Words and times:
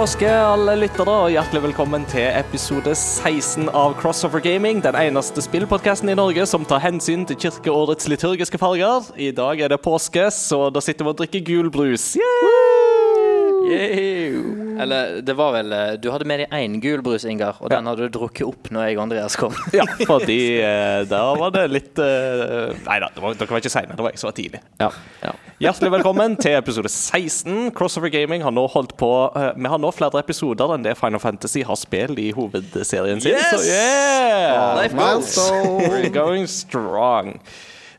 påske, 0.00 0.28
alle 0.32 0.78
lyttere, 0.80 1.12
og 1.12 1.32
hjertelig 1.34 1.60
velkommen 1.66 2.06
til 2.08 2.24
episode 2.32 2.94
16 2.96 3.68
av 3.76 3.92
Crossover 4.00 4.40
Gaming. 4.40 4.80
Den 4.80 4.96
eneste 4.96 5.44
spillpodkasten 5.44 6.08
i 6.08 6.16
Norge 6.16 6.46
som 6.48 6.64
tar 6.64 6.80
hensyn 6.86 7.26
til 7.28 7.36
kirkeårets 7.44 8.08
liturgiske 8.08 8.62
farger. 8.62 9.12
I 9.20 9.28
dag 9.36 9.60
er 9.60 9.74
det 9.74 9.82
påske, 9.84 10.30
så 10.32 10.70
da 10.72 10.80
sitter 10.80 11.04
vi 11.04 11.12
og 11.12 11.20
drikker 11.20 11.44
gul 11.44 11.72
brus. 11.74 12.14
Yeah! 12.16 12.69
Eller 13.70 15.20
det 15.22 15.34
var 15.36 15.52
vel 15.54 15.72
eh, 15.76 15.92
Du 16.00 16.08
hadde 16.12 16.26
med 16.28 16.40
deg 16.42 16.54
én 16.56 16.78
gul 16.82 17.02
brus, 17.04 17.24
Ingar, 17.28 17.58
og 17.60 17.70
den 17.72 17.86
hadde 17.88 18.06
du 18.08 18.14
drukket 18.18 18.46
opp 18.48 18.70
når 18.72 18.88
jeg 18.88 18.96
og 18.98 19.02
Andreas 19.06 19.36
kom. 19.40 19.54
Ja, 19.76 19.84
fordi 20.08 20.38
eh, 20.60 21.02
der 21.10 21.34
var 21.40 21.52
det 21.54 21.66
litt 21.72 22.00
eh, 22.02 22.72
Nei 22.86 22.98
da, 23.02 23.10
det 23.14 23.22
var- 23.24 23.36
dere 23.38 23.50
var 23.54 23.62
ikke 23.62 23.72
seine. 23.72 23.96
Det 23.96 24.04
var 24.06 24.14
jeg 24.14 24.22
som 24.22 24.30
var 24.30 24.36
tidlig. 24.38 24.62
Ja, 24.80 24.90
ja. 25.24 25.34
Hjertelig 25.60 25.90
velkommen 25.98 26.38
til 26.40 26.54
episode 26.56 26.88
16. 26.88 27.70
Crossover 27.76 28.08
Gaming 28.14 28.40
har 28.46 28.54
nå 28.56 28.64
holdt 28.72 28.94
på 29.00 29.10
eh, 29.36 29.50
Vi 29.60 29.68
har 29.74 29.82
nå 29.82 29.90
flere 29.92 30.22
episoder 30.24 30.72
enn 30.76 30.86
det 30.86 30.96
Final 31.00 31.20
Fantasy 31.20 31.64
har 31.68 31.76
spilt 31.76 32.18
i 32.22 32.30
hovedserien 32.36 33.20
sin. 33.20 33.36
Yes! 33.36 33.50
Så 33.52 33.66
yeah! 33.68 34.88
We're 35.90 36.08
going 36.14 36.46
strong. 36.48 37.36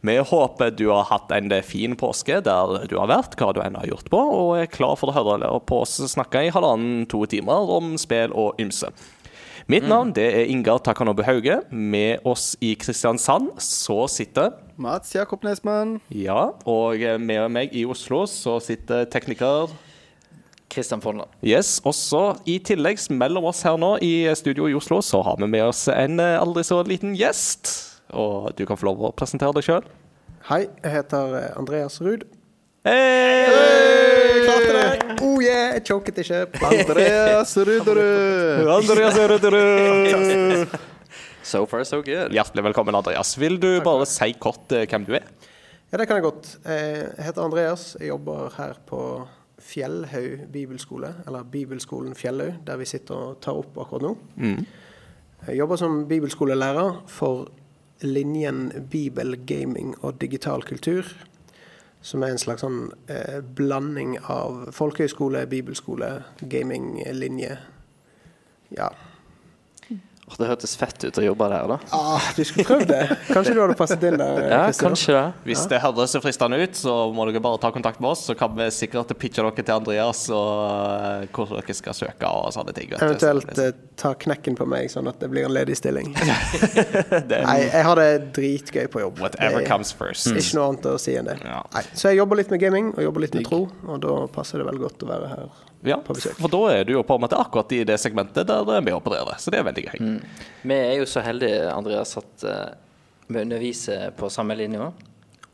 Vi 0.02 0.18
håper 0.18 0.72
du 0.74 0.88
har 0.90 1.06
hatt 1.12 1.30
en 1.36 1.52
fin 1.62 1.94
påske 1.94 2.40
der 2.42 2.88
du 2.90 2.96
har 2.98 3.10
vært, 3.12 3.36
hva 3.38 3.52
du 3.54 3.60
enn 3.62 3.78
har 3.78 3.86
gjort 3.86 4.08
på, 4.10 4.18
og 4.18 4.56
er 4.58 4.72
klar 4.72 4.96
for 4.98 5.12
å 5.12 5.14
høre 5.14 5.52
på 5.70 5.84
oss 5.84 6.00
snakke 6.10 6.42
i 6.48 6.54
halvannen-to 6.54 7.22
timer 7.30 7.70
om 7.78 7.94
spill 8.02 8.34
og 8.34 8.58
ymse. 8.62 8.90
Mitt 9.70 9.86
navn 9.86 10.10
det 10.18 10.26
er 10.26 10.50
Ingar 10.50 10.82
Takanobu 10.82 11.22
Hauge. 11.24 11.60
Med 11.70 12.26
oss 12.26 12.56
i 12.66 12.74
Kristiansand 12.82 13.54
så 13.62 14.00
sitter 14.10 14.58
Mats 14.82 15.14
Jakob 15.14 15.46
Nesmann. 15.46 16.00
ja, 16.10 16.50
og 16.66 17.06
med 17.22 17.46
meg 17.54 17.78
i 17.78 17.86
Oslo 17.86 18.24
så 18.26 18.58
sitter 18.60 19.06
tekniker 19.06 19.70
Kristian 20.72 21.06
Fonland. 21.06 21.30
Yes, 21.46 21.78
også 21.86 22.40
i 22.50 22.58
tillegg, 22.58 23.06
mellom 23.14 23.46
oss 23.52 23.62
her 23.68 23.78
nå 23.78 24.00
i 24.02 24.26
studio 24.34 24.66
i 24.66 24.74
Oslo, 24.74 24.98
så 25.06 25.22
har 25.22 25.38
vi 25.38 25.46
med 25.46 25.68
oss 25.70 25.86
en 25.94 26.18
aldri 26.20 26.66
så 26.66 26.82
liten 26.90 27.14
gjest. 27.20 27.91
Og 28.14 28.52
du 28.58 28.66
kan 28.68 28.78
få 28.80 28.90
lov 28.90 29.02
å 29.08 29.12
presentere 29.16 29.54
deg 29.58 29.66
sjøl. 29.68 29.86
Hei, 30.50 30.66
jeg 30.84 30.92
heter 30.98 31.36
eh, 31.38 31.50
Andreas 31.60 32.00
Ruud. 32.02 32.24
Hey! 32.88 33.46
Hey! 33.48 34.42
klarte 34.48 34.72
det! 34.74 35.18
Oh 35.22 35.38
yeah, 35.44 35.76
jeg 35.78 35.84
choket 35.86 36.18
ikke. 36.24 36.40
Andreas 36.66 37.54
Ruderud. 37.58 38.72
Andreas 38.80 39.20
Rødderud. 39.36 40.80
So 41.52 41.66
far, 41.66 41.82
so 41.84 41.98
good. 42.06 42.32
Hjertelig 42.32 42.64
velkommen, 42.68 42.96
Andreas. 42.96 43.34
Vil 43.42 43.58
du 43.60 43.82
bare 43.84 44.06
si 44.08 44.30
kort 44.40 44.72
uh, 44.72 44.84
hvem 44.88 45.04
du 45.08 45.16
er? 45.18 45.26
Ja, 45.92 45.98
det 46.00 46.06
kan 46.08 46.20
jeg 46.20 46.24
godt. 46.28 46.52
Eh, 46.64 47.02
Jeg 47.18 47.26
heter 47.26 47.44
Andreas. 47.44 47.86
Jeg 48.00 48.12
jobber 48.12 48.54
her 48.56 48.78
på 48.88 49.00
Fjellhaug 49.60 50.46
bibelskole, 50.54 51.10
eller 51.28 51.44
Bibelskolen 51.52 52.14
Fjellhaug, 52.16 52.62
der 52.68 52.78
vi 52.80 52.86
sitter 52.88 53.18
og 53.34 53.42
tar 53.44 53.58
opp 53.58 53.76
akkurat 53.84 54.06
nå. 54.06 54.14
Jeg 55.50 55.58
jobber 55.58 55.82
som 55.82 55.98
bibelskolelærer 56.08 57.02
for 57.10 57.50
linjen 58.02 58.72
Bibel, 58.92 59.36
gaming 59.46 59.96
og 60.02 60.22
digital 60.22 60.64
kultur. 60.64 61.06
Som 62.02 62.24
er 62.26 62.34
en 62.34 62.42
slags 62.42 62.64
sånn 62.66 62.88
eh, 63.14 63.40
blanding 63.46 64.16
av 64.26 64.72
folkehøyskole, 64.74 65.44
bibelskole, 65.50 66.10
gaminglinje. 66.50 67.60
Ja. 68.74 68.90
Det 70.40 70.48
hørtes 70.50 70.74
fett 70.80 71.04
ut 71.04 71.18
å 71.20 71.24
jobbe 71.24 71.48
der, 71.52 71.68
da. 71.74 71.78
Ah, 71.96 72.28
du 72.36 72.42
skulle 72.48 72.66
prøvd 72.68 72.88
det. 72.90 73.02
Kanskje 73.30 73.56
du 73.56 73.62
hadde 73.64 73.76
passet 73.80 74.04
inn 74.08 74.18
der. 74.20 74.42
Ja, 74.48 74.62
Christer? 74.70 74.88
kanskje 74.88 75.16
det. 75.18 75.24
Hvis 75.50 75.64
det 75.72 75.82
høres 75.84 76.16
så 76.16 76.22
fristende 76.24 76.60
ut, 76.62 76.78
så 76.78 76.96
må 77.16 77.26
dere 77.30 77.44
bare 77.44 77.60
ta 77.62 77.72
kontakt 77.74 78.02
med 78.04 78.14
oss, 78.14 78.26
så 78.30 78.36
kan 78.38 78.54
vi 78.58 78.68
sikkert 78.74 79.14
pitche 79.22 79.44
dere 79.44 79.54
til 79.58 79.76
Andreas 79.76 80.24
og 80.34 80.52
eh, 80.66 81.28
hvor 81.36 81.52
dere 81.58 81.76
skal 81.78 81.98
søke 81.98 82.30
og 82.30 82.52
sånne 82.56 82.76
ting. 82.78 82.94
Eventuelt 82.98 83.52
eh, 83.62 83.74
ta 84.00 84.14
knekken 84.18 84.58
på 84.60 84.68
meg, 84.70 84.90
sånn 84.94 85.10
at 85.12 85.20
det 85.22 85.32
blir 85.34 85.48
en 85.50 85.56
ledig 85.56 85.78
stilling. 85.80 86.14
Nei, 87.32 87.58
jeg 87.68 87.86
har 87.88 88.02
det 88.02 88.10
dritgøy 88.38 88.88
på 88.94 89.04
jobb. 89.06 89.22
Whatever 89.22 89.62
er 89.62 89.68
comes 89.68 89.94
first. 89.96 90.32
Ikke 90.32 90.58
noe 90.58 90.72
annet 90.72 90.90
å 90.94 90.98
si 91.02 91.18
enn 91.20 91.30
det. 91.30 91.38
Ja. 91.46 91.62
Så 91.94 92.12
jeg 92.12 92.22
jobber 92.22 92.42
litt 92.42 92.54
med 92.54 92.64
gaming, 92.64 92.94
og 92.96 93.04
jobber 93.06 93.28
litt 93.28 93.38
med 93.38 93.48
tro, 93.48 93.66
og 93.88 94.02
da 94.04 94.16
passer 94.34 94.62
det 94.62 94.70
vel 94.72 94.82
godt 94.82 95.06
å 95.06 95.12
være 95.12 95.36
her. 95.36 95.52
Ja, 95.84 95.98
på 95.98 96.14
besøk. 96.14 96.36
for 96.38 96.52
da 96.54 96.62
er 96.76 96.84
du 96.86 96.94
jo 96.94 97.02
på 97.04 97.16
en 97.18 97.24
måte 97.24 97.38
akkurat 97.42 97.72
i 97.74 97.84
det 97.88 97.98
segmentet 98.00 98.48
der 98.48 98.82
vi 98.86 98.94
opererer, 98.94 99.38
så 99.42 99.50
det 99.54 99.60
er 99.60 99.66
veldig 99.66 99.86
gøy. 99.88 100.20
Vi 100.70 100.76
er 100.78 100.98
jo 101.00 101.06
så 101.10 101.24
heldige, 101.26 101.72
Andreas, 101.74 102.16
at 102.22 102.44
eh, 102.46 102.74
vi 103.28 103.42
underviser 103.42 104.12
på 104.18 104.30
samme 104.30 104.56
linje, 104.60 104.92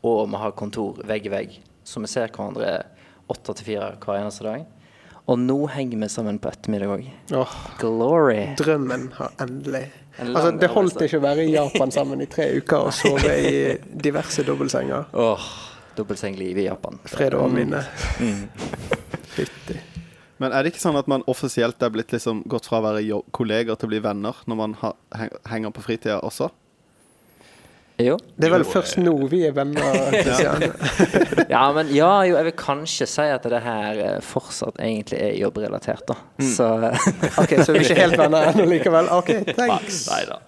og 0.04 0.28
vi 0.28 0.36
har 0.42 0.52
kontor 0.58 1.00
vegg 1.08 1.26
i 1.26 1.32
vegg, 1.32 1.54
så 1.84 2.00
vi 2.04 2.10
ser 2.10 2.28
hverandre 2.28 2.82
åtte 3.28 3.54
til 3.56 3.64
fire 3.72 3.94
hver 4.04 4.20
eneste 4.20 4.44
dag. 4.44 4.66
Og 5.28 5.36
nå 5.38 5.56
henger 5.68 6.00
vi 6.00 6.08
sammen 6.08 6.38
på 6.40 6.48
ettermiddag 6.48 6.88
òg. 6.94 7.08
Oh, 7.36 7.56
Glory. 7.80 8.54
drømmen 8.56 9.10
har 9.18 9.34
endelig 9.44 9.86
En 10.18 10.30
Altså, 10.34 10.50
Det 10.58 10.70
holdt 10.72 11.02
ikke 11.04 11.18
å 11.20 11.22
være 11.22 11.44
i 11.44 11.52
Japan 11.52 11.92
sammen 11.94 12.20
i 12.24 12.26
tre 12.26 12.46
uker 12.56 12.88
og 12.88 12.92
sove 12.96 13.34
i 13.38 13.76
diverse 14.02 14.42
dobbeltsenger. 14.42 15.04
Åh, 15.14 15.44
dobbeltsengliv 15.94 16.58
i 16.58 16.64
Japan. 16.64 16.98
Fred 17.06 17.36
og 17.38 17.52
minne. 17.54 17.84
Fytti. 19.36 19.76
Men 20.38 20.54
er 20.54 20.62
det 20.62 20.72
ikke 20.74 20.84
sånn 20.84 20.98
at 21.00 21.10
man 21.10 21.24
offisielt 21.30 21.82
er 21.82 21.90
blitt 21.94 22.14
liksom 22.14 22.44
gått 22.50 22.68
fra 22.70 22.78
å 22.80 22.86
være 22.86 23.20
kolleger 23.34 23.78
til 23.78 23.88
å 23.88 23.92
bli 23.92 24.00
venner 24.04 24.38
når 24.46 24.58
man 24.60 24.78
har, 24.82 24.96
henger 25.50 25.74
på 25.74 25.84
fritida 25.84 26.20
også? 26.22 26.50
Jo. 27.98 28.14
Det 28.38 28.46
er 28.46 28.52
vel 28.52 28.62
Jo, 28.62 28.70
først 28.70 29.00
nå 29.02 29.12
vi 29.26 29.40
er 29.48 29.54
venner, 29.56 29.96
ja. 30.44 30.52
Ja, 31.50 31.64
men 31.74 31.90
ja, 31.90 32.12
jo, 32.28 32.36
jeg 32.36 32.46
vil 32.46 32.54
kanskje 32.60 33.08
si 33.10 33.24
at 33.26 33.48
det 33.50 33.58
her 33.64 33.98
eh, 34.04 34.18
fortsatt 34.22 34.78
egentlig 34.78 35.18
er 35.18 35.34
jobbrelatert, 35.40 36.04
da. 36.06 36.14
Så 36.38 36.68
Ok, 37.42 37.56
så 37.58 37.74
vi 37.74 37.80
er 37.82 37.88
ikke 37.88 37.98
helt 38.04 38.20
venner 38.20 38.52
ennå 38.52 38.68
likevel? 38.70 39.10
Ok, 39.18 39.32
thanks. 39.58 40.04
Nei 40.12 40.22
da. 40.30 40.38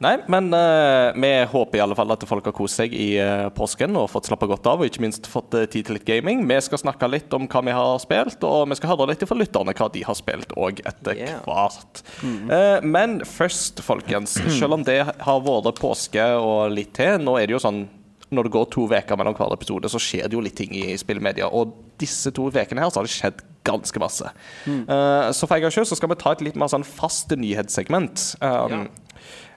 Nei, 0.00 0.14
men 0.32 0.46
uh, 0.56 1.12
vi 1.12 1.30
håper 1.52 1.76
i 1.76 1.82
alle 1.84 1.96
fall 1.98 2.08
at 2.14 2.22
folk 2.24 2.46
har 2.48 2.54
kost 2.56 2.78
seg 2.80 2.94
i 2.96 3.10
uh, 3.20 3.50
påsken 3.52 3.98
og 4.00 4.06
fått 4.08 4.30
slappa 4.30 4.48
godt 4.48 4.64
av, 4.70 4.80
og 4.80 4.88
ikke 4.88 5.02
minst 5.04 5.28
fått 5.28 5.52
uh, 5.52 5.66
tid 5.68 5.90
til 5.90 5.98
litt 5.98 6.06
gaming. 6.08 6.46
Vi 6.48 6.56
skal 6.64 6.80
snakke 6.80 7.10
litt 7.12 7.36
om 7.36 7.44
hva 7.50 7.60
vi 7.66 7.74
har 7.76 8.00
spilt, 8.00 8.40
og 8.48 8.70
vi 8.72 8.78
skal 8.80 8.94
høre 8.94 9.10
litt 9.12 9.26
fra 9.28 9.36
lytterne 9.36 9.74
hva 9.76 9.90
de 9.92 10.04
har 10.08 10.16
spilt 10.16 10.56
òg 10.56 10.80
etter 10.88 11.18
Yeah. 11.20 11.42
hvert. 11.44 12.00
Eh, 12.24 12.80
men 12.86 13.18
først, 13.28 13.82
folkens, 13.84 14.38
selv 14.58 14.78
om 14.78 14.84
det 14.86 15.02
har 15.04 15.42
vært 15.44 15.80
påske 15.82 16.22
og 16.40 16.70
litt 16.72 16.94
til, 16.96 17.18
nå 17.20 17.34
er 17.36 17.50
det 17.50 17.58
jo 17.58 17.60
sånn 17.60 17.82
når 18.30 18.46
det 18.46 18.52
går 18.54 18.66
to 18.70 18.86
uker 18.86 19.18
mellom 19.18 19.34
hver 19.36 19.52
episode, 19.56 19.90
så 19.90 19.98
skjer 20.00 20.30
det 20.30 20.36
jo 20.38 20.42
litt 20.44 20.56
ting 20.56 20.72
i 20.78 20.94
spillmedia. 21.00 21.48
Og 21.50 21.74
disse 22.00 22.30
to 22.32 22.46
ukene 22.46 22.80
her 22.84 22.92
så 22.94 23.00
har 23.02 23.08
det 23.08 23.12
skjedd 23.12 23.42
ganske 23.66 24.00
masse. 24.00 24.30
Eh, 24.70 25.28
så 25.34 25.44
for 25.50 25.58
en 25.58 25.64
gangs 25.66 25.76
skyld 25.76 25.90
så 25.90 25.98
skal 25.98 26.12
vi 26.14 26.18
ta 26.22 26.32
et 26.36 26.44
litt 26.46 26.56
mer 26.56 26.70
sånn 26.72 26.86
fast 26.86 27.34
nyhetssegment. 27.36 28.30
Um, 28.40 28.86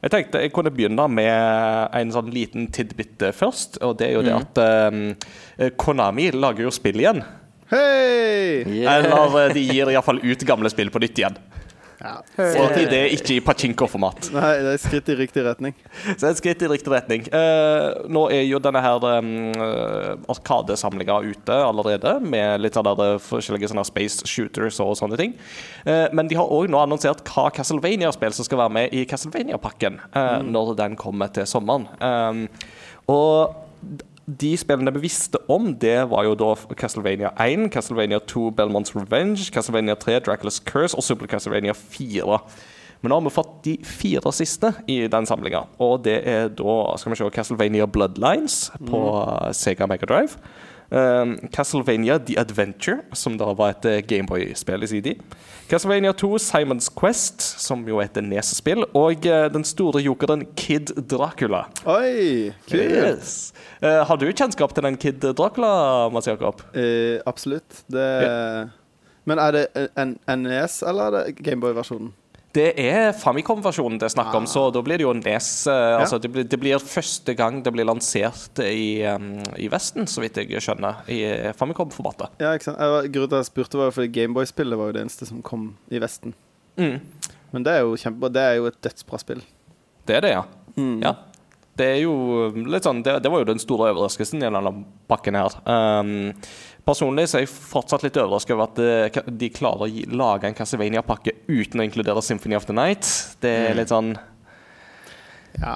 Jeg 0.04 0.12
tenkte 0.12 0.42
jeg 0.44 0.52
kunne 0.52 0.74
begynne 0.74 1.06
med 1.08 1.96
en 1.96 2.12
sånn 2.12 2.32
liten 2.34 2.68
tidbit 2.76 3.24
eh, 3.24 3.36
først. 3.36 3.80
Og 3.86 3.96
det 4.02 4.10
er 4.10 4.18
jo 4.18 4.26
det 4.26 4.36
at 4.36 4.62
um, 4.92 5.06
eh, 5.58 5.72
Konami 5.80 6.30
lager 6.36 6.68
jo 6.68 6.74
spill 6.76 7.00
igjen. 7.00 7.24
Hei! 7.72 8.64
yeah. 8.68 8.98
Eller 8.98 9.38
eh, 9.46 9.54
de 9.56 9.64
gir 9.66 9.92
iallfall 9.94 10.20
ut 10.24 10.48
gamle 10.48 10.72
spill 10.74 10.92
på 10.94 11.02
nytt 11.04 11.24
igjen. 11.24 11.38
Og 12.04 12.74
det 12.76 12.98
er 12.98 13.14
ikke 13.16 13.38
i 13.38 13.42
pachinko-format. 13.44 14.30
Nei, 14.36 14.52
det 14.60 14.72
er 14.74 14.78
et 14.78 14.84
skritt 14.84 15.10
i 15.14 15.16
riktig 15.18 15.46
retning. 15.46 15.76
Så 16.12 16.30
et 16.30 16.40
skritt 16.40 16.64
i 16.66 16.70
riktig 16.70 16.92
retning. 16.92 17.26
Eh, 17.32 17.88
nå 18.12 18.26
er 18.34 18.44
jo 18.44 18.60
denne 18.64 18.82
her 18.84 19.08
um, 19.08 19.32
Arkadesamlinga 20.34 21.22
ute 21.24 21.60
allerede, 21.64 22.18
med 22.20 22.64
litt 22.64 22.78
av 22.80 22.90
der, 22.90 23.18
forskjellige 23.24 23.72
sånne 23.72 23.88
space 23.88 24.28
shooters 24.30 24.82
og 24.84 24.96
sånne 25.00 25.20
ting. 25.20 25.36
Eh, 25.88 26.08
men 26.16 26.30
de 26.30 26.40
har 26.40 26.52
òg 26.52 26.72
nå 26.72 26.82
annonsert 26.84 27.24
hva 27.30 27.50
Castlevania-spill 27.56 28.36
som 28.36 28.48
skal 28.48 28.66
være 28.66 28.78
med 28.82 28.96
i 28.96 29.06
Castlevania-pakken 29.10 30.02
eh, 30.12 30.40
når 30.44 30.76
den 30.84 31.00
kommer 31.00 31.32
til 31.34 31.48
sommeren. 31.50 31.88
Um, 32.04 32.48
og 33.12 33.63
de 34.26 34.54
spillene 34.58 34.94
vi 34.96 35.04
visste 35.04 35.40
om, 35.52 35.74
det 35.76 35.98
var 36.12 36.24
jo 36.24 36.36
da 36.40 36.54
Castlevania 36.80 37.34
1, 37.44 37.68
Castlevania 37.74 38.22
2, 38.24 38.52
Belmonts 38.56 38.96
Revenge, 38.96 39.50
Castlevania 39.52 39.98
3, 40.00 40.22
Dracula's 40.24 40.62
Curse 40.64 40.96
og 40.96 41.04
Super 41.04 41.28
Castlevania 41.28 41.76
4. 41.76 42.38
Men 43.04 43.12
nå 43.12 43.18
har 43.20 43.26
vi 43.26 43.34
fått 43.36 43.56
de 43.66 43.74
fire 43.84 44.32
siste 44.32 44.72
i 44.88 45.02
den 45.12 45.28
samlinga. 45.28 45.66
Og 45.84 46.06
det 46.06 46.22
er 46.24 46.48
da 46.56 46.76
skal 47.00 47.12
vi 47.12 47.20
se, 47.20 47.32
Castlevania 47.36 47.88
Bloodlines 47.92 48.70
på 48.80 49.02
mm. 49.04 49.52
Sega 49.60 49.90
Megadrive. 49.92 50.40
Um, 50.94 51.40
Castlevania 51.50 52.20
The 52.20 52.36
Adventure, 52.38 53.00
som 53.18 53.34
da 53.40 53.48
var 53.58 53.74
et 53.74 53.86
uh, 53.90 53.96
Gameboy-spill 54.06 54.86
i 54.86 54.90
sin 54.92 55.02
tid. 55.02 55.24
Castlevania 55.72 56.12
2 56.14 56.38
Simons 56.38 56.90
Quest, 56.94 57.42
som 57.42 57.82
jo 57.90 57.98
er 57.98 58.12
et 58.12 58.20
Nes-spill. 58.22 58.86
Og 58.94 59.26
uh, 59.26 59.48
den 59.50 59.66
store 59.66 60.04
jokeren 60.06 60.46
Kid 60.54 60.94
Dracula. 61.10 61.64
Oi, 61.90 62.54
kult! 62.70 62.94
Yes. 62.94 63.34
Uh, 63.82 64.04
har 64.06 64.22
du 64.22 64.28
kjennskap 64.30 64.76
til 64.78 64.86
den 64.86 65.00
Kid 65.02 65.26
Dracula, 65.34 65.74
Mats 66.14 66.30
Jakob? 66.30 66.62
Uh, 66.78 67.18
absolutt. 67.26 67.82
Det 67.90 68.08
Men 69.26 69.40
er 69.40 69.52
det 69.56 69.90
NES, 69.98 70.84
eller 70.86 71.10
er 71.10 71.18
det 71.18 71.42
Gameboy-versjonen? 71.42 72.14
Det 72.54 72.68
er 72.78 73.16
Famicom-versjonen 73.18 73.98
det 73.98 74.06
er 74.06 74.14
snakk 74.14 74.36
om, 74.38 74.46
så 74.50 74.68
da 74.74 74.84
blir 74.86 75.02
det 75.02 75.08
jo 75.08 75.14
Nes 75.18 75.48
eh, 75.66 75.96
altså, 75.98 76.20
det, 76.22 76.30
blir, 76.30 76.46
det 76.46 76.60
blir 76.62 76.78
første 76.78 77.34
gang 77.38 77.64
det 77.66 77.74
blir 77.74 77.88
lansert 77.90 78.62
i, 78.62 79.02
um, 79.10 79.40
i 79.58 79.66
Vesten, 79.74 80.06
så 80.06 80.22
vidt 80.22 80.38
jeg 80.38 80.62
skjønner, 80.62 81.02
i 81.10 81.20
Famicom-formatet. 81.58 82.38
Ja, 82.44 82.54
ikke 82.54 82.70
sant? 82.70 82.78
Var- 82.78 83.10
Grunnen 83.10 83.32
til 83.32 83.40
at 83.40 83.42
jeg 83.42 83.50
spurte, 83.50 83.82
var 83.82 83.96
fordi 83.96 84.14
Gameboy-spillet 84.20 84.78
var 84.78 84.92
jo 84.92 84.98
det 85.00 85.06
eneste 85.08 85.30
som 85.30 85.42
kom 85.46 85.72
i 85.90 86.02
Vesten. 86.04 86.38
Mm. 86.78 87.00
Men 87.54 87.66
det 87.66 87.74
er 87.74 87.86
jo 87.86 87.98
kjempebra. 87.98 88.34
Det 88.34 88.44
er 88.44 88.56
jo 88.58 88.70
et 88.70 88.82
dødsbra 88.86 89.20
spill. 89.22 89.42
Det 90.06 90.18
er 90.18 90.26
det, 90.26 90.34
ja. 90.34 90.44
ja. 91.04 91.14
Det 91.78 91.86
er 91.90 92.00
jo 92.04 92.14
litt 92.70 92.86
sånn 92.86 93.00
Det, 93.06 93.16
det 93.24 93.30
var 93.34 93.42
jo 93.42 93.48
den 93.50 93.62
store 93.62 93.92
overraskelsen 93.94 94.42
i 94.42 94.46
denne 94.46 94.74
pakken 95.10 95.38
her. 95.38 95.56
Um, 95.66 96.32
personlig 96.86 97.30
så 97.30 97.40
er 97.40 97.46
jeg 97.46 97.54
fortsatt 97.54 98.04
litt 98.06 98.18
overrasket 98.20 98.56
over 98.56 98.68
at 98.70 98.84
eh, 98.84 99.24
de 99.40 99.50
klarer 99.54 99.88
å 99.88 100.18
lage 100.18 100.50
en 100.50 100.58
Castlevania-pakke 100.58 101.36
uten 101.48 101.80
å 101.82 101.88
inkludere 101.88 102.22
Symphony 102.26 102.58
of 102.60 102.68
the 102.70 102.76
Night. 102.76 103.08
Det 103.44 103.54
er 103.70 103.78
litt 103.80 103.94
sånn 103.94 104.16
Ja. 105.62 105.76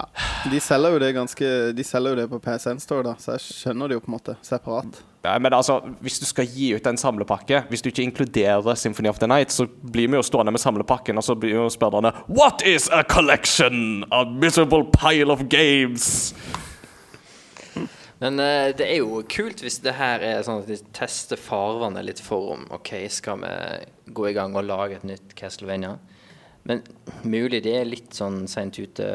De 0.50 0.58
selger 0.64 0.96
jo 0.96 1.00
det 1.04 1.12
ganske 1.14 1.50
De 1.78 1.84
selger 1.86 2.16
jo 2.16 2.18
det 2.18 2.24
på 2.32 2.40
PSN 2.42 2.80
Store, 2.82 3.04
da, 3.06 3.12
så 3.22 3.36
jeg 3.36 3.44
skjønner 3.46 3.92
det 3.92 4.00
jo 4.00 4.02
på 4.02 4.10
en 4.10 4.16
måte 4.16 4.34
separat. 4.42 4.98
ja, 5.22 5.36
Men 5.38 5.54
altså, 5.54 5.76
hvis 6.02 6.18
du 6.20 6.26
skal 6.26 6.50
gi 6.50 6.72
ut 6.74 6.88
en 6.90 6.98
samlepakke, 6.98 7.62
hvis 7.70 7.86
du 7.86 7.92
ikke 7.92 8.02
inkluderer 8.08 8.74
Symphony 8.76 9.10
of 9.12 9.20
the 9.22 9.30
Night, 9.30 9.54
så 9.54 9.68
blir 9.68 10.10
vi 10.10 10.18
jo 10.18 10.24
stående 10.26 10.52
med 10.52 10.64
samlepakken, 10.64 11.18
og 11.22 11.24
så 11.24 11.36
blir 11.38 11.54
jo 11.60 11.68
spørrerne 11.70 12.12
What 12.28 12.66
is 12.66 12.90
a 12.90 13.04
collection? 13.04 14.04
A 14.12 14.26
miserable 14.26 14.84
pile 14.98 15.30
of 15.32 15.46
games? 15.48 16.34
Men 18.22 18.40
uh, 18.42 18.70
det 18.78 18.88
er 18.88 19.02
jo 19.02 19.22
kult 19.30 19.62
hvis 19.62 19.80
det 19.86 19.94
her 19.98 20.24
er 20.26 20.46
sånn 20.46 20.64
at 20.64 20.72
de 20.72 20.80
tester 20.96 21.40
farvannet 21.40 22.06
litt 22.08 22.22
for 22.24 22.56
om 22.56 22.66
OK, 22.74 22.96
skal 23.14 23.44
vi 23.44 23.52
gå 24.18 24.30
i 24.30 24.36
gang 24.38 24.58
og 24.58 24.66
lage 24.66 24.98
et 24.98 25.06
nytt 25.08 25.36
Castlevania? 25.38 25.98
Men 26.68 26.82
mulig 27.24 27.62
det 27.64 27.76
er 27.80 27.88
litt 27.88 28.18
sånn 28.18 28.44
seint 28.52 28.76
ute 28.80 29.06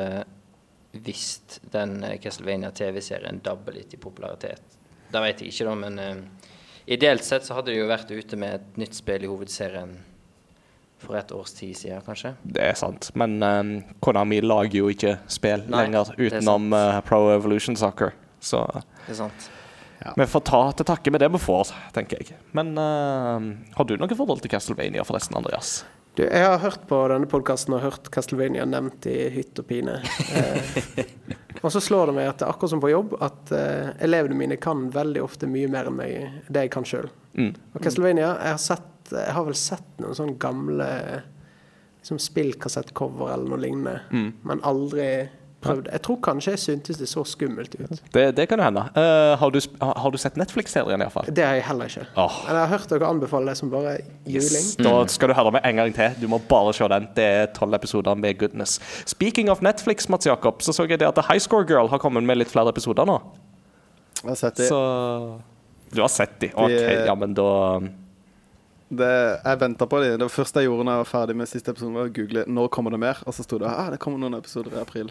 hvis 0.93 1.27
den 1.73 1.99
eh, 2.05 2.19
Castlevania 2.21 2.71
TV-serien 2.77 3.41
dabber 3.45 3.75
litt 3.77 3.93
i 3.97 4.01
popularitet. 4.01 4.79
Det 5.13 5.21
vet 5.21 5.43
jeg 5.43 5.53
ikke, 5.53 5.67
da, 5.69 5.75
men 5.77 5.99
uh, 6.01 6.49
ideelt 6.87 7.25
sett 7.27 7.45
så 7.49 7.59
hadde 7.59 7.73
de 7.73 7.83
jo 7.83 7.91
vært 7.91 8.13
ute 8.13 8.39
med 8.41 8.57
et 8.61 8.81
nytt 8.81 8.97
spill 8.97 9.27
i 9.27 9.31
hovedserien 9.31 9.99
for 11.03 11.19
et 11.19 11.33
års 11.35 11.53
tid 11.57 11.75
siden, 11.77 12.03
kanskje. 12.07 12.35
Det 12.45 12.63
er 12.63 12.77
sant, 12.79 13.11
men 13.19 13.41
um, 13.43 13.73
Konami 14.05 14.39
lager 14.45 14.79
jo 14.85 14.93
ikke 14.93 15.17
spill 15.33 15.65
Nei, 15.67 15.85
lenger 15.85 16.13
er 16.15 16.29
utenom 16.29 16.71
uh, 16.77 17.01
Pro 17.05 17.27
Evolution 17.35 17.77
Soccer. 17.77 18.15
Så 18.43 18.63
Det 19.07 19.15
er 19.15 19.19
sant. 19.25 19.49
vi 20.19 20.27
får 20.27 20.43
ta 20.49 20.61
til 20.79 20.87
takke 20.89 21.11
med 21.15 21.21
det 21.23 21.29
vi 21.35 21.39
får, 21.43 21.73
tenker 21.95 22.23
jeg. 22.23 22.37
Men 22.57 22.73
uh, 22.79 23.51
har 23.77 23.87
du 23.89 23.97
noe 24.01 24.17
forhold 24.19 24.43
til 24.43 24.51
Castlevania, 24.53 25.05
forresten, 25.07 25.37
Andreas? 25.39 25.83
Du, 26.15 26.23
jeg 26.27 26.45
har 26.45 26.59
hørt 26.61 26.83
på 26.91 26.97
denne 27.09 27.25
podkasten 27.31 27.73
og 27.73 27.81
hørt 27.87 28.11
Castlevania 28.13 28.67
nevnt 28.69 29.07
i 29.09 29.31
hytt 29.33 29.57
og 29.63 29.65
pine. 29.71 29.95
Eh, 30.37 31.07
og 31.63 31.71
så 31.73 31.81
slår 31.81 32.11
det 32.11 32.15
meg 32.19 32.27
at 32.29 32.41
det 32.43 32.45
er 32.45 32.51
akkurat 32.53 32.73
som 32.75 32.83
på 32.83 32.91
jobb, 32.93 33.15
at 33.25 33.53
eh, 33.57 33.93
elevene 34.05 34.37
mine 34.37 34.59
kan 34.61 34.91
veldig 34.93 35.23
ofte 35.25 35.49
mye 35.49 35.71
mer 35.73 35.89
enn 35.89 35.97
meg, 35.97 36.35
det 36.53 36.67
jeg 36.67 36.73
kan 36.75 36.85
sjøl. 36.85 37.09
Mm. 37.39 37.55
Og 37.73 37.79
Castlevania 37.81 38.27
Jeg 38.35 38.51
har, 38.59 38.61
sett, 38.61 39.13
jeg 39.15 39.33
har 39.39 39.47
vel 39.49 39.57
sett 39.57 39.89
noen 40.05 40.19
sånne 40.19 40.37
gamle 40.43 40.89
liksom 42.03 42.19
spillkassettcover 42.21 43.33
eller 43.33 43.49
noe 43.55 43.63
lignende, 43.63 43.97
Mm. 44.13 44.33
men 44.43 44.61
aldri 44.69 45.07
prøvd. 45.63 45.89
Jeg 45.93 46.03
tror 46.07 46.19
kanskje 46.25 46.55
jeg 46.55 46.63
syntes 46.63 46.99
det 47.01 47.09
så 47.11 47.25
skummelt 47.29 47.75
ut. 47.79 48.03
Det, 48.15 48.25
det 48.37 48.47
kan 48.51 48.61
jo 48.61 48.67
hende. 48.67 48.85
Uh, 48.97 49.35
har, 49.41 49.55
du, 49.55 49.61
har 49.83 50.11
du 50.15 50.19
sett 50.21 50.39
Netflix-serien, 50.41 51.05
iallfall? 51.05 51.31
Det 51.31 51.45
har 51.47 51.59
jeg 51.59 51.67
heller 51.69 51.93
ikke. 51.93 52.07
Oh. 52.17 52.41
Men 52.47 52.59
jeg 52.59 52.65
har 52.65 52.73
hørt 52.75 52.95
dere 52.95 53.13
anbefale 53.13 53.53
det 53.53 53.57
som 53.61 53.71
bare 53.73 53.95
juling. 54.27 54.67
Yes. 54.67 54.75
Da 54.83 54.95
skal 55.13 55.33
du 55.33 55.37
høre 55.39 55.55
med 55.57 55.69
en 55.69 55.81
gang 55.83 55.95
til. 55.97 56.19
Du 56.23 56.29
må 56.33 56.41
bare 56.51 56.75
se 56.77 56.91
den. 56.95 57.09
Det 57.17 57.29
er 57.39 57.47
tolv 57.57 57.79
episoder 57.79 58.19
med 58.19 58.39
goodness. 58.43 58.79
Speaking 59.07 59.51
of 59.53 59.63
Netflix, 59.65 60.09
Mats 60.13 60.27
Jakob, 60.27 60.63
så 60.63 60.75
så 60.77 60.87
jeg 60.89 61.01
det 61.01 61.09
at 61.09 61.19
The 61.19 61.27
High 61.31 61.41
Score 61.41 61.67
Girl 61.69 61.89
har 61.89 62.03
kommet 62.03 62.25
med 62.27 62.43
litt 62.43 62.53
flere 62.53 62.73
episoder 62.75 63.09
nå. 63.09 63.19
Jeg 64.23 64.31
har 64.31 64.39
sett 64.39 64.61
de. 64.61 64.69
Så 64.69 65.41
Du 65.93 66.01
har 66.01 66.09
sett 66.09 66.39
de? 66.41 66.53
OK, 66.55 66.71
De- 66.71 67.05
ja, 67.07 67.15
men 67.15 67.35
da 67.35 67.51
det 68.93 69.13
jeg 69.41 69.61
venta 69.61 69.87
på 69.89 70.01
de 70.03 70.17
Det 70.21 70.29
første 70.33 70.61
jeg 70.61 70.69
gjorde 70.69 70.85
når 70.85 70.99
jeg 70.99 71.05
var 71.05 71.11
ferdig 71.11 71.37
med 71.37 71.49
siste 71.49 71.73
episode, 71.73 71.95
var 71.97 72.11
å 72.11 72.13
google 72.13 72.45
når 72.47 72.73
kommer 72.75 72.93
det 72.93 73.01
mer, 73.01 73.23
og 73.25 73.37
så 73.37 73.45
sto 73.47 73.59
det 73.61 73.71
ah, 73.71 73.89
det 73.93 74.01
kommer 74.03 74.21
noen 74.21 74.37
episoder 74.37 74.77
i 74.77 74.83
april. 74.83 75.09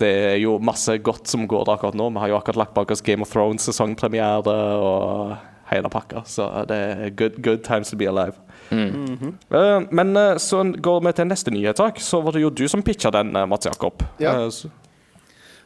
Det 0.00 0.10
er 0.32 0.38
jo 0.40 0.56
masse 0.64 0.96
godt 1.04 1.28
som 1.28 1.46
går 1.48 1.66
der 1.68 1.76
akkurat 1.76 1.98
nå. 1.98 2.08
Vi 2.14 2.22
har 2.22 2.32
jo 2.32 2.38
akkurat 2.38 2.62
lagt 2.64 2.76
bak 2.76 2.90
oss 2.94 3.04
Game 3.04 3.26
of 3.26 3.32
Thrones 3.32 3.68
sesongpremiere 3.68 4.56
og 4.80 5.34
hele 5.70 5.90
pakka, 5.92 6.24
så 6.26 6.48
det 6.66 6.76
er 6.76 7.12
good, 7.14 7.36
good 7.44 7.62
times 7.66 7.92
to 7.92 7.98
be 8.00 8.08
alive. 8.10 8.34
Eh, 8.72 9.80
men 9.90 10.16
eh, 10.16 10.36
så 10.36 10.62
går 10.64 11.00
vi 11.04 11.12
til 11.12 11.30
neste 11.30 11.54
nyhetssak. 11.54 12.00
Så 12.02 12.20
var 12.24 12.34
det 12.34 12.44
jo 12.44 12.50
du 12.50 12.66
som 12.68 12.82
pitcha 12.82 13.10
den, 13.14 13.34
eh, 13.36 13.46
Mats 13.46 13.66
Jakob. 13.66 14.02
Ja. 14.22 14.34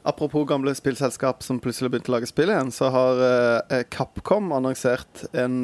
Apropos 0.04 0.44
gamle 0.48 0.74
spillselskap 0.76 1.42
som 1.42 1.60
plutselig 1.64 1.90
begynte 1.92 2.12
å 2.12 2.18
lage 2.18 2.28
spill 2.28 2.52
igjen, 2.52 2.72
så 2.74 2.90
har 2.92 3.22
Capcom 3.88 4.52
annonsert 4.52 5.24
en 5.32 5.62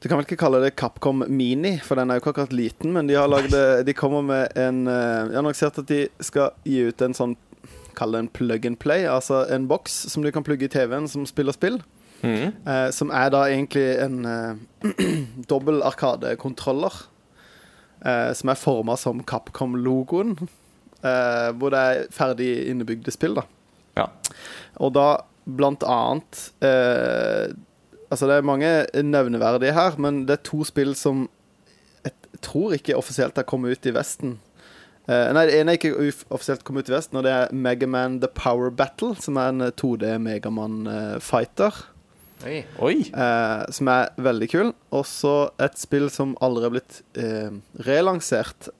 Du 0.00 0.08
kan 0.08 0.16
vel 0.16 0.24
ikke 0.24 0.40
kalle 0.40 0.62
det 0.62 0.72
Capcom 0.80 1.24
Mini, 1.28 1.74
for 1.84 2.00
den 2.00 2.08
er 2.08 2.16
jo 2.16 2.22
ikke 2.22 2.32
akkurat 2.32 2.56
liten, 2.56 2.94
men 2.96 3.08
de 3.08 3.18
har 3.18 3.28
lagd 3.28 3.52
eh, 3.52 3.82
De 3.84 3.94
kommer 3.96 4.24
med 4.24 4.56
en 4.56 4.86
Jeg 4.88 5.28
De 5.28 5.36
har 5.36 5.42
annonsert 5.42 5.80
at 5.82 5.90
de 5.90 6.06
skal 6.24 6.54
gi 6.64 6.86
ut 6.88 7.04
en 7.04 7.16
sånn 7.16 7.36
Kall 7.98 8.14
det 8.14 8.22
en 8.22 8.30
plug 8.32 8.64
and 8.64 8.78
play, 8.80 9.04
altså 9.04 9.42
en 9.52 9.66
boks 9.68 9.92
som 10.08 10.24
du 10.24 10.30
kan 10.32 10.44
plugge 10.46 10.68
i 10.68 10.72
TV-en 10.72 11.08
som 11.10 11.26
spiller 11.28 11.52
spill. 11.52 11.80
Mm. 12.22 12.52
Eh, 12.64 12.88
som 12.94 13.10
er 13.12 13.32
da 13.34 13.42
egentlig 13.48 13.84
en 14.00 14.24
eh, 14.24 15.00
dobbel 15.52 15.82
arkadekontroller. 15.84 16.96
Eh, 18.00 18.30
som 18.36 18.52
er 18.52 18.60
forma 18.60 18.96
som 18.96 19.24
Capcom-logoen. 19.24 20.36
Eh, 21.00 21.48
hvor 21.56 21.72
det 21.72 21.80
er 21.80 22.06
ferdig 22.14 22.50
innebygde 22.70 23.12
spill, 23.12 23.36
da. 23.40 23.44
Ja. 23.98 24.06
Og 24.80 24.94
da 24.96 25.08
blant 25.44 25.84
annet 25.88 26.46
eh, 26.64 27.52
Altså, 28.10 28.26
det 28.26 28.36
er 28.36 28.46
mange 28.46 28.70
nevneverdige 29.06 29.74
her, 29.76 29.98
men 30.02 30.24
det 30.26 30.38
er 30.38 30.48
to 30.50 30.64
spill 30.66 30.96
som 30.98 31.28
jeg 32.04 32.12
tror 32.42 32.72
ikke 32.74 32.96
offisielt 32.96 33.36
har 33.36 33.46
kommet 33.48 33.76
ut 33.76 33.86
i 33.86 33.94
Vesten. 33.94 34.38
Uh, 35.10 35.30
nei, 35.34 35.46
det 35.48 35.56
ene 35.58 35.72
er 35.72 35.78
ikke 35.78 36.12
offisielt 36.30 36.64
kommet 36.66 36.86
ut 36.86 36.92
i 36.92 36.96
Vesten, 36.96 37.18
og 37.20 37.26
det 37.26 37.32
er 37.34 37.54
Megaman 37.54 38.20
The 38.22 38.30
Power 38.34 38.70
Battle, 38.70 39.14
som 39.20 39.38
er 39.40 39.52
en 39.52 39.64
eh, 39.66 39.72
2D 39.74 40.14
Megaman-fighter. 40.22 41.80
Oi. 42.46 42.60
Oi! 42.80 42.96
Uh, 43.12 43.66
som 43.74 43.90
er 43.92 44.12
veldig 44.16 44.48
kul. 44.52 44.72
Og 44.96 45.04
så 45.08 45.34
et 45.60 45.76
spill 45.80 46.08
som 46.12 46.36
aldri 46.40 46.68
er 46.68 46.74
blitt 46.76 47.00
uh, 47.20 47.58
relansert 47.88 48.70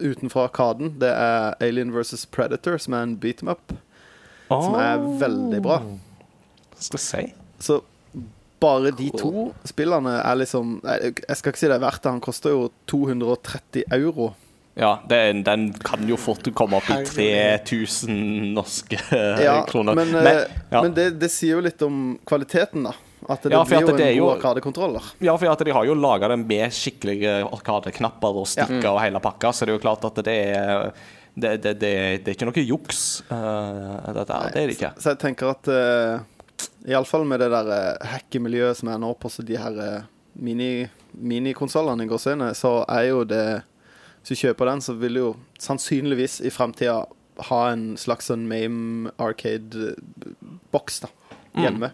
utenfor 0.00 0.48
Arkaden. 0.48 0.94
Det 1.02 1.10
er 1.12 1.58
Alien 1.60 1.92
vs. 1.92 2.24
Predator, 2.32 2.78
som 2.80 2.96
er 2.96 3.08
en 3.08 3.18
beat 3.20 3.44
em 3.44 3.52
up. 3.52 3.74
Som 4.48 4.78
er 4.80 5.02
veldig 5.20 5.60
bra. 5.62 5.82
Skal 6.80 7.02
si. 7.02 7.26
Så 7.60 7.82
bare 8.60 8.90
de 8.96 9.08
to 9.16 9.50
spillene 9.64 10.18
er 10.20 10.36
liksom 10.42 10.76
Jeg 10.84 11.36
skal 11.38 11.52
ikke 11.52 11.58
si 11.62 11.66
det 11.70 11.76
er 11.78 11.82
verdt 11.86 12.02
det. 12.04 12.10
Han 12.12 12.20
koster 12.24 12.50
jo 12.54 12.68
230 12.90 13.84
euro. 13.96 14.34
Ja, 14.78 15.00
den, 15.10 15.42
den 15.44 15.72
kan 15.84 16.06
jo 16.08 16.16
fort 16.16 16.46
komme 16.56 16.78
opp 16.78 16.88
i 16.94 17.00
3000 17.04 18.54
norske 18.54 19.00
Ja, 19.44 19.64
kroner. 19.68 19.94
men, 19.98 20.14
eh, 20.14 20.22
Men- 20.22 20.44
ja. 20.70 20.82
men 20.82 20.94
det, 20.94 21.08
det 21.20 21.28
sier 21.32 21.56
jo 21.58 21.64
litt 21.66 21.82
om 21.82 22.18
kvaliteten, 22.24 22.84
da. 22.86 22.94
At 23.28 23.42
det 23.42 23.52
Ja, 23.52 23.64
blir 23.64 23.76
at 23.82 23.88
jo 23.90 23.96
det 23.98 24.06
en 24.14 24.18
god 24.22 24.36
arkadekontroller. 24.38 25.08
Ja, 25.20 25.34
for 25.36 25.50
at 25.52 25.58
de 25.66 25.72
har 25.76 25.84
jo 25.84 25.94
laga 25.98 26.28
det 26.32 26.38
med 26.40 26.72
skikkelige 26.72 27.34
arkadeknapper 27.50 28.38
og 28.40 28.46
stikker 28.48 28.88
og 28.94 29.00
hele 29.02 29.20
pakka, 29.20 29.50
så 29.52 29.66
det 29.66 29.74
er 29.74 29.78
jo 29.78 29.82
klart 29.84 30.06
at 30.08 30.22
det 30.24 30.36
er 30.56 30.92
det, 31.40 31.50
det, 31.62 31.74
det, 31.78 31.90
det 32.24 32.32
er 32.32 32.34
ikke 32.38 32.48
noe 32.48 32.64
juks, 32.66 33.02
Uh, 33.30 34.00
dette 34.16 34.32
her. 34.34 34.48
Det 34.54 34.62
er 34.62 34.66
det 34.70 34.74
ikke. 34.78 34.90
Så 34.98 35.12
jeg 35.12 35.20
tenker 35.22 35.52
at 35.52 35.68
uh, 35.70 36.24
Iallfall 36.88 37.26
med 37.28 37.42
det 37.42 37.50
der 37.52 37.70
uh, 37.70 38.08
hackemiljøet 38.14 38.80
som 38.80 38.90
er 38.92 39.00
nå 39.02 39.12
på 39.20 39.30
så 39.32 39.44
de 39.46 39.58
her 39.60 39.76
uh, 39.78 40.08
mini, 40.34 40.88
minikonsollene 41.12 42.06
i 42.06 42.10
gåseøynene, 42.10 42.54
så 42.56 42.80
er 42.88 43.10
jo 43.10 43.24
det 43.28 43.44
Hvis 44.20 44.34
du 44.34 44.40
kjøper 44.42 44.68
den, 44.68 44.82
så 44.84 44.92
vil 45.00 45.14
du 45.16 45.20
jo 45.20 45.30
sannsynligvis 45.64 46.42
i 46.44 46.50
framtida 46.52 47.06
ha 47.48 47.60
en 47.72 47.94
slags 47.96 48.26
sånn 48.28 48.42
Mame 48.48 49.12
Arcade-boks 49.16 51.00
da 51.06 51.08
hjemme. 51.56 51.88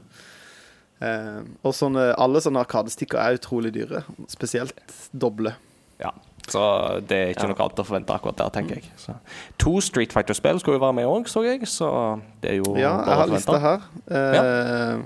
Eh, 0.98 1.42
og 1.62 1.74
sånne, 1.76 2.08
alle 2.18 2.40
sånne 2.42 2.62
arkadestikker 2.64 3.20
er 3.20 3.38
utrolig 3.38 3.72
dyre, 3.76 4.02
spesielt 4.32 4.96
doble. 5.12 5.54
Ja. 6.00 6.12
Så 6.48 6.60
det 7.08 7.16
er 7.18 7.28
ikke 7.34 7.42
Ja. 7.42 7.48
noe 7.48 7.58
annet 7.64 7.80
å 7.82 7.84
forvente 7.86 8.14
akkurat 8.14 8.36
der, 8.38 8.48
tenker 8.54 8.74
jeg. 8.76 8.90
Så. 8.96 9.14
To 9.58 9.80
Street 9.80 10.12
Fighter-spill 10.12 10.60
skulle 10.60 10.78
jo 10.78 10.84
være 10.84 10.92
med 10.94 11.04
òg, 11.10 11.26
så 11.28 11.42
jeg, 11.42 11.66
så 11.66 12.20
det 12.42 12.50
er 12.52 12.56
jo 12.60 12.76
Ja, 12.78 12.92
jeg 13.04 13.16
har 13.20 13.26
lista 13.26 13.58
her. 13.58 13.82
Eh, 14.10 15.02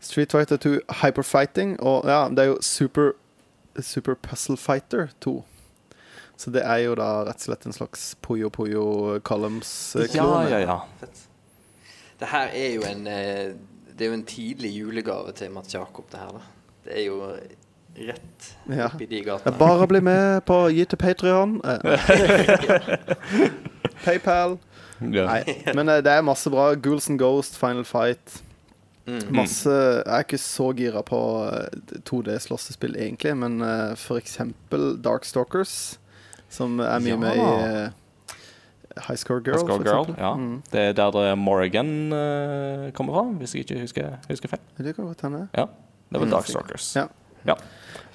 Street 0.00 0.30
Fighter 0.32 0.56
2 0.56 0.80
Hyperfighting, 1.02 1.80
og 1.80 2.04
ja, 2.04 2.28
det 2.28 2.38
er 2.38 2.44
jo 2.52 2.58
Super, 2.60 3.12
Super 3.80 4.14
Puzzle 4.14 4.56
Fighter 4.56 5.08
2. 5.20 5.44
Så 6.36 6.50
det 6.52 6.62
er 6.66 6.76
jo 6.84 6.94
da 6.94 7.22
rett 7.24 7.36
og 7.40 7.46
slett 7.48 7.64
en 7.66 7.72
slags 7.72 8.14
Puyo 8.20 8.50
Puyo 8.52 9.18
Columns-klone. 9.24 10.50
Ja, 10.50 10.58
ja, 10.58 10.66
ja. 10.66 10.80
Det 12.20 12.28
her 12.28 12.48
er 12.52 12.74
jo 12.74 12.82
en 12.88 13.06
eh, 13.06 13.54
Det 13.96 14.04
er 14.04 14.08
jo 14.10 14.12
en 14.18 14.24
tidlig 14.28 14.74
julegave 14.76 15.32
til 15.32 15.50
Mats 15.50 15.72
Jakob, 15.74 16.04
det 16.12 16.20
her, 16.20 16.32
da. 16.36 16.40
Det 16.84 16.98
er 17.00 17.06
jo 17.06 17.32
rett 17.96 18.56
Ja. 18.68 18.86
oppi 18.90 19.06
de 19.06 19.20
gatene. 19.24 19.56
bare 19.58 19.86
bli 19.86 20.00
med 20.00 20.44
på 20.46 20.68
Gi 20.74 20.84
til 20.84 20.96
Patrion. 21.00 21.60
PayPal. 24.04 24.58
Ja. 25.00 25.26
Nei, 25.28 25.42
men 25.76 25.88
eh, 25.92 26.00
det 26.04 26.12
er 26.12 26.22
masse 26.24 26.48
bra. 26.52 26.70
Ghouls 26.80 27.08
and 27.12 27.18
Ghost, 27.20 27.56
Final 27.60 27.84
Fight. 27.84 28.42
Mm. 29.06 29.20
Masse 29.38 29.70
Jeg 29.70 30.02
er 30.10 30.20
ikke 30.24 30.38
så 30.42 30.70
gira 30.74 31.02
på 31.06 31.18
eh, 31.46 31.68
2D-slåssespill, 32.08 32.96
egentlig, 32.98 33.36
men 33.38 33.60
uh, 33.62 33.94
for 34.00 34.16
eksempel 34.18 34.96
Darkstalkers, 35.04 35.98
som 36.50 36.80
er 36.82 36.98
mye 37.04 37.14
Ja. 37.14 37.18
med 37.22 37.36
i 37.36 37.38
uh, 37.44 37.88
High 39.06 39.18
Score 39.20 39.40
Girl. 39.46 39.58
High 39.60 39.66
Score 39.68 39.84
Girl, 39.86 40.06
ja. 40.18 40.32
Mm. 40.34 40.56
Det 40.72 40.80
er 40.88 40.92
der 40.98 41.10
det 41.14 41.26
Morrigan 41.38 41.92
uh, 42.12 42.90
kommer 42.96 43.12
fra, 43.20 43.24
hvis 43.38 43.54
jeg 43.54 43.60
ikke 43.68 43.80
husker, 43.84 44.06
husker 44.30 44.48
feil. 44.56 44.64
Det 44.80 44.94
kan 44.96 45.04
godt 45.12 45.22
hende. 45.28 45.44
Ja, 45.54 45.64
det 46.10 46.16
var 46.20 46.26
Mm. 46.26 46.30
Darkstalkers. 46.34 46.90
Ja. 46.96 47.06
Ja. 47.46 47.54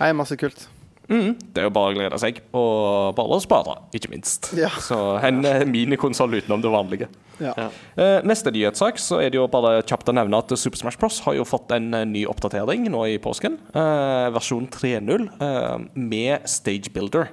Nei, 0.02 0.14
masse 0.18 0.38
kult. 0.40 0.66
Mm, 1.12 1.36
det 1.52 1.60
er 1.60 1.68
jo 1.68 1.74
bare 1.76 1.92
å 1.92 1.96
glede 1.98 2.18
seg, 2.22 2.40
og 2.56 3.12
bare 3.18 3.36
å 3.36 3.44
spare, 3.44 3.76
ikke 3.98 4.10
minst. 4.14 4.54
Ja. 4.58 4.72
Så 4.82 4.98
en 5.22 5.44
uh, 5.44 5.66
minikonsoll 5.68 6.40
utenom 6.40 6.64
det 6.64 6.72
vanlige. 6.72 7.10
Ja. 7.42 7.54
Ja. 7.58 7.68
Eh, 7.98 8.20
neste 8.28 8.52
nyhetssak 8.54 9.00
så 9.02 9.20
er 9.22 9.32
det 9.34 9.40
jo 9.40 9.48
bare 9.52 9.82
kjapt 9.82 10.10
å 10.12 10.16
nevne 10.16 10.38
at 10.42 10.52
Super 10.60 10.78
Smash 10.78 11.00
Bros. 11.02 11.22
har 11.26 11.36
jo 11.38 11.48
fått 11.48 11.74
en 11.74 11.90
eh, 11.98 12.06
ny 12.08 12.24
oppdatering 12.30 12.86
nå 12.94 13.06
i 13.10 13.18
påsken. 13.22 13.58
Eh, 13.74 14.28
versjon 14.36 14.68
3.0 14.72 15.26
eh, 15.42 15.88
med 15.98 16.46
Stage 16.50 16.94
Builder. 16.94 17.32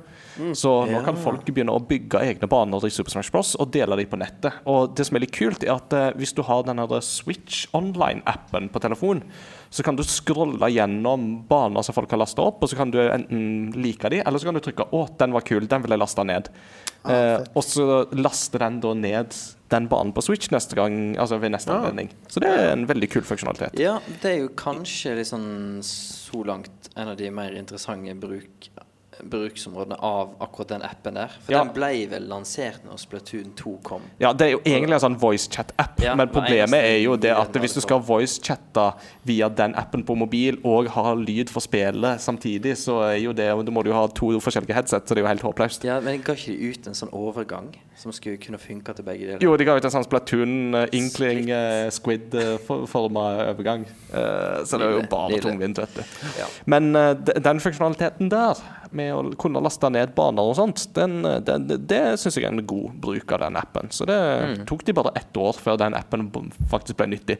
Så 0.54 0.86
nå 0.86 0.92
Ja. 0.92 1.02
kan 1.02 1.16
folk 1.16 1.44
begynne 1.44 1.74
å 1.74 1.80
bygge 1.86 2.20
egne 2.22 2.48
baner 2.48 2.84
i 2.86 2.90
Super 2.90 3.10
Smash 3.10 3.30
Bros. 3.32 3.56
og 3.58 3.70
dele 3.72 3.96
dem 3.96 4.06
på 4.06 4.18
nettet. 4.18 4.52
Og 4.66 4.94
det 4.94 5.06
som 5.06 5.16
er 5.16 5.20
litt 5.20 5.32
kult, 5.32 5.62
er 5.64 5.74
at 5.74 5.92
eh, 5.92 6.12
hvis 6.16 6.32
du 6.34 6.42
har 6.42 6.62
den 6.62 6.78
her 6.78 7.00
Switch 7.00 7.66
Online-appen 7.74 8.68
på 8.70 8.80
telefon, 8.80 9.22
så 9.70 9.82
kan 9.84 9.96
du 9.96 10.02
scrolle 10.02 10.70
gjennom 10.72 11.46
baner 11.48 11.82
som 11.84 11.94
folk 11.94 12.10
har 12.10 12.18
lasta 12.22 12.40
opp, 12.42 12.62
og 12.62 12.68
så 12.70 12.76
kan 12.76 12.90
du 12.90 12.98
enten 12.98 13.72
like 13.76 14.08
dem, 14.08 14.22
eller 14.24 14.38
så 14.38 14.44
kan 14.44 14.54
du 14.54 14.60
trykke 14.60 14.88
'Å, 14.90 15.18
den 15.18 15.32
var 15.32 15.40
kul, 15.42 15.66
den 15.66 15.82
vil 15.82 15.90
jeg 15.90 15.98
laste 15.98 16.24
ned'. 16.24 16.46
Ah, 17.04 17.12
Eh, 17.12 17.44
og 17.54 17.62
så 17.62 18.06
laster 18.12 18.58
den 18.58 18.80
da 18.80 18.92
ned 18.92 19.34
den 19.70 19.86
banen 19.88 20.12
på 20.12 20.22
Switch 20.22 20.48
neste 20.50 20.74
gang, 20.74 21.14
altså 21.16 21.38
ved 21.40 21.52
neste 21.52 21.70
Ah. 21.70 21.78
anledning. 21.84 22.08
Så 22.28 22.40
det 22.40 22.48
er 22.48 22.72
en 22.72 22.86
veldig 22.86 23.08
kul 23.10 23.22
funksjonalitet. 23.22 23.78
Ja, 23.78 24.00
det 24.20 24.24
er 24.24 24.38
jo 24.42 24.48
kanskje 24.48 25.16
litt 25.16 25.26
sånn 25.26 25.78
så 25.82 26.44
langt 26.44 26.70
en 26.96 27.08
av 27.08 27.16
de 27.16 27.30
mer 27.30 27.50
interessante 27.52 28.14
bruk, 28.18 28.68
bruksområdene 29.24 29.96
av 30.04 30.34
akkurat 30.40 30.68
den 30.68 30.82
appen 30.82 31.14
der. 31.14 31.28
For 31.44 31.52
Ja. 31.52 31.64
den 31.64 31.72
ble 31.74 32.06
vel 32.10 32.28
lansert 32.28 32.84
når 32.84 32.98
Splatoon 32.98 33.52
2 33.56 33.78
kom. 33.82 34.02
Ja, 34.20 34.32
Det 34.32 34.46
er 34.46 34.50
jo 34.52 34.60
egentlig 34.64 34.94
en 34.94 35.00
sånn 35.00 35.18
voicechat-app, 35.18 36.00
Ja, 36.02 36.14
men 36.14 36.28
problemet 36.28 36.82
er 36.84 37.02
jo 37.02 37.16
det 37.16 37.30
at 37.30 37.52
hvis 37.52 37.74
du 37.74 37.80
skal 37.80 38.00
voicechatte 38.00 38.94
via 39.24 39.48
den 39.48 39.74
appen 39.74 40.04
på 40.04 40.16
mobil 40.16 40.58
og 40.64 40.88
ha 40.88 41.14
lyd 41.14 41.50
for 41.50 41.60
spillet 41.60 42.20
samtidig, 42.20 42.76
så 42.76 43.14
er 43.14 43.18
jo 43.22 43.32
det 43.32 43.48
Da 43.48 43.72
må 43.72 43.82
du 43.82 43.92
ha 43.92 44.06
to 44.06 44.38
forskjellige 44.40 44.74
headset, 44.74 45.02
så 45.08 45.14
det 45.14 45.18
er 45.18 45.22
jo 45.22 45.26
helt 45.26 45.42
håpløst. 45.42 45.84
Ja, 45.84 46.00
Men 46.00 46.22
ga 46.22 46.32
ikke 46.32 46.56
de 46.56 46.70
ut 46.70 46.86
en 46.86 46.94
sånn 46.94 47.10
overgang 47.12 47.74
som 47.96 48.12
skulle 48.12 48.36
kunne 48.38 48.58
funke 48.58 48.94
til 48.94 49.04
begge 49.04 49.26
deler? 49.26 49.38
Jo, 49.40 49.56
de 49.56 49.64
ga 49.64 49.76
ut 49.76 49.84
en 49.84 49.90
sånn 49.90 50.04
Splatoon 50.04 50.74
uh, 50.74 50.86
Inkling 50.92 51.50
uh, 51.50 51.90
Squid-forma 51.90 53.48
overgang. 53.50 53.84
Eh, 54.12 54.64
så 54.64 54.78
det 54.78 54.86
er 54.86 54.96
jo 54.98 55.04
bare 55.10 55.40
tungvint, 55.42 55.78
vet 55.78 55.94
du. 55.98 56.02
Ja. 56.38 56.46
Men 56.66 56.94
eh, 56.96 57.14
den 57.14 57.60
funksjonaliteten 57.60 58.30
der, 58.32 58.60
med 58.90 59.07
å 59.14 59.22
kunne 59.40 59.62
laste 59.64 59.90
ned 59.92 60.14
baner 60.16 60.50
og 60.50 60.56
sånt, 60.58 60.86
den, 60.96 61.20
den, 61.46 61.66
det, 61.70 61.80
det 61.90 62.02
syns 62.20 62.38
jeg 62.38 62.46
er 62.48 62.54
en 62.54 62.66
god 62.68 62.96
bruk 63.02 63.32
av 63.36 63.44
den 63.46 63.58
appen. 63.60 63.90
Så 63.94 64.06
det 64.08 64.18
tok 64.68 64.84
de 64.86 64.96
bare 64.96 65.14
ett 65.18 65.36
år 65.40 65.58
før 65.58 65.80
den 65.80 65.96
appen 65.98 66.28
faktisk 66.70 66.98
ble 67.00 67.10
nyttig. 67.14 67.38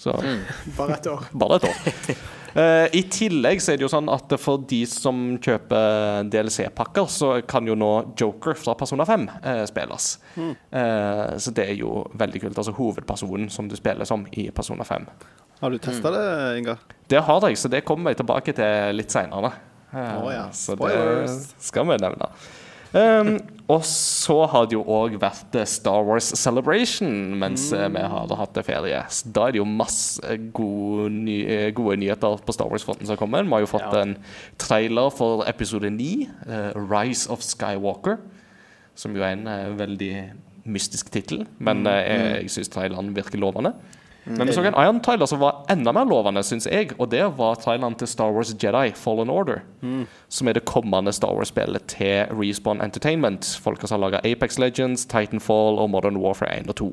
Så 0.00 0.14
Bare 0.78 0.96
et 0.96 1.06
år. 1.06 1.26
bare 1.32 1.60
et 1.60 1.68
år. 1.70 2.22
Eh, 2.52 2.84
I 2.92 3.00
tillegg 3.08 3.62
så 3.64 3.70
er 3.72 3.78
det 3.80 3.86
jo 3.86 3.88
sånn 3.88 4.10
at 4.12 4.28
for 4.36 4.60
de 4.68 4.82
som 4.84 5.38
kjøper 5.40 6.26
DLC-pakker, 6.28 7.06
så 7.08 7.30
kan 7.48 7.64
jo 7.64 7.72
nå 7.80 7.88
Joker 8.20 8.52
fra 8.60 8.74
Persona 8.76 9.06
5 9.08 9.24
eh, 9.40 9.62
spilles. 9.70 10.08
Eh, 10.36 11.22
så 11.40 11.54
det 11.56 11.64
er 11.64 11.78
jo 11.80 12.02
veldig 12.12 12.42
kult. 12.42 12.60
Altså 12.60 12.74
hovedpersonen 12.76 13.48
som 13.48 13.72
du 13.72 13.76
spiller 13.80 14.04
som 14.04 14.26
i 14.36 14.50
Persona 14.52 14.84
5. 14.84 15.08
Har 15.62 15.72
du 15.72 15.80
testa 15.80 16.12
det, 16.12 16.26
Ingar? 16.60 16.84
Det 17.08 17.24
har 17.24 17.48
jeg, 17.48 17.56
så 17.56 17.72
det 17.72 17.86
kommer 17.88 18.12
jeg 18.12 18.20
tilbake 18.20 18.52
til 18.60 19.00
litt 19.00 19.16
seinere. 19.16 19.54
Å 19.92 20.32
ja. 20.32 20.44
Så 20.56 20.76
det 20.80 20.96
skal 21.60 21.88
vi 21.90 22.00
nevne. 22.00 22.28
Um, 22.92 23.38
og 23.72 23.86
så 23.88 24.34
har 24.52 24.66
det 24.68 24.76
jo 24.76 24.82
òg 24.92 25.14
vært 25.20 25.54
Star 25.70 26.02
Wars 26.04 26.26
Celebration 26.36 27.08
mens 27.40 27.70
mm. 27.72 27.94
vi 27.94 28.02
har 28.12 28.34
hatt 28.36 28.52
det 28.58 28.66
ferie. 28.66 28.98
Så 29.08 29.30
Da 29.32 29.46
er 29.46 29.54
det 29.54 29.62
jo 29.62 29.68
masse 29.68 30.36
gode, 30.52 31.08
ny, 31.14 31.38
eh, 31.46 31.70
gode 31.72 31.96
nyheter 32.02 32.36
på 32.44 32.52
Star 32.52 32.68
Wars-fronten 32.68 33.08
som 33.08 33.16
kommer. 33.16 33.46
Vi 33.46 33.54
har 33.54 33.64
jo 33.64 33.70
fått 33.70 33.88
Ja. 33.88 34.02
en 34.02 34.18
trailer 34.60 35.08
for 35.10 35.44
episode 35.48 35.88
9, 35.88 36.28
uh, 36.44 36.76
'Rise 36.76 37.30
of 37.32 37.40
Skywalker', 37.40 38.20
som 38.94 39.16
jo 39.16 39.22
er 39.22 39.32
en 39.38 39.48
uh, 39.48 39.72
veldig 39.78 40.32
mystisk 40.66 41.10
tittel. 41.10 41.46
Men 41.58 41.86
uh, 41.86 41.92
jeg, 41.92 42.42
jeg 42.42 42.50
syns 42.50 42.68
traileren 42.68 43.16
virker 43.16 43.40
lovende. 43.40 43.72
Men 44.24 44.46
vi 44.46 44.52
så 44.54 44.62
en 44.64 44.74
annen 44.78 45.00
trailer 45.02 45.26
som 45.26 45.40
var 45.42 45.64
enda 45.72 45.90
mer 45.92 46.04
lovende, 46.06 46.42
syns 46.46 46.68
jeg. 46.70 46.92
Og 46.98 47.08
det 47.10 47.24
var 47.38 47.56
traileren 47.58 47.96
til 47.98 48.06
Star 48.06 48.30
Wars 48.30 48.52
Jedi 48.54 48.92
Fallen 48.94 49.30
Order. 49.30 49.62
Som 50.30 50.48
er 50.48 50.54
det 50.58 50.64
kommende 50.68 51.10
Star 51.12 51.34
Wars-spillet 51.34 51.88
til 51.90 52.30
Respawn 52.30 52.80
Entertainment. 52.84 53.48
Folka 53.64 53.86
som 53.90 53.98
har 54.00 54.04
laga 54.10 54.20
Apex 54.30 54.58
Legends, 54.62 55.04
Titanfall 55.10 55.80
og 55.82 55.90
Modern 55.90 56.16
Warfare 56.22 56.60
1 56.62 56.70
og 56.70 56.76
2. 56.76 56.92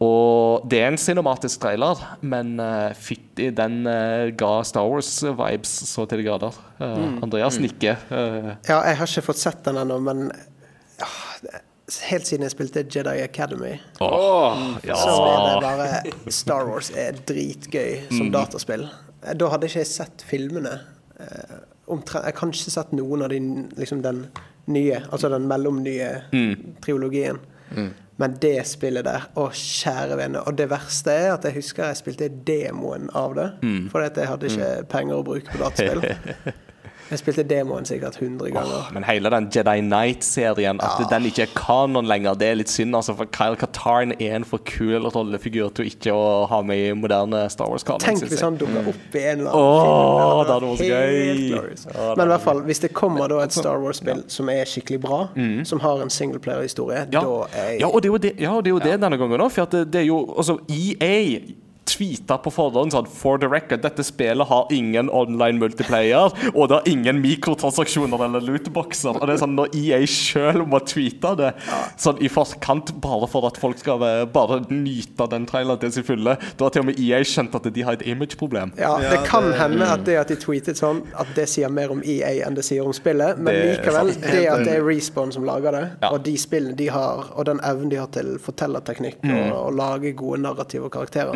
Og 0.00 0.62
det 0.72 0.78
er 0.80 0.88
en 0.88 0.96
cinematisk 1.00 1.60
trailer, 1.60 1.98
men 2.24 2.54
uh, 2.62 2.94
fytti, 2.96 3.50
den 3.52 3.82
uh, 3.84 4.30
ga 4.40 4.52
Star 4.64 4.86
Wars-vibes 4.88 5.74
så 5.90 6.06
til 6.08 6.22
de 6.22 6.28
grader. 6.30 6.56
Eh, 6.80 7.02
Andreas 7.26 7.58
nikker. 7.60 7.98
Uh, 8.08 8.54
Ja, 8.68 8.78
jeg 8.88 8.96
har 9.02 9.10
ikke 9.10 9.26
fått 9.26 9.42
sett 9.42 9.60
den 9.66 9.76
ennå, 9.82 9.98
men 10.06 10.30
ja, 11.00 11.10
det- 11.10 11.29
helt 12.10 12.26
siden 12.28 12.42
jeg 12.46 12.52
spilte 12.54 12.84
Jedi 12.86 13.16
Academy, 13.24 13.72
ja. 14.86 14.96
så 14.96 15.14
er 15.26 15.40
det 15.48 15.62
bare 15.64 16.32
Star 16.32 16.66
Wars 16.68 16.90
er 16.94 17.12
dritgøy 17.26 18.06
som 18.16 18.30
dataspill. 18.34 18.86
Eh, 19.24 19.34
Da 19.36 19.48
hadde 19.52 19.66
ikke 19.68 19.82
jeg 19.82 19.90
sett 19.90 20.22
filmene. 20.28 20.78
Omtrent, 21.20 21.66
omtre- 21.90 22.22
jeg 22.24 22.32
har 22.32 22.38
kanskje 22.38 22.70
sett 22.70 22.92
noen 22.94 23.22
av 23.26 23.28
de, 23.32 23.40
liksom 23.76 24.00
den 24.02 24.26
nye, 24.70 25.00
altså 25.10 25.28
den 25.32 25.48
mellomnye 25.50 26.22
triologien. 26.84 27.40
Men 28.20 28.34
det 28.40 28.66
spillet 28.68 29.04
der, 29.06 29.22
å 29.40 29.46
kjære 29.56 30.16
vene. 30.20 30.42
Og 30.46 30.56
det 30.58 30.66
verste 30.70 31.10
er 31.10 31.30
at 31.34 31.44
jeg 31.48 31.54
husker 31.56 31.86
jeg 31.88 31.96
spilte 32.02 32.28
demoen 32.46 33.08
av 33.16 33.34
det. 33.38 33.46
For 33.90 34.04
jeg 34.04 34.28
hadde 34.28 34.50
ikke 34.50 34.70
penger 34.92 35.20
å 35.20 35.24
bruke 35.24 35.50
på 35.54 35.60
dataspill. 35.62 36.54
Jeg 37.10 37.18
spilte 37.18 37.42
demoen 37.50 37.84
sikkert 37.88 38.16
100 38.20 38.50
ganger. 38.54 38.90
Men 38.94 39.02
hele 39.08 39.30
den 39.34 39.48
Jedi 39.54 39.80
Knight-serien, 39.82 40.78
at 40.84 41.00
den 41.10 41.26
ikke 41.30 41.42
er 41.42 41.52
kanon 41.58 42.06
lenger, 42.06 42.34
det 42.38 42.48
er 42.52 42.58
litt 42.60 42.70
synd. 42.70 42.94
altså, 42.94 43.16
For 43.18 43.26
Kyle 43.34 43.56
Katarn 43.58 44.12
er 44.20 44.36
en 44.36 44.44
for 44.46 44.62
kul 44.66 45.08
rollefigur 45.10 45.72
til 45.74 45.90
ikke 45.90 46.14
å 46.14 46.46
ha 46.50 46.60
med 46.62 46.78
i 46.78 46.92
moderne 46.94 47.42
Star 47.50 47.70
Wars-kanon. 47.70 48.00
Tenk 48.04 48.22
hvis 48.30 48.40
han 48.44 48.56
dukker 48.60 48.90
opp 48.92 49.16
i 49.18 49.24
en 49.32 49.42
eller 49.42 49.58
annen 49.58 49.80
film. 49.80 50.44
det 50.46 50.54
hadde 50.54 50.70
vært 50.70 50.84
gøy. 50.90 51.48
glorious. 51.50 51.86
Men 52.16 52.24
i 52.26 52.30
hvert 52.34 52.46
fall, 52.46 52.62
hvis 52.70 52.82
det 52.86 52.92
kommer 52.94 53.28
da 53.34 53.40
et 53.44 53.52
Star 53.58 53.80
Wars-spill 53.82 54.22
som 54.30 54.48
er 54.54 54.64
skikkelig 54.70 55.00
bra, 55.02 55.20
som 55.64 55.80
har 55.82 56.02
en 56.06 56.10
singleplayer-historie, 56.10 57.06
Ja. 57.10 57.20
da 57.20 57.46
er 57.54 57.70
jeg 57.72 57.80
ja, 57.80 57.88
og 57.88 58.02
det 58.02 58.08
er 58.08 58.12
jo 58.12 58.18
det, 58.18 58.32
ja, 58.38 58.54
det, 58.60 58.70
er 58.70 58.74
jo 58.76 58.78
det 58.78 59.00
denne 59.00 59.18
gangen 59.18 59.40
òg. 59.40 59.50
For 59.50 59.62
at 59.66 59.70
det, 59.74 59.90
det 59.92 60.00
er 60.02 60.06
jo 60.06 60.20
altså 60.36 60.58
EA 60.70 61.40
tweeta 61.90 62.36
på 62.42 62.52
forhånd 62.54 62.94
sånn 62.94 63.08
For 63.10 63.38
the 63.42 63.48
record, 63.50 63.82
dette 63.82 64.04
spillet 64.06 64.46
har 64.50 64.68
ingen 64.74 65.10
online 65.10 65.58
multiplayer, 65.60 66.30
og 66.54 66.68
det 66.70 66.76
har 66.78 66.88
ingen 66.90 67.20
mikrotransaksjoner 67.22 68.24
eller 68.26 68.44
lootboxer. 68.46 69.16
Og 69.18 69.26
det 69.26 69.34
er 69.36 69.42
sånn 69.42 69.56
når 69.58 69.74
EA 69.76 70.00
sjøl 70.10 70.62
må 70.70 70.80
tweete 70.86 71.32
det 71.40 71.50
sånn 72.00 72.20
i 72.22 72.30
forkant, 72.32 72.92
bare 73.02 73.28
for 73.30 73.46
at 73.48 73.58
folk 73.60 73.78
skal 73.82 74.02
bare 74.32 74.60
nyte 74.70 75.26
den 75.32 75.46
traileren 75.50 75.80
til 75.82 75.92
sin 75.98 76.06
fulle, 76.06 76.36
da 76.56 76.66
har 76.68 76.74
til 76.74 76.84
og 76.84 76.90
med 76.92 77.00
EA 77.02 77.20
skjønt 77.26 77.54
at 77.58 77.68
de 77.74 77.82
har 77.86 77.98
et 77.98 78.06
image-problem. 78.14 78.72
ja, 78.78 78.94
Det 79.10 79.22
kan 79.28 79.50
hende 79.58 79.86
at 79.90 80.04
det 80.06 80.16
at 80.20 80.28
de 80.32 80.36
tweetet 80.36 80.78
sånn, 80.80 81.02
at 81.18 81.34
det 81.36 81.48
sier 81.50 81.68
mer 81.72 81.90
om 81.92 82.02
EA 82.04 82.46
enn 82.46 82.54
det 82.56 82.64
sier 82.66 82.84
om 82.86 82.92
spillet, 82.96 83.38
men 83.38 83.54
Det 83.54 83.78
likevel, 83.80 84.14
det 84.20 84.46
at 84.48 84.64
det 84.64 84.76
er 84.78 84.84
Respawn 84.86 85.32
som 85.32 85.44
lager 85.44 85.72
det, 85.72 85.84
Ja. 86.02 86.10
og 86.12 86.22
de 86.24 86.36
spillene 86.38 86.76
de 86.76 86.86
har, 86.88 87.26
og 87.34 87.44
den 87.46 87.60
evnen 87.60 87.88
de 87.90 87.96
har 87.96 88.06
til 88.14 88.38
fortellerteknikk 88.38 89.20
Mm. 89.22 89.52
og 89.52 89.72
å 89.72 89.76
lage 89.76 90.12
gode 90.16 90.40
narrative 90.40 90.88
karakterer 90.90 91.32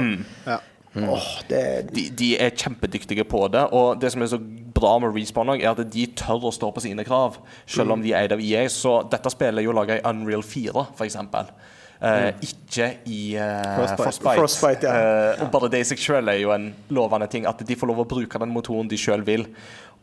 Ja. 0.46 0.60
Åh, 0.94 1.30
det 1.50 1.62
de, 1.90 2.04
de 2.14 2.28
er 2.38 2.54
kjempedyktige 2.54 3.24
på 3.26 3.46
det. 3.50 3.64
Og 3.74 3.98
det 4.00 4.12
som 4.14 4.22
er 4.22 4.30
så 4.30 4.38
bra 4.74 4.96
med 5.02 5.14
Respawn, 5.16 5.54
er 5.56 5.70
at 5.72 5.82
de 5.90 6.06
tør 6.18 6.48
å 6.50 6.54
stå 6.54 6.70
på 6.74 6.82
sine 6.84 7.06
krav, 7.06 7.40
selv 7.66 7.96
om 7.96 8.02
de 8.02 8.12
er 8.12 8.24
eid 8.24 8.34
av 8.34 8.42
EA. 8.42 8.66
Så 8.70 9.00
dette 9.10 9.32
spillet 9.34 9.62
er 9.62 9.66
jo 9.66 9.74
laga 9.74 9.98
i 9.98 10.04
Unreal 10.06 10.44
4, 10.46 10.86
f.eks. 10.94 11.18
Uh, 12.04 12.30
ikke 12.44 12.88
i 13.08 13.20
uh, 13.38 13.78
Frostbite. 13.78 14.04
Frostbite. 14.04 14.38
Frostbite, 14.38 14.90
ja. 14.90 15.34
uh, 15.38 15.44
og 15.44 15.52
bare 15.54 15.70
det 15.72 15.80
i 15.84 15.86
seg 15.88 16.02
selv 16.02 16.32
er 16.34 16.40
jo 16.42 16.52
en 16.52 16.68
lovende 16.94 17.30
ting. 17.32 17.46
At 17.48 17.62
de 17.64 17.78
får 17.78 17.90
lov 17.90 18.02
å 18.04 18.08
bruke 18.10 18.40
den 18.42 18.52
motoren 18.52 18.90
de 18.90 18.98
sjøl 19.00 19.24
vil. 19.26 19.46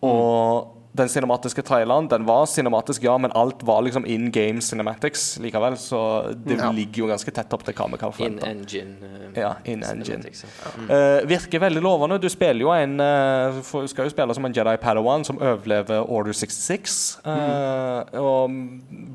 Og 0.08 0.81
den 0.94 1.08
cinematiske 1.08 1.64
traileren 1.64 2.08
den 2.12 2.26
var 2.28 2.46
cinematisk, 2.52 3.04
ja, 3.04 3.14
men 3.18 3.32
alt 3.32 3.62
var 3.64 3.82
liksom 3.86 4.04
in 4.06 4.30
game 4.32 4.60
cinematics 4.62 5.38
likevel. 5.40 5.78
Så 5.80 6.34
det 6.36 6.58
Ja. 6.60 6.72
ligger 6.72 7.06
jo 7.06 7.08
ganske 7.08 7.32
tett 7.32 7.54
opp 7.54 7.64
til 7.64 7.74
hva 7.74 7.88
vi 7.92 7.98
kan 7.98 8.12
In 8.20 8.40
engine. 8.40 8.98
Uh, 9.02 9.40
Ja, 9.40 9.54
in 9.66 9.84
engine. 9.84 10.24
Ja. 10.26 10.72
Mm. 10.78 10.90
Uh, 10.90 11.28
virker 11.30 11.60
veldig 11.60 11.82
lovende. 11.82 12.20
Du 12.22 12.28
spiller 12.30 12.60
jo 12.62 12.72
en 12.76 13.00
uh, 13.00 13.62
for- 13.62 13.88
skal 13.88 14.06
jo 14.06 14.10
spille 14.12 14.36
som 14.36 14.46
en 14.46 14.54
Jedi 14.54 14.76
Padawan 14.78 15.24
som 15.24 15.38
overlever 15.40 16.04
Order 16.10 16.34
66. 16.34 17.20
Mm. 17.26 18.14
Og 18.20 18.52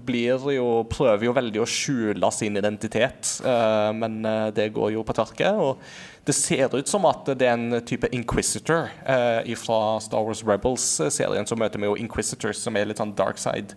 blir 0.06 0.38
jo 0.56 0.82
prøver 0.88 1.24
jo 1.28 1.32
veldig 1.36 1.60
å 1.60 1.66
skjule 1.68 2.32
sin 2.32 2.56
identitet, 2.56 3.40
eh, 3.44 3.92
men 3.92 4.22
det 4.54 4.72
går 4.74 4.92
jo 4.92 5.02
på 5.02 5.14
tørke. 5.16 5.52
Og 5.60 5.78
det 6.26 6.34
ser 6.34 6.74
ut 6.74 6.88
som 6.90 7.04
at 7.06 7.28
det 7.38 7.46
er 7.46 7.54
en 7.54 7.80
type 7.86 8.08
inquisitor 8.14 8.88
uh, 9.06 9.54
fra 9.60 9.78
Star 10.02 10.26
Wars 10.26 10.42
Rebels-serien. 10.42 11.46
Så 11.46 11.58
møter 11.58 11.78
vi 11.78 11.86
jo 11.86 11.94
inquisitors, 12.00 12.58
som 12.58 12.76
er 12.76 12.88
litt 12.90 12.98
sånn 12.98 13.14
dark 13.14 13.38
side 13.38 13.76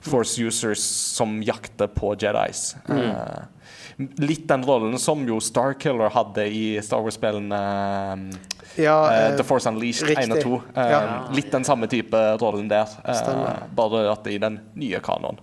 force 0.00 0.40
users 0.40 0.80
som 0.80 1.42
jakter 1.42 1.86
på 1.86 2.14
Jedis. 2.16 2.76
Eh, 2.88 3.42
litt 4.18 4.48
den 4.48 4.64
rollen 4.64 4.98
som 4.98 5.26
jo 5.28 5.40
Starkiller 5.44 6.12
hadde 6.14 6.46
i 6.48 6.64
Star 6.82 7.04
Wars-spillene 7.04 7.60
Ja, 8.80 8.96
eh, 9.12 9.26
eh, 9.26 9.36
The 9.36 9.44
Force 9.44 9.68
Unleashed 9.68 10.08
riktig. 10.08 10.30
1 10.30 10.36
og 10.38 10.42
2. 10.42 10.62
Eh, 10.76 10.90
Ja. 10.90 11.28
Litt 11.36 11.52
den 11.52 11.64
samme 11.64 11.86
type 11.86 12.16
rollen 12.40 12.68
der, 12.68 12.88
eh, 13.04 13.66
bare 13.74 14.10
at 14.12 14.24
det 14.24 14.32
er 14.32 14.36
i 14.36 14.38
den 14.38 14.60
nye 14.74 15.00
kanoen. 15.00 15.38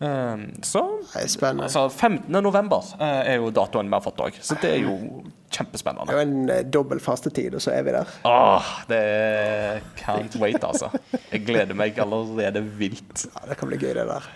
Um, 0.00 0.50
så 0.62 1.00
altså 1.14 1.88
15. 1.88 2.42
november 2.42 2.82
uh, 3.00 3.22
er 3.24 3.36
jo 3.36 3.50
datoen 3.50 3.86
vi 3.86 3.94
har 3.94 4.02
fått 4.02 4.18
òg, 4.20 4.40
så 4.42 4.56
det 4.60 4.72
er 4.74 4.82
jo 4.82 5.22
Det 5.54 6.14
er 6.14 6.20
jo 6.20 6.26
en 6.26 6.50
eh, 6.50 6.62
dobbel 6.74 7.00
fastetid, 7.00 7.54
og 7.54 7.62
så 7.64 7.74
er 7.76 7.86
vi 7.86 7.94
der. 7.96 8.12
Åh, 8.28 8.70
det 8.90 9.00
er 9.00 9.82
can't 10.00 10.36
wait, 10.42 10.62
altså. 10.64 10.90
Jeg 11.32 11.44
gleder 11.46 11.74
meg 11.78 11.98
allerede 12.02 12.62
vilt. 12.78 13.26
Ja, 13.30 13.48
det 13.50 13.58
kan 13.60 13.70
bli 13.70 13.78
gøy, 13.78 13.92
det 13.96 14.08
der. 14.10 14.30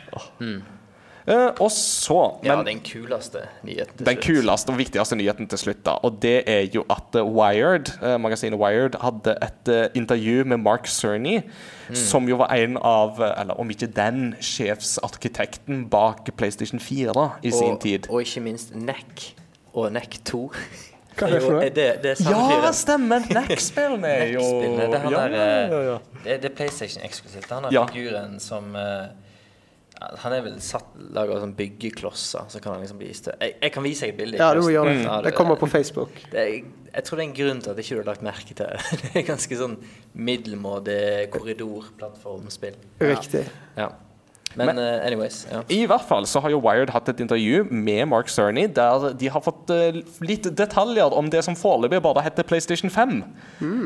Eh, 1.29 1.51
og 1.61 1.69
så 1.75 2.39
ja, 2.41 2.55
den 2.65 2.79
kuleste 2.81 3.43
nyheten 3.67 3.99
til 3.99 4.07
Den 4.07 4.17
slutt. 4.17 4.25
kuleste 4.25 4.73
og 4.73 4.79
viktigste 4.79 5.17
nyheten 5.19 5.49
til 5.53 5.61
slutt, 5.61 5.83
da, 5.85 5.99
og 6.07 6.23
det 6.23 6.39
er 6.49 6.63
jo 6.73 6.87
at 6.89 7.19
eh, 7.21 7.27
Wired, 7.37 7.91
eh, 8.01 8.15
magasinet 8.17 8.57
Wired 8.57 8.97
hadde 9.03 9.35
et 9.45 9.69
eh, 9.75 9.91
intervju 9.99 10.47
med 10.49 10.63
Mark 10.65 10.89
Cerny, 10.89 11.43
som 11.93 12.25
jo 12.29 12.39
var 12.41 12.55
en 12.57 12.79
av, 12.81 13.21
eller 13.21 13.61
om 13.61 13.69
ikke 13.71 13.91
den, 13.93 14.31
sjefsarkitekten 14.41 15.85
bak 15.93 16.31
PlayStation 16.37 16.81
4 16.81 17.29
i 17.43 17.53
sin 17.53 17.77
tid. 17.79 18.09
Og 18.09 18.25
ikke 18.25 18.41
minst 18.49 18.73
NEC 18.75 19.35
og 19.75 19.93
NEC 19.93 20.23
2. 20.25 20.43
Hva 21.19 21.29
er 21.29 21.35
det 21.35 21.43
for 21.45 21.53
noe? 21.57 21.63
Er 21.67 21.71
det, 21.77 21.87
det 22.03 22.11
er 22.15 22.21
samme 22.23 22.59
Ja, 22.63 22.73
stemmer! 22.73 23.25
NEC-spillene 23.39 24.11
er 24.25 24.27
jo 24.37 24.45
det 24.63 24.89
er 24.89 24.99
han 25.03 25.13
ja, 25.13 25.23
der, 25.29 25.39
ja, 25.39 25.47
ja, 25.73 25.81
ja. 25.93 25.97
Det, 26.25 26.27
er- 26.37 26.43
det 26.45 26.51
er 26.53 26.55
PlayStation 26.63 27.03
eksklusivt. 27.05 27.49
Han 27.51 27.65
har 27.69 27.73
Ja. 27.75 27.87
figuren 27.91 28.39
som 28.41 28.75
uh, 28.77 29.09
Han 30.23 30.33
er 30.37 30.43
vel 30.45 30.61
satt 30.63 30.93
laga 31.11 31.41
som 31.43 31.53
byggeklosser, 31.59 32.45
så 32.49 32.61
kan 32.63 32.73
han 32.77 32.85
liksom 32.85 32.99
bli 33.01 33.09
større. 33.19 33.35
Jeg, 33.43 33.57
jeg 33.65 33.73
kan 33.75 33.83
vise 33.83 34.07
deg 34.07 34.13
et 34.15 34.19
bilde. 34.21 34.39
Ja, 34.39 34.53
du 34.55 34.61
må 34.63 34.71
gjøre 34.71 34.93
Mm. 34.95 35.03
det. 35.09 35.25
Det 35.25 35.35
kommer 35.35 35.57
på 35.59 35.67
Facebook. 35.67 36.13
Det 36.33 36.39
er, 36.39 36.61
jeg 36.95 37.05
tror 37.05 37.17
det 37.19 37.25
er 37.25 37.29
en 37.29 37.35
grunn 37.41 37.61
til 37.65 37.71
at 37.75 37.79
ikke 37.83 37.95
du 37.97 38.03
har 38.05 38.11
lagt 38.13 38.23
merke 38.23 38.55
til 38.55 38.67
det. 38.67 38.79
Det 39.03 39.11
er 39.19 39.27
ganske 39.27 39.59
sånn 39.59 39.75
middelmådig 40.15 41.01
korridorplattformspill. 41.35 42.77
Riktig. 43.03 43.43
Ja. 43.77 43.91
Men, 44.57 44.67
Men- 44.67 44.79
uh, 44.79 45.07
anyways. 45.07 45.47
Ja. 45.53 45.63
I 45.69 45.85
hvert 45.87 46.07
fall 46.09 46.27
så 46.27 46.41
har 46.41 46.51
jo 46.51 46.61
Wired 46.65 46.91
hatt 46.91 47.09
et 47.13 47.21
intervju 47.21 47.67
med 47.71 48.09
Mark 48.09 48.31
Cerny 48.33 48.67
der 48.75 49.13
de 49.19 49.29
har 49.31 49.45
fått 49.45 49.71
uh, 49.71 50.01
litt 50.25 50.49
detaljer 50.59 51.15
om 51.15 51.31
det 51.31 51.45
som 51.47 51.57
foreløpig 51.59 52.01
bare 52.03 52.25
heter 52.27 52.47
PlayStation 52.49 52.91
5. 52.91 53.23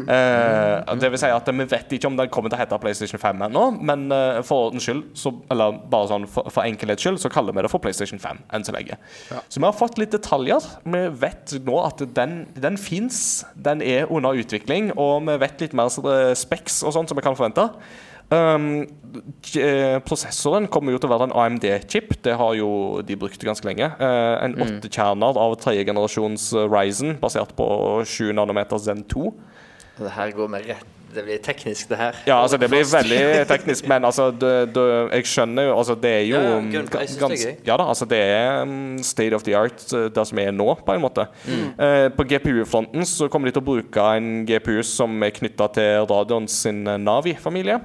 Eh, 0.08 0.94
det 1.00 1.10
vil 1.12 1.20
si 1.20 1.30
at 1.32 1.48
vi 1.48 1.66
vet 1.68 1.92
ikke 1.96 2.08
om 2.08 2.16
den 2.18 2.30
kommer 2.32 2.52
til 2.52 2.58
å 2.58 2.62
hete 2.62 2.78
PlayStation 2.82 3.20
5 3.20 3.44
ennå, 3.48 3.64
men 3.82 4.04
for 4.46 4.68
ordens 4.68 4.86
skyld, 4.86 5.02
så, 5.18 5.32
eller 5.52 5.76
bare 5.92 6.10
sånn 6.10 6.26
for, 6.30 6.48
for 6.52 6.66
enkelhets 6.66 7.04
skyld, 7.04 7.20
så 7.22 7.30
kaller 7.32 7.56
vi 7.56 7.64
det 7.64 7.70
for 7.72 7.82
PlayStation 7.82 8.20
5 8.22 8.42
enn 8.54 8.66
så 8.66 8.74
lenge. 8.74 8.98
Så 9.48 9.60
vi 9.60 9.66
har 9.66 9.76
fått 9.76 9.98
litt 10.00 10.14
detaljer. 10.14 10.66
Vi 10.84 11.02
vet 11.22 11.56
nå 11.66 11.78
at 11.84 12.02
den, 12.16 12.36
den 12.56 12.78
fins, 12.80 13.42
den 13.54 13.82
er 13.84 14.10
under 14.12 14.38
utvikling, 14.38 14.92
og 14.96 15.26
vi 15.28 15.38
vet 15.42 15.66
litt 15.66 15.76
mer 15.78 15.92
speks 15.92 16.62
specs 16.62 16.82
og 16.86 16.94
sånt 16.96 17.10
som 17.10 17.18
vi 17.18 17.24
kan 17.24 17.36
forvente. 17.38 17.68
Um, 18.32 18.86
prosessoren 20.08 20.68
kommer 20.72 20.94
jo 20.94 21.00
til 21.02 21.10
å 21.10 21.12
være 21.12 21.28
en 21.28 21.34
AMD-chip. 21.36 22.14
Det 22.24 22.36
har 22.40 22.54
jo 22.56 23.02
de 23.04 23.16
brukt 23.20 23.44
ganske 23.44 23.66
lenge. 23.68 23.90
Uh, 24.00 24.38
en 24.46 24.56
åttekjerner 24.64 25.40
av 25.42 25.58
tredje 25.60 25.84
generasjons 25.90 26.48
eh, 26.56 26.70
Ryzen, 26.72 27.18
basert 27.20 27.52
på 27.58 27.66
7 28.08 28.32
nanometer 28.38 28.80
Zen 28.80 29.04
2. 29.10 29.28
Det 30.00 30.16
her 30.16 30.32
går 30.34 30.48
med 30.50 30.66
rett 30.70 30.98
Det 31.12 31.20
blir 31.26 31.40
teknisk, 31.44 31.90
det 31.90 31.98
her. 32.00 32.16
Ja, 32.24 32.38
altså 32.40 32.56
Det 32.56 32.70
blir 32.72 32.86
veldig 32.88 33.42
teknisk, 33.50 33.84
men 33.84 34.06
altså 34.08 34.30
det, 34.32 34.72
det, 34.72 34.84
jeg 35.18 35.26
skjønner 35.28 35.66
jo 35.66 35.74
altså 35.76 35.96
Det 36.00 36.08
er 36.08 36.22
jo 36.24 36.38
Ja, 36.38 36.46
ja, 36.46 36.60
mm, 36.64 36.70
gans- 37.20 37.44
Ja 37.68 37.76
da, 37.76 37.84
altså 37.92 38.06
det 38.08 38.20
er 38.22 38.64
mm, 38.64 39.02
state 39.04 39.36
of 39.36 39.44
the 39.44 39.52
art 39.58 39.84
det 39.92 40.24
som 40.30 40.40
er 40.40 40.54
nå, 40.56 40.70
på 40.86 40.94
en 40.96 41.04
måte. 41.04 41.26
Eh, 41.52 42.08
på 42.16 42.24
GPU-fronten 42.30 43.04
så 43.04 43.28
kommer 43.28 43.50
de 43.50 43.58
til 43.58 43.60
å 43.60 43.68
bruke 43.68 44.06
en 44.16 44.46
GPU 44.48 44.80
som 44.88 45.20
er 45.22 45.36
knytta 45.36 45.68
til 45.76 46.06
Radion 46.08 46.48
sin 46.48 46.80
Navi-familie. 47.04 47.76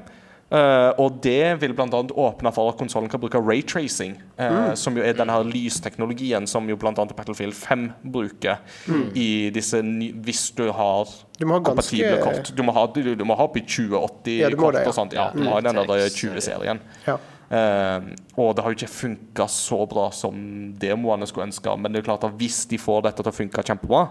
Eh, 0.48 0.90
og 0.96 1.18
det 1.24 1.58
vil 1.60 1.74
bl.a. 1.76 1.88
åpne 1.92 2.52
for 2.56 2.72
at 2.72 2.78
konsollen 2.80 3.12
kan 3.12 3.20
bruke 3.20 3.40
raytracing, 3.44 4.16
uh, 4.40 4.72
som 4.80 4.96
jo 4.96 5.04
er 5.04 5.18
denne 5.18 5.34
her 5.36 5.44
lysteknologien 5.44 6.48
som 6.48 6.70
jo 6.72 6.78
bl.a. 6.80 6.94
Battlefield 6.96 7.56
5 7.58 7.88
bruker 8.14 8.62
i 9.12 9.50
disse 9.54 9.82
Hvis 10.24 10.46
du 10.56 10.70
har 10.72 11.10
Du 11.38 11.46
må 11.46 11.58
ha 11.58 11.64
kompatible 11.64 12.14
ganske 12.16 12.24
kort. 12.24 12.52
Du 12.56 12.64
må 12.64 12.76
ha, 12.78 12.86
du, 12.96 13.16
du 13.16 13.26
må 13.28 13.36
ha 13.36 13.48
opp 13.50 13.60
i 13.60 13.66
2080 13.66 14.38
Ja, 14.40 14.52
ja. 14.54 14.86
og 14.86 14.96
sånt. 14.96 15.18
Ja, 15.18 15.32
du 15.36 15.44
må 15.44 15.58
ha 15.58 15.60
den 15.66 15.82
der 15.84 16.08
20-serien. 16.08 16.80
Ja. 17.08 17.18
Uh, 17.48 18.08
og 18.40 18.56
det 18.56 18.64
har 18.64 18.72
jo 18.72 18.80
ikke 18.80 18.92
funka 18.92 19.50
så 19.52 19.82
bra 19.88 20.08
som 20.16 20.40
demoene 20.80 21.28
skulle 21.28 21.50
ønske. 21.50 21.76
Men 21.76 21.92
det 21.92 22.06
er 22.06 22.08
klart 22.08 22.24
at 22.28 22.40
hvis 22.40 22.64
de 22.72 22.80
får 22.80 23.04
dette 23.10 23.20
til 23.20 23.36
å 23.36 23.36
funke 23.36 23.68
kjempebra, 23.68 24.08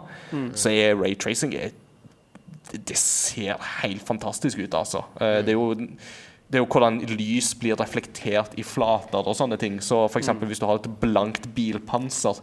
så 0.53 0.73
er 0.73 1.01
raytracing 1.01 1.57
det, 2.73 2.97
ser 2.99 3.61
helt 3.83 4.03
fantastisk 4.07 4.59
ut, 4.59 4.75
altså. 4.75 5.05
Eh, 5.21 5.41
det 5.45 5.55
er 5.55 5.59
jo 5.59 5.75
det 6.49 6.59
er 6.61 6.63
jo 6.63 6.69
hvordan 6.71 7.01
lys 7.19 7.53
blir 7.59 7.75
reflektert 7.81 8.53
i 8.59 8.63
flater 8.63 9.27
og 9.27 9.35
sånne 9.35 9.59
ting. 9.59 9.81
Så 9.83 10.05
for 10.09 10.21
eksempel 10.21 10.47
hvis 10.51 10.61
du 10.63 10.67
har 10.69 10.79
et 10.79 10.89
blankt 11.03 11.49
bilpanser, 11.57 12.39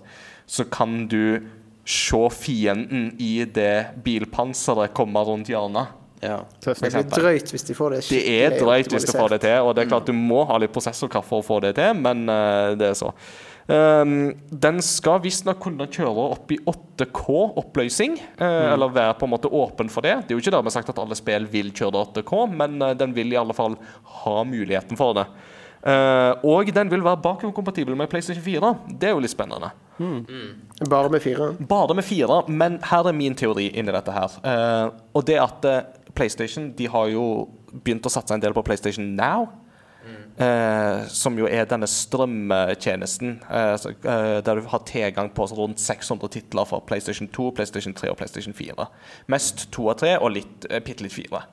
så 0.46 0.66
kan 0.70 1.06
du 1.08 1.39
se 1.88 2.20
fienden 2.36 3.13
i 3.20 3.46
det 3.46 4.04
bilpanseret 4.04 4.94
komme 4.96 5.24
rundt 5.24 5.48
hjørnet. 5.52 5.88
Ja. 6.24 6.38
Det 6.63 6.78
blir 6.80 7.04
drøyt 7.12 7.50
hvis 7.52 7.66
de 7.68 7.74
får 7.76 7.96
det 7.98 8.04
Det 8.08 8.22
er 8.32 8.54
drøyt 8.56 8.92
hvis 8.94 9.08
de 9.10 9.16
får 9.18 9.34
det 9.36 9.42
til, 9.44 9.58
og 9.60 9.74
det 9.76 9.82
er 9.84 9.86
Mm. 9.88 9.92
klart 9.92 10.06
du 10.08 10.13
må 10.16 10.46
ha 10.48 10.58
litt 10.58 10.72
prosessorkraft 10.72 11.28
for 11.28 11.42
å 11.42 11.46
få 11.46 11.62
det 11.62 11.76
til, 11.76 11.94
men 12.00 12.30
eh, 12.30 12.76
det 12.80 12.88
er 12.92 12.94
så. 12.96 13.12
Um, 13.69 14.34
den 14.52 14.82
skal 14.84 15.21
visstnok 15.23 15.62
kunne 15.63 15.86
kjøre 15.88 16.26
opp 16.34 16.52
i 16.52 16.58
8K-oppløsning, 16.67 18.17
eh, 18.19 18.43
Mm. 18.43 18.73
eller 18.73 18.89
være 18.89 19.13
på 19.19 19.23
en 19.23 19.30
måte 19.32 19.49
åpen 19.49 19.89
for 19.89 20.02
det. 20.02 20.28
Det 20.28 20.32
er 20.32 20.36
jo 20.36 20.41
ikke 20.43 20.52
dermed 20.58 20.71
sagt 20.71 20.89
at 20.89 20.99
alle 20.99 21.15
spill 21.15 21.45
vil 21.47 21.71
kjøre 21.71 21.95
8K, 22.13 22.45
men 22.52 22.82
eh, 22.82 22.93
den 22.93 23.13
vil 23.15 23.32
i 23.32 23.38
alle 23.39 23.54
fall 23.54 23.78
ha 24.04 24.43
muligheten 24.43 24.97
for 24.97 25.13
det. 25.13 25.26
Eh, 25.86 26.34
og 26.43 26.73
den 26.73 26.89
vil 26.89 27.02
være 27.04 27.21
bakoverkompatibel 27.21 27.95
med 27.95 28.10
PlayStation 28.10 28.43
4. 28.43 28.76
Det 28.99 29.10
er 29.10 29.13
jo 29.13 29.19
litt 29.19 29.32
spennende. 29.32 29.71
Bare 30.89 31.10
med 31.10 31.21
fire. 31.21 31.54
Bare 31.67 31.93
med 31.95 32.04
fire, 32.04 32.43
men 32.49 32.80
her 32.84 33.08
er 33.08 33.13
min 33.13 33.36
teori 33.36 33.69
inni 33.73 33.91
dette 33.91 34.12
her. 34.12 34.30
Eh, 34.43 34.89
og 35.13 35.26
det 35.26 35.39
at 35.39 35.65
PlayStation 36.15 36.71
de 36.76 36.88
har 36.88 37.08
jo 37.08 37.47
begynt 37.84 38.04
å 38.06 38.12
satse 38.12 38.32
en 38.34 38.39
del 38.41 38.54
på 38.54 38.63
PlayStation 38.63 39.15
Now. 39.15 39.47
Eh, 40.38 41.06
som 41.08 41.38
jo 41.38 41.48
er 41.48 41.67
denne 41.69 41.89
strømmetjenesten, 41.89 43.39
eh, 43.50 43.74
eh, 43.74 44.41
der 44.46 44.62
du 44.62 44.69
har 44.69 44.86
tilgang 44.89 45.30
på 45.34 45.48
rundt 45.52 45.80
600 45.80 46.30
titler 46.30 46.65
for 46.69 46.86
PlayStation 46.88 47.28
2, 47.28 47.52
PlayStation 47.52 47.93
3 47.93 48.10
og 48.12 48.17
PlayStation 48.17 48.54
4. 48.54 48.88
Mest 49.28 49.67
2 49.72 49.88
og 49.88 49.98
3 49.98 50.17
og 50.19 50.32
litt, 50.32 50.65
eh, 50.69 50.80
bitte 50.80 51.04
litt 51.04 51.13
4. 51.13 51.43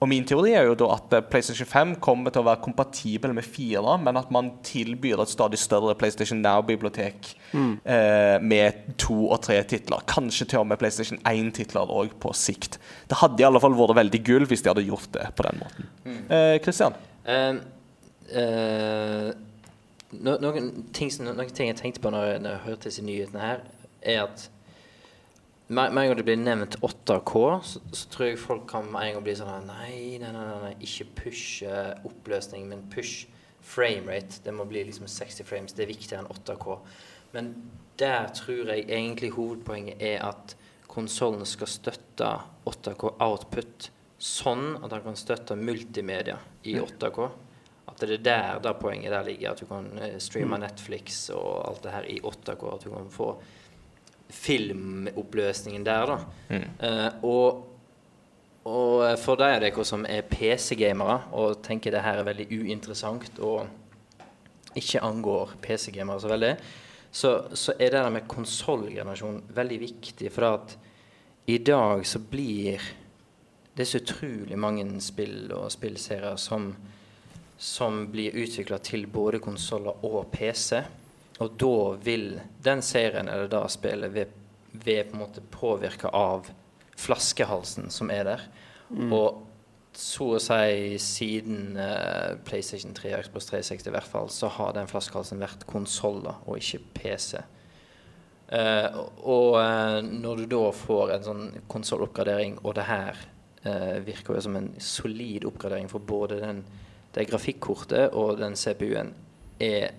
Og 0.00 0.08
Min 0.08 0.24
teori 0.24 0.54
er 0.56 0.64
jo 0.64 0.76
da 0.80 0.86
at 0.94 1.12
eh, 1.12 1.24
PlayStation 1.28 1.68
5 1.68 1.90
kommer 2.00 2.32
til 2.32 2.40
å 2.40 2.46
være 2.46 2.62
kompatibel 2.64 3.34
med 3.36 3.44
4, 3.44 3.98
men 4.00 4.16
at 4.16 4.30
man 4.32 4.54
tilbyr 4.64 5.20
et 5.20 5.32
stadig 5.32 5.60
større 5.60 5.92
PlayStation 6.00 6.40
Now-bibliotek 6.40 7.34
eh, 7.52 8.38
med 8.40 8.94
to 9.00 9.26
og 9.28 9.42
tre 9.44 9.58
titler. 9.68 10.00
Kanskje 10.08 10.48
til 10.48 10.62
og 10.62 10.70
med 10.70 10.80
PlayStation 10.80 11.20
1-titler 11.28 11.92
òg 11.92 12.16
på 12.22 12.32
sikt. 12.32 12.80
Det 13.12 13.20
hadde 13.20 13.44
i 13.44 13.48
alle 13.48 13.60
fall 13.60 13.76
vært 13.76 13.98
veldig 14.00 14.22
gull 14.24 14.48
hvis 14.48 14.64
de 14.64 14.72
hadde 14.72 14.86
gjort 14.88 15.12
det 15.18 15.28
på 15.36 15.46
den 15.50 15.60
måten. 15.60 15.92
Eh, 16.32 16.56
Christian? 16.64 16.96
Eh, 17.28 17.60
eh, 18.32 19.32
no, 20.12 20.36
noen, 20.42 20.70
ting, 20.92 21.10
som- 21.10 21.26
noen 21.26 21.50
ting 21.54 21.68
jeg 21.70 21.76
tenkte 21.80 22.00
på 22.04 22.10
når 22.12 22.26
jeg, 22.32 22.40
når 22.44 22.50
jeg 22.56 22.64
hørte 22.68 22.88
disse 22.90 23.02
nyhetene 23.06 23.40
her, 23.44 23.60
er 24.02 24.22
at 24.24 24.48
med 25.70 25.86
en 25.86 25.94
gang 26.08 26.16
det 26.18 26.24
blir 26.26 26.36
nevnt 26.40 26.76
8K, 26.82 27.32
så, 27.62 27.80
så 27.94 28.08
tror 28.10 28.26
jeg 28.26 28.38
folk 28.42 28.64
kan 28.72 28.88
med 28.90 29.04
en 29.06 29.12
gang 29.14 29.22
bli 29.28 29.34
sånn 29.38 29.68
Nei, 29.68 30.18
nei, 30.18 30.32
nei, 30.34 30.46
nei, 30.64 30.72
ikke 30.82 31.06
push 31.20 31.62
eh, 31.62 31.92
oppløsning, 32.08 32.64
men 32.66 32.82
push 32.90 33.28
framerate. 33.62 34.40
Det 34.42 34.54
må 34.56 34.64
bli 34.66 34.82
liksom 34.88 35.06
60 35.06 35.46
frames. 35.46 35.72
Det 35.76 35.84
er 35.84 35.92
viktigere 35.92 36.24
enn 36.24 36.32
8K. 36.32 36.74
Men 37.36 37.52
der 38.00 38.26
tror 38.34 38.72
jeg 38.72 38.88
egentlig 38.88 39.30
hovedpoenget 39.36 40.02
er 40.02 40.24
at 40.26 40.56
konsollen 40.90 41.46
skal 41.46 41.70
støtte 41.70 42.32
8K 42.66 43.12
output 43.22 43.90
sånn 44.18 44.72
at 44.82 44.90
han 44.90 45.04
kan 45.04 45.16
støtte 45.16 45.54
multimedia 45.56 46.40
i 46.66 46.74
8K. 46.82 47.28
At 48.02 48.08
det 48.08 48.20
er 48.20 48.26
der 48.26 48.60
da 48.64 48.72
poenget 48.76 49.12
der 49.12 49.26
ligger. 49.26 49.52
At 49.52 49.60
du 49.60 49.66
kan 49.66 49.90
eh, 49.98 50.18
streame 50.18 50.58
Netflix 50.58 51.28
og 51.34 51.68
alt 51.68 51.82
det 51.84 51.92
her 51.92 52.08
i 52.08 52.20
8K. 52.20 52.74
At 52.74 52.84
du 52.84 52.90
kan 52.94 53.10
få 53.10 53.32
filmoppløsningen 54.30 55.86
der, 55.86 56.06
da. 56.06 56.18
Eh, 56.54 57.24
og, 57.26 57.66
og 58.64 59.18
for 59.18 59.40
de 59.40 59.48
av 59.56 59.62
dere 59.64 59.84
som 59.84 60.06
er 60.08 60.22
PC-gamere 60.30 61.18
og 61.32 61.62
tenker 61.66 61.94
det 61.94 62.04
her 62.04 62.20
er 62.20 62.28
veldig 62.28 62.46
uinteressant 62.60 63.40
og 63.42 63.66
ikke 64.78 65.02
angår 65.02 65.56
PC-gamere 65.62 66.22
så 66.22 66.30
veldig, 66.30 66.52
så, 67.10 67.32
så 67.54 67.74
er 67.74 67.90
det 67.90 67.98
der 67.98 68.14
med 68.14 68.28
konsollgenerasjon 68.30 69.42
veldig 69.56 69.80
viktig. 69.82 70.30
For 70.30 70.46
at 70.46 70.76
i 71.50 71.58
dag 71.58 72.06
så 72.06 72.20
blir 72.22 72.80
det 73.76 73.86
så 73.88 73.98
utrolig 73.98 74.58
mange 74.58 74.84
spill 75.02 75.50
og 75.56 75.70
spillserier 75.72 76.36
som, 76.38 76.70
som 77.60 78.06
blir 78.12 78.36
utvikla 78.40 78.78
til 78.80 79.04
både 79.12 79.38
konsoller 79.44 80.00
og 80.06 80.30
PC. 80.32 80.80
Og 81.44 81.52
da 81.60 81.76
vil 82.04 82.32
den 82.64 82.80
serien 82.84 83.28
eller 83.28 83.50
da 83.52 83.66
spillet 83.68 84.14
ved, 84.14 84.32
ved 84.72 85.10
på 85.10 85.16
en 85.16 85.22
måte 85.26 85.44
påvirke 85.52 86.08
av 86.16 86.48
flaskehalsen 87.00 87.92
som 87.92 88.12
er 88.12 88.24
der. 88.28 88.48
Og 89.12 89.46
så 89.96 90.26
å 90.36 90.40
si 90.40 90.98
siden 91.02 91.76
uh, 91.76 92.36
PlayStation 92.46 92.94
3 92.96 93.14
og 93.16 93.24
Xbox 93.26 93.50
360 93.50 93.90
i 93.90 93.94
hvert 93.94 94.12
fall, 94.12 94.30
så 94.32 94.50
har 94.56 94.76
den 94.76 94.88
flaskehalsen 94.90 95.42
vært 95.42 95.66
konsoller 95.68 96.40
og 96.46 96.60
ikke 96.60 96.80
PC. 96.96 97.40
Uh, 98.50 99.02
og 99.20 99.58
uh, 99.58 99.98
når 100.00 100.44
du 100.44 100.46
da 100.56 100.62
får 100.74 101.16
en 101.16 101.26
sånn 101.26 101.44
konsolloppgradering, 101.70 102.60
og 102.64 102.78
det 102.78 102.86
her 102.88 103.18
eh, 103.64 103.98
virker 104.06 104.36
jo 104.36 104.44
som 104.46 104.56
en 104.58 104.70
solid 104.82 105.44
oppgradering 105.48 105.90
for 105.90 106.02
både 106.02 106.40
den, 106.42 106.62
det 107.14 107.26
grafikkortet 107.30 108.14
og 108.16 108.38
den 108.38 108.56
CPU-en, 108.56 109.14
er 109.60 109.90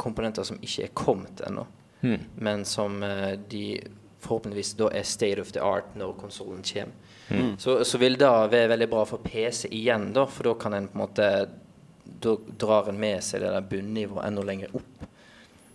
komponenter 0.00 0.46
som 0.46 0.58
ikke 0.62 0.86
er 0.86 0.94
kommet 0.96 1.40
ennå, 1.46 1.66
mm. 2.00 2.18
men 2.44 2.64
som 2.68 3.02
eh, 3.02 3.34
de 3.50 3.80
forhåpentligvis 4.20 4.74
da 4.78 4.90
er 4.92 5.06
state 5.06 5.40
of 5.40 5.52
the 5.52 5.62
art 5.62 5.94
når 5.96 6.16
konsollen 6.20 6.64
kommer. 6.66 6.94
Så, 7.58 7.84
så 7.84 7.98
vil 7.98 8.14
det 8.20 8.28
være 8.52 8.68
veldig 8.70 8.86
bra 8.90 9.02
for 9.08 9.18
PC 9.18 9.66
igjen, 9.74 10.12
da, 10.14 10.28
for 10.30 10.46
da 10.46 10.52
kan 10.60 10.76
en 10.76 10.86
på 10.86 10.94
en 10.94 11.02
måte 11.02 11.30
Da 12.22 12.36
drar 12.58 12.86
en 12.88 13.00
med 13.02 13.18
seg 13.24 13.42
det 13.42 13.48
der 13.50 13.64
bunnivået 13.66 14.28
enda 14.28 14.44
lenger 14.46 14.76
opp. 14.78 15.06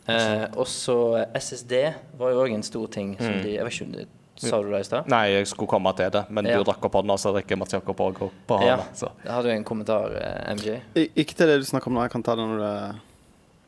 Eh, 0.10 0.46
også 0.58 1.26
SSD 1.36 1.74
var 2.18 2.32
jo 2.32 2.40
òg 2.46 2.54
en 2.56 2.64
stor 2.64 2.88
ting 2.88 3.12
som 3.20 3.36
de 3.44 3.58
Jeg 3.58 3.66
vet 3.68 3.76
ikke 3.76 3.86
om 3.86 3.92
det 3.98 4.06
Sa 4.50 4.62
du 4.62 4.72
det 4.72 4.80
i 4.82 4.84
stad? 4.88 5.08
Nei, 5.12 5.26
jeg 5.36 5.48
skulle 5.52 5.70
komme 5.70 5.92
til 5.96 6.10
det, 6.12 6.24
men 6.30 6.46
Ja. 6.46 6.58
du 6.58 6.64
rakk 6.72 6.84
opp 6.88 6.94
hånda, 6.94 7.14
så 7.22 7.34
rekker 7.36 7.58
Mats 7.58 7.74
Jakob 7.74 7.96
òg 7.98 8.22
opp 8.22 8.34
på 8.48 8.58
hånda. 8.58 8.86
Ja. 9.26 9.34
Har 9.36 9.44
jo 9.44 9.50
en 9.50 9.64
kommentar, 9.64 10.12
eh, 10.18 10.54
MJ. 10.56 10.82
Ikke 11.16 11.36
til 11.36 11.48
det 11.48 11.60
du 11.62 11.66
snakker 11.66 11.88
om 11.88 11.94
nå. 12.00 12.02
Jeg 12.08 12.12
kan 12.12 12.24
ta 12.24 12.36
det 12.36 12.44
når 12.48 12.58
du 12.58 13.00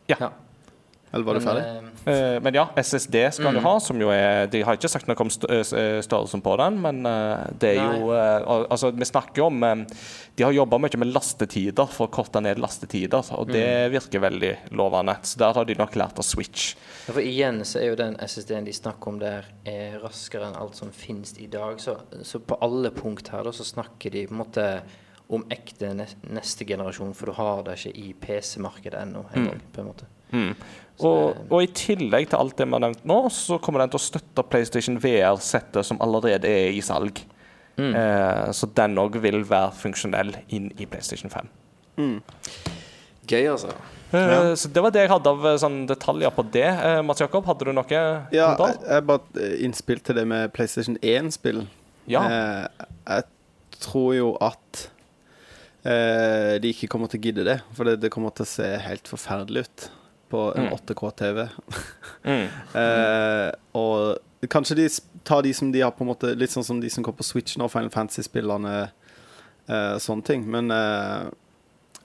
ja. 0.09 0.15
Ja. 0.19 0.29
Eller 1.13 1.27
var 1.27 1.37
du 1.37 1.45
ferdig? 1.45 1.63
Men, 1.63 1.85
eh, 1.85 1.93
Eh, 2.05 2.39
men 2.43 2.53
ja, 2.53 2.69
SSD 2.75 3.31
skal 3.31 3.53
du 3.53 3.59
Mm. 3.59 3.63
ha, 3.63 3.79
som 3.79 3.99
jo 4.01 4.09
er 4.09 4.47
De 4.47 4.61
har 4.61 4.75
ikke 4.75 4.89
sagt 4.89 5.07
noe 5.07 5.15
om 5.21 5.27
eh, 5.27 6.01
størrelsen 6.01 6.41
på 6.43 6.57
den, 6.57 6.81
men 6.81 7.05
uh, 7.05 7.47
det 7.57 7.77
er 7.77 7.99
jo 7.99 8.09
uh, 8.11 8.65
Altså, 8.69 8.91
vi 8.91 9.05
snakker 9.05 9.37
jo 9.37 9.45
om 9.45 9.63
um, 9.63 9.85
De 10.35 10.43
har 10.43 10.51
jobba 10.51 10.77
mye 10.81 10.97
med 10.97 11.13
lastetider 11.13 11.87
for 11.87 12.07
å 12.07 12.11
korte 12.11 12.41
ned 12.41 12.59
lastetider, 12.59 13.23
og 13.37 13.47
det 13.47 13.91
virker 13.93 14.19
veldig 14.19 14.51
lovende. 14.71 15.15
Så 15.21 15.37
der 15.37 15.53
har 15.53 15.65
de 15.65 15.75
nok 15.75 15.95
lært 15.95 16.19
å 16.19 16.25
Switch. 16.25 16.73
Ja, 17.07 17.13
for 17.13 17.21
igjen 17.21 17.61
så 17.63 17.79
er 17.79 17.91
jo 17.91 17.95
den 17.95 18.17
SSD-en 18.19 18.65
de 18.65 18.73
snakker 18.73 19.07
om 19.13 19.19
der, 19.19 19.45
er 19.63 19.99
raskere 20.01 20.49
enn 20.49 20.57
alt 20.57 20.75
som 20.75 20.89
finnes 20.91 21.37
i 21.37 21.45
dag. 21.47 21.79
Så, 21.79 21.95
så 22.23 22.39
på 22.41 22.57
alle 22.65 22.89
punkt 22.89 23.29
her 23.29 23.43
da, 23.45 23.53
så 23.53 23.63
snakker 23.63 24.11
de 24.11 24.25
på 24.27 24.33
en 24.33 24.41
måte 24.41 24.67
om 25.29 25.45
ekte 25.53 25.93
neste 25.95 26.65
generasjon, 26.65 27.13
for 27.13 27.29
du 27.29 27.37
har 27.37 27.63
det 27.63 27.77
ikke 27.77 27.95
i 27.95 28.13
PC-markedet 28.13 28.99
ennå. 29.05 29.25
engang, 29.35 29.61
på 29.71 29.81
en 29.81 29.87
måte. 29.93 30.09
Så 30.93 31.09
Og, 31.09 31.39
og 31.49 31.63
i 31.63 31.69
tillegg 31.73 32.27
til 32.29 32.37
alt 32.39 32.57
det 32.59 32.67
vi 32.67 32.75
har 32.75 32.83
nevnt 32.83 33.05
nå, 33.09 33.17
så 33.33 33.57
kommer 33.61 33.81
den 33.83 33.93
til 33.93 33.97
å 34.01 34.03
støtte 34.03 34.43
PlayStation 34.45 34.99
VR-settet 35.01 35.87
som 35.87 35.97
allerede 36.05 36.49
er 36.49 36.69
i 36.75 36.83
salg. 36.85 37.23
Mm. 37.79 37.95
Eh, 37.97 38.51
så 38.53 38.69
den 38.77 38.99
òg 39.01 39.17
vil 39.23 39.41
være 39.49 39.71
funksjonell 39.79 40.35
inn 40.53 40.69
i 40.77 40.85
PlayStation 40.85 41.33
5. 41.33 41.49
Gøy, 43.25 43.47
altså. 43.55 43.73
Eh, 44.13 44.29
Ja. 44.29 44.55
Så 44.55 44.69
det 44.69 44.83
var 44.85 44.91
det 44.93 45.01
jeg 45.07 45.09
hadde 45.09 45.31
av 45.33 45.45
eh, 45.49 45.57
sånn 45.57 45.79
detaljer 45.89 46.29
på 46.35 46.45
det. 46.53 46.67
Eh, 46.69 47.01
Mats 47.01 47.23
Jakob, 47.23 47.45
hadde 47.49 47.65
du 47.65 47.73
noe 47.73 47.87
Ja, 47.89 48.53
jeg, 48.53 48.77
jeg 48.85 49.05
bare 49.09 49.41
eh, 49.41 49.55
innspill 49.65 50.03
til 50.05 50.15
det 50.19 50.27
med 50.29 50.53
PlayStation 50.53 50.99
1-spill. 51.01 51.63
Ja. 52.05 52.21
Eh, 52.29 52.85
jeg 53.07 53.79
tror 53.81 54.13
jo 54.13 54.29
at 54.43 54.83
eh, 55.83 56.59
de 56.61 56.69
ikke 56.75 56.91
kommer 56.93 57.09
til 57.09 57.19
å 57.19 57.25
gidde 57.25 57.47
det. 57.49 57.57
For 57.73 57.89
det, 57.89 57.97
det 58.05 58.13
kommer 58.13 58.29
til 58.37 58.45
å 58.45 58.51
se 58.53 58.69
helt 58.85 59.09
forferdelig 59.09 59.65
ut 59.65 59.89
på 60.33 60.43
en 60.57 60.67
Mm. 60.67 60.73
8K-TV. 60.79 61.47
Mm. 62.25 62.47
Eh, 62.81 63.49
og 63.77 64.49
kanskje 64.51 64.75
de 64.81 64.87
tar 65.23 65.43
de 65.45 65.53
som 65.55 65.69
de 65.71 65.81
har 65.85 65.93
på 65.95 66.03
en 66.03 66.09
måte 66.09 66.33
Litt 66.35 66.51
sånn 66.51 66.65
som 66.67 66.81
de 66.83 66.89
som 66.91 67.03
går 67.05 67.13
på 67.15 67.23
Switch 67.23 67.55
nå, 67.59 67.69
Final 67.71 67.91
Fantasy-spillerne, 67.93 68.73
eh, 69.69 69.95
sånne 70.03 70.25
ting. 70.27 70.43
Men 70.51 70.71
eh, 70.73 71.29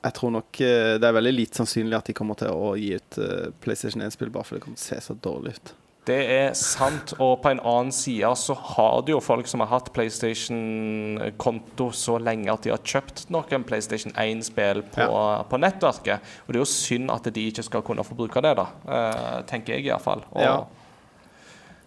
jeg 0.04 0.14
tror 0.14 0.30
nok 0.36 0.60
eh, 0.62 0.94
det 1.00 1.08
er 1.08 1.16
veldig 1.16 1.32
lite 1.34 1.58
sannsynlig 1.62 1.96
at 1.98 2.06
de 2.10 2.14
kommer 2.14 2.38
til 2.38 2.52
å 2.54 2.74
gi 2.78 2.92
ut 2.94 3.18
eh, 3.24 3.48
PlayStation 3.64 4.04
1-spill 4.06 4.30
bare 4.34 4.46
fordi 4.46 4.60
det 4.60 4.66
kommer 4.68 4.78
til 4.78 4.86
å 4.86 4.92
se 4.94 5.00
så 5.08 5.16
dårlig 5.24 5.56
ut. 5.58 5.72
Det 6.08 6.18
er 6.32 6.54
sant. 6.56 7.12
Og 7.20 7.36
på 7.42 7.52
en 7.52 7.60
annen 7.60 7.92
side 7.94 8.30
så 8.40 8.56
har 8.74 9.02
du 9.04 9.12
jo 9.12 9.20
folk 9.24 9.48
som 9.50 9.60
har 9.64 9.70
hatt 9.74 9.92
PlayStation-konto 9.96 11.90
så 11.92 12.16
lenge 12.22 12.50
at 12.52 12.64
de 12.64 12.72
har 12.72 12.82
kjøpt 12.82 13.26
noen 13.34 13.66
PlayStation 13.68 14.14
1-spill 14.16 14.82
på, 14.94 15.06
på 15.50 15.60
nettverket. 15.60 16.34
Og 16.46 16.52
det 16.52 16.60
er 16.60 16.64
jo 16.64 16.72
synd 16.72 17.12
at 17.14 17.28
de 17.28 17.46
ikke 17.52 17.66
skal 17.66 17.84
kunne 17.86 18.06
få 18.06 18.16
bruke 18.18 18.42
det, 18.44 18.54
da. 18.58 18.68
Uh, 18.88 19.38
tenker 19.48 19.76
jeg 19.76 19.90
iallfall. 19.90 20.24
Ja. 20.34 20.60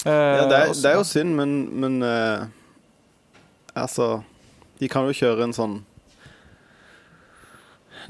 Uh, 0.05 0.11
Ja, 0.11 0.45
det 0.49 0.57
er, 0.57 0.73
det 0.73 0.89
er 0.89 0.97
jo 0.97 1.05
synd, 1.05 1.35
men, 1.37 1.51
men 1.77 2.01
uh, 2.01 2.47
Altså 3.77 4.23
De 4.79 4.89
kan 4.89 5.05
jo 5.05 5.13
kjøre 5.13 5.45
en 5.45 5.53
sånn 5.53 5.75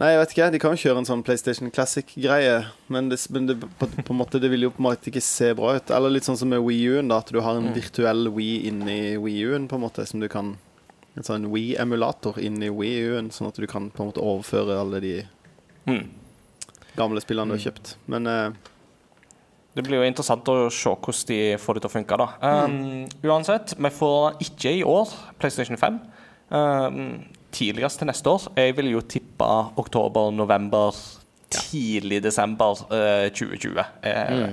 Nei, 0.01 0.07
jeg 0.15 0.19
vet 0.23 0.31
ikke. 0.33 0.45
De 0.55 0.59
kan 0.63 0.73
jo 0.73 0.79
kjøre 0.81 1.01
en 1.03 1.05
sånn 1.05 1.21
PlayStation 1.21 1.69
Classic-greie, 1.69 2.55
men, 2.89 3.09
det, 3.11 3.19
men 3.35 3.45
det, 3.51 3.55
på, 3.77 3.85
på 4.01 4.13
en 4.15 4.17
måte, 4.17 4.39
det 4.41 4.49
vil 4.49 4.65
jo 4.65 4.71
på 4.73 4.81
en 4.81 4.87
måte 4.87 5.11
ikke 5.11 5.21
se 5.21 5.51
bra 5.57 5.75
ut. 5.77 5.91
Eller 5.93 6.15
litt 6.15 6.25
sånn 6.25 6.39
som 6.39 6.49
med 6.49 6.63
Wii 6.65 6.87
U-en, 6.95 7.11
da, 7.11 7.19
at 7.21 7.29
du 7.29 7.37
har 7.45 7.59
en 7.59 7.69
virtuell 7.75 8.31
Wii 8.33 8.55
inni 8.71 8.95
Wii 9.21 9.43
U-en, 9.51 9.67
på 9.69 9.77
en 9.77 9.83
måte, 9.85 10.07
som 10.09 10.23
du 10.23 10.27
kan 10.31 10.55
En 11.11 11.25
sånn 11.27 11.43
Wii-emulator 11.51 12.37
inni 12.39 12.69
Wii 12.71 12.99
U-en, 13.11 13.29
sånn 13.35 13.49
at 13.49 13.57
du 13.59 13.65
kan 13.67 13.89
på 13.91 13.99
en 14.05 14.09
måte 14.13 14.21
overføre 14.23 14.77
alle 14.79 15.01
de 15.03 15.13
Mm. 15.89 16.05
gamle 16.95 17.19
spillene 17.19 17.51
du 17.51 17.57
har 17.57 17.63
kjøpt. 17.65 17.95
Men 18.07 18.27
eh, 18.31 18.51
Det 19.75 19.83
blir 19.83 19.99
jo 19.99 20.07
interessant 20.07 20.47
å 20.47 20.69
se 20.71 20.89
hvordan 20.93 21.27
de 21.27 21.39
får 21.59 21.73
det 21.77 21.81
til 21.83 21.89
å 21.89 21.95
funke. 21.97 22.17
da. 22.21 22.27
Um, 22.63 23.09
Uansett, 23.27 23.73
vi 23.77 23.91
får 23.91 24.39
ikke 24.47 24.71
i 24.79 24.83
år 24.87 25.11
PlayStation 25.41 25.75
5. 25.77 25.99
Um, 26.49 27.01
tidligst 27.51 28.01
til 28.01 28.09
neste 28.09 28.29
år. 28.29 28.47
Jeg 28.57 28.77
vil 28.77 28.91
jo 28.93 29.01
tippe 29.01 29.49
oktober, 29.81 30.31
november, 30.35 30.95
tidlig 31.51 32.21
desember 32.23 32.85
eh, 32.93 33.27
2020. 33.33 33.83
Eh, 34.07 34.47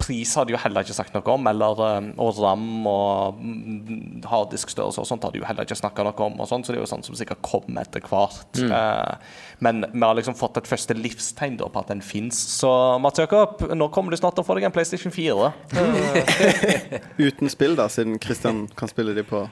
Pris 0.00 0.30
hadde 0.38 0.54
jo 0.54 0.58
heller 0.58 0.80
ikke 0.80 0.96
sagt 0.96 1.12
noe 1.12 1.28
om, 1.28 1.44
eller 1.50 1.80
um, 2.00 2.06
og 2.24 2.38
RAM 2.40 2.86
og 2.88 3.36
mm, 3.36 4.22
harddiskstørrelse 4.30 5.02
og 5.02 5.08
sånt 5.08 5.26
hadde 5.26 5.42
jo 5.42 5.44
heller 5.44 5.66
ikke 5.66 5.76
snakka 5.76 6.06
noe 6.06 6.24
om, 6.24 6.38
og 6.40 6.48
sånt, 6.48 6.64
så 6.64 6.72
det 6.72 6.78
er 6.78 6.86
jo 6.86 6.88
sånt 6.88 7.04
som 7.04 7.16
sikkert 7.18 7.42
kommer 7.44 7.84
etter 7.84 8.00
hvert. 8.08 8.62
Eh, 8.64 9.34
men 9.64 9.84
vi 9.92 10.00
har 10.00 10.16
liksom 10.16 10.38
fått 10.40 10.56
et 10.62 10.70
første 10.70 10.96
livstegn 10.96 11.58
da 11.60 11.68
på 11.68 11.82
at 11.84 11.92
den 11.92 12.00
fins. 12.04 12.40
Så 12.56 12.70
Mats 13.04 13.20
Jakob, 13.20 13.60
nå 13.76 13.90
kommer 13.92 14.14
du 14.14 14.20
snart 14.20 14.38
til 14.38 14.46
å 14.46 14.48
få 14.48 14.56
deg 14.56 14.70
en 14.70 14.74
PlayStation 14.74 15.12
4. 15.12 15.52
uten 17.26 17.52
spill, 17.52 17.76
da, 17.76 17.90
siden 17.92 18.16
Christian 18.24 18.64
kan 18.80 18.90
spille 18.90 19.12
de 19.16 19.26
på 19.28 19.44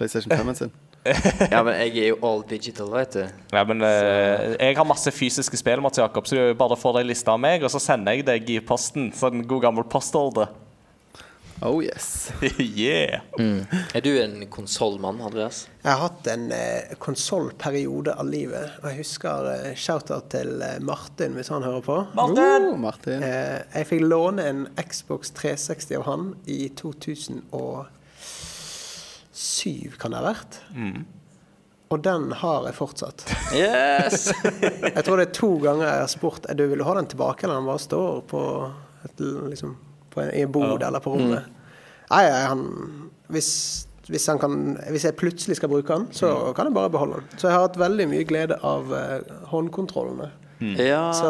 PlayStation 0.00 0.32
5-en 0.32 0.62
sin. 0.64 0.74
Ja, 1.52 1.60
men 1.62 1.74
jeg 1.82 1.92
er 2.00 2.10
jo 2.14 2.18
all 2.24 2.42
digital, 2.48 2.88
vet 2.94 3.16
du. 3.16 3.22
Ja, 3.52 3.64
men 3.68 3.84
eh, 3.84 4.54
Jeg 4.56 4.76
har 4.78 4.88
masse 4.88 5.12
fysiske 5.12 5.58
spill, 5.60 5.82
Mats 5.84 6.00
Jakob, 6.00 6.26
så 6.28 6.38
du 6.38 6.58
bare 6.58 6.78
får 6.80 7.00
deg 7.00 7.10
lista 7.12 7.34
av 7.36 7.42
meg, 7.44 7.64
og 7.64 7.72
så 7.72 7.82
sender 7.82 8.16
jeg 8.16 8.28
deg 8.28 8.54
i 8.56 8.60
posten. 8.64 9.10
Sånn 9.16 9.44
god 9.48 9.66
gammel 9.68 9.88
postordre. 9.90 10.48
Oh 11.64 11.84
yes. 11.84 12.32
yeah! 12.58 13.20
Er 13.94 14.00
du 14.00 14.10
en 14.20 14.46
konsollmann, 14.50 15.20
Andreas? 15.22 15.68
Jeg 15.84 15.92
har 15.92 16.02
hatt 16.02 16.26
en 16.28 16.48
eh, 16.52 16.96
konsollperiode 17.00 18.16
av 18.18 18.28
livet. 18.28 18.74
Og 18.82 18.90
jeg 18.90 18.98
husker 19.04 19.48
eh, 19.52 19.70
shout-out 19.78 20.28
til 20.34 20.60
eh, 20.64 20.80
Martin, 20.84 21.36
hvis 21.38 21.52
han 21.54 21.64
hører 21.64 21.84
på. 21.86 21.98
Martin! 22.18 22.68
Oh, 22.72 22.80
Martin. 22.80 23.22
Eh, 23.24 23.62
jeg 23.78 23.90
fikk 23.92 24.04
låne 24.04 24.48
en 24.50 24.66
Xbox 24.82 25.32
360 25.38 26.00
av 26.00 26.08
han 26.10 26.32
i 26.50 26.66
2007, 29.34 29.98
kan 29.98 30.14
det 30.14 30.22
ha 30.22 30.26
vært. 30.30 30.58
Og 31.92 32.02
den 32.02 32.30
har 32.40 32.68
jeg 32.68 32.76
fortsatt. 32.78 33.24
Yes! 33.54 34.28
Jeg 34.96 35.02
tror 35.04 35.20
det 35.20 35.28
er 35.28 35.34
to 35.36 35.50
ganger 35.62 35.84
jeg 35.84 36.00
har 36.00 36.10
spurt 36.10 36.46
du 36.56 36.62
vil 36.70 36.80
du 36.80 36.84
ha 36.86 36.94
den 36.96 37.10
tilbake, 37.10 37.44
eller 37.44 37.60
den 37.60 37.68
bare 37.68 37.82
står 37.82 38.22
på, 38.30 38.42
et, 39.06 39.20
liksom, 39.50 39.74
på 40.14 40.22
en, 40.22 40.30
i 40.34 40.46
bod 40.46 40.82
eller 40.82 41.02
på 41.04 41.12
rommet. 41.14 41.50
Nei, 42.10 42.22
nei, 42.30 42.40
han 42.48 42.64
Hvis 43.32 43.50
hvis, 44.04 44.26
han 44.28 44.38
kan, 44.38 44.76
hvis 44.92 45.06
jeg 45.06 45.16
plutselig 45.16 45.56
skal 45.56 45.70
bruke 45.72 45.94
den, 45.94 46.08
så 46.12 46.52
kan 46.56 46.68
jeg 46.68 46.76
bare 46.76 46.92
beholde 46.92 47.22
den. 47.22 47.38
Så 47.40 47.48
jeg 47.48 47.56
har 47.56 47.62
hatt 47.64 47.78
veldig 47.80 48.06
mye 48.10 48.26
glede 48.28 48.58
av 48.60 48.90
uh, 48.92 49.20
håndkontrollene. 49.48 50.28
Ja. 50.78 51.00
Så 51.16 51.28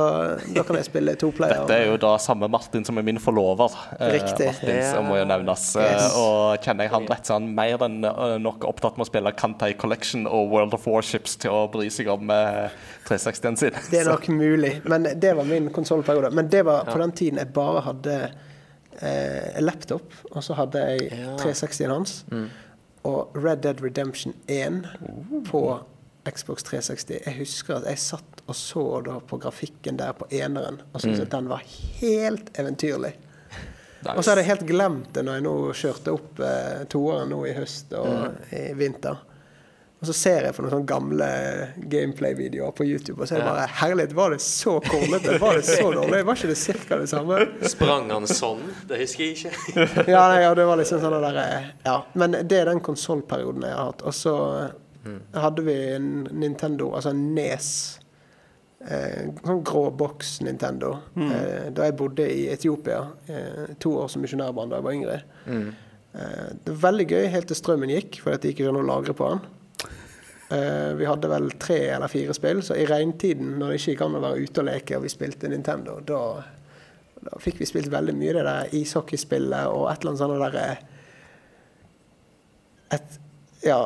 da 0.55 0.63
kan 0.67 0.77
jeg 0.79 0.87
spille 0.87 1.15
to 1.21 1.31
player. 1.35 1.63
Dette 1.65 1.77
er 1.81 1.89
jo 1.91 1.97
da 2.03 2.13
samme 2.23 2.49
Martin 2.53 2.85
som 2.87 2.99
er 3.01 3.07
min 3.07 3.19
forlover. 3.23 3.75
Eh, 3.99 4.13
Riktig. 4.17 4.47
Martin, 4.53 4.81
som 4.91 5.09
må 5.11 5.19
jo 5.21 5.25
nevnes. 5.31 5.65
Eh, 5.77 5.91
Yes. 5.95 6.17
Og 6.21 6.59
kjenner 6.65 6.87
jeg 6.89 6.93
han 6.95 7.07
rett, 7.11 7.27
så 7.27 7.35
er 7.37 7.41
han 7.41 7.51
mer 7.57 7.85
enn 7.89 7.99
eh, 8.09 8.37
nok 8.45 8.65
opptatt 8.71 8.97
med 8.99 9.07
å 9.07 9.11
spille 9.11 9.33
Kantai 9.39 9.73
Collection 9.81 10.27
og 10.31 10.51
World 10.55 10.75
of 10.79 10.87
Warships 10.87 11.37
til 11.43 11.51
å 11.55 11.65
bry 11.73 11.89
seg 11.93 12.09
om 12.15 12.31
eh, 12.31 12.69
360-en 13.09 13.57
sin. 13.61 13.79
Det 13.91 14.01
er 14.05 14.11
nok 14.15 14.29
mulig, 14.33 14.77
men 14.89 15.11
det 15.21 15.35
var 15.39 15.45
min 15.49 15.71
konsollperiode. 15.75 16.31
Men 16.35 16.49
det 16.53 16.65
var 16.69 16.85
på 16.91 16.99
den 17.03 17.13
tiden 17.13 17.39
jeg 17.43 17.53
bare 17.57 17.83
hadde 17.89 18.19
eh, 19.01 19.61
laptop, 19.61 20.13
og 20.33 20.43
så 20.45 20.55
hadde 20.59 20.85
jeg 20.93 21.11
Ja. 21.13 21.35
360-en 21.43 21.91
hans. 21.91 22.23
Og 23.05 23.35
Red 23.37 23.57
Dead 23.67 23.83
Redemption 23.85 24.33
1 24.49 24.87
på 25.51 25.61
Xbox 26.25 26.63
360. 26.65 27.19
Jeg 27.27 27.35
husker 27.37 27.77
at 27.83 27.85
jeg 27.91 27.99
satt 28.01 28.34
og 28.47 28.57
så 28.57 29.01
da 29.07 29.19
på 29.25 29.39
grafikken 29.41 29.97
der 29.97 30.17
på 30.19 30.29
eneren, 30.31 30.81
og 30.93 31.01
syntes 31.01 31.25
at 31.25 31.33
den 31.33 31.49
var 31.49 31.63
helt 32.01 32.51
eventyrlig. 32.61 33.15
Og 34.05 34.21
så 34.21 34.31
hadde 34.31 34.43
jeg 34.43 34.51
helt 34.51 34.67
glemt 34.69 35.15
det 35.17 35.23
når 35.25 35.39
jeg 35.39 35.45
nå 35.47 35.53
kjørte 35.81 36.13
opp 36.13 36.43
eh, 36.45 36.83
toeren 36.93 37.31
nå 37.33 37.39
i 37.49 37.55
høst 37.57 37.95
og 37.97 38.53
i 38.53 38.67
vinter. 38.77 39.23
Og 40.05 40.09
så 40.11 40.13
ser 40.19 40.45
jeg 40.45 40.53
på 40.53 40.61
noen 40.61 40.73
sånne 40.75 40.89
gamle 40.91 41.27
gameplay-videoer 41.89 42.75
på 42.77 42.85
YouTube, 42.85 43.23
og 43.23 43.29
så 43.31 43.39
er 43.39 43.41
det 43.41 43.47
bare 43.49 43.65
Herlighet, 43.81 44.13
var 44.19 44.35
det 44.35 44.43
så 44.45 44.75
kornete? 44.85 45.39
Var 45.41 45.57
det 45.57 45.65
så 45.65 45.87
dårlig? 45.95 46.19
Var 46.29 46.37
ikke 46.37 46.51
det 46.51 46.59
cirka 46.61 46.99
det 47.01 47.09
samme? 47.09 47.39
Sprang 47.73 48.13
han 48.13 48.29
sånn? 48.29 48.61
Det 48.91 49.01
husker 49.01 49.25
jeg 49.25 49.39
ikke. 49.39 49.55
Ja, 50.13 50.27
nei, 50.29 50.43
ja 50.45 50.53
det 50.59 50.69
var 50.69 50.77
liksom 50.83 51.01
sånn 51.01 51.17
der 51.25 51.41
eh, 51.47 51.73
Ja. 51.89 51.97
Men 52.13 52.37
det 52.37 52.61
er 52.61 52.69
den 52.75 52.85
konsollperioden 52.85 53.65
jeg 53.65 53.79
har 53.79 53.95
hatt. 53.95 54.05
Og 54.05 54.13
så 54.21 54.37
hadde 55.33 55.65
vi 55.65 55.79
en 55.95 56.13
Nintendo, 56.33 56.93
altså 56.97 57.15
en 57.17 57.25
Nes. 57.37 57.71
Eh, 58.85 59.31
sånn 59.41 59.63
grå 59.65 59.87
boks 59.97 60.41
Nintendo. 60.45 60.99
Eh, 61.17 61.71
da 61.73 61.89
jeg 61.89 61.97
bodde 61.97 62.27
i 62.29 62.47
Etiopia. 62.53 63.01
Eh, 63.27 63.75
to 63.81 63.95
år 64.03 64.11
som 64.13 64.25
misjonærbarn 64.25 64.73
da 64.73 64.81
jeg 64.81 64.85
var 64.89 64.99
yngre. 64.99 65.19
Eh, 66.15 66.49
det 66.65 66.75
var 66.75 66.93
veldig 66.93 67.07
gøy 67.11 67.27
helt 67.33 67.49
til 67.51 67.59
strømmen 67.59 67.93
gikk, 67.95 68.21
fordi 68.23 68.41
det 68.43 68.53
gikk 68.53 68.61
ikke 68.61 68.73
kunne 68.73 68.87
lagre 68.87 69.17
på 69.17 69.31
den. 69.33 69.41
Eh, 70.55 70.93
vi 71.01 71.07
hadde 71.09 71.31
vel 71.33 71.51
tre 71.59 71.79
eller 71.97 72.13
fire 72.13 72.35
spill, 72.37 72.61
så 72.63 72.77
i 72.77 72.87
regntiden, 72.87 73.57
når 73.59 73.73
det 73.73 73.81
ikke 73.81 73.95
gikk 73.95 74.05
an 74.05 74.19
å 74.19 74.25
være 74.27 74.45
ute 74.45 74.61
og 74.61 74.69
leke, 74.69 74.99
og 74.99 75.07
vi 75.07 75.13
spilte 75.13 75.49
Nintendo, 75.49 75.97
da, 76.05 76.21
da 77.25 77.39
fikk 77.41 77.63
vi 77.63 77.71
spilt 77.71 77.91
veldig 77.93 78.15
mye 78.19 78.35
det 78.37 78.45
der 78.47 78.75
ishockeyspillet 78.77 79.73
og 79.73 79.89
et 79.91 80.05
eller 80.05 80.13
annet 80.13 80.23
sånt 80.23 80.45
derre 80.45 80.67
et, 82.95 83.17
ja, 83.65 83.81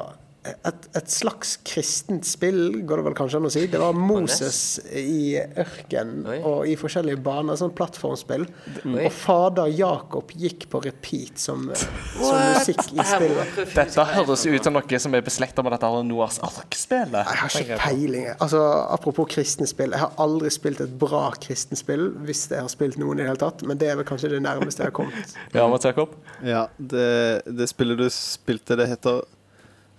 et, 0.69 0.89
et 0.99 1.13
slags 1.13 1.57
kristent 1.67 2.27
spill, 2.29 2.81
går 2.89 3.01
det 3.01 3.07
vel 3.09 3.17
kanskje 3.19 3.41
an 3.41 3.49
å 3.49 3.53
si. 3.53 3.65
Det 3.71 3.81
var 3.83 3.97
Moses 3.97 4.61
i 4.93 5.39
ørkenen 5.39 6.27
og 6.39 6.69
i 6.69 6.77
forskjellige 6.79 7.21
baner, 7.25 7.59
sånn 7.61 7.75
plattformspill. 7.77 8.47
Oi. 8.85 9.07
Og 9.07 9.13
fader 9.15 9.71
Jakob 9.73 10.33
gikk 10.39 10.69
på 10.73 10.83
repeat 10.85 11.41
som, 11.41 11.69
som 11.75 12.39
musikk 12.55 12.85
i 12.95 13.07
spillet. 13.07 13.61
Dette 13.75 14.09
høres 14.15 14.47
ut 14.49 14.69
som 14.69 14.77
noe 14.79 15.03
som 15.03 15.17
er 15.17 15.25
beslekta 15.27 15.65
med 15.65 15.75
dette 15.75 15.91
her 15.91 16.07
Noahs 16.09 16.41
ark-spillet. 16.45 17.19
Jeg 17.19 17.41
har 17.43 17.59
ikke 17.63 17.81
peiling. 17.83 18.29
Altså, 18.39 18.63
apropos 18.95 19.29
kristne 19.33 19.69
spill. 19.69 19.95
Jeg 19.95 20.05
har 20.05 20.15
aldri 20.23 20.53
spilt 20.55 20.83
et 20.85 20.95
bra 21.01 21.29
kristent 21.41 21.81
spill, 21.81 22.11
hvis 22.27 22.47
jeg 22.51 22.65
har 22.65 22.71
spilt 22.73 22.99
noen 23.01 23.19
i 23.19 23.25
det 23.25 23.33
hele 23.33 23.43
tatt. 23.43 23.65
Men 23.69 23.81
det 23.81 23.93
er 23.93 23.99
vel 24.01 24.09
kanskje 24.09 24.33
det 24.35 24.43
nærmeste 24.45 24.85
jeg 24.85 24.93
har 24.93 24.97
kommet. 24.97 25.35
Ja, 25.57 25.67
Mats 25.71 25.87
Jakob? 25.89 26.15
Ja, 26.45 26.67
det, 26.79 27.43
det 27.47 27.69
spillet 27.71 28.01
du 28.01 28.07
spilte, 28.13 28.77
det 28.79 28.89
heter 28.93 29.23
eh, 29.23 29.38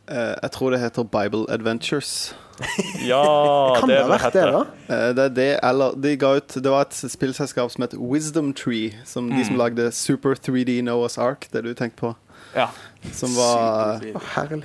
Jeg 0.10 0.52
tror 0.56 0.74
det 0.74 0.80
heter 0.82 1.04
Bible 1.04 1.46
Adventures. 1.54 2.36
Ja, 3.08 3.76
Kan 3.80 3.90
det 3.90 4.00
ha 4.02 4.08
vært 4.10 4.34
det, 4.36 4.46
da? 4.52 4.64
Eh, 4.90 5.10
det 5.16 5.26
er 5.26 5.36
det, 5.36 5.50
eller 5.64 5.96
de 5.96 6.16
ga 6.20 6.34
ut 6.40 6.56
Det 6.60 6.72
var 6.72 6.88
et 6.88 6.98
spillselskap 7.12 7.72
som 7.72 7.86
het 7.86 7.96
Wisdom 7.96 8.52
Tree, 8.54 8.94
som 9.08 9.30
de 9.32 9.46
som 9.48 9.60
lagde 9.60 9.92
Super 9.96 10.36
3D 10.36 10.82
Noah's 10.86 11.20
Ark, 11.22 11.48
det 11.54 11.64
du 11.64 11.74
tenkte 11.74 12.00
på. 12.02 12.14
Ja. 12.56 12.70
Som 13.14 13.36
var 13.38 14.02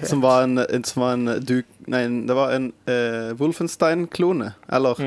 Som 0.08 0.22
var 0.22 0.42
en, 0.42 0.58
en, 0.58 0.84
som 0.84 1.02
var 1.02 1.14
en 1.14 1.26
du, 1.44 1.62
Nei, 1.86 2.04
det 2.26 2.36
var 2.36 2.54
en 2.56 2.72
uh, 2.88 3.34
Wolfenstein-klone. 3.38 4.54
Eller 4.72 5.00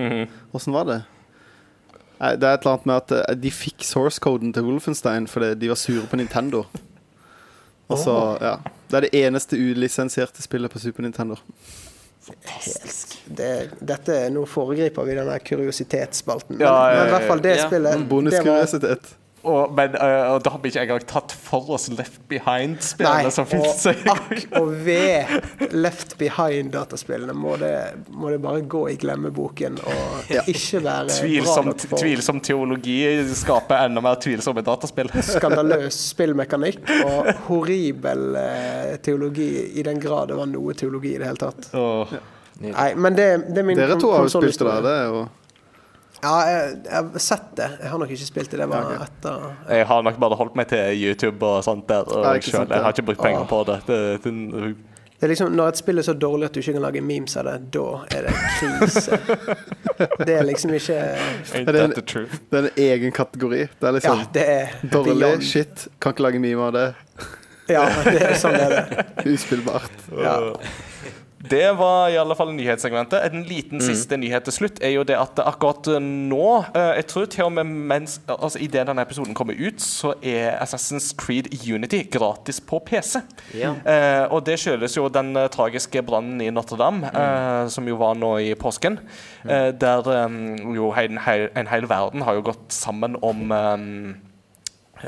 åssen 0.53 0.75
var 0.75 0.85
det? 0.87 1.01
Nei, 2.17 2.35
det 2.37 2.47
er 2.47 2.57
et 2.57 2.65
eller 2.65 2.77
annet 2.77 2.85
med 2.89 2.95
at 2.97 3.11
eh, 3.17 3.35
de 3.37 3.49
fikk 3.53 3.85
source-koden 3.85 4.53
til 4.53 4.65
Wolfenstein 4.65 5.27
fordi 5.29 5.51
de 5.61 5.69
var 5.69 5.77
sure 5.77 6.05
på 6.09 6.17
Nintendo. 6.17 6.63
Og 7.87 7.99
så, 8.01 8.15
ja 8.43 8.55
Det 8.89 8.97
er 8.97 9.05
det 9.07 9.19
eneste 9.25 9.55
ulisensierte 9.59 10.43
spillet 10.43 10.71
på 10.71 10.79
Super 10.79 11.03
Nintendo. 11.03 11.37
Fantastisk. 12.27 13.13
Det, 13.37 13.69
dette 13.79 14.15
er 14.25 14.33
Nå 14.35 14.43
foregriper 14.49 15.07
vi 15.07 15.15
denne 15.15 15.37
kuriositetsspalten. 15.39 16.57
Men, 16.57 16.65
Ja, 16.65 16.73
ja, 16.73 16.91
ja, 16.91 16.99
men 16.99 17.07
i 17.07 17.15
hvert 17.15 17.29
fall 17.31 17.43
det 17.43 17.55
ja. 17.55 17.67
spillet 17.67 17.93
det 17.93 18.01
var, 18.01 18.09
Bonuskuriositet. 18.11 19.13
Og, 19.47 19.71
men 19.77 19.93
uh, 19.95 20.33
og 20.35 20.41
da 20.43 20.51
har 20.53 20.59
vi 20.63 20.69
ikke 20.73 20.81
engang 20.83 21.03
tatt 21.07 21.31
for 21.31 21.69
oss 21.75 21.85
Left 21.93 22.17
Behind-spillene 22.31 23.31
som 23.31 23.47
finnes. 23.47 23.85
og 23.87 24.09
akk 24.13 24.57
og 24.59 24.71
ved 24.85 25.71
Left 25.71 26.17
Behind-dataspillene 26.19 27.35
må, 27.37 27.55
det- 27.61 27.95
må 28.11 28.29
det 28.33 28.41
bare 28.43 28.61
gå 28.67 28.83
i 28.91 28.95
glemmeboken 28.99 29.79
og 29.87 30.31
Ja. 30.33 30.41
ikke 30.51 30.81
være 30.83 31.07
Tvilsom, 31.15 31.63
bra 31.69 31.71
nok 31.71 31.85
for 31.87 31.97
tvilsom 32.03 32.41
teologi 32.43 32.97
skaper 33.39 33.85
enda 33.87 34.01
mer 34.03 34.15
tvilsomme 34.23 34.63
dataspill. 34.67 35.09
skandaløs 35.23 35.97
spillmekanikk 36.11 36.83
og 37.05 37.31
horribel 37.47 38.35
uh, 38.35 38.95
teologi, 39.03 39.49
i 39.79 39.83
den 39.87 39.99
grad 40.03 40.27
det 40.33 40.37
var 40.39 40.49
noe 40.51 40.73
teologi 40.77 41.15
i 41.15 41.21
det 41.21 41.29
hele 41.31 41.39
tatt. 41.47 41.69
Og, 41.77 42.17
Nei, 42.57 42.87
men 42.97 43.13
det, 43.13 43.25
det 43.53 43.61
er 43.61 43.65
min 43.67 43.77
Dere 43.77 43.99
to 44.01 44.09
har 44.15 44.23
jo 44.25 44.31
spilt 44.33 44.57
det 44.57 44.65
der. 44.65 44.81
Det 44.81 44.93
er 44.97 45.11
jo 45.13 45.19
Ja, 46.23 46.33
jeg, 46.49 46.77
jeg 46.85 46.93
har 46.97 47.19
sett 47.21 47.49
det. 47.55 47.69
Jeg 47.81 47.89
har 47.91 47.97
nok 48.01 48.09
ikke 48.15 48.25
spilt 48.25 48.51
det. 48.51 48.59
Det 48.59 48.67
var 48.71 48.91
Ja, 48.91 49.05
etter 49.05 49.75
jeg 49.77 49.85
har 49.87 50.01
nok 50.03 50.17
bare 50.19 50.35
holdt 50.39 50.55
meg 50.57 50.67
til 50.71 50.97
YouTube 51.03 51.45
og 51.45 51.63
sånt 51.63 51.87
der. 51.89 52.07
Og 52.09 52.25
jeg, 52.35 52.43
selv, 52.43 52.71
jeg 52.73 52.81
har 52.81 52.93
ikke 52.95 53.05
brukt 53.11 53.21
penger 53.21 53.45
på 53.49 53.63
det. 53.69 53.75
det, 53.87 53.99
det, 54.23 54.75
Det 55.19 55.25
er 55.25 55.31
liksom 55.31 55.51
Når 55.57 55.67
et 55.73 55.77
spill 55.77 55.97
er 55.97 56.05
så 56.05 56.13
dårlig 56.13 56.45
at 56.45 56.53
du 56.53 56.59
ikke 56.59 56.73
kan 56.73 56.81
lage 56.81 57.01
memes 57.01 57.37
av 57.37 57.45
det, 57.45 57.55
da 57.73 57.85
er 58.17 58.27
det 58.27 58.33
krise. 58.59 59.19
Det 60.25 60.33
er 60.39 60.43
liksom 60.45 60.73
ikke 60.77 60.97
ain't 60.97 61.55
Er 61.67 61.71
det 61.71 61.81
en- 61.83 61.91
that 61.91 61.95
the 61.95 62.01
truth? 62.05 62.35
Det 62.51 62.59
er 62.59 62.63
en 62.69 62.83
egen 62.87 63.11
kategori. 63.11 63.59
Det 63.67 63.81
er 63.81 63.87
Ja, 63.87 63.91
liksom 63.99 64.25
det 64.33 64.49
er 64.49 64.67
dårlig 64.91 65.15
beyond. 65.21 65.41
shit. 65.43 65.87
Kan 66.01 66.13
ikke 66.13 66.23
lage 66.27 66.39
meme 66.39 66.61
av 66.67 66.73
det. 66.73 66.87
Ja, 67.69 67.85
det 68.05 68.21
er 68.23 68.33
sånn 68.39 68.53
det 68.53 68.61
er 68.61 68.75
det. 68.89 69.05
Uspillbart. 69.33 69.91
Ja. 70.17 70.37
Det 71.37 71.77
var 71.77 72.09
i 72.09 72.17
alle 72.17 72.35
fall 72.35 72.49
nyhetssegmentet. 72.55 73.21
En 73.31 73.43
liten 73.45 73.81
siste 73.83 74.17
nyhet 74.17 74.47
til 74.47 74.55
slutt 74.55 74.79
er 74.81 74.95
jo 74.95 75.03
det 75.05 75.15
at 75.19 75.37
akkurat 75.43 75.85
nå 76.01 76.47
eh, 76.73 76.95
Jeg 76.97 77.07
tror 77.11 77.25
til 77.29 77.45
og 77.45 77.51
med 77.59 77.69
mens 77.69 78.17
Altså 78.27 78.57
idet 78.63 78.87
denne 78.89 79.03
episoden 79.05 79.35
kommer 79.37 79.53
ut, 79.53 79.77
så 79.81 80.15
er 80.21 80.57
Assassin's 80.63 81.11
Creed 81.17 81.51
Unity 81.61 82.01
gratis 82.11 82.59
på 82.61 82.79
PC. 82.85 83.21
Ja. 83.53 83.75
Eh, 83.85 84.25
og 84.33 84.45
det 84.49 84.57
skyldes 84.59 84.97
jo 84.97 85.07
den 85.13 85.35
eh, 85.37 85.47
tragiske 85.53 86.01
brannen 86.07 86.41
i 86.41 86.49
Notre-Dame, 86.49 87.11
eh, 87.13 87.67
som 87.69 87.87
jo 87.87 87.99
var 88.01 88.17
nå 88.17 88.33
i 88.41 88.53
påsken. 88.57 88.97
eh, 89.45 89.69
der 89.77 90.09
eh, 90.13 90.39
jo 90.75 90.89
en, 90.91 91.21
hel, 91.27 91.49
en 91.55 91.69
hel 91.69 91.89
verden 91.89 92.25
har 92.25 92.39
jo 92.39 92.47
gått 92.49 92.73
sammen 92.73 93.15
om 93.21 93.53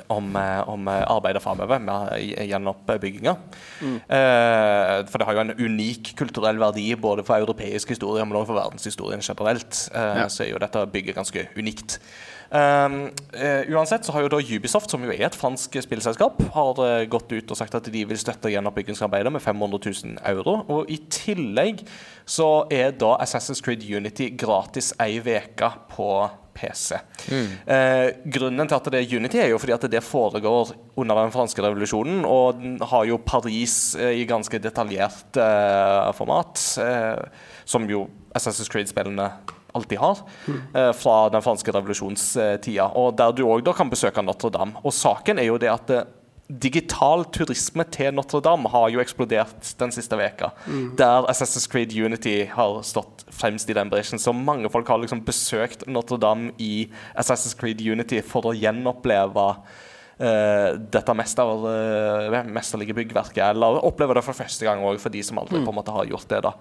om, 0.07 0.35
eh, 0.35 0.69
om 0.69 0.87
eh, 0.87 1.03
arbeidet 1.07 1.41
framover 1.43 1.79
med 1.79 2.15
gjenoppbygginga. 2.49 3.35
Mm. 3.81 3.95
Eh, 3.95 4.95
for 5.09 5.17
det 5.17 5.27
har 5.27 5.37
jo 5.37 5.45
en 5.45 5.55
unik 5.59 6.13
kulturell 6.19 6.59
verdi 6.61 6.95
både 6.95 7.25
for 7.27 7.39
europeisk 7.39 7.89
historie, 7.95 8.25
men 8.25 8.37
også 8.37 8.53
for 8.53 8.61
verdenshistorien 8.61 9.21
generelt. 9.21 9.89
Eh, 9.93 10.17
Ja. 10.19 10.27
Så 10.27 10.43
er 10.43 10.51
jo 10.51 10.59
dette 10.59 10.85
bygget 10.91 11.15
ganske 11.15 11.47
unikt. 11.57 11.99
Um, 12.51 13.11
uh, 13.37 13.61
uansett 13.69 14.05
så 14.05 14.11
har 14.15 14.23
jo 14.25 14.29
da 14.33 14.39
Ubisoft, 14.41 14.89
som 14.89 15.03
jo 15.05 15.11
er 15.13 15.27
et 15.27 15.35
fransk 15.37 15.75
spillselskap, 15.85 16.41
har 16.55 16.79
uh, 16.81 17.05
gått 17.05 17.29
ut 17.29 17.51
og 17.53 17.59
sagt 17.59 17.77
at 17.77 17.89
de 17.93 18.01
vil 18.09 18.17
støtte 18.17 18.49
gjenoppbyggingsarbeidet 18.49 19.31
med 19.35 19.43
500 19.43 19.79
000 19.85 20.17
euro. 20.31 20.55
Og 20.65 20.89
i 20.89 20.97
tillegg 21.13 21.83
så 22.25 22.65
er 22.73 22.95
da 22.97 23.15
Assassin's 23.21 23.61
Creed 23.61 23.85
Unity 23.85 24.31
gratis 24.33 24.95
ei 24.97 25.19
uke 25.21 25.69
på 25.93 26.09
PC. 26.59 26.97
Eh, 27.65 28.09
grunnen 28.35 28.67
til 28.67 28.77
at 28.77 28.89
det 28.91 28.99
er 29.01 29.15
Unity, 29.17 29.39
er 29.39 29.51
jo 29.53 29.59
fordi 29.61 29.75
at 29.77 29.87
det 29.91 30.03
foregår 30.03 30.73
under 30.99 31.21
den 31.23 31.31
franske 31.35 31.63
revolusjonen, 31.63 32.25
og 32.27 32.59
den 32.59 32.77
har 32.91 33.05
jo 33.07 33.19
Paris 33.23 33.95
eh, 33.95 34.19
i 34.19 34.25
ganske 34.29 34.59
detaljert 34.59 35.39
eh, 35.39 36.09
format, 36.17 36.59
eh, 36.83 37.23
som 37.69 37.87
jo 37.89 38.07
Assassin's 38.35 38.69
Creed-spillene 38.71 39.31
alltid 39.77 39.99
har, 40.01 40.17
eh, 40.73 40.91
fra 40.97 41.17
den 41.29 41.43
franske 41.45 41.71
revolusjonstida. 41.71 42.87
Og 42.97 43.15
der 43.17 43.33
du 43.37 43.43
òg 43.45 43.67
kan 43.77 43.89
besøke 43.91 44.23
Notre-Dame. 44.25 44.81
Og 44.83 44.93
saken 44.93 45.39
er 45.39 45.45
jo 45.51 45.59
det 45.61 45.69
at 45.71 45.93
eh, 45.93 46.07
digital 46.49 47.27
turisme 47.29 47.85
til 47.93 48.15
Notre-Dame 48.17 48.69
har 48.73 48.87
jo 48.89 49.01
eksplodert 49.03 49.69
den 49.79 49.91
siste 49.93 50.17
veka. 50.17 50.49
Der 50.97 51.27
Assassin's 51.29 51.69
Creed 51.69 51.93
Unity 51.93 52.47
har 52.49 52.81
stått 52.83 53.25
fremst 53.29 53.69
i 53.69 53.75
den 53.77 53.91
bresjen. 53.91 54.19
Så 54.19 54.33
mange 54.33 54.69
folk 54.73 54.87
har 54.89 54.97
liksom 54.97 55.21
besøkt 55.25 55.85
Notre-Dame 55.87 56.55
i 56.57 56.89
Assassin's 57.13 57.57
Creed 57.57 57.81
Unity 57.85 58.23
for 58.25 58.49
å 58.49 58.55
gjenoppleve 58.57 59.45
uh, 59.53 60.71
dette 60.89 61.15
mester, 61.15 61.53
uh, 61.69 62.39
mesterlige 62.49 62.97
byggverket, 62.97 63.43
eller 63.51 63.83
opplever 63.85 64.17
det 64.17 64.25
for 64.25 64.37
første 64.41 64.65
gang 64.65 64.81
òg, 64.81 64.97
for 64.99 65.13
de 65.13 65.21
som 65.23 65.37
aldri 65.37 65.61
på 65.61 65.69
en 65.69 65.77
måte 65.77 65.93
har 65.93 66.09
gjort 66.09 66.33
det. 66.33 66.41
da. 66.49 66.55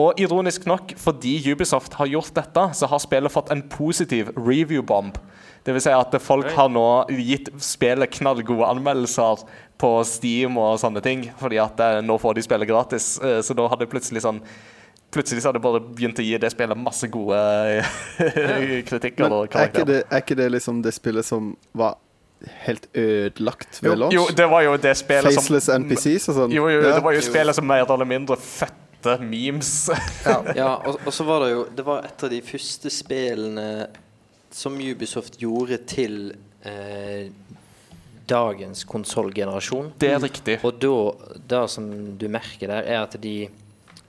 Og 0.00 0.22
ironisk 0.22 0.64
nok, 0.70 0.96
fordi 0.96 1.36
Ubisoft 1.52 2.00
har 2.00 2.08
gjort 2.08 2.32
dette, 2.40 2.70
så 2.72 2.88
har 2.88 3.04
spillet 3.04 3.36
fått 3.36 3.52
en 3.52 3.66
positiv 3.68 4.32
review-bomb. 4.38 5.20
Det 5.64 5.74
vil 5.76 5.82
si 5.84 5.92
at 5.92 6.14
folk 6.24 6.48
har 6.56 6.70
nå 6.72 6.86
gitt 7.20 7.50
spillet 7.60 8.10
knallgode 8.16 8.68
anmeldelser 8.70 9.42
på 9.80 9.90
Steam 10.08 10.56
og 10.60 10.78
sånne 10.80 11.00
ting, 11.04 11.26
fordi 11.40 11.58
at 11.60 11.80
eh, 11.84 12.00
nå 12.04 12.16
får 12.20 12.36
de 12.38 12.44
spillet 12.44 12.68
gratis. 12.68 13.14
Eh, 13.24 13.40
så 13.44 13.56
da 13.56 13.68
hadde 13.72 13.88
plutselig 13.90 14.24
sånn 14.26 14.42
Plutselig 15.10 15.42
så 15.42 15.48
hadde 15.50 15.58
jeg 15.58 15.64
bare 15.64 15.80
begynt 15.82 16.20
å 16.22 16.22
gi 16.22 16.36
det 16.38 16.52
spillet 16.52 16.78
masse 16.78 17.08
gode 17.10 17.34
eh, 17.80 18.76
kritikker. 18.88 19.24
Men 19.24 19.32
og 19.40 19.56
er 19.58 19.66
ikke, 19.66 19.82
det, 19.88 19.96
er 20.06 20.20
ikke 20.22 20.36
det 20.38 20.46
liksom 20.54 20.84
det 20.84 20.92
spillet 20.94 21.26
som 21.26 21.48
var 21.74 21.96
helt 22.62 22.86
ødelagt 22.94 23.80
ved 23.82 23.90
Jo, 23.90 23.96
launch? 24.04 24.14
jo, 24.14 24.26
det 24.38 24.46
var 24.52 24.62
jo 24.68 24.76
det 24.78 24.92
spillet 25.00 25.34
som 25.34 25.42
Faceless 25.42 25.66
NPCs 25.82 26.28
og 26.30 26.36
sånn? 26.38 26.54
Jo, 26.54 26.68
jo, 26.70 26.78
Ja. 26.84 26.92
det 26.94 27.02
var 27.02 27.16
jo 27.18 27.24
spillet 27.26 27.58
som 27.58 27.66
mer 27.66 27.82
eller 27.90 28.06
mindre 28.06 28.38
fødte 28.38 29.16
memes. 29.18 29.72
Ja, 30.54 30.76
og, 30.86 31.00
og 31.02 31.10
så 31.12 31.26
var 31.26 31.42
det 31.42 31.50
jo 31.56 31.66
Det 31.74 31.84
var 31.90 32.06
et 32.06 32.24
av 32.28 32.30
de 32.30 32.40
første 32.46 32.92
spillene 32.94 33.66
som 34.54 34.76
Ubisoft 34.80 35.38
gjorde 35.40 35.78
til 35.88 36.32
eh, 36.66 37.30
dagens 38.30 38.84
konsollgenerasjon. 38.88 39.92
Det 40.00 40.12
er 40.12 40.22
riktig. 40.22 40.58
Og 40.66 40.78
da, 40.82 40.94
det 41.50 41.64
som 41.72 41.88
du 42.18 42.28
merker 42.30 42.70
der, 42.70 42.86
er 42.86 43.02
at 43.04 43.16
de, 43.22 43.48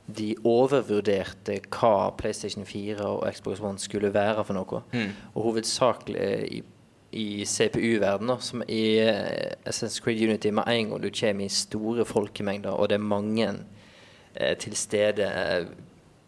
de 0.08 0.34
overvurderte 0.48 1.58
hva 1.70 2.12
PlayStation 2.18 2.66
4 2.68 3.00
og 3.08 3.26
Xbox 3.34 3.64
One 3.64 3.82
skulle 3.82 4.14
være 4.14 4.46
for 4.46 4.58
noe. 4.58 4.84
Og 5.34 5.50
hovedsakelig 5.50 6.30
i, 6.58 6.64
i 7.18 7.28
CPU-verdenen, 7.46 8.42
som 8.42 8.66
i 8.68 8.84
Essence 9.02 9.62
Assassin's 9.70 10.02
Creed 10.04 10.22
Unity, 10.28 10.54
med 10.54 10.70
en 10.70 10.94
gang 10.94 11.04
du 11.04 11.12
kommer 11.14 11.46
i 11.46 11.54
store 11.54 12.06
folkemengder, 12.06 12.72
og 12.72 12.90
det 12.90 13.00
er 13.00 13.10
mange 13.14 13.48
eh, 14.36 14.58
til 14.58 14.78
stede 14.78 15.28
eh, 15.28 15.72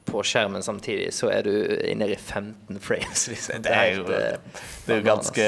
på 0.06 0.22
skjermen 0.26 0.64
samtidig, 0.66 1.10
så 1.16 1.30
er 1.34 1.46
du 1.48 1.52
inne 1.90 2.08
i 2.12 2.16
15 2.16 2.80
frames. 2.84 3.26
Liksom. 3.32 3.62
Det 3.66 3.72
er 3.74 3.90
jo, 3.96 4.04
eh, 4.14 4.62
det 4.86 4.96
er 4.96 5.00
jo 5.00 5.06
ganske 5.08 5.46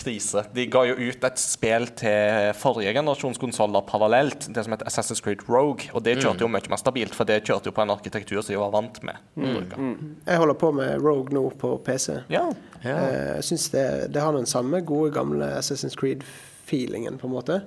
krise. 0.00 0.44
De 0.54 0.66
ga 0.70 0.82
jo 0.90 0.96
ut 0.98 1.24
et 1.28 1.40
spill 1.42 1.88
til 1.98 2.52
forrige 2.58 2.92
generasjons 2.96 3.40
konsoller 3.40 3.84
parallelt, 3.88 4.48
det 4.54 4.64
som 4.66 4.74
heter 4.76 4.90
Assassin's 4.90 5.22
Creed 5.24 5.46
Rogue. 5.48 5.88
Og 5.94 6.04
det 6.06 6.18
kjørte 6.20 6.44
jo 6.46 6.50
mye 6.52 6.68
mer 6.70 6.80
stabilt, 6.80 7.16
for 7.16 7.28
det 7.28 7.40
kjørte 7.48 7.70
jo 7.72 7.76
på 7.76 7.84
en 7.86 7.94
arkitektur 7.96 8.40
som 8.42 8.52
de 8.52 8.60
var 8.60 8.74
vant 8.74 9.00
med. 9.08 9.16
Mm. 9.36 9.96
Jeg 10.26 10.42
holder 10.42 10.58
på 10.60 10.72
med 10.76 11.00
Rogue 11.04 11.34
nå 11.34 11.46
på 11.58 11.74
PC. 11.86 12.20
Ja. 12.32 12.46
Ja. 12.82 12.96
Eh, 12.98 13.32
Jeg 13.38 13.44
syns 13.50 13.70
det, 13.74 13.86
det 14.14 14.20
har 14.22 14.32
den 14.36 14.46
samme 14.46 14.80
gode, 14.86 15.10
gamle 15.16 15.48
Assassin's 15.58 15.96
Creed-feelingen, 15.98 17.18
på 17.18 17.26
en 17.26 17.34
måte. 17.34 17.60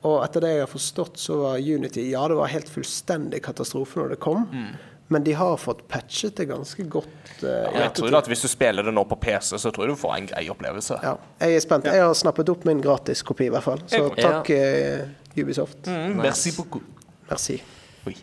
Og 0.00 0.22
etter 0.24 0.40
det 0.40 0.50
jeg 0.54 0.62
har 0.64 0.70
forstått, 0.70 1.18
så 1.20 1.34
var 1.42 1.58
Unity 1.60 2.06
Ja, 2.10 2.22
det 2.28 2.38
var 2.38 2.48
helt 2.48 2.70
fullstendig 2.72 3.42
katastrofe 3.44 4.00
når 4.00 4.14
det 4.14 4.20
kom, 4.24 4.46
men 5.10 5.24
de 5.26 5.32
har 5.34 5.56
fått 5.58 5.82
patchet 5.90 6.36
det 6.38 6.46
ganske 6.50 6.84
godt. 6.86 7.32
Uh, 7.42 7.48
ja, 7.50 7.70
Jeg 7.82 7.92
tror 7.98 8.16
at 8.20 8.30
Hvis 8.30 8.44
du 8.46 8.48
spiller 8.52 8.86
det 8.86 8.94
nå 8.94 9.02
på 9.10 9.18
PC, 9.18 9.56
så 9.58 9.72
tror 9.74 9.88
jeg 9.88 9.96
du 9.96 9.98
får 9.98 10.16
en 10.16 10.30
grei 10.30 10.44
opplevelse. 10.52 11.00
Ja, 11.02 11.16
jeg 11.42 11.58
er 11.58 11.64
spent. 11.64 11.88
Jeg 11.90 12.04
har 12.04 12.14
snappet 12.14 12.52
opp 12.52 12.66
min 12.68 12.82
gratiskopi, 12.84 13.48
i 13.48 13.52
hvert 13.52 13.66
fall. 13.66 13.82
Så 13.90 14.06
takk, 14.14 14.52
uh, 14.54 15.34
Ubisoft. 15.34 15.82
Mm, 15.90 16.20
Merci 16.22 16.54
beaucoup. 16.54 16.86
Merci. 17.30 17.58
Oi. 18.06 18.14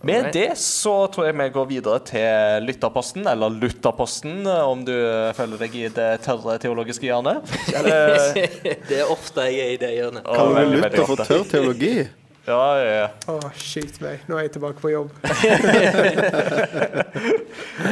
Med 0.00 0.30
det 0.32 0.52
så 0.62 0.94
tror 1.10 1.26
jeg 1.26 1.34
vi 1.38 1.48
går 1.54 1.66
videre 1.72 1.98
til 2.06 2.66
lytterposten, 2.68 3.26
eller 3.26 3.50
lytterposten, 3.50 4.46
om 4.46 4.84
du 4.86 4.94
eh, 4.94 5.32
føler 5.34 5.64
deg 5.64 5.74
i 5.74 5.88
det 5.90 6.08
tørre 6.26 6.58
teologiske 6.62 7.08
hjørnet. 7.08 7.42
Eh, 7.78 8.78
det 8.88 9.02
er 9.02 9.10
ofte 9.10 9.44
jeg 9.48 9.60
er 9.64 9.74
i 9.74 9.78
det 9.80 9.90
hjørnet. 9.96 10.24
Kan 10.26 10.38
Kaller 10.38 10.70
du 10.70 10.80
veldig 10.82 11.04
for 11.08 11.24
tørr 11.28 11.44
teologi? 11.50 11.92
Ja, 12.48 12.78
ja, 12.80 12.92
ja. 13.02 13.08
Å, 13.28 13.50
skyt 13.60 13.98
meg. 14.00 14.20
Nå 14.28 14.36
er 14.38 14.42
jeg 14.46 14.52
tilbake 14.56 14.80
på 14.80 14.88
jobb. 14.92 15.10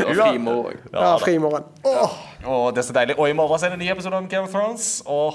Og 0.07 0.14
fri 0.16 0.38
morgen. 0.40 0.79
Ja, 0.92 1.03
Ja, 1.03 1.19
da. 1.53 1.61
Åh. 1.85 2.11
Åh, 2.47 2.71
det 2.73 2.79
er 2.83 2.87
så 2.88 2.92
deilig. 2.97 3.14
Og 3.19 3.29
i 3.29 3.33
morgen 3.37 3.64
er 3.64 3.69
det 3.75 3.79
en 3.79 3.83
ny 3.85 3.90
episode 3.92 4.16
om 4.16 4.29
Game 4.31 4.45
of 4.47 4.51
Thrones. 4.55 5.03
Og, 5.07 5.35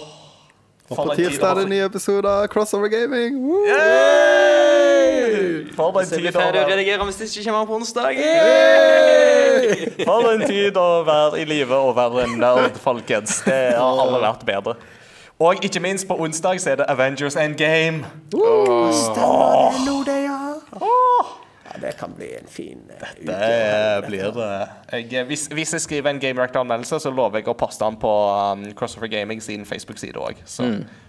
Og 0.90 0.98
på 0.98 1.06
tirsdag 1.16 1.50
er 1.52 1.56
det 1.60 1.64
en 1.68 1.74
ny 1.76 1.82
episode 1.86 2.28
av 2.30 2.48
Crossover 2.52 2.88
Gaming. 2.92 3.38
Woo! 3.46 3.66
Yay! 3.68 5.68
For 5.76 6.00
en 6.02 6.08
tid 6.10 6.36
å 6.36 6.38
redigere 6.56 7.06
hvis 7.08 7.18
det 7.22 7.28
ikke 7.32 7.46
kommer 7.52 7.66
på 7.70 7.76
onsdag. 7.80 8.12
For 10.06 10.22
en 10.34 10.44
tid 10.48 10.74
å 10.82 10.90
være 11.08 11.36
i 11.44 11.46
live 11.48 11.76
og 11.78 11.96
være 12.00 12.18
en 12.26 12.34
nerd, 12.42 12.76
folkens. 12.84 13.32
Det 13.46 13.62
har 13.78 14.02
alle 14.06 14.20
vært 14.24 14.44
bedre. 14.50 14.74
Og 15.42 15.64
ikke 15.66 15.80
minst 15.80 16.08
på 16.08 16.16
onsdag 16.22 16.62
så 16.62 16.70
er 16.70 16.76
det 16.76 16.86
Avengers 16.88 17.36
Endgame. 17.36 18.06
stemmer 18.30 19.72
det 19.74 19.86
nå, 19.88 20.04
det, 20.06 20.20
ja. 20.28 20.42
ja. 20.82 21.82
Det 21.82 21.94
kan 21.98 22.14
bli 22.14 22.28
en 22.36 22.48
fin 22.48 22.78
eh, 22.90 23.08
uke. 23.22 23.32
Det 23.32 24.04
blir 24.08 24.32
det. 24.36 24.68
Jeg, 25.12 25.26
hvis, 25.26 25.48
hvis 25.54 25.74
jeg 25.74 25.82
skriver 25.82 26.10
en 26.10 26.20
Game 26.20 26.42
Reactor-anmeldelse, 26.42 27.00
så 27.00 27.10
lover 27.10 27.42
jeg 27.42 27.48
å 27.50 27.56
poste 27.58 27.86
den 27.86 27.98
på 28.02 28.12
um, 28.12 28.68
Crossover 28.78 29.10
Gaming 29.10 29.42
sin 29.42 29.66
Facebook-side 29.66 30.20
òg. 30.20 30.44
Så 30.46 30.68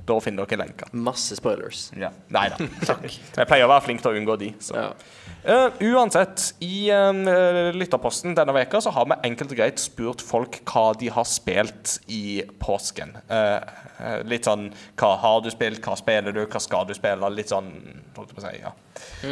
da 0.08 0.18
finner 0.22 0.48
dere 0.48 0.62
lenker. 0.64 0.88
Masse 0.92 1.36
spoilers. 1.36 1.90
Ja. 1.98 2.08
Nei 2.32 2.48
da. 2.54 2.70
Jeg 3.36 3.50
pleier 3.50 3.66
å 3.66 3.72
være 3.74 3.84
flink 3.84 4.00
til 4.04 4.14
å 4.14 4.22
unngå 4.22 4.38
de. 4.40 4.52
Så. 4.62 4.78
Ja. 4.78 4.94
Uh, 5.42 5.74
uansett, 5.90 6.52
i 6.62 6.86
eh, 6.94 7.72
lytterposten 7.74 8.36
denne 8.38 8.54
veka 8.54 8.78
så 8.78 8.92
har 8.94 9.08
vi 9.10 9.16
enkelt 9.26 9.50
og 9.50 9.58
greit 9.58 9.80
spurt 9.82 10.22
folk 10.22 10.60
hva 10.70 10.92
de 10.94 11.08
har 11.10 11.26
spilt 11.26 11.96
i 12.06 12.44
påsken. 12.62 13.16
Eh, 13.26 13.56
eh, 13.56 13.81
litt 14.28 14.46
sånn 14.48 14.68
Hva 14.98 15.12
har 15.22 15.40
du 15.44 15.50
spilt, 15.52 15.82
hva 15.84 15.96
spiller 15.98 16.34
du, 16.34 16.42
hva 16.46 16.60
skal 16.62 16.86
du 16.88 16.94
spille? 16.96 17.30
Litt 17.34 17.52
sånn 17.52 17.70
holdt 18.16 18.32
jeg 18.32 18.36
på 18.36 18.42
å 18.42 18.46
si, 18.46 18.60
ja. 18.62 18.72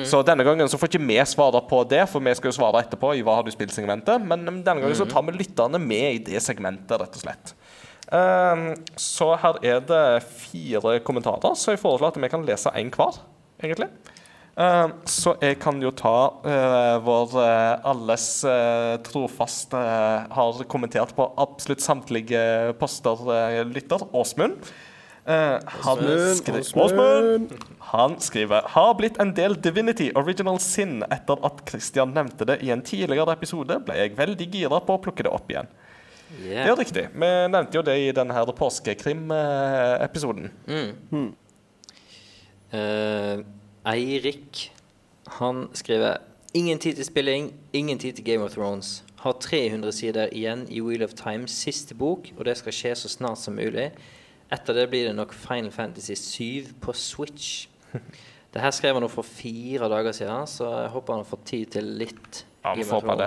Så 0.09 0.23
denne 0.27 0.47
gangen 0.47 0.71
så 0.71 0.79
får 0.81 0.93
ikke 0.93 1.05
vi 1.05 1.19
svare 1.29 1.63
på 1.71 1.83
det, 1.91 2.05
for 2.11 2.25
vi 2.25 2.35
skal 2.39 2.53
jo 2.53 2.59
svare 2.61 2.85
etterpå 2.85 3.15
i 3.19 3.25
Hva 3.27 3.39
har 3.39 3.47
du 3.47 3.53
spilt-segmentet. 3.55 4.23
Men 4.25 4.47
denne 4.47 4.81
gangen 4.81 4.99
så 4.99 5.09
tar 5.09 5.27
vi 5.29 5.37
lytterne 5.39 5.81
med 5.83 6.07
i 6.15 6.23
det 6.31 6.43
segmentet, 6.45 6.97
rett 7.01 7.19
og 7.19 7.25
slett. 7.25 7.55
Um, 8.11 8.73
så 8.99 9.35
her 9.39 9.61
er 9.63 9.83
det 9.87 10.05
fire 10.27 10.97
kommentarer, 11.07 11.55
så 11.55 11.77
jeg 11.77 11.83
foreslår 11.83 12.11
at 12.11 12.19
vi 12.19 12.31
kan 12.33 12.47
lese 12.47 12.73
én 12.75 12.91
hver, 12.95 13.21
egentlig. 13.63 13.87
Um, 14.61 14.93
så 15.09 15.33
jeg 15.41 15.57
kan 15.63 15.79
jo 15.81 15.89
ta 15.97 16.17
uh, 16.45 16.99
vår 17.01 17.31
uh, 17.39 17.81
alles 17.89 18.27
uh, 18.45 18.99
trofaste 19.07 19.79
uh, 19.79 20.27
har 20.37 20.59
kommentert 20.69 21.15
på 21.17 21.25
absolutt 21.41 21.81
samtlige 21.81 22.43
poster 22.81 23.23
uh, 23.25 23.63
lytter, 23.65 24.05
Åsmund. 24.13 24.59
Uh, 25.25 25.57
han, 25.87 26.03
skri 26.37 26.61
Åsmund. 26.61 27.55
Han 27.93 28.17
skriver 28.21 28.69
Har 28.75 28.95
blitt 28.99 29.21
en 29.21 29.33
del 29.37 29.55
Divinity 29.63 30.11
Original 30.17 30.59
Sin 30.61 31.05
etter 31.09 31.41
at 31.47 31.63
Christian 31.69 32.13
nevnte 32.17 32.45
det 32.49 32.59
i 32.67 32.73
en 32.75 32.83
tidligere 32.85 33.33
episode, 33.33 33.79
ble 33.87 33.97
jeg 33.97 34.17
veldig 34.19 34.49
gira 34.51 34.81
på 34.85 34.97
å 34.97 35.01
plukke 35.01 35.25
det 35.25 35.33
opp 35.33 35.49
igjen. 35.53 35.71
Det 36.41 36.67
er 36.67 36.77
riktig. 36.79 37.09
Vi 37.15 37.31
nevnte 37.51 37.79
jo 37.79 37.83
det 37.87 37.97
i 37.99 38.13
denne 38.17 38.35
her 38.37 38.53
påskekrim-episoden. 38.61 40.51
Eh, 42.71 43.41
Eirik, 43.87 44.73
han 45.41 45.69
skriver 45.73 46.17
Ingen 46.55 46.79
tid 46.79 46.99
til 46.99 47.05
spilling, 47.07 47.53
ingen 47.73 47.99
tid 47.99 48.13
til 48.13 48.25
Game 48.25 48.45
of 48.45 48.51
Thrones. 48.51 49.05
Har 49.23 49.37
300 49.41 49.93
sider 49.93 50.29
igjen 50.33 50.65
i 50.69 50.81
Wheel 50.83 51.05
of 51.07 51.15
Time, 51.15 51.47
siste 51.49 51.95
bok, 51.95 52.27
og 52.37 52.45
det 52.45 52.57
skal 52.59 52.75
skje 52.75 52.95
så 52.99 53.09
snart 53.09 53.39
som 53.39 53.55
mulig. 53.55 53.93
Etter 54.51 54.75
det 54.75 54.89
blir 54.91 55.07
det 55.07 55.15
nok 55.15 55.33
Final 55.33 55.71
Fantasy 55.71 56.17
7 56.19 56.75
på 56.83 56.93
Switch. 56.93 57.69
Det 58.51 58.59
her 58.59 58.73
skrev 58.75 58.97
han 58.99 59.05
nå 59.05 59.09
for 59.09 59.23
fire 59.23 59.87
dager 59.87 60.11
siden, 60.11 60.47
så 60.51 60.67
jeg 60.81 60.91
håper 60.91 61.15
han 61.15 61.21
har 61.23 61.29
fått 61.31 61.45
tid 61.47 61.69
til 61.71 61.93
litt 62.01 62.41
Ja, 62.61 62.75
vi 62.77 62.85
får 62.85 63.01
på 63.01 63.15
det. 63.17 63.27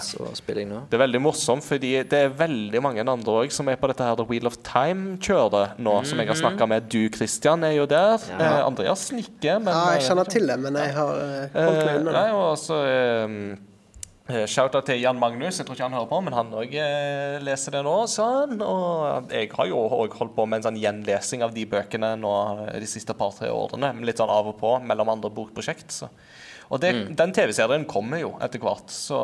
Det 0.92 0.94
er 0.94 1.02
veldig 1.02 1.22
morsomt, 1.26 1.66
fordi 1.66 1.90
det 2.06 2.20
er 2.28 2.34
veldig 2.38 2.82
mange 2.86 3.02
andre 3.02 3.34
òg 3.42 3.52
som 3.56 3.68
er 3.72 3.80
på 3.82 3.90
dette 3.90 4.06
her 4.06 4.16
The 4.20 4.28
Wheel 4.30 4.46
of 4.46 4.60
Time-kjøret 4.68 5.80
nå, 5.82 5.96
som 6.06 6.22
jeg 6.22 6.30
har 6.30 6.38
snakka 6.38 6.68
med. 6.70 6.86
Du, 6.94 7.00
Christian, 7.10 7.66
er 7.66 7.74
jo 7.80 7.88
der. 7.90 8.22
Ja. 8.30 8.38
Eh, 8.38 8.62
Andreas 8.68 9.08
nikker, 9.16 9.58
men 9.64 9.74
Ja, 9.74 9.84
jeg 9.96 10.04
eh, 10.04 10.08
kjenner 10.12 10.30
til 10.30 10.46
det, 10.54 10.60
men 10.62 10.78
jeg 10.78 10.94
har 10.94 11.14
eh, 11.18 11.48
holdt 11.58 11.80
meg 11.82 11.94
Eh, 11.96 12.02
unna. 12.04 12.12
det. 12.20 12.26
og 12.38 12.58
så 12.62 12.78
eh, 12.86 14.48
Shout-out 14.48 14.86
til 14.88 15.02
Jan 15.02 15.18
Magnus. 15.20 15.58
Jeg 15.60 15.66
tror 15.68 15.76
ikke 15.76 15.84
han 15.90 15.98
hører 15.98 16.08
på, 16.14 16.20
men 16.24 16.34
han 16.38 16.54
òg 16.56 16.78
eh, 16.80 17.42
leser 17.44 17.76
det 17.76 17.82
nå. 17.84 17.96
Sånn. 18.08 18.54
Og 18.64 19.34
jeg 19.34 19.50
har 19.58 19.68
jo 19.68 19.82
òg 19.98 20.14
holdt 20.22 20.36
på 20.38 20.46
med 20.48 20.62
en 20.62 20.70
sånn 20.70 20.78
gjenlesing 20.80 21.44
av 21.44 21.52
de 21.58 21.66
bøkene 21.74 22.14
nå 22.22 22.32
eh, 22.70 22.78
de 22.80 22.88
siste 22.88 23.18
par-tre 23.20 23.50
årene. 23.52 23.90
Litt 24.08 24.22
sånn 24.22 24.32
av 24.32 24.48
og 24.54 24.56
på 24.62 24.78
mellom 24.86 25.12
andre 25.18 25.34
bokprosjekt. 25.34 25.90
Så. 25.92 26.08
Og 26.74 26.82
det, 26.82 26.94
den 27.20 27.34
TV-serien 27.36 27.86
kommer 27.90 28.24
jo 28.24 28.34
etter 28.42 28.62
hvert, 28.64 28.90
så 28.90 29.20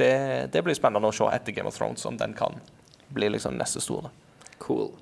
det, 0.00 0.12
det 0.54 0.62
blir 0.64 0.76
spennende 0.76 1.10
å 1.10 1.14
se 1.14 1.28
etter 1.32 1.52
Game 1.52 1.68
of 1.68 1.76
Thrones 1.76 2.04
om 2.08 2.16
den 2.20 2.32
kan 2.36 2.56
bli 3.12 3.28
liksom 3.34 3.58
neste 3.60 3.82
store. 3.84 4.08
Cool. 4.62 4.94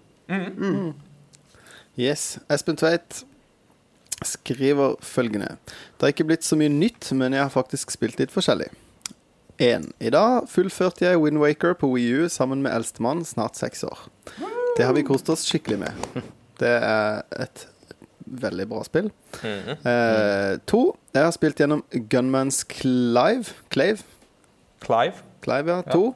Yes. 1.94 2.38
Espen 2.50 2.78
Tveit 2.80 3.22
skriver 4.24 4.96
følgende. 5.04 5.56
Det 5.96 6.06
har 6.06 6.14
ikke 6.14 6.26
blitt 6.26 6.46
så 6.46 6.58
mye 6.58 6.72
nytt, 6.72 7.12
men 7.14 7.36
jeg 7.36 7.44
har 7.44 7.52
faktisk 7.52 7.92
spilt 7.94 8.18
litt 8.18 8.34
forskjellig. 8.34 8.70
1. 9.62 9.92
I 10.02 10.10
dag 10.10 10.48
fullførte 10.50 11.06
jeg 11.06 11.20
Wind 11.22 11.38
Waker 11.38 11.76
på 11.78 11.92
Wii 11.92 12.24
U 12.24 12.28
sammen 12.32 12.64
med 12.64 12.74
eldstemann, 12.74 13.22
snart 13.26 13.58
seks 13.58 13.84
år. 13.86 14.06
Det 14.74 14.86
har 14.86 14.96
vi 14.96 15.06
kost 15.06 15.30
oss 15.30 15.46
skikkelig 15.46 15.84
med. 15.84 16.24
Det 16.58 16.72
er 16.80 17.22
et 17.44 17.66
veldig 18.26 18.68
bra 18.68 18.82
spill. 18.86 19.10
Mhm. 19.42 19.86
Eh, 19.86 20.58
to, 20.66 20.96
jeg 21.14 21.24
har 21.24 21.32
spilt 21.36 21.60
gjennom 21.60 21.84
Gunmans 22.10 22.64
Clive. 22.64 23.54
Clave? 23.70 24.02
Clive. 24.80 25.14
Clive, 25.42 25.68
ja. 25.68 25.82
To. 25.92 26.14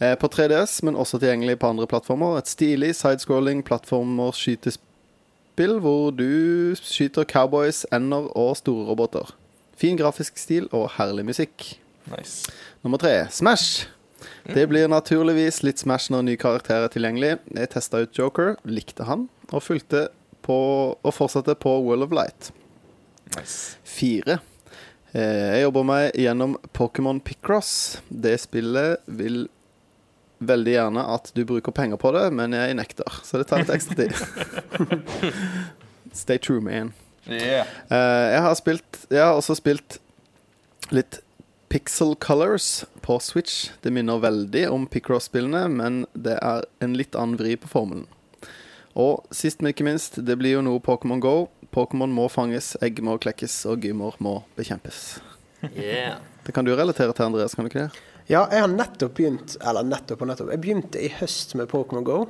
Eh, 0.00 0.14
på 0.16 0.28
3DS, 0.28 0.82
men 0.82 0.96
også 0.96 1.18
tilgjengelig 1.20 1.58
på 1.58 1.68
andre 1.68 1.86
plattformer. 1.86 2.38
Et 2.38 2.48
stilig 2.48 2.94
sidescrolling 2.96 3.62
plattformer 3.64 4.32
skytespill 4.32 5.78
hvor 5.80 6.10
du 6.16 6.74
skyter 6.80 7.24
cowboys, 7.24 7.84
ender 7.92 8.30
og 8.36 8.56
store 8.56 8.86
roboter. 8.88 9.34
Fin 9.76 9.96
grafisk 9.96 10.38
stil 10.38 10.68
og 10.72 10.90
herlig 10.96 11.24
musikk. 11.24 11.80
Nice. 12.10 12.50
Nummer 12.82 12.98
tre, 12.98 13.26
Smash. 13.30 13.86
Det 14.54 14.66
blir 14.68 14.88
naturligvis 14.88 15.62
litt 15.62 15.80
Smash 15.80 16.10
når 16.12 16.24
ny 16.26 16.36
karakter 16.40 16.84
er 16.84 16.92
tilgjengelig. 16.92 17.38
Jeg 17.56 17.70
testa 17.72 18.02
ut 18.02 18.16
Joker, 18.18 18.56
likte 18.64 19.04
han, 19.08 19.28
og 19.52 19.62
fulgte 19.64 20.08
på 20.50 20.60
og 20.98 21.14
fortsette 21.14 21.54
på 21.62 21.78
World 21.86 22.10
of 22.10 22.16
Light. 22.18 22.50
nice. 23.36 23.78
Fire. 23.86 24.40
Eh, 25.12 25.46
jeg 25.56 25.64
jobber 25.64 25.86
meg 25.86 26.18
gjennom 26.18 26.58
Pokémon 26.76 27.22
Picross. 27.22 28.00
Det 28.08 28.36
spillet 28.42 29.02
vil 29.06 29.44
veldig 30.40 30.72
gjerne 30.72 31.06
at 31.14 31.32
du 31.36 31.42
bruker 31.44 31.74
penger 31.74 32.00
på 32.00 32.12
det, 32.16 32.26
men 32.32 32.54
jeg 32.56 32.76
nekter, 32.78 33.20
så 33.26 33.40
det 33.40 33.48
tar 33.50 33.62
litt 33.62 33.72
ekstra 33.74 33.96
tid. 33.98 34.14
Stay 36.22 36.38
true, 36.38 36.62
man. 36.64 36.94
Yeah. 37.28 37.68
Eh, 37.92 38.26
jeg 38.32 38.40
har 38.42 38.54
spilt 38.56 39.02
Jeg 39.12 39.20
har 39.20 39.36
også 39.36 39.54
spilt 39.58 39.98
litt 40.90 41.20
Pixel 41.70 42.16
Colors 42.18 42.84
på 43.04 43.18
Switch. 43.22 43.68
Det 43.84 43.92
minner 43.94 44.18
veldig 44.18 44.64
om 44.72 44.88
Picross-spillene, 44.90 45.68
men 45.70 46.00
det 46.18 46.34
er 46.42 46.64
en 46.82 46.96
litt 46.98 47.14
annen 47.14 47.38
vri 47.38 47.54
på 47.60 47.70
formelen. 47.70 48.08
Og 48.98 49.26
sist, 49.34 49.60
men 49.60 49.70
ikke 49.74 49.86
minst, 49.86 50.18
det 50.26 50.36
blir 50.40 50.56
jo 50.56 50.62
noe 50.66 50.82
Pokémon 50.82 51.22
Go. 51.22 51.34
Pokémon 51.74 52.10
må 52.10 52.26
fanges, 52.32 52.72
egg 52.82 52.98
må 53.06 53.14
klekkes, 53.22 53.62
og 53.70 53.84
gymmer 53.86 54.16
må 54.18 54.40
bekjempes. 54.58 55.20
Yeah. 55.76 56.18
Det 56.46 56.54
kan 56.56 56.64
du 56.66 56.72
relatere 56.74 57.12
til, 57.12 57.28
Andreas, 57.28 57.54
kan 57.54 57.66
du 57.66 57.70
ikke 57.70 57.86
det? 57.86 58.04
Ja, 58.30 58.46
jeg 58.48 58.62
har 58.62 58.70
nettopp 58.70 59.16
begynt 59.18 59.56
Eller 59.60 59.84
nettopp 59.84 60.22
og 60.22 60.30
nettopp. 60.30 60.52
Jeg 60.54 60.62
begynte 60.62 61.00
i 61.02 61.10
høst 61.20 61.56
med 61.58 61.68
Pokémon 61.70 62.06
Go. 62.06 62.22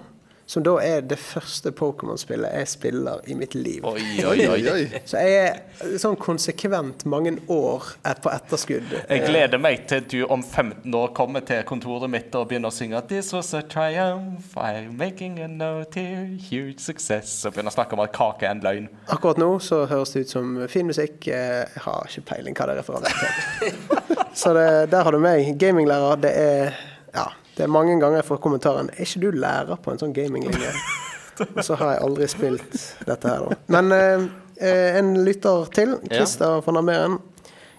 Som 0.51 0.65
da 0.67 0.73
er 0.83 1.05
det 1.07 1.15
første 1.23 1.71
Pokémon-spillet 1.79 2.51
jeg 2.59 2.69
spiller 2.73 3.21
i 3.31 3.37
mitt 3.39 3.53
liv. 3.55 3.85
Oi, 3.87 4.03
oi, 4.27 4.47
oi. 4.51 4.81
Så 5.07 5.21
jeg 5.23 5.37
er 5.45 5.93
sånn 6.03 6.17
konsekvent 6.19 7.05
mange 7.07 7.37
år 7.47 7.87
på 8.25 8.33
etterskudd. 8.33 8.97
Jeg 9.05 9.23
gleder 9.29 9.63
meg 9.63 9.85
til 9.93 10.03
du 10.11 10.17
om 10.27 10.43
15 10.43 10.91
år 10.99 11.13
kommer 11.15 11.45
til 11.47 11.63
kontoret 11.69 12.11
mitt 12.11 12.35
og 12.35 12.49
begynner 12.51 12.73
å 12.73 12.75
synge 12.75 12.99
This 13.13 13.31
was 13.37 13.53
a 13.55 13.63
triumph, 13.63 14.57
I'm 14.59 14.97
making 14.99 15.39
a 15.39 15.47
note 15.47 15.95
here, 16.01 16.27
huge 16.51 16.83
success 16.83 17.45
Og 17.47 17.55
begynner 17.55 17.71
å 17.71 17.77
snakke 17.77 17.95
om 17.95 18.03
at 18.03 18.11
kake 18.17 18.49
er 18.49 18.57
en 18.57 18.65
løgn. 18.65 18.89
Akkurat 19.07 19.39
nå 19.39 19.53
så 19.63 19.85
høres 19.91 20.17
det 20.17 20.25
ut 20.27 20.35
som 20.35 20.57
fin 20.73 20.91
musikk. 20.91 21.31
Jeg 21.31 21.71
har 21.87 22.11
ikke 22.11 22.27
peiling 22.35 22.59
hva 22.59 22.73
det 22.73 22.81
refererer 22.81 23.15
til. 23.23 23.79
Så 24.41 24.51
det, 24.57 24.67
der 24.91 25.07
har 25.07 25.15
du 25.15 25.23
meg. 25.23 25.55
Gaminglærer, 25.63 26.19
det 26.27 26.35
er 26.43 26.75
Ja, 27.15 27.25
det 27.61 27.67
er 27.67 27.73
mange 27.73 27.93
ganger 28.01 28.23
jeg 28.23 28.25
får 28.31 28.39
kommentaren 28.41 28.89
Er 28.95 29.05
ikke 29.05 29.21
du 29.21 29.31
lærer 29.37 29.77
på 29.85 29.93
en 29.93 29.99
sånn 30.01 30.15
gaminglinje? 30.17 30.71
Og 31.57 31.61
så 31.65 31.77
har 31.77 31.95
jeg 31.95 32.05
aldri 32.07 32.29
spilt 32.29 32.79
dette 33.09 33.29
her, 33.29 33.45
da. 33.51 33.59
Men 33.73 33.93
eh, 33.97 34.25
eh, 34.61 34.97
en 35.01 35.11
lytter 35.25 35.69
til, 35.77 35.93
Christer 36.09 36.61
von 36.65 36.81
Ameren. 36.81 37.19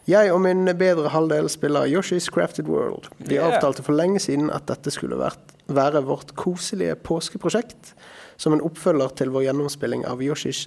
Jeg 0.10 0.32
og 0.34 0.40
min 0.42 0.66
bedre 0.80 1.12
halvdel 1.14 1.50
spiller 1.50 1.86
Yoshi's 1.90 2.30
Crafted 2.34 2.70
World. 2.70 3.10
Vi 3.22 3.36
Yeah. 3.38 3.52
avtalte 3.52 3.84
for 3.86 3.94
lenge 3.94 4.20
siden 4.22 4.50
at 4.54 4.66
dette 4.70 4.90
skulle 4.94 5.18
vært, 5.20 5.54
være 5.70 6.02
vårt 6.06 6.34
koselige 6.36 6.96
påskeprosjekt. 7.06 7.94
Som 8.38 8.54
en 8.58 8.64
oppfølger 8.66 9.14
til 9.18 9.30
vår 9.34 9.46
gjennomspilling 9.50 10.06
av 10.10 10.22
Yoshi's 10.26 10.66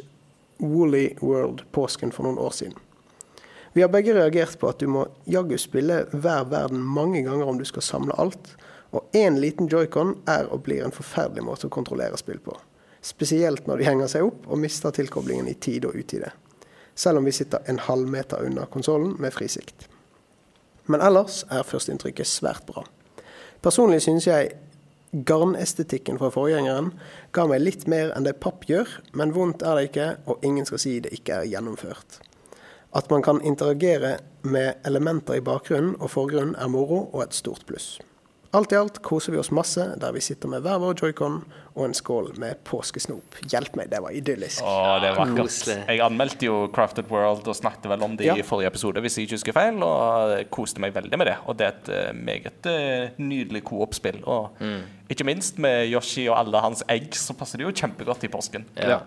Woolly 0.62 1.16
World 1.20 1.64
påsken 1.74 2.12
for 2.14 2.26
noen 2.28 2.38
år 2.38 2.54
siden. 2.54 2.78
Vi 3.74 3.82
har 3.82 3.90
begge 3.90 4.14
reagert 4.14 4.54
på 4.60 4.68
at 4.70 4.78
du 4.78 4.86
må 4.86 5.08
jaggu 5.26 5.56
spille 5.58 6.04
hver 6.14 6.46
verden 6.46 6.78
mange 6.78 7.24
ganger 7.26 7.50
om 7.50 7.58
du 7.58 7.66
skal 7.66 7.82
samle 7.82 8.14
alt, 8.22 8.52
og 8.94 9.16
én 9.16 9.40
liten 9.42 9.68
joycon 9.70 10.14
er 10.30 10.46
og 10.52 10.62
blir 10.66 10.84
en 10.84 10.94
forferdelig 10.94 11.42
måte 11.44 11.66
å 11.68 11.74
kontrollere 11.74 12.18
spill 12.20 12.38
på. 12.42 12.54
Spesielt 13.04 13.66
når 13.66 13.80
de 13.80 13.88
henger 13.88 14.10
seg 14.10 14.28
opp 14.28 14.46
og 14.48 14.60
mister 14.62 14.94
tilkoblingen 14.94 15.48
i 15.50 15.56
tide 15.58 15.90
og 15.90 15.98
utide. 15.98 16.30
Selv 16.94 17.18
om 17.18 17.26
vi 17.26 17.34
sitter 17.34 17.64
en 17.66 17.82
halvmeter 17.82 18.44
unna 18.46 18.68
konsollen 18.70 19.16
med 19.20 19.34
frisikt. 19.34 19.88
Men 20.86 21.02
ellers 21.02 21.42
er 21.50 21.66
førsteinntrykket 21.66 22.28
svært 22.28 22.66
bra. 22.68 22.84
Personlig 23.64 24.02
synes 24.04 24.28
jeg 24.28 24.54
garnestetikken 25.26 26.18
fra 26.20 26.30
forgjengeren 26.34 26.92
ga 27.34 27.46
meg 27.50 27.62
litt 27.62 27.86
mer 27.90 28.12
enn 28.14 28.26
det 28.26 28.38
papp 28.42 28.66
gjør, 28.68 28.88
men 29.14 29.34
vondt 29.34 29.62
er 29.62 29.78
det 29.78 29.90
ikke, 29.90 30.08
og 30.30 30.46
ingen 30.46 30.66
skal 30.68 30.82
si 30.82 30.96
det 31.02 31.12
ikke 31.16 31.40
er 31.40 31.50
gjennomført. 31.50 32.20
At 32.94 33.10
man 33.10 33.22
kan 33.26 33.42
interagere 33.42 34.18
med 34.42 34.86
elementer 34.86 35.38
i 35.38 35.44
bakgrunnen 35.44 35.96
og 35.98 36.12
forgrunnen 36.14 36.54
er 36.58 36.70
moro 36.70 37.08
og 37.10 37.24
et 37.24 37.34
stort 37.34 37.66
pluss. 37.66 37.96
Alt 38.54 38.70
i 38.72 38.76
alt 38.78 39.00
koser 39.02 39.34
vi 39.34 39.38
oss 39.40 39.50
masse 39.50 39.82
der 39.98 40.12
vi 40.14 40.20
sitter 40.22 40.50
med 40.52 40.62
hver 40.62 40.78
vår 40.78 40.94
joycon 41.00 41.40
og 41.74 41.80
en 41.88 41.94
skål 41.96 42.28
med 42.38 42.60
påskesnop. 42.68 43.34
Hjelp 43.50 43.74
meg, 43.80 43.88
det 43.90 43.98
var 44.04 44.14
idyllisk. 44.14 44.62
Å, 44.62 44.74
det 45.02 45.08
er 45.10 45.16
vakkert. 45.18 45.56
Jeg 45.90 46.02
anmeldte 46.04 46.46
jo 46.46 46.60
Crafted 46.74 47.10
World 47.10 47.48
og 47.50 47.56
snakket 47.58 47.88
vel 47.90 48.04
om 48.06 48.14
det 48.20 48.28
Ja. 48.28 48.36
i 48.38 48.46
forrige 48.46 48.70
episode, 48.70 49.02
hvis 49.02 49.18
jeg 49.18 49.26
ikke 49.26 49.40
husker 49.40 49.56
feil, 49.58 49.82
og 49.82 50.36
koste 50.54 50.78
meg 50.84 50.94
veldig 50.94 51.18
med 51.18 51.26
det. 51.32 51.36
Og 51.50 51.58
det 51.58 51.66
er 51.66 51.74
et 51.74 51.90
eh, 51.96 52.12
meget 52.14 52.68
eh, 52.70 53.08
nydelig 53.18 53.64
coop-spill. 53.66 54.22
Og 54.22 54.54
ikke 55.10 55.26
minst 55.26 55.58
med 55.58 55.88
Yoshi 55.90 56.28
og 56.28 56.38
alle 56.38 56.62
hans 56.62 56.84
egg, 56.88 57.10
så 57.18 57.34
passer 57.34 57.58
det 57.58 57.66
jo 57.66 57.74
kjempegodt 57.74 58.22
i 58.22 58.30
påsken. 58.30 58.68
Ja. 58.78 59.00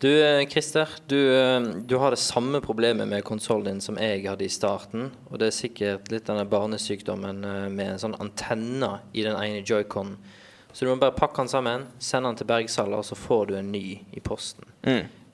Du 0.00 0.40
eh, 0.40 0.46
Christer, 0.48 0.88
du, 1.06 1.40
eh, 1.40 1.60
du 1.60 1.96
har 1.96 2.10
det 2.14 2.16
samme 2.22 2.60
problemet 2.60 3.08
med 3.08 3.24
konsollen 3.26 3.64
din 3.64 3.80
som 3.82 3.96
jeg 3.98 4.22
hadde 4.28 4.44
i 4.46 4.48
starten. 4.52 5.08
Og 5.30 5.38
det 5.42 5.48
er 5.50 5.56
sikkert 5.56 6.10
litt 6.12 6.28
denne 6.28 6.44
barnesykdommen 6.46 7.40
eh, 7.44 7.64
med 7.68 7.94
en 7.96 7.98
sånn 8.04 8.14
antenne 8.22 8.92
i 9.12 9.24
den 9.26 9.34
ene 9.34 9.64
joyconen. 9.66 10.14
Så 10.72 10.84
du 10.84 10.92
må 10.92 10.98
bare 11.00 11.16
pakke 11.16 11.40
den 11.42 11.48
sammen, 11.50 11.86
sende 11.98 12.28
den 12.30 12.36
til 12.38 12.46
Bergsala, 12.46 13.00
og 13.00 13.06
så 13.08 13.16
får 13.18 13.46
du 13.48 13.54
en 13.58 13.72
ny 13.72 13.96
i 14.14 14.20
posten. 14.22 14.68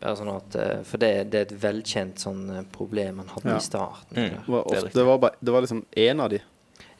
Bare 0.01 0.15
sånn 0.17 0.31
at, 0.33 0.55
For 0.89 1.01
det, 1.03 1.11
det 1.33 1.41
er 1.41 1.47
et 1.49 1.55
velkjent 1.61 2.23
sånn 2.23 2.47
problem 2.73 3.19
man 3.21 3.29
hadde 3.35 3.51
Ja. 3.51 3.57
i 3.59 3.65
starten. 3.67 4.15
Mm. 4.17 4.31
Det 4.39 4.53
var, 4.55 4.63
Det 4.71 4.79
er 4.79 4.87
ofte, 4.87 4.99
det 4.99 5.05
var, 5.09 5.19
bare, 5.19 5.37
det 5.41 5.53
var 5.57 5.67
liksom 5.67 5.83
én 6.07 6.23
av 6.25 6.31
de. 6.33 6.41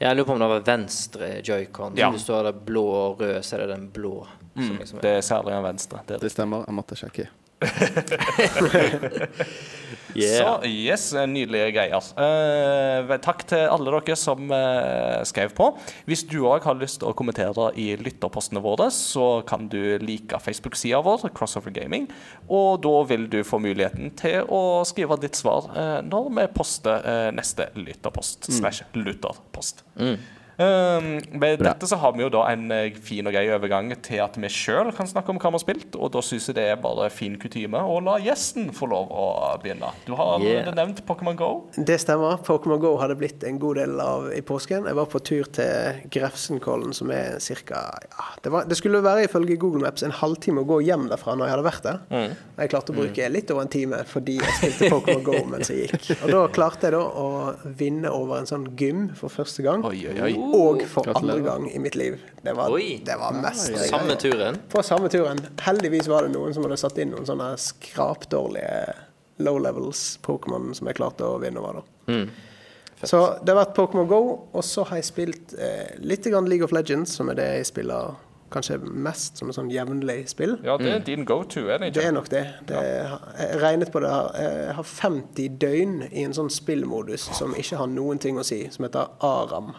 Jeg 0.03 0.17
lurer 0.17 0.27
på 0.27 0.35
om 0.35 0.43
det 0.43 0.49
var 0.51 0.65
venstre 0.67 1.31
joycon. 1.47 1.95
Ja. 1.97 2.11
Hvis 2.11 2.27
du 2.27 2.33
har 2.35 2.43
det 2.43 2.53
blå 2.67 2.83
og 2.91 3.21
rød, 3.23 3.39
så 3.47 3.55
er 3.55 3.63
det 3.65 3.69
den 3.73 3.87
blå. 3.95 4.27
Som 4.53 4.77
liksom 4.83 4.99
Det 5.01 5.09
er. 5.15 5.17
er 5.17 5.25
særlig 5.25 5.55
den 5.55 5.63
venstre. 5.63 6.03
Det 6.05 6.15
er 6.19 6.19
Det 6.27 6.31
stemmer. 6.35 6.65
Jeg 6.67 6.75
måtte 6.75 6.99
sjekke. 6.99 7.27
Yeah. 10.15 10.39
Så 10.39 10.69
yes, 10.69 11.09
nydelige 11.27 11.73
greier. 11.75 12.05
Eh, 12.23 13.15
takk 13.23 13.41
til 13.49 13.65
alle 13.67 13.91
dere 13.97 14.15
som 14.15 14.47
eh, 14.55 15.19
skrev 15.27 15.51
på. 15.57 15.67
Hvis 16.07 16.23
du 16.29 16.37
òg 16.47 16.63
har 16.63 16.77
lyst 16.79 17.01
til 17.01 17.11
å 17.11 17.15
kommentere 17.17 17.67
i 17.79 17.89
lytterpostene 17.99 18.63
våre, 18.63 18.87
så 18.95 19.41
kan 19.47 19.67
du 19.71 19.97
like 19.99 20.39
Facebook-sida 20.39 21.01
vår, 21.03 21.27
Crossover 21.35 21.75
Gaming, 21.75 22.07
og 22.47 22.79
da 22.85 22.95
vil 23.11 23.27
du 23.31 23.41
få 23.43 23.59
muligheten 23.59 24.13
til 24.15 24.47
å 24.47 24.85
skrive 24.87 25.19
ditt 25.19 25.35
svar 25.35 25.67
eh, 25.75 25.99
når 26.07 26.31
vi 26.39 26.47
poster 26.55 27.11
neste 27.35 27.67
lytterpost 27.75 28.47
slash 28.55 28.87
lytterpost. 28.95 29.83
Um, 29.99 30.15
med 30.57 31.59
Bra. 31.59 31.69
dette 31.73 31.87
så 31.89 31.97
har 31.99 32.13
vi 32.15 32.23
jo 32.23 32.29
da 32.33 32.45
en 32.51 32.69
eh, 32.71 32.93
fin 33.03 33.27
og 33.27 33.33
grei 33.35 33.45
overgang 33.51 33.89
til 34.05 34.21
at 34.23 34.37
vi 34.39 34.47
sjøl 34.51 34.91
kan 34.95 35.07
snakke 35.09 35.29
om 35.33 35.39
hva 35.41 35.51
vi 35.51 35.57
har 35.59 35.63
spilt, 35.65 35.95
og 35.99 36.11
da 36.13 36.21
syns 36.23 36.47
jeg 36.49 36.55
det 36.57 36.65
er 36.71 36.79
bare 36.81 37.09
fin 37.13 37.35
kutyme 37.41 37.79
å 37.81 37.97
la 38.05 38.17
gjesten 38.23 38.69
få 38.75 38.87
lov 38.91 39.11
å 39.11 39.25
begynne. 39.63 39.91
Du 40.07 40.13
har 40.15 40.39
Yeah. 40.45 40.71
nevnt 40.75 41.01
Pokémon 41.07 41.35
Go. 41.39 41.49
Det 41.77 41.97
stemmer. 42.01 42.37
Pokémon 42.45 42.79
GO 42.79 42.95
hadde 43.01 43.15
blitt 43.17 43.43
en 43.47 43.57
god 43.59 43.75
del 43.77 43.99
av 43.99 44.29
i 44.35 44.41
påsken. 44.45 44.85
Jeg 44.85 44.95
var 44.95 45.05
på 45.11 45.19
tur 45.23 45.43
til 45.55 46.01
Grefsenkollen, 46.11 46.93
som 46.93 47.09
er 47.11 47.37
ca. 47.39 47.81
Ja, 48.05 48.25
det, 48.43 48.51
var- 48.51 48.65
det 48.69 48.77
skulle 48.77 49.01
være 49.03 49.25
ifølge 49.27 49.57
Google 49.59 49.81
Maps 49.81 50.03
en 50.03 50.11
halvtime 50.11 50.61
å 50.63 50.67
gå 50.67 50.81
hjem 50.85 51.07
derfra 51.09 51.35
når 51.35 51.47
jeg 51.47 51.55
hadde 51.55 51.67
vært 51.69 51.83
der. 51.83 51.99
Mm. 52.11 52.35
Jeg 52.59 52.69
klarte 52.69 52.93
å 52.93 52.97
bruke 52.99 53.29
litt 53.31 53.51
over 53.51 53.61
en 53.65 53.67
time 53.73 54.03
fordi 54.07 54.37
jeg 54.39 54.55
spilte 54.59 54.89
Pokémon 54.93 55.23
GO 55.23 55.43
mens 55.51 55.69
jeg 55.71 55.89
gikk. 55.89 56.11
Og 56.23 56.31
da 56.31 56.43
klarte 56.55 56.87
jeg 56.89 56.95
da 56.97 57.03
å 57.03 57.27
vinne 57.79 58.11
over 58.11 58.37
en 58.39 58.45
sånn 58.49 58.67
gym 58.77 59.09
for 59.15 59.29
første 59.33 59.63
gang. 59.65 59.83
Oi, 59.85 60.05
oi, 60.11 60.19
oi. 60.29 60.33
Og 60.53 60.81
for 60.87 61.03
Gratulerer. 61.07 61.39
andre 61.39 61.51
gang 61.51 61.67
i 61.75 61.79
mitt 61.79 61.95
liv. 61.95 62.19
Det 62.43 62.53
var, 62.55 62.69
Oi. 62.71 63.01
det 63.05 63.15
var 63.17 63.31
mest 63.33 63.71
Samme 63.89 64.15
turen. 64.21 64.59
På 64.69 64.83
samme 64.83 65.09
turen. 65.09 65.39
Heldigvis 65.65 66.07
var 66.07 66.23
det 66.27 66.33
noen 66.35 66.53
som 66.53 66.63
hadde 66.63 66.77
satt 66.77 66.97
inn 67.01 67.11
noen 67.15 67.25
sånne 67.25 67.53
skrapdårlige 67.57 68.93
low 69.37 69.57
levels 69.59 70.19
Pokémon 70.23 70.73
som 70.75 70.87
jeg 70.87 70.95
klarte 70.99 71.25
å 71.27 71.39
vinne 71.41 71.59
over. 71.59 71.81
da. 72.07 72.25
Så 73.05 73.19
det 73.43 73.51
har 73.53 73.65
vært 73.65 73.75
Pokémon 73.75 74.07
Go, 74.07 74.21
og 74.55 74.63
så 74.63 74.85
har 74.87 74.97
jeg 75.01 75.05
spilt 75.09 75.53
eh, 75.59 75.97
litt 75.99 76.23
grann 76.31 76.47
League 76.49 76.63
of 76.65 76.71
Legends, 76.71 77.11
som 77.19 77.29
er 77.29 77.35
det 77.37 77.47
jeg 77.59 77.65
spiller 77.73 78.15
kanskje 78.53 78.77
mest 78.79 79.37
som 79.41 79.49
et 79.51 79.57
sånn 79.57 79.69
jevnlig 79.73 80.29
spill. 80.31 80.55
Ja, 80.63 80.77
det 80.79 80.91
er 80.93 80.99
din 81.03 81.25
go-to, 81.27 81.65
er 81.67 81.81
det 81.81 81.89
Det 81.97 82.05
er 82.07 82.13
nok 82.15 82.29
det. 82.31 82.45
det 82.69 82.79
jeg 82.85 83.57
regnet 83.61 83.91
på 83.91 83.99
det 83.99 84.09
her. 84.13 84.29
Jeg 84.39 84.75
har 84.77 84.83
50 84.93 85.57
døgn 85.59 85.95
i 86.11 86.23
en 86.23 86.33
sånn 86.37 86.49
spillmodus 86.53 87.27
som 87.35 87.53
ikke 87.57 87.81
har 87.81 87.87
noen 87.91 88.21
ting 88.21 88.39
å 88.39 88.45
si, 88.47 88.61
som 88.71 88.85
heter 88.87 89.11
Aram. 89.19 89.73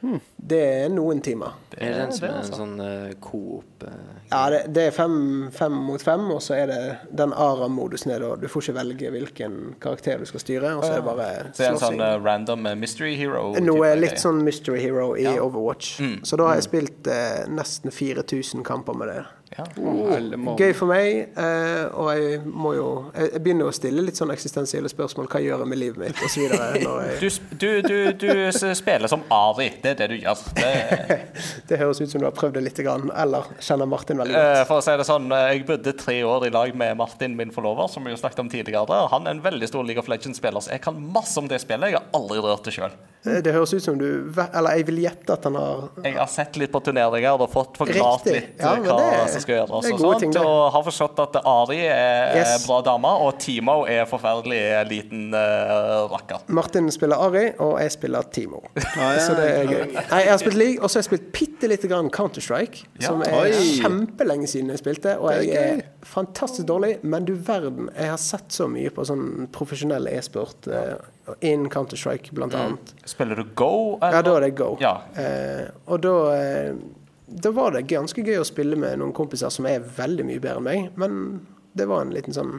Hmm. 0.00 0.16
Det 0.42 0.60
er 0.84 0.88
noen 0.88 1.20
timer. 1.20 1.52
Er 1.76 1.92
det 1.94 2.14
som 2.16 2.24
det, 2.24 2.28
er 2.28 2.32
en 2.32 2.38
altså. 2.40 2.56
sånn 2.58 2.80
eh, 2.82 3.12
coop 3.22 3.84
uh, 3.84 3.90
Ja, 4.30 4.40
det, 4.50 4.60
det 4.74 4.86
er 4.88 4.94
fem, 4.96 5.14
fem 5.54 5.72
mot 5.86 6.02
fem, 6.02 6.24
og 6.34 6.40
så 6.42 6.56
er 6.56 6.66
det 6.70 6.78
den 7.20 7.32
ARA-modusen 7.36 8.10
er 8.14 8.24
da 8.24 8.32
Du 8.40 8.48
får 8.50 8.64
ikke 8.66 8.74
velge 8.80 9.10
hvilken 9.14 9.58
karakter 9.80 10.18
du 10.18 10.26
skal 10.26 10.42
styre, 10.42 10.72
og 10.76 10.82
så 10.84 10.92
er 10.96 11.00
det 11.00 11.06
bare 11.06 11.28
Så 11.52 11.60
det 11.62 11.66
er 11.68 11.70
en 11.70 11.78
sånn 11.78 11.96
slåssing. 11.96 12.00
eh, 12.08 12.22
random 12.26 12.66
mystery 12.80 13.14
hero? 13.20 13.44
Noe 13.62 13.92
litt 14.00 14.18
sånn 14.22 14.42
Mystery 14.46 14.80
Hero 14.82 15.12
i 15.16 15.28
Ja. 15.28 15.36
Overwatch. 15.44 16.00
Mm. 16.00 16.16
Så 16.26 16.36
da 16.40 16.48
har 16.50 16.58
jeg 16.58 16.66
spilt 16.70 17.06
eh, 17.12 17.44
nesten 17.52 17.92
4000 17.94 18.64
kamper 18.66 18.96
med 18.98 19.08
det. 19.12 19.20
ja. 19.58 19.64
Oh, 19.82 20.54
Gøy 20.56 20.70
for 20.78 20.86
meg, 20.86 21.32
eh, 21.36 21.86
og 21.98 22.10
jeg 22.14 22.40
må 22.46 22.74
jo 22.76 22.88
Jeg 23.16 23.32
jeg 23.32 23.42
begynner 23.42 23.66
å 23.70 23.72
stille 23.74 24.02
litt 24.06 24.16
sånn 24.18 24.30
eksistensielle 24.30 24.88
spørsmål. 24.90 25.26
Hva 25.30 25.40
gjør 25.42 25.64
jeg 25.64 25.70
med 25.72 25.78
livet 25.78 25.98
mitt, 25.98 26.20
osv. 26.24 26.46
når 26.84 27.00
jeg 27.08 27.18
Du, 27.20 27.28
du, 27.56 27.82
du, 27.82 28.12
du 28.12 28.74
spiller 28.78 29.10
som 29.10 29.22
Ari. 29.30 29.70
Det 29.82 29.90
er 29.94 29.98
det 30.02 30.08
du 30.12 30.16
gjør. 30.20 30.29
Det, 30.56 31.18
Det 31.68 31.78
høres 31.80 32.00
ut 32.00 32.10
som 32.10 32.20
du 32.22 32.26
har 32.26 32.34
prøvd 32.36 32.54
det 32.58 32.62
litt, 32.66 32.78
eller 32.80 33.50
kjenner 33.60 33.88
Martin 33.90 34.18
veldig 34.20 34.34
eh, 34.36 34.48
godt. 34.60 34.68
for 34.70 34.80
å 34.80 34.84
si 34.84 34.96
det 35.00 35.06
sånn, 35.08 35.30
eh, 35.32 35.46
Jeg 35.54 35.66
bodde 35.68 35.92
tre 35.98 36.18
år 36.24 36.46
i 36.46 36.50
lag 36.54 36.74
med 36.74 36.96
Martin, 37.00 37.36
min 37.36 37.50
forlover, 37.54 37.88
som 37.92 38.04
vi 38.04 38.10
jo 38.14 38.20
snakket 38.20 38.42
om 38.44 38.50
tidligere. 38.52 39.00
Han 39.12 39.26
er 39.26 39.36
en 39.36 39.42
veldig 39.44 39.68
stor 39.70 39.84
League 39.86 40.00
of 40.02 40.08
Legends-spiller, 40.08 40.60
så 40.64 40.74
jeg 40.74 40.82
kan 40.84 40.98
masse 41.12 41.36
om 41.40 41.48
det 41.50 41.60
spillet. 41.62 41.90
Jeg 41.92 42.00
har 42.00 42.08
aldri 42.16 42.38
rørt 42.44 42.64
det 42.68 42.74
sjøl. 42.76 42.92
Eh, 43.26 43.40
Det 43.44 43.52
høres 43.52 43.74
ut 43.76 43.82
som 43.84 43.98
du 44.00 44.32
Eller 44.54 44.78
jeg 44.78 44.86
vil 44.88 45.02
gjette 45.02 45.34
at 45.34 45.44
han 45.44 45.54
har 45.60 45.90
Jeg 46.06 46.14
har 46.16 46.28
sett 46.32 46.56
litt 46.56 46.72
på 46.72 46.80
turneringer 46.80 47.36
og 47.36 47.50
fått 47.52 47.76
forklart 47.76 48.24
litt 48.30 48.54
Ja, 48.56 48.70
eh, 48.72 48.80
hva 48.86 48.96
det 48.96 49.08
er- 49.18 49.28
som 49.34 49.42
skal 49.44 49.54
gjøres. 49.58 49.70
og 49.70 49.84
sånt, 49.84 50.20
ting. 50.20 50.36
Og 50.40 50.72
har 50.72 50.82
forstått 50.86 51.18
at 51.26 51.36
Ari 51.44 51.80
er 51.86 52.36
Yes. 52.40 52.66
bra 52.66 52.80
dame, 52.82 53.08
og 53.20 53.38
Timo 53.38 53.84
er 53.84 54.06
forferdelig 54.06 54.60
liten 54.88 55.34
uh, 55.34 56.08
rakker. 56.08 56.40
Martin 56.48 56.88
spiller 56.90 57.16
Ari, 57.20 57.52
og 57.58 57.78
jeg 57.80 57.92
spiller 57.92 58.22
Timo. 58.32 58.62
ja, 58.76 59.10
Så 59.18 59.34
det 59.36 59.48
er 59.50 59.64
gøy. 59.66 59.96
Nei, 60.20 60.26
jeg 60.26 60.34
har 60.34 60.40
spilt 60.42 60.58
League, 60.60 60.80
og 60.80 60.90
så 60.90 60.98
har 60.98 61.04
jeg 61.04 61.08
spilt 61.08 61.28
bitte 61.32 61.68
lite 61.70 61.88
grann 61.88 62.10
Counter-Strike. 62.12 62.84
Ja. 63.00 63.08
Som 63.08 63.22
er 63.24 63.36
Oi. 63.38 63.52
kjempelenge 63.80 64.48
siden 64.50 64.72
jeg 64.72 64.82
spilte, 64.82 65.16
og 65.18 65.30
Det 65.32 65.46
jeg 65.48 65.78
er 65.80 66.06
fantastisk 66.06 66.68
dårlig. 66.68 66.98
Men 67.02 67.24
du 67.28 67.32
verden, 67.34 67.88
jeg 67.96 68.12
har 68.12 68.20
sett 68.20 68.52
så 68.52 68.68
mye 68.70 68.92
på 68.92 69.06
sånn 69.08 69.48
profesjonell 69.54 70.10
e-sport 70.12 70.68
uh, 70.68 71.00
innen 71.40 71.70
Counter-Strike, 71.72 72.34
blant 72.36 72.56
annet. 72.58 72.92
Spiller 73.08 73.40
du 73.40 73.54
Go? 73.56 73.98
Ja, 74.02 74.20
da 74.26 74.36
er 74.36 74.48
det 74.48 74.54
go. 74.60 74.74
Ja. 74.82 74.98
Uh, 75.16 75.70
og 75.90 76.04
da 76.04 76.16
uh, 76.34 76.82
Da 77.30 77.52
var 77.54 77.72
det 77.76 77.86
ganske 77.86 78.24
gøy 78.26 78.40
å 78.42 78.46
spille 78.46 78.76
med 78.76 78.98
noen 78.98 79.14
kompiser 79.14 79.52
som 79.54 79.68
er 79.70 79.84
veldig 79.96 80.26
mye 80.26 80.42
bedre 80.42 80.58
enn 80.58 80.66
meg, 80.66 80.92
men 80.98 81.40
det 81.78 81.86
var 81.86 82.02
en 82.02 82.14
liten 82.14 82.34
sånn 82.34 82.58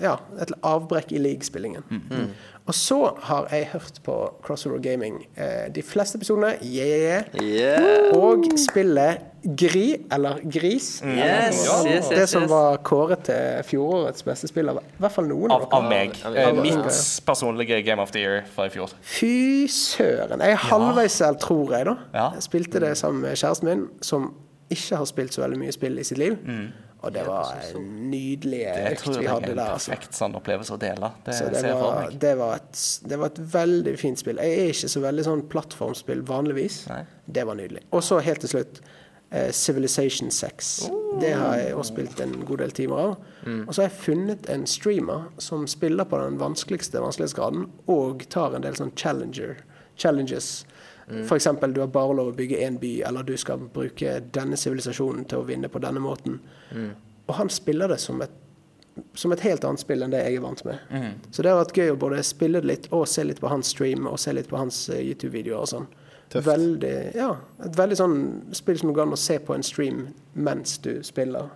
Ja, 0.00 0.18
et 0.40 0.52
avbrekk 0.64 1.10
i 1.12 1.20
league-spillingen. 1.20 1.84
Og 2.68 2.74
så 2.76 2.98
har 3.24 3.46
jeg 3.50 3.70
hørt 3.72 3.96
på 4.04 4.14
Crossroad 4.44 4.82
Gaming 4.84 5.22
eh, 5.40 5.70
de 5.72 5.80
fleste 5.82 6.18
episodene, 6.20 6.50
yeah, 6.62 7.24
Yeah! 7.40 8.12
og 8.18 8.44
spillet 8.60 9.22
Gri, 9.56 9.94
eller 10.12 10.40
Gris. 10.52 10.88
Yes, 11.06 11.62
Og 11.72 11.86
yes, 11.88 12.08
det 12.12 12.26
som 12.28 12.42
yes. 12.44 12.50
var 12.50 12.76
kåret 12.84 13.22
til 13.28 13.62
fjorårets 13.70 14.26
beste 14.26 14.50
spill 14.50 14.68
av 14.68 14.80
i 14.82 15.00
hvert 15.00 15.14
fall 15.14 15.28
noen 15.30 15.54
Av, 15.54 15.64
av 15.72 15.86
meg. 15.88 16.12
Av- 16.26 16.36
Eh, 16.36 16.48
av- 16.50 16.58
Mitt 16.60 17.22
personlige 17.24 17.78
Game 17.86 18.02
of 18.02 18.10
the 18.12 18.20
Year 18.20 18.42
fra 18.52 18.66
i 18.68 18.72
fjor. 18.74 18.92
Fy 19.00 19.64
søren. 19.72 20.42
Jeg 20.44 20.52
er 20.58 20.60
halvveis 20.68 21.12
selv, 21.22 21.38
tror 21.40 21.72
jeg, 21.72 21.86
da. 21.88 21.96
Ja. 22.12 22.26
Jeg 22.34 22.42
spilte 22.50 22.80
det 22.84 22.92
sammen 23.00 23.22
med 23.24 23.36
kjæresten 23.40 23.64
min, 23.70 23.86
som 24.02 24.34
ikke 24.70 24.96
har 25.00 25.08
spilt 25.08 25.32
så 25.32 25.46
veldig 25.46 25.58
mye 25.62 25.72
spill 25.72 25.96
i 25.98 26.04
sitt 26.04 26.18
liv. 26.20 26.36
Og 26.98 27.12
det 27.14 27.22
var 27.28 27.54
en 27.62 27.84
nydelig 28.10 28.62
Mm. 28.68 28.84
Det 28.84 28.92
økt 28.92 29.02
tror 29.04 29.14
vi 29.14 29.22
jeg 29.22 29.28
er 29.28 29.34
hadde 29.34 29.50
en 29.52 29.56
der. 29.56 29.72
Altså. 29.72 29.90
perfekt 29.92 30.14
sånn 30.18 30.34
opplevelse 30.34 30.74
å 30.74 30.78
dele. 30.82 31.10
Det 31.24 31.34
Så 31.38 31.48
det 31.54 31.74
var, 31.78 32.10
det, 32.10 32.32
var 32.38 32.54
et, 32.56 32.84
det 33.08 33.18
var 33.20 33.26
et 33.32 33.42
veldig 33.54 33.96
fint 33.98 34.18
spill. 34.18 34.40
Jeg 34.42 34.62
er 34.62 34.72
ikke 34.74 34.90
så 34.90 35.02
veldig 35.04 35.26
sånn 35.28 35.44
plattformspill 35.52 36.24
vanligvis. 36.26 36.80
Nei. 36.90 37.02
Det 37.26 37.44
var 37.46 37.58
nydelig. 37.60 37.84
Og 37.94 38.02
så 38.02 38.18
helt 38.24 38.42
til 38.42 38.50
slutt 38.50 38.80
eh, 39.30 39.50
Civilization 39.54 40.30
6. 40.34 40.72
Det 41.22 41.32
har 41.38 41.56
jeg 41.60 41.74
også 41.74 41.92
spilt 41.94 42.20
en 42.24 42.34
god 42.48 42.64
del 42.64 42.74
timer 42.76 43.04
av. 43.04 43.14
Og 43.46 43.70
så 43.72 43.82
har 43.82 43.88
jeg 43.88 44.00
funnet 44.02 44.50
en 44.50 44.66
streamer 44.66 45.28
som 45.38 45.66
spiller 45.70 46.04
på 46.04 46.18
den 46.20 46.38
vanskeligste 46.42 47.00
vanskelighetsgraden, 47.00 47.68
og 47.86 48.26
tar 48.34 48.54
en 48.58 48.66
del 48.66 48.76
sånn 48.76 48.92
challenger, 48.98 49.56
challenges. 49.96 50.66
For 51.26 51.36
eksempel, 51.38 51.72
du 51.72 51.80
har 51.80 51.88
bare 51.88 52.14
lov 52.18 52.32
å 52.32 52.36
bygge 52.36 52.58
én 52.66 52.78
by, 52.78 52.90
eller 53.08 53.22
du 53.24 53.36
skal 53.40 53.58
bruke 53.58 54.18
denne 54.34 54.56
sivilisasjonen 54.60 55.24
til 55.28 55.38
å 55.40 55.46
vinne 55.48 55.68
på 55.72 55.80
denne 55.80 56.00
måten. 56.04 56.40
Og 57.28 57.34
han 57.38 57.48
spiller 57.48 57.88
det 57.88 58.00
som 58.00 58.20
et 58.22 58.30
som 59.14 59.30
et 59.30 59.40
helt 59.46 59.62
annet 59.62 59.78
spill 59.78 60.02
enn 60.02 60.10
det 60.10 60.24
jeg 60.24 60.36
er 60.36 60.42
vant 60.42 60.64
med. 60.66 60.78
Så 61.30 61.42
det 61.44 61.52
har 61.52 61.60
vært 61.60 61.76
gøy 61.78 61.92
å 61.92 61.98
både 62.02 62.18
spille 62.26 62.58
det 62.60 62.66
litt 62.66 62.88
og 62.90 63.04
se 63.06 63.22
litt 63.22 63.38
på 63.40 63.46
hans 63.48 63.68
stream 63.70 64.08
og 64.10 64.16
se 64.18 64.32
litt 64.34 64.48
på 64.50 64.58
hans 64.58 64.88
eh, 64.90 64.98
YouTube-videoer 65.06 65.60
og 65.60 65.68
sånn. 65.70 65.86
Tøft. 66.32 66.48
Veldig, 66.48 66.90
ja, 67.14 67.28
et 67.62 67.78
veldig 67.78 67.96
sånn 68.00 68.16
spill 68.58 68.80
som 68.80 68.90
går 68.92 69.04
an 69.06 69.14
å 69.14 69.20
se 69.22 69.38
på 69.38 69.54
en 69.54 69.62
stream 69.62 70.00
mens 70.34 70.74
du 70.82 70.96
spiller. 71.06 71.46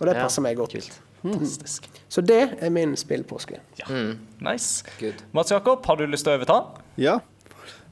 Og 0.00 0.06
det 0.10 0.16
Ja, 0.16 0.24
passer 0.26 0.42
meg 0.42 0.58
godt. 0.58 0.74
kult. 0.74 0.98
Fantastisk. 1.22 1.86
Så 2.10 2.20
det 2.26 2.40
er 2.58 2.70
min 2.74 2.96
spillpåske. 2.98 3.60
Ja. 3.78 3.86
Nice. 4.42 4.82
Good. 4.98 5.22
Mats 5.32 5.50
Jakob, 5.54 5.86
har 5.86 5.96
du 6.02 6.06
lyst 6.10 6.26
til 6.26 6.34
å 6.34 6.40
overta? 6.42 6.58
Ja. 6.98 7.20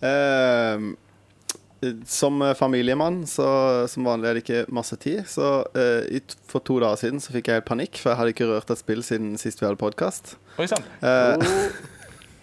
Eh, 0.03 0.79
som 2.09 2.41
familiemann, 2.57 3.21
så 3.29 3.47
som 3.91 4.07
vanlig 4.09 4.29
er 4.29 4.39
det 4.39 4.45
ikke 4.45 4.75
masse 4.75 4.97
tid. 5.03 5.25
Så 5.29 5.49
eh, 5.77 6.23
for 6.49 6.65
to 6.65 6.79
dager 6.83 7.03
siden 7.03 7.21
så 7.23 7.35
fikk 7.35 7.51
jeg 7.51 7.61
helt 7.61 7.69
panikk, 7.69 8.01
for 8.01 8.13
jeg 8.13 8.21
hadde 8.21 8.35
ikke 8.35 8.49
rørt 8.51 8.73
et 8.73 8.81
spill 8.81 9.05
siden 9.07 9.37
sist 9.41 9.61
vi 9.61 9.69
hadde 9.69 9.81
podkast. 9.81 10.37
Oi 10.61 10.69
sann. 10.71 10.87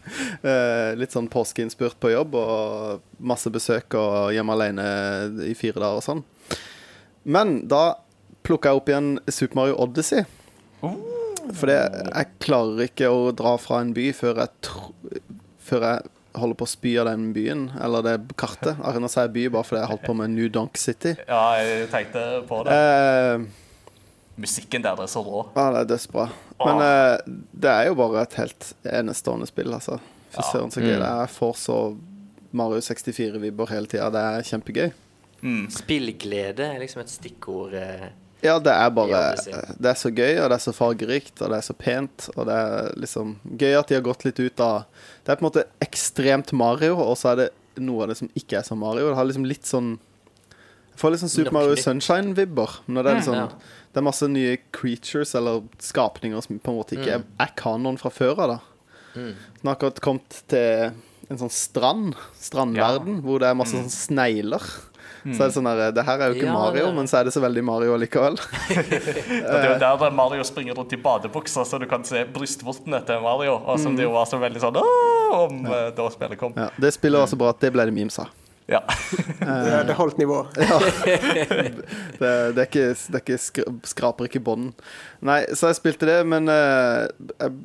litt 0.99 1.13
sånn 1.15 1.29
påskeinnspurt 1.31 1.95
på 2.03 2.11
jobb 2.11 2.33
og 2.35 3.03
masse 3.23 3.47
besøk 3.53 3.95
og 3.95 4.33
hjemme 4.35 4.55
alene 4.57 4.87
i 5.47 5.53
fire 5.55 5.79
dager 5.79 6.01
og 6.01 6.05
sånn. 6.05 6.23
Men 7.23 7.61
da 7.71 7.95
plukka 8.43 8.71
jeg 8.71 8.81
opp 8.81 8.91
igjen 8.91 9.11
Super 9.31 9.61
Mario 9.61 9.77
Odyssey. 9.83 10.25
For 10.83 11.69
det, 11.69 11.79
jeg 12.07 12.31
klarer 12.43 12.85
ikke 12.87 13.11
å 13.11 13.31
dra 13.35 13.55
fra 13.59 13.81
en 13.83 13.93
by 13.95 14.09
før 14.15 14.43
jeg, 14.43 14.73
før 15.63 15.87
jeg 15.89 16.11
holder 16.33 16.57
på 16.59 16.65
å 16.65 16.71
spy 16.71 16.95
av 17.01 17.05
den 17.09 17.27
byen, 17.35 17.67
eller 17.81 18.01
det 18.05 18.13
kartet. 18.39 18.77
Arena 18.87 19.09
sier 19.11 19.27
by 19.33 19.47
bare 19.53 19.63
fordi 19.67 19.81
jeg 19.83 19.91
holdt 19.91 20.07
på 20.07 20.15
med 20.17 20.33
New 20.33 20.49
Donk 20.49 20.77
City. 20.81 21.15
Ja, 21.27 21.43
jeg 21.61 21.89
tenkte 21.93 22.23
på 22.49 22.63
det. 22.67 22.77
Eh, 22.79 23.45
Musikken 24.41 24.81
der 24.81 24.97
er 24.97 25.05
så 25.11 25.21
rå. 25.21 25.43
ja, 25.53 25.67
det 25.75 25.83
er 25.83 25.89
dødsbra. 25.91 26.23
Men 26.65 26.79
eh, 26.81 27.17
det 27.53 27.69
er 27.69 27.85
jo 27.91 27.97
bare 27.99 28.23
et 28.25 28.33
helt 28.39 28.71
enestående 28.89 29.45
spill, 29.49 29.73
altså. 29.77 29.99
Fy 30.33 30.39
Ja. 30.41 30.47
søren, 30.49 30.71
så 30.73 30.81
gøy 30.81 30.95
det 30.95 31.05
er. 31.05 31.19
Jeg 31.27 31.29
får 31.35 31.53
så 31.61 31.77
Mario 32.57 32.79
64-vibber 32.81 33.69
hele 33.69 33.85
tida. 33.91 34.09
Det 34.13 34.23
er 34.31 34.47
kjempegøy. 34.49 34.91
Mm. 35.43 35.67
Spillglede 35.69 36.65
er 36.73 36.79
liksom 36.81 37.01
et 37.03 37.11
stikkord. 37.13 37.73
Eh, 37.77 38.07
Ja, 38.43 38.57
det 38.59 38.73
er 38.75 38.89
bare 38.91 39.19
det 39.39 39.89
er 39.89 39.97
så 39.99 40.11
gøy, 40.11 40.37
og 40.43 40.49
det 40.51 40.57
er 40.57 40.63
så 40.63 40.73
fargerikt, 40.75 41.37
og 41.39 41.53
det 41.53 41.59
er 41.59 41.65
så 41.65 41.75
pent, 41.79 42.29
og 42.35 42.47
det 42.49 42.55
er 42.59 42.89
liksom 42.99 43.37
gøy 43.59 43.77
at 43.79 43.91
de 43.91 43.97
har 43.97 44.03
gått 44.05 44.25
litt 44.27 44.41
ut 44.41 44.63
av 44.63 44.83
Det 45.23 45.31
er 45.31 45.39
på 45.39 45.45
en 45.45 45.49
måte 45.49 45.67
ekstremt 45.83 46.51
Mario, 46.59 46.97
og 46.99 47.15
så 47.19 47.31
er 47.33 47.39
det 47.39 47.51
noe 47.83 48.03
av 48.03 48.11
det 48.11 48.17
som 48.19 48.31
ikke 48.37 48.59
er 48.59 48.67
så 48.67 48.75
Mario. 48.77 49.07
Det 49.09 49.17
har 49.17 49.29
liksom 49.29 49.47
litt 49.49 49.69
sånn 49.69 49.93
Jeg 49.93 50.99
får 51.01 51.15
litt 51.15 51.23
sånn 51.23 51.33
Super 51.33 51.55
Mario. 51.55 51.79
Sunshine-vibber. 51.79 52.75
Når 52.85 53.07
det 53.07 53.15
er 53.15 53.23
sånn 53.25 53.55
Det 53.93 54.01
er 54.01 54.05
masse 54.05 54.29
nye 54.29 54.59
creatures 54.75 55.33
eller 55.39 55.63
skapninger 55.81 56.43
som 56.43 56.59
på 56.59 56.73
en 56.73 56.79
måte 56.81 56.97
ikke 56.97 57.17
er, 57.17 57.25
er 57.41 57.55
kanon 57.57 57.97
fra 58.01 58.11
før 58.13 58.43
av, 58.43 58.55
da. 58.57 58.59
Mm. 59.13 59.33
Som 59.59 59.69
har 59.69 59.77
akkurat 59.77 60.03
kommet 60.03 60.39
til 60.51 60.93
en 61.31 61.39
sånn 61.39 61.53
strand, 61.53 62.17
strandverden, 62.41 63.21
hvor 63.23 63.41
det 63.41 63.49
er 63.49 63.57
masse 63.57 63.77
sånn 63.77 63.93
snegler. 63.93 64.65
Så 65.23 65.39
er 65.39 65.47
det 65.47 65.55
sånn 65.55 65.67
der, 65.69 65.91
Det 65.95 66.03
her 66.03 66.19
er 66.19 66.33
jo 66.33 66.35
ikke 66.35 66.49
Ja, 66.49 66.53
Mario, 66.53 66.85
det- 66.87 66.95
men 66.95 67.07
så 67.07 67.19
er 67.19 67.23
det 67.29 67.33
så 67.33 67.41
veldig 67.43 67.63
Mario 67.63 67.95
likevel. 67.97 68.35
Det 68.67 69.55
er 69.55 69.73
jo 69.73 69.79
der 69.79 70.11
Mario 70.11 70.43
springer 70.43 70.75
rundt 70.75 70.93
i 70.93 70.99
badebukser, 70.99 71.63
så 71.63 71.79
du 71.79 71.85
kan 71.87 72.03
se 72.03 72.25
brystvortene 72.25 72.99
til 73.07 73.21
Mario. 73.23 73.55
Og 73.63 73.79
som 73.79 73.95
det 73.95 74.03
jo 74.03 74.11
var 74.11 74.25
så 74.27 74.39
veldig 74.41 74.59
sånn 74.59 74.79
om 75.33 75.65
ja. 75.65 75.89
da 75.95 76.09
spillet 76.11 76.39
kom. 76.39 76.53
Ja, 76.59 76.69
det 76.77 76.93
spillet 76.93 77.19
var 77.23 77.27
så 77.31 77.39
bra 77.39 77.53
at 77.53 77.61
det 77.63 77.71
ble 77.73 77.85
det 77.87 77.95
memes 77.95 78.19
av. 78.19 78.27
Ja. 78.67 78.79
Det, 79.43 79.83
det 79.87 79.95
holdt 79.97 80.17
nivå. 80.17 80.45
Det, 80.53 82.29
det, 82.55 82.61
er 82.61 82.67
ikke, 82.67 82.85
det 82.95 83.17
er 83.17 83.23
ikke 83.23 83.39
skra, 83.41 83.63
skraper 83.87 84.29
ikke 84.29 84.43
bånden. 84.43 84.71
Nei, 85.25 85.41
så 85.51 85.71
jeg 85.71 85.79
spilte 85.81 86.07
det, 86.07 86.19
men 86.29 86.47
eh, 86.51 87.07
jeg, 87.41 87.57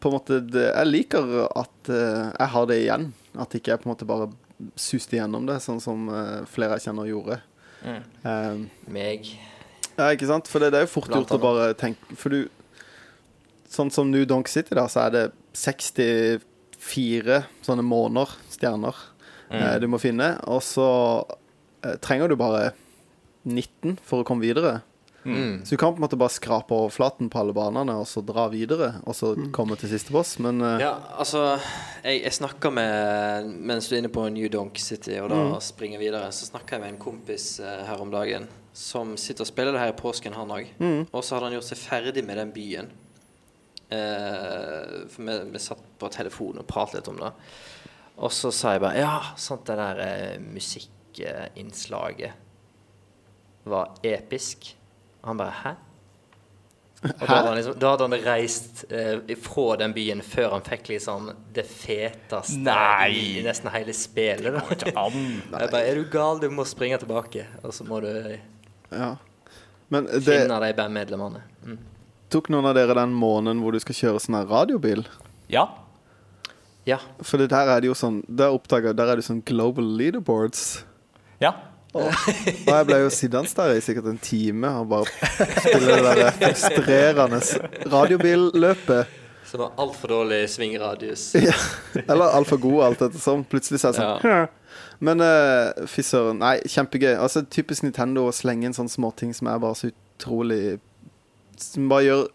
på 0.00 0.08
en 0.08 0.14
måte 0.16 0.38
det, 0.40 0.70
Jeg 0.70 0.88
liker 0.88 1.34
at 1.50 1.90
eh, 1.92 2.30
jeg 2.38 2.48
har 2.54 2.70
det 2.70 2.78
igjen. 2.80 3.10
At 3.40 3.54
ikke 3.56 3.74
jeg 3.74 3.82
på 3.82 3.88
en 3.88 3.92
måte 3.92 4.08
bare 4.08 4.30
suste 4.78 5.18
gjennom 5.18 5.46
det, 5.48 5.58
sånn 5.64 5.80
som 5.82 6.08
eh, 6.12 6.40
flere 6.50 6.78
jeg 6.78 6.88
kjenner 6.88 7.08
gjorde. 7.10 7.40
Eh, 7.84 8.56
meg. 8.92 9.30
ja, 9.96 10.10
ikke 10.12 10.28
sant? 10.28 10.48
For 10.50 10.62
det, 10.62 10.72
det 10.74 10.80
er 10.80 10.86
jo 10.86 10.94
fort 10.98 11.12
gjort 11.14 11.32
å 11.32 11.38
bare 11.40 11.70
tenke 11.80 12.12
For 12.12 12.28
du 12.34 12.42
Sånn 13.70 13.88
som 13.94 14.10
New 14.10 14.24
Donk 14.26 14.50
City, 14.50 14.74
da, 14.74 14.88
så 14.90 15.04
er 15.04 15.12
det 15.14 15.20
64 15.54 17.36
sånne 17.62 17.84
måner, 17.86 18.32
stjerner, 18.50 18.96
eh, 19.46 19.76
du 19.78 19.86
må 19.86 20.00
finne. 20.02 20.32
Og 20.50 20.58
så 20.66 20.86
eh, 21.86 21.94
trenger 22.02 22.32
du 22.32 22.34
bare 22.40 22.72
19 23.46 24.00
for 24.02 24.24
å 24.24 24.26
komme 24.26 24.42
videre. 24.42 24.80
Mm. 25.24 25.64
Så 25.64 25.74
du 25.74 25.76
kan 25.76 25.92
på 25.92 26.00
en 26.00 26.04
måte 26.06 26.16
bare 26.16 26.32
skrape 26.32 26.72
overflaten 26.72 27.28
på 27.28 27.42
alle 27.42 27.52
banene 27.52 27.92
og 28.00 28.06
så 28.08 28.22
dra 28.24 28.46
videre, 28.48 28.94
og 29.04 29.16
så 29.16 29.34
komme 29.52 29.76
til 29.76 29.90
siste 29.92 30.14
boss, 30.14 30.38
men 30.40 30.62
uh... 30.64 30.78
Ja, 30.80 30.94
altså 31.20 31.58
Jeg, 32.00 32.22
jeg 32.22 32.32
snakka 32.38 32.70
med 32.72 33.50
Mens 33.68 33.90
du 33.90 33.94
er 33.94 34.00
inne 34.00 34.12
på 34.12 34.24
New 34.32 34.48
Donk 34.48 34.80
City 34.80 35.18
og 35.20 35.28
da 35.34 35.42
springer 35.60 36.00
videre, 36.00 36.32
så 36.32 36.48
snakka 36.48 36.78
jeg 36.78 36.84
med 36.86 36.94
en 36.94 37.02
kompis 37.02 37.52
uh, 37.60 37.82
her 37.88 38.00
om 38.00 38.12
dagen 38.14 38.48
som 38.80 39.16
sitter 39.18 39.44
og 39.44 39.50
spiller 39.50 39.74
det 39.74 39.82
her 39.82 39.92
i 39.92 39.98
påsken, 39.98 40.32
han 40.38 40.52
òg. 40.54 40.68
Og 41.10 41.24
så 41.26 41.34
hadde 41.34 41.48
han 41.48 41.56
gjort 41.58 41.66
seg 41.68 41.80
ferdig 41.82 42.22
med 42.24 42.38
den 42.38 42.52
byen. 42.54 42.90
Uh, 43.90 45.10
for 45.10 45.26
vi, 45.26 45.34
vi 45.50 45.58
satt 45.62 45.82
på 45.98 46.08
telefonen 46.14 46.62
og 46.62 46.68
pratet 46.70 47.00
litt 47.00 47.10
om 47.10 47.18
det. 47.18 47.32
Og 48.20 48.32
så 48.34 48.50
sa 48.54 48.74
jeg 48.76 48.84
bare 48.84 49.00
Ja, 49.00 49.16
sant, 49.40 49.66
det 49.66 49.76
der 49.80 49.96
eh, 50.04 50.40
musikkinnslaget 50.40 52.32
var 53.70 53.94
episk. 54.06 54.76
Han 55.26 55.40
bare 55.40 55.54
Hæ? 55.62 55.76
Og 57.00 57.12
da 57.16 57.26
hadde 57.30 57.48
han, 57.48 57.56
liksom, 57.56 57.76
da 57.80 57.90
hadde 57.94 58.06
han 58.06 58.14
reist 58.26 58.80
eh, 58.92 59.36
fra 59.40 59.76
den 59.80 59.94
byen 59.96 60.20
før 60.20 60.50
han 60.58 60.64
fikk 60.66 60.90
liksom 60.92 61.30
det 61.56 61.64
feteste 61.64 62.60
Nei. 62.60 63.08
i 63.16 63.44
nesten 63.44 63.70
hele 63.72 63.94
spillet. 63.96 64.52
Da. 64.52 64.64
Ikke 64.74 64.92
an. 65.00 65.16
Jeg 65.54 65.72
bare, 65.72 65.80
er 65.80 65.96
du 65.96 66.10
gal? 66.12 66.42
Du 66.42 66.50
må 66.52 66.66
springe 66.68 66.98
tilbake. 67.00 67.46
Og 67.64 67.72
så 67.72 67.86
må 67.88 68.02
du 68.04 68.10
ja. 68.90 69.14
Men 69.90 70.10
det 70.10 70.20
finne 70.26 70.58
de 70.62 70.74
bandmedlemmene. 70.76 71.40
Mm. 71.64 71.78
tok 72.30 72.50
noen 72.52 72.68
av 72.68 72.76
dere 72.76 72.94
den 73.00 73.14
måneden 73.16 73.62
hvor 73.64 73.74
du 73.74 73.80
skal 73.82 73.96
kjøre 73.96 74.20
sånn 74.22 74.38
radiobil? 74.50 75.06
Ja. 75.50 75.66
Ja. 76.84 77.00
For 77.24 77.40
der 77.40 77.72
er 77.72 77.82
det 77.82 77.90
jo 77.90 77.94
sånn 77.94 78.22
Der 78.24 78.54
oppdager 78.54 78.94
Der 78.96 79.10
er 79.12 79.18
det 79.20 79.24
sånn 79.26 79.42
global 79.46 79.84
leaderboards. 79.98 80.82
Ja. 81.42 81.52
Og 81.94 82.06
jeg 82.70 82.86
ble 82.86 82.98
jo 83.02 83.08
sittende 83.10 83.50
der 83.56 83.72
i 83.74 83.82
sikkert 83.82 84.06
en 84.12 84.20
time 84.22 84.68
og 84.80 84.90
bare 84.92 85.06
spille 85.64 85.96
det 85.96 86.04
der 86.06 86.36
frustrerende 86.38 87.40
radiobilløpet. 87.90 89.16
Som 89.50 89.64
har 89.64 89.72
altfor 89.82 90.12
dårlig 90.12 90.44
svingradius. 90.52 91.32
Ja. 91.48 91.56
Eller 92.06 92.30
altfor 92.38 92.60
god, 92.62 92.82
alt 92.86 93.02
etter 93.02 93.18
sånn. 93.18 93.42
Plutselig 93.50 93.80
så 93.82 93.90
er 93.90 93.96
det 93.96 94.04
sånn 94.04 94.30
Ja. 94.30 94.46
Men 95.00 95.24
uh, 95.24 95.86
fy 95.90 96.04
søren. 96.06 96.38
Nei, 96.42 96.58
kjempegøy. 96.68 97.14
Altså 97.16 97.42
Typisk 97.48 97.82
Nintendo 97.86 98.26
å 98.28 98.34
slenge 98.36 98.68
inn 98.68 98.76
sånne 98.76 98.92
småting 98.92 99.32
som 99.34 99.48
er 99.50 99.58
bare 99.62 99.78
så 99.78 99.88
utrolig 99.90 100.76
Som 101.58 101.88
bare 101.90 102.04
gjør 102.04 102.26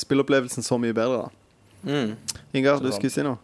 spilleopplevelsen 0.00 0.64
så 0.64 0.78
mye 0.80 0.96
bedre. 0.96 1.26
da 1.26 1.38
Mm. 1.82 2.12
Ingar, 2.54 2.78
du 2.78 2.92
skulle 2.94 3.10
si 3.10 3.24
noe? 3.26 3.40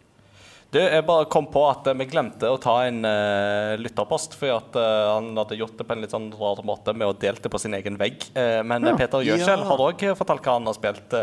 Du, 0.69 0.77
jeg 0.77 1.01
bare 1.07 1.25
kom 1.33 1.47
på 1.49 1.63
at 1.65 1.87
vi 1.97 2.05
glemte 2.11 2.45
å 2.53 2.59
ta 2.61 2.75
en 2.85 3.01
uh, 3.01 3.73
lytterpost, 3.81 4.35
fordi 4.37 4.51
at 4.53 4.75
uh, 4.77 5.15
han 5.15 5.31
hadde 5.39 5.57
gjort 5.57 5.79
det 5.79 5.87
på 5.89 5.95
en 5.95 6.03
litt 6.05 6.13
sånn 6.13 6.27
rar 6.37 6.61
måte 6.67 6.93
med 6.93 7.09
å 7.09 7.15
delte 7.17 7.47
det 7.47 7.53
på 7.55 7.61
sin 7.61 7.73
egen 7.73 7.97
vegg. 7.97 8.21
Uh, 8.37 8.61
men 8.61 8.85
Ja. 8.85 8.93
Peter 8.99 9.25
Gjøkjell 9.25 9.63
Ja. 9.63 9.69
har 9.71 9.81
òg 9.87 10.03
fortalt 10.19 10.45
hva 10.45 10.59
han 10.59 10.69
har 10.69 10.77
spilt. 10.77 11.15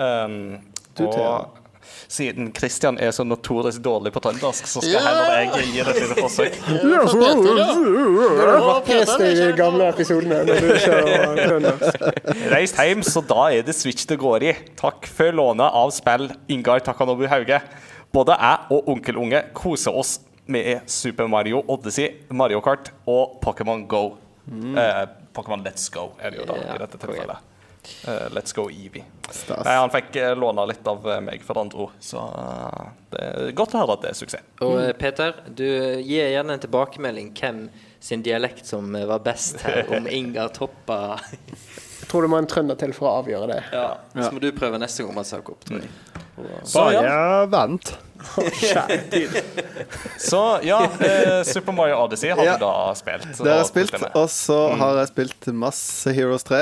um, 0.00 0.38
Du, 0.96 1.04
og 1.06 1.60
siden 2.10 2.48
Christian 2.56 2.98
er 3.00 3.12
så 3.14 3.24
notorisk 3.24 3.82
dårlig 3.84 4.12
på 4.14 4.22
trøndersk, 4.24 4.66
så 4.68 4.82
skal 4.84 5.04
heller 5.04 5.30
jeg 5.36 5.68
gi 5.68 5.84
det 5.84 5.92
et 5.92 6.00
lite 6.02 6.16
forsøk. 6.24 6.56
Det 6.70 6.80
er 8.40 8.50
det 8.50 8.64
vakreste 8.66 9.28
i 9.28 9.36
de 9.38 9.50
gamle 9.58 9.88
episodene 9.92 10.40
når 10.48 10.64
du 10.64 10.72
kjører 10.84 11.40
trøndersk. 11.44 12.02
Reist 12.54 12.80
hjem, 12.80 13.04
så 13.06 13.22
da 13.26 13.46
er 13.52 13.64
det 13.66 13.76
Switch 13.76 14.08
det 14.10 14.18
går 14.20 14.48
i. 14.48 14.56
Takk 14.80 15.08
for 15.10 15.36
lånet 15.36 15.78
av 15.82 15.92
spill, 15.94 16.28
Ingar 16.52 16.82
Takanobu 16.84 17.26
Hauge. 17.30 17.60
Både 18.10 18.34
jeg 18.40 18.74
og 18.74 18.88
onkel 18.90 19.20
Unge 19.20 19.44
koser 19.54 19.94
oss 19.94 20.18
med 20.50 20.88
Super 20.90 21.28
Mario 21.30 21.62
Odyssey, 21.70 22.24
Mario 22.34 22.60
Kart 22.64 22.90
og 23.06 23.38
Pokémon 23.44 23.86
Go. 23.86 24.16
Eh, 24.50 25.04
Pokémon 25.32 25.62
Let's 25.62 25.86
Go 25.94 26.10
er 26.18 26.34
det 26.34 26.42
jo 26.42 26.48
da 26.48 26.58
yeah, 26.58 26.74
i 26.74 26.82
dette 26.82 26.98
tilfellet. 26.98 27.46
Uh, 28.04 28.28
let's 28.34 28.52
Go 28.52 28.68
Eevee. 28.70 29.04
Stas. 29.30 29.64
Nei, 29.64 29.76
han 29.78 29.92
fikk 29.92 30.16
uh, 30.18 30.32
låne 30.36 30.66
litt 30.68 30.86
av 30.90 31.06
eh, 31.08 31.20
meg 31.24 31.44
for 31.46 31.60
han 31.60 31.70
dro, 31.72 31.86
så 32.02 32.24
uh, 32.34 32.90
det 33.12 33.22
er 33.22 33.54
godt 33.56 33.76
å 33.76 33.82
høre 33.82 33.96
at 33.96 34.04
det 34.04 34.10
er 34.10 34.18
suksess. 34.18 34.50
Og 34.66 34.74
eh, 34.82 34.90
Peter, 34.98 35.38
du 35.46 35.64
gir 36.02 36.32
gjerne 36.32 36.56
en 36.56 36.64
tilbakemelding 36.64 37.30
hvem 37.38 37.62
sin 38.02 38.24
dialekt 38.26 38.68
som 38.68 38.92
var 38.92 39.22
best 39.24 39.62
her, 39.64 39.84
om 39.96 40.08
Inga 40.10 40.48
toppa 40.56 41.20
tror 42.10 42.26
det 42.26 42.30
må 42.32 42.38
en 42.42 42.48
trønder 42.50 42.78
til 42.80 42.92
for 42.96 43.06
å 43.08 43.16
avgjøre 43.22 43.46
det. 43.54 43.60
Ja. 43.72 43.86
Så 44.18 44.30
må 44.34 44.42
du 44.42 44.50
prøve 44.56 44.78
neste 44.82 45.06
gang 45.06 45.14
man 45.16 45.28
søker 45.28 45.54
opp, 45.56 45.64
tror 45.68 45.80
jeg. 45.84 45.90
Så 46.64 46.82
ja, 46.94 47.44
vent. 47.52 47.90
så, 50.18 50.60
ja 50.64 50.78
eh, 51.00 51.42
Super 51.44 51.72
Mario 51.76 51.94
Odyssey 52.04 52.30
har 52.30 52.44
Ja. 52.44 52.54
du 52.56 52.64
da 52.64 52.94
spilt. 52.96 53.26
Det 53.36 53.44
har 53.44 53.58
og 53.58 53.60
jeg 53.60 53.68
spilt, 53.70 53.92
med. 54.00 54.10
og 54.16 54.28
så 54.32 54.58
har 54.80 54.96
jeg 55.00 55.08
spilt 55.12 55.50
masse 55.56 56.12
Heroes 56.16 56.44
3. 56.48 56.60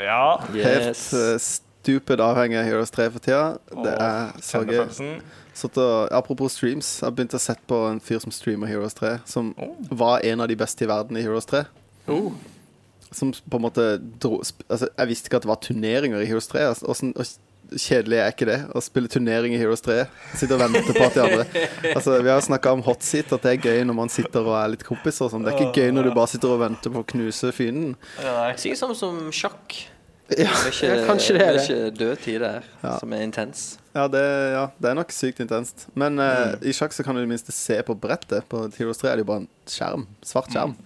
Ja. 0.00 0.38
Helt 0.52 0.86
Yes. 0.88 1.12
eh, 1.12 1.36
stupid 1.38 2.20
avhengig 2.20 2.58
av 2.60 2.64
Heroes 2.68 2.90
3 2.90 3.10
for 3.10 3.18
tida. 3.24 3.58
Det 3.84 3.92
er 4.00 4.32
så 4.40 4.62
gøy. 4.64 4.74
Kjennefølelsen. 4.76 5.22
Satt 5.60 5.76
og, 5.82 6.08
apropos 6.12 6.52
streams, 6.56 7.00
jeg 7.00 7.06
har 7.08 7.12
begynt 7.16 7.34
å 7.36 7.40
sette 7.42 7.60
på 7.68 7.80
en 7.90 8.00
fyr 8.00 8.20
som 8.22 8.32
streamer 8.32 8.66
Heroes 8.70 8.94
3, 8.96 9.18
som 9.28 9.52
var 9.90 10.20
en 10.24 10.40
av 10.40 10.48
de 10.48 10.56
beste 10.56 10.84
i 10.84 10.88
verden 10.88 11.16
i 11.20 11.22
Heroes 11.26 11.44
3. 11.50 11.64
Som 13.12 13.32
på 13.32 13.58
en 13.58 13.62
måte 13.64 13.84
dro 14.22 14.36
altså, 14.40 14.86
Jeg 14.96 15.08
visste 15.10 15.26
ikke 15.30 15.40
at 15.40 15.46
det 15.46 15.50
var 15.50 15.60
turneringer 15.64 16.20
i 16.22 16.26
Heroes 16.30 16.46
3. 16.50 16.66
Altså, 16.70 16.86
hvordan, 16.86 17.14
og 17.18 17.26
kjedelig 17.70 18.18
er 18.18 18.32
ikke 18.32 18.46
det 18.48 18.58
å 18.74 18.80
spille 18.82 19.10
turnering 19.10 19.52
i 19.54 19.58
Heroes 19.60 19.82
3? 19.86 20.00
Sitte 20.38 20.54
og 20.56 20.62
vente 20.62 20.94
på 20.94 21.04
at 21.06 21.14
de 21.14 21.22
andre 21.22 21.44
Altså, 21.96 22.16
Vi 22.22 22.30
har 22.32 22.40
snakka 22.42 22.72
om 22.74 22.82
hot 22.86 23.02
seat, 23.06 23.30
at 23.34 23.42
det 23.46 23.52
er 23.56 23.62
gøy 23.70 23.84
når 23.86 23.98
man 23.98 24.10
sitter 24.10 24.42
og 24.46 24.56
er 24.58 24.72
litt 24.76 24.82
kompiser. 24.86 25.30
sånn. 25.30 25.42
Det 25.46 25.52
er 25.54 25.60
ikke 25.66 25.84
gøy 25.84 25.92
når 25.94 26.08
du 26.10 26.14
bare 26.16 26.30
sitter 26.32 26.54
og 26.54 26.62
venter 26.64 26.90
på 26.94 27.02
å 27.02 27.08
knuse 27.14 27.50
fienden. 27.54 27.96
Sikkert 28.58 28.80
samme 28.84 28.98
som 28.98 29.20
sjakk. 29.34 29.78
Ja, 30.30 30.46
Det 30.62 30.70
ikke, 30.70 30.86
Ja, 30.86 31.06
kanskje 31.08 31.34
det 31.34 31.42
er 31.42 31.56
det 31.56 31.60
er 31.60 31.64
ikke 31.66 31.98
død 31.98 32.20
tid 32.22 32.40
der, 32.44 32.66
Ja. 32.84 32.92
som 33.00 33.12
er 33.12 33.22
intens. 33.26 33.62
ja, 33.94 34.04
det, 34.06 34.20
ja, 34.54 34.60
det 34.78 34.90
er 34.90 34.94
nok 34.94 35.10
sykt 35.10 35.40
intenst. 35.42 35.86
Men 35.98 36.20
eh, 36.22 36.52
i 36.62 36.70
sjakk 36.70 36.94
så 36.94 37.02
kan 37.02 37.14
du 37.18 37.20
i 37.20 37.24
det 37.24 37.32
minste 37.32 37.50
se 37.50 37.80
på 37.82 37.96
brettet. 37.98 38.46
På 38.48 38.68
Heroes 38.78 38.98
3 39.02 39.10
er 39.10 39.16
det 39.18 39.24
jo 39.26 39.30
bare 39.32 39.42
en 39.42 39.48
skjerm. 39.66 40.06
Svart 40.22 40.46
skjerm. 40.54 40.76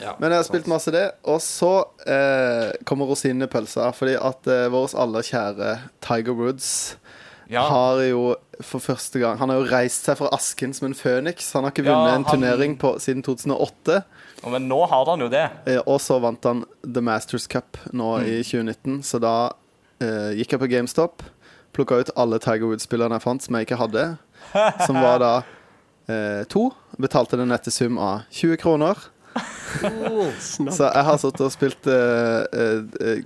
Ja, 0.00 0.14
Men 0.18 0.30
jeg 0.32 0.38
har 0.38 0.46
spilt 0.48 0.66
masse 0.70 0.92
det. 0.94 1.04
Og 1.24 1.40
så 1.44 1.70
eh, 2.06 2.72
kommer 2.84 3.10
pølsa 3.50 3.90
Fordi 3.94 4.14
at 4.16 4.46
eh, 4.46 4.66
vår 4.72 4.94
aller 4.98 5.22
kjære 5.22 5.72
Tiger 6.00 6.36
Woods 6.38 6.96
Ja. 7.50 7.62
har 7.68 8.00
jo 8.08 8.36
for 8.62 8.80
første 8.80 9.18
gang 9.20 9.36
Han 9.38 9.50
har 9.50 9.58
jo 9.58 9.66
reist 9.68 10.06
seg 10.06 10.16
fra 10.16 10.30
asken 10.32 10.72
som 10.72 10.86
en 10.88 10.94
føniks. 10.94 11.52
Han 11.52 11.64
har 11.64 11.72
ikke 11.74 11.84
Ja, 11.84 11.96
vunnet 11.96 12.14
en 12.16 12.24
turnering 12.24 12.76
på, 12.78 12.94
siden 12.98 13.22
2008. 13.22 14.02
Men 14.48 14.68
nå 14.68 14.78
har 14.86 15.04
han 15.10 15.20
jo 15.20 15.28
det. 15.28 15.50
Eh, 15.66 15.80
og 15.86 16.00
så 16.00 16.20
vant 16.20 16.44
han 16.44 16.64
The 16.84 17.00
Masters 17.04 17.46
Cup 17.46 17.76
nå 17.92 18.18
i 18.22 18.42
2019. 18.42 19.02
Så 19.02 19.20
da 19.20 19.52
eh, 20.00 20.32
gikk 20.38 20.52
jeg 20.54 20.60
på 20.62 20.70
GameStop, 20.70 21.22
plukka 21.74 22.00
ut 22.04 22.10
alle 22.16 22.38
Tiger 22.38 22.68
Woods-spillerne 22.68 23.16
jeg 23.18 23.24
fant 23.24 23.42
som 23.42 23.56
jeg 23.58 23.66
ikke 23.68 23.80
hadde. 23.80 24.06
Som 24.86 25.00
var 25.00 25.18
da 25.22 25.32
eh, 26.06 26.44
to. 26.52 26.68
Betalte 27.00 27.38
den 27.40 27.50
nette 27.50 27.72
sum 27.74 27.98
av 27.98 28.22
20 28.30 28.60
kroner. 28.62 29.00
Så 30.40 30.86
jeg 30.86 31.06
har 31.08 31.18
sittet 31.20 31.46
og 31.46 31.52
spilt 31.54 31.88
uh, 31.90 32.44
uh, 32.50 33.24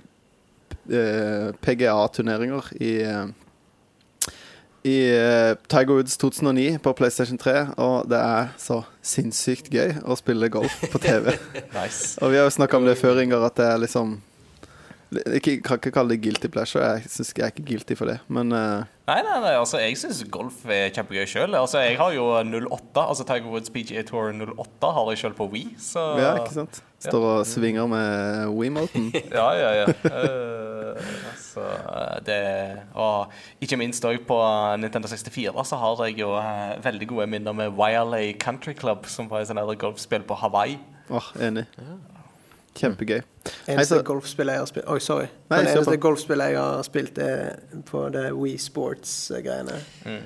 eh, 0.89 1.51
PGA-turneringer 1.61 2.73
i 2.81 2.95
eh, 3.05 3.27
i 4.83 5.11
eh, 5.11 5.57
Tiger 5.67 5.93
Woods 5.93 6.17
2009 6.17 6.77
på 6.79 6.93
PlayStation 6.93 7.37
3, 7.37 7.75
og 7.77 8.07
det 8.09 8.19
er 8.19 8.53
så 8.57 8.77
sinnssykt 9.03 9.67
gøy 9.73 9.97
å 10.07 10.15
spille 10.15 10.47
golf 10.49 10.77
på 10.91 11.01
TV. 11.03 11.33
Nice. 11.75 12.15
Og 12.23 12.31
vi 12.31 12.39
har 12.39 12.47
jo 12.47 12.55
snakka 12.55 12.79
om 12.79 12.87
det 12.87 12.95
før, 12.99 13.19
Ingar, 13.19 13.43
at 13.49 13.57
det 13.59 13.67
er 13.67 13.81
liksom 13.83 14.15
ikke, 15.09 15.61
Kan 15.65 15.79
ikke 15.79 15.91
kalle 15.91 16.13
det 16.13 16.21
guilty 16.21 16.49
pleasure. 16.53 16.83
Jeg 16.85 17.09
syns 17.09 17.31
jeg 17.37 17.45
er 17.45 17.53
ikke 17.53 17.65
guilty 17.65 17.95
for 17.97 18.09
det, 18.11 18.19
men 18.27 18.53
uh... 18.53 18.85
Nei, 19.09 19.21
nei, 19.25 19.37
nei, 19.41 19.53
altså 19.57 19.79
jeg 19.81 19.97
syns 19.97 20.19
golf 20.29 20.59
er 20.69 20.91
kjempegøy 20.93 21.25
sjøl. 21.29 21.55
Altså, 21.57 21.79
jeg 21.81 21.97
har 21.97 22.13
jo 22.13 22.27
08, 22.37 23.01
altså 23.01 23.25
Tiger 23.25 23.49
Woods 23.49 23.73
PGA 23.73 24.03
Tour 24.05 24.29
08 24.29 24.91
har 24.93 25.09
jeg 25.09 25.21
sjøl 25.23 25.33
på 25.39 25.47
Wii, 25.49 25.71
så 25.81 26.03
ja, 26.21 26.35
ikke 26.43 26.53
sant? 26.59 26.83
Står 27.01 27.25
og 27.25 27.47
svinger 27.47 27.89
med 27.89 28.53
Wemoten. 28.53 29.09
Ja, 29.39 29.47
ja, 29.57 29.71
ja. 29.79 29.87
Uh, 29.87 30.99
altså, 31.31 31.65
det 32.27 32.37
Og 32.93 33.31
ikke 33.63 33.79
minst 33.79 34.05
òg 34.05 34.21
på 34.27 34.37
Nintendo 34.81 35.09
64 35.09 35.65
så 35.71 35.79
har 35.79 36.05
jeg 36.05 36.19
jo 36.21 36.35
uh, 36.35 36.77
veldig 36.83 37.09
gode 37.09 37.27
minner 37.33 37.55
med 37.55 37.73
Wiley 37.79 38.35
Country 38.37 38.75
Club, 38.77 39.09
som 39.09 39.31
var 39.31 39.41
et 39.41 39.49
sånt 39.49 39.79
golfspill 39.79 40.27
på 40.27 40.37
Hawaii. 40.43 40.77
Åh, 41.09 41.33
enig. 41.41 41.65
Kjempegøy. 42.75 43.21
Nei, 43.67 43.73
Eneste 43.75 43.97
så- 43.97 44.03
golfspillet 44.03 44.53
jeg 44.53 44.59
har 44.59 44.65
spilt 44.67 44.87
Oi, 44.87 44.99
sorry. 44.99 45.27
Nei, 45.49 45.57
den 45.63 45.67
eneste 45.77 45.97
golfspillet 45.97 46.51
jeg 46.51 46.57
har 46.57 46.83
spilt, 46.83 47.17
er 47.17 47.55
på 47.85 48.11
det 48.11 48.31
Wii 48.35 48.57
Sports-greiene. 48.57 49.79
Mm. 50.05 50.21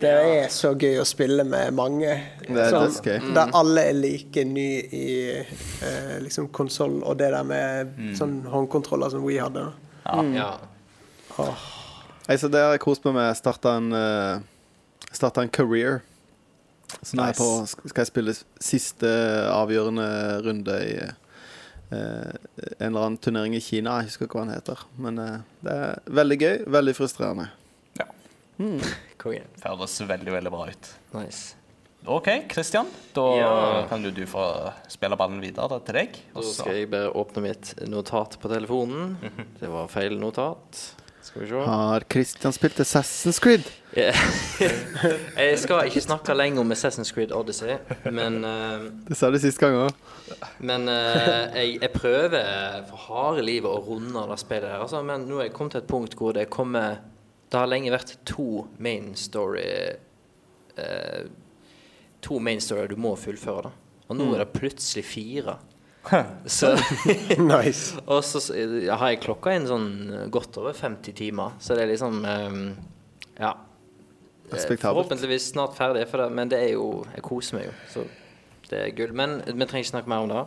Det 0.00 0.08
er 0.10 0.48
så 0.48 0.70
gøy 0.74 0.96
å 1.00 1.04
spille 1.04 1.44
med 1.44 1.74
mange. 1.74 2.14
Det 2.48 2.56
er 2.56 2.70
Sånn, 2.70 2.86
dødsgøy. 2.88 3.34
Der 3.34 3.50
alle 3.54 3.80
er 3.90 3.92
like 3.92 4.44
ny 4.44 4.68
i 4.88 5.08
eh, 5.82 6.18
liksom 6.20 6.48
konsoll 6.48 7.02
og 7.04 7.18
det 7.18 7.30
der 7.30 7.42
med 7.44 7.96
Mm. 7.98 8.14
sånn 8.16 8.42
håndkontroller 8.46 9.10
som 9.10 9.22
Wii 9.24 9.38
hadde. 9.38 9.72
Ja. 10.34 10.56
Nei, 12.28 12.36
så 12.36 12.48
det 12.50 12.60
har 12.62 12.72
jeg 12.72 12.80
kost 12.80 13.04
meg 13.04 13.14
med. 13.14 13.36
Starta 13.36 13.76
en, 13.76 13.92
uh, 13.92 14.40
starta 15.12 15.42
en 15.42 15.48
career. 15.52 16.02
Så 17.02 17.16
nå 17.16 17.22
er 17.24 17.32
jeg 17.32 17.36
på, 17.36 17.66
skal 17.88 18.02
jeg 18.04 18.10
spille 18.10 18.34
siste 18.60 19.08
avgjørende 19.50 20.08
runde 20.44 20.74
i, 20.86 20.96
eh, 21.02 21.12
en 21.92 22.86
eller 22.88 23.06
annen 23.06 23.18
turnering 23.22 23.54
i 23.56 23.60
Kina. 23.64 23.98
Jeg 24.00 24.10
husker 24.12 24.26
ikke 24.28 24.38
hva 24.40 24.46
den 24.48 24.54
heter. 24.56 24.84
Men 25.02 25.18
eh, 25.22 25.40
det 25.66 25.72
er 25.86 25.98
veldig 26.20 26.38
gøy, 26.42 26.54
veldig 26.78 26.94
frustrerende. 26.98 27.48
Ja. 28.00 28.06
Konge. 29.22 29.42
Høres 29.64 29.98
veldig, 30.08 30.32
veldig 30.38 30.52
bra 30.54 30.68
ut. 30.72 30.92
Nice. 31.18 31.58
OK, 32.10 32.28
Christian. 32.50 32.88
Da 33.14 33.24
Ja. 33.38 33.50
kan 33.86 34.02
du, 34.02 34.08
du 34.10 34.24
få 34.26 34.42
spille 34.90 35.14
ballen 35.20 35.38
videre 35.44 35.78
til 35.86 35.94
deg. 36.00 36.16
Da 36.34 36.42
så- 36.42 36.56
skal 36.64 36.74
jeg 36.80 36.90
bare 36.90 37.12
åpne 37.14 37.44
mitt 37.44 37.74
notat 37.86 38.38
på 38.42 38.50
telefonen. 38.50 39.12
Det 39.60 39.70
var 39.70 39.86
feil 39.92 40.16
notat. 40.18 40.80
Har 41.64 42.02
Christian 42.10 42.52
spilt 42.52 42.80
Assassin's 42.80 43.38
Creed? 43.40 43.68
jeg 43.94 45.58
skal 45.60 45.86
ikke 45.86 46.00
snakke 46.02 46.34
lenger 46.34 46.64
om 46.64 46.72
Assassin's 46.72 47.12
Creed 47.14 47.32
Odyssey, 47.32 47.76
men 48.10 48.40
uh, 48.44 48.88
Det 49.06 49.16
sa 49.16 49.30
du 49.30 49.38
sist 49.38 49.60
gang 49.60 49.76
òg. 49.78 49.92
Men 50.58 50.88
uh, 50.88 51.52
jeg, 51.54 51.76
jeg 51.78 51.92
prøver 51.94 52.82
for 52.88 53.04
harde 53.06 53.44
livet 53.46 53.70
å 53.70 53.84
runde 53.86 54.24
det 54.32 54.38
spillet 54.40 54.72
her. 54.72 54.82
Altså, 54.82 55.02
men 55.06 55.28
nå 55.28 55.38
er 55.38 55.50
jeg 55.50 55.54
kommet 55.56 55.76
til 55.76 55.84
et 55.84 55.92
punkt 55.92 56.16
hvor 56.18 56.34
det 56.36 56.48
kommer 56.50 57.02
Det 57.52 57.60
har 57.60 57.68
lenge 57.68 57.92
vært 57.92 58.16
to 58.26 58.64
main 58.80 59.12
story 59.14 59.68
uh, 60.80 61.22
To 62.22 62.38
main 62.38 62.60
story 62.64 62.88
du 62.90 62.96
må 62.96 63.14
fullføre. 63.18 63.68
da 63.68 64.08
Og 64.08 64.18
nå 64.18 64.32
er 64.34 64.42
det 64.44 64.52
plutselig 64.56 65.04
fire. 65.04 65.58
Så, 66.46 66.72
nice. 67.38 68.00
og 68.06 68.24
så 68.26 68.40
ja, 68.82 68.96
har 68.98 69.12
jeg 69.12 69.20
klokka 69.22 69.52
inn 69.54 69.68
sånn 69.70 69.90
godt 70.34 70.58
over 70.58 70.74
50 70.74 71.14
timer, 71.14 71.54
så 71.62 71.76
det 71.78 71.84
er 71.86 71.92
liksom 71.94 72.24
um, 72.26 72.64
Ja. 73.38 73.54
Forhåpentligvis 74.52 75.52
snart 75.54 75.78
ferdig, 75.78 76.02
det, 76.10 76.26
men 76.28 76.50
det 76.50 76.58
er 76.60 76.72
jo 76.74 77.06
Jeg 77.14 77.22
koser 77.24 77.56
meg 77.56 77.70
jo, 77.70 77.76
så 77.94 78.02
det 78.68 78.80
er 78.80 78.96
gull. 78.96 79.14
Men 79.16 79.38
vi 79.46 79.66
trenger 79.68 79.84
ikke 79.84 79.92
snakke 79.92 80.12
mer 80.12 80.24
om 80.24 80.32
det. 80.32 80.42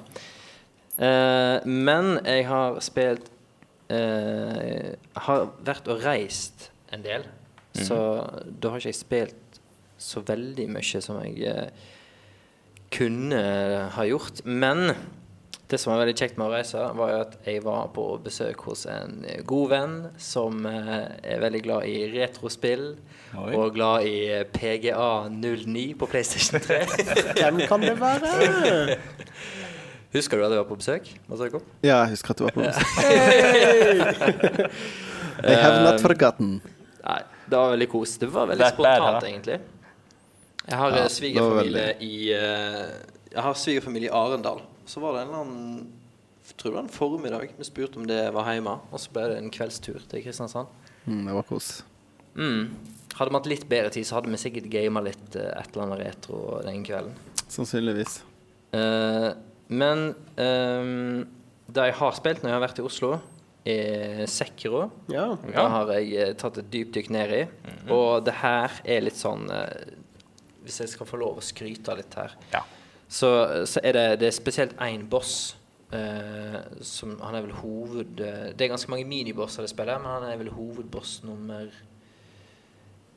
Uh, 0.96 1.66
men 1.68 2.14
jeg 2.24 2.46
har 2.48 2.78
spilt 2.84 3.28
uh, 3.92 4.94
Har 5.26 5.50
vært 5.68 5.90
og 5.92 6.06
reist 6.06 6.70
en 6.96 7.04
del, 7.04 7.26
så 7.76 7.98
da 8.48 8.72
har 8.72 8.80
ikke 8.80 8.94
jeg 8.94 9.02
spilt 9.02 9.60
så 10.00 10.22
veldig 10.24 10.68
mye 10.72 11.02
som 11.04 11.20
jeg 11.24 11.50
uh, 11.50 11.92
kunne 12.96 13.42
ha 13.96 14.06
gjort. 14.08 14.44
Men 14.46 14.94
det 15.70 15.78
som 15.82 15.94
var 15.94 16.00
veldig 16.04 16.18
kjekt 16.20 16.38
med 16.38 16.46
å 16.46 16.52
reise, 16.54 16.78
var 16.98 17.08
jo 17.12 17.18
at 17.24 17.34
jeg 17.48 17.64
var 17.66 17.88
på 17.96 18.04
besøk 18.22 18.60
hos 18.68 18.86
en 18.92 19.12
god 19.50 19.70
venn 19.72 19.96
som 20.22 20.66
eh, 20.70 21.06
er 21.26 21.40
veldig 21.42 21.62
glad 21.66 21.82
i 21.90 21.96
retrospill. 22.14 22.86
Oi. 23.36 23.54
Og 23.58 23.74
glad 23.76 24.06
i 24.06 24.44
PGA 24.54 25.30
09 25.34 25.96
på 26.00 26.06
PlayStation 26.12 26.62
3. 26.62 26.86
Hvem 27.42 27.58
kan 27.68 27.82
det 27.82 28.00
være? 28.00 28.98
Husker 30.16 30.38
du 30.38 30.44
at 30.46 30.52
jeg 30.54 30.60
var 30.62 30.70
på 30.70 30.78
besøk? 30.80 31.04
Ja, 31.84 31.98
jeg 32.06 32.10
husker 32.14 32.30
at 32.36 32.40
du 32.40 32.44
var 32.46 32.54
på 32.56 32.62
besøk. 32.64 32.90
I 35.44 35.56
have 35.60 35.84
not 35.84 36.00
forgotten. 36.00 36.62
Nei, 37.06 37.22
det 37.50 37.58
var 37.58 37.72
veldig 37.74 37.90
kos. 37.92 38.18
Det 38.22 38.30
var 38.32 38.48
veldig 38.54 38.70
spontant, 38.72 39.24
egentlig. 39.28 39.60
Jeg 40.66 40.78
har 40.80 40.96
Ja, 40.96 41.04
eh, 41.04 41.10
svigerfamilie 41.14 41.90
i 42.02 42.32
eh, 42.34 42.86
Jeg 43.34 43.42
har 43.44 43.54
svigerfamilie 43.54 44.10
i 44.10 44.14
Arendal. 44.14 44.62
Så 44.90 45.02
var 45.04 45.16
det 45.16 45.24
en 45.26 45.32
eller 45.32 45.46
annen 45.46 45.86
jeg 46.46 46.60
tror 46.60 46.70
det 46.70 46.76
var 46.76 46.84
en 46.84 46.94
formiddag 46.94 47.54
vi 47.58 47.66
spurte 47.66 47.98
om 47.98 48.04
det 48.06 48.20
var 48.36 48.52
hjemme. 48.54 48.76
Og 48.94 49.02
så 49.02 49.10
ble 49.16 49.24
det 49.32 49.40
en 49.42 49.50
kveldstur 49.50 50.04
til 50.12 50.22
Kristiansand. 50.22 50.70
Mm, 51.08 51.24
det 51.26 51.34
var 51.34 51.48
kos. 51.50 51.70
Mm. 52.38 52.76
Hadde 53.16 53.32
vi 53.32 53.40
hatt 53.40 53.50
litt 53.50 53.66
bedre 53.72 53.94
tid, 53.96 54.06
så 54.06 54.20
hadde 54.20 54.30
vi 54.30 54.38
sikkert 54.38 54.70
gama 54.70 55.02
litt 55.08 55.40
uh, 55.40 55.48
et 55.58 55.72
eller 55.74 55.88
annet 55.88 56.04
retro 56.04 56.42
den 56.68 56.86
kvelden. 56.86 57.18
Sannsynligvis. 57.50 58.20
Uh, 58.76 59.34
men 59.74 60.12
ehm, 60.38 61.26
det 61.66 61.88
jeg 61.90 61.98
har 61.98 62.18
spilt 62.18 62.44
når 62.44 62.52
jeg 62.52 62.58
har 62.60 62.66
vært 62.68 62.82
i 62.82 62.86
Oslo, 62.86 63.16
er 63.66 64.26
Sekiro. 64.30 64.84
Ja. 65.10 65.32
Det 65.42 65.58
har 65.74 65.92
jeg 65.98 66.12
eh, 66.22 66.34
tatt 66.38 66.60
et 66.62 66.68
dypdykk 66.70 67.10
ned 67.16 67.34
i. 67.34 67.44
Og 67.94 68.22
det 68.28 68.36
her 68.44 68.76
er 68.86 69.06
litt 69.08 69.18
sånn 69.18 69.48
eh, 69.50 69.96
Hvis 70.66 70.84
jeg 70.84 70.92
skal 70.94 71.10
få 71.10 71.18
lov 71.22 71.42
å 71.42 71.46
skryte 71.46 71.96
litt 71.98 72.14
her, 72.18 72.38
Ja. 72.54 72.62
Så, 73.08 73.30
så 73.70 73.82
er 73.84 73.94
det, 73.98 74.06
det 74.20 74.28
er 74.28 74.36
spesielt 74.36 74.76
én 74.82 75.06
boss. 75.10 75.58
eh, 75.94 76.58
som, 76.82 77.14
han 77.22 77.36
er 77.38 77.44
vel 77.46 77.54
hoved 77.62 78.20
eh, 78.20 78.48
Det 78.58 78.66
er 78.66 78.72
ganske 78.72 78.90
mange 78.90 79.06
minibosser 79.06 79.62
det 79.64 79.70
spiller, 79.70 80.00
men 80.02 80.12
han 80.12 80.24
er 80.32 80.40
vel 80.42 80.50
hovedboss 80.50 81.20
nummer 81.24 81.70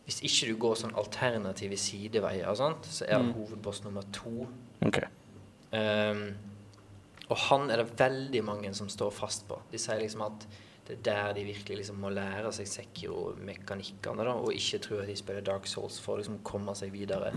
Hvis 0.05 0.21
ikke 0.23 0.53
du 0.53 0.61
går 0.61 0.77
sånn 0.83 0.95
alternative 0.97 1.77
sideveier, 1.81 2.55
sant, 2.57 2.87
så 2.87 3.05
er 3.09 3.19
han 3.19 3.33
hovedboss 3.37 3.83
nummer 3.85 4.07
to. 4.13 4.47
OK. 4.87 5.03
Um, 5.73 6.23
og 7.29 7.37
han 7.51 7.69
er 7.69 7.83
det 7.83 7.99
veldig 7.99 8.41
mange 8.45 8.71
som 8.75 8.89
står 8.89 9.11
fast 9.13 9.45
på. 9.51 9.59
De 9.69 9.77
sier 9.77 10.01
liksom 10.01 10.23
at 10.25 10.47
det 10.89 10.95
er 10.97 11.03
der 11.05 11.35
de 11.37 11.43
virkelig 11.45 11.83
liksom 11.83 11.99
må 12.01 12.09
lære 12.09 12.49
seg 12.57 12.71
Sekiro-mekanikkene, 12.71 14.25
og 14.33 14.55
ikke 14.57 14.81
tro 14.87 15.03
at 15.03 15.11
de 15.11 15.17
spiller 15.21 15.45
Dark 15.45 15.69
Souls 15.69 15.99
for 16.01 16.15
å 16.17 16.23
liksom 16.23 16.39
komme 16.41 16.73
seg 16.79 16.95
videre. 16.95 17.29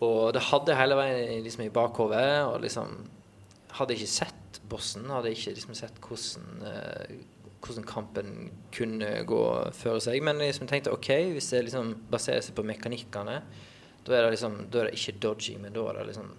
Og 0.00 0.32
det 0.32 0.42
hadde 0.48 0.72
jeg 0.72 0.80
hele 0.80 0.96
veien 0.98 1.42
liksom 1.44 1.64
i 1.66 1.72
bakhodet, 1.72 2.28
og 2.48 2.60
liksom 2.64 3.00
Hadde 3.70 3.94
ikke 3.94 4.10
sett 4.10 4.56
bossen, 4.66 5.04
hadde 5.14 5.30
ikke 5.30 5.52
liksom 5.54 5.76
sett 5.78 6.00
hvordan 6.02 6.64
eh, 6.66 7.12
hvordan 7.60 7.84
kampen 7.86 8.30
kunne 8.74 9.10
gå 9.28 9.40
føre 9.76 10.00
seg. 10.02 10.22
Men 10.24 10.40
jeg 10.40 10.54
liksom 10.54 10.70
tenkte 10.70 10.94
OK, 10.94 11.10
hvis 11.36 11.50
det 11.52 11.64
liksom 11.66 11.92
baserer 12.12 12.42
seg 12.44 12.56
på 12.56 12.64
mekanikkene, 12.66 13.36
da 14.06 14.16
er 14.16 14.24
det 14.24 14.32
liksom 14.34 14.56
Da 14.72 14.80
er 14.80 14.88
det 14.88 14.96
ikke 14.98 15.20
dodging, 15.22 15.60
men 15.62 15.74
da 15.76 15.84
er 15.90 16.00
det 16.00 16.06
liksom 16.08 16.32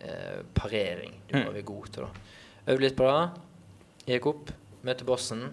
eh, 0.00 0.40
parering 0.56 1.20
du 1.28 1.36
må 1.38 1.52
være 1.52 1.62
god 1.68 1.92
til. 1.92 2.06
da 2.08 2.72
Øvde 2.72 2.82
litt 2.82 2.98
på 2.98 3.06
det. 3.06 3.44
Gikk 4.10 4.26
opp, 4.32 4.50
møter 4.86 5.06
bossen. 5.06 5.44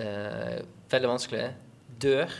Eh, 0.00 0.60
veldig 0.90 1.12
vanskelig. 1.14 1.46
Dør. 2.02 2.34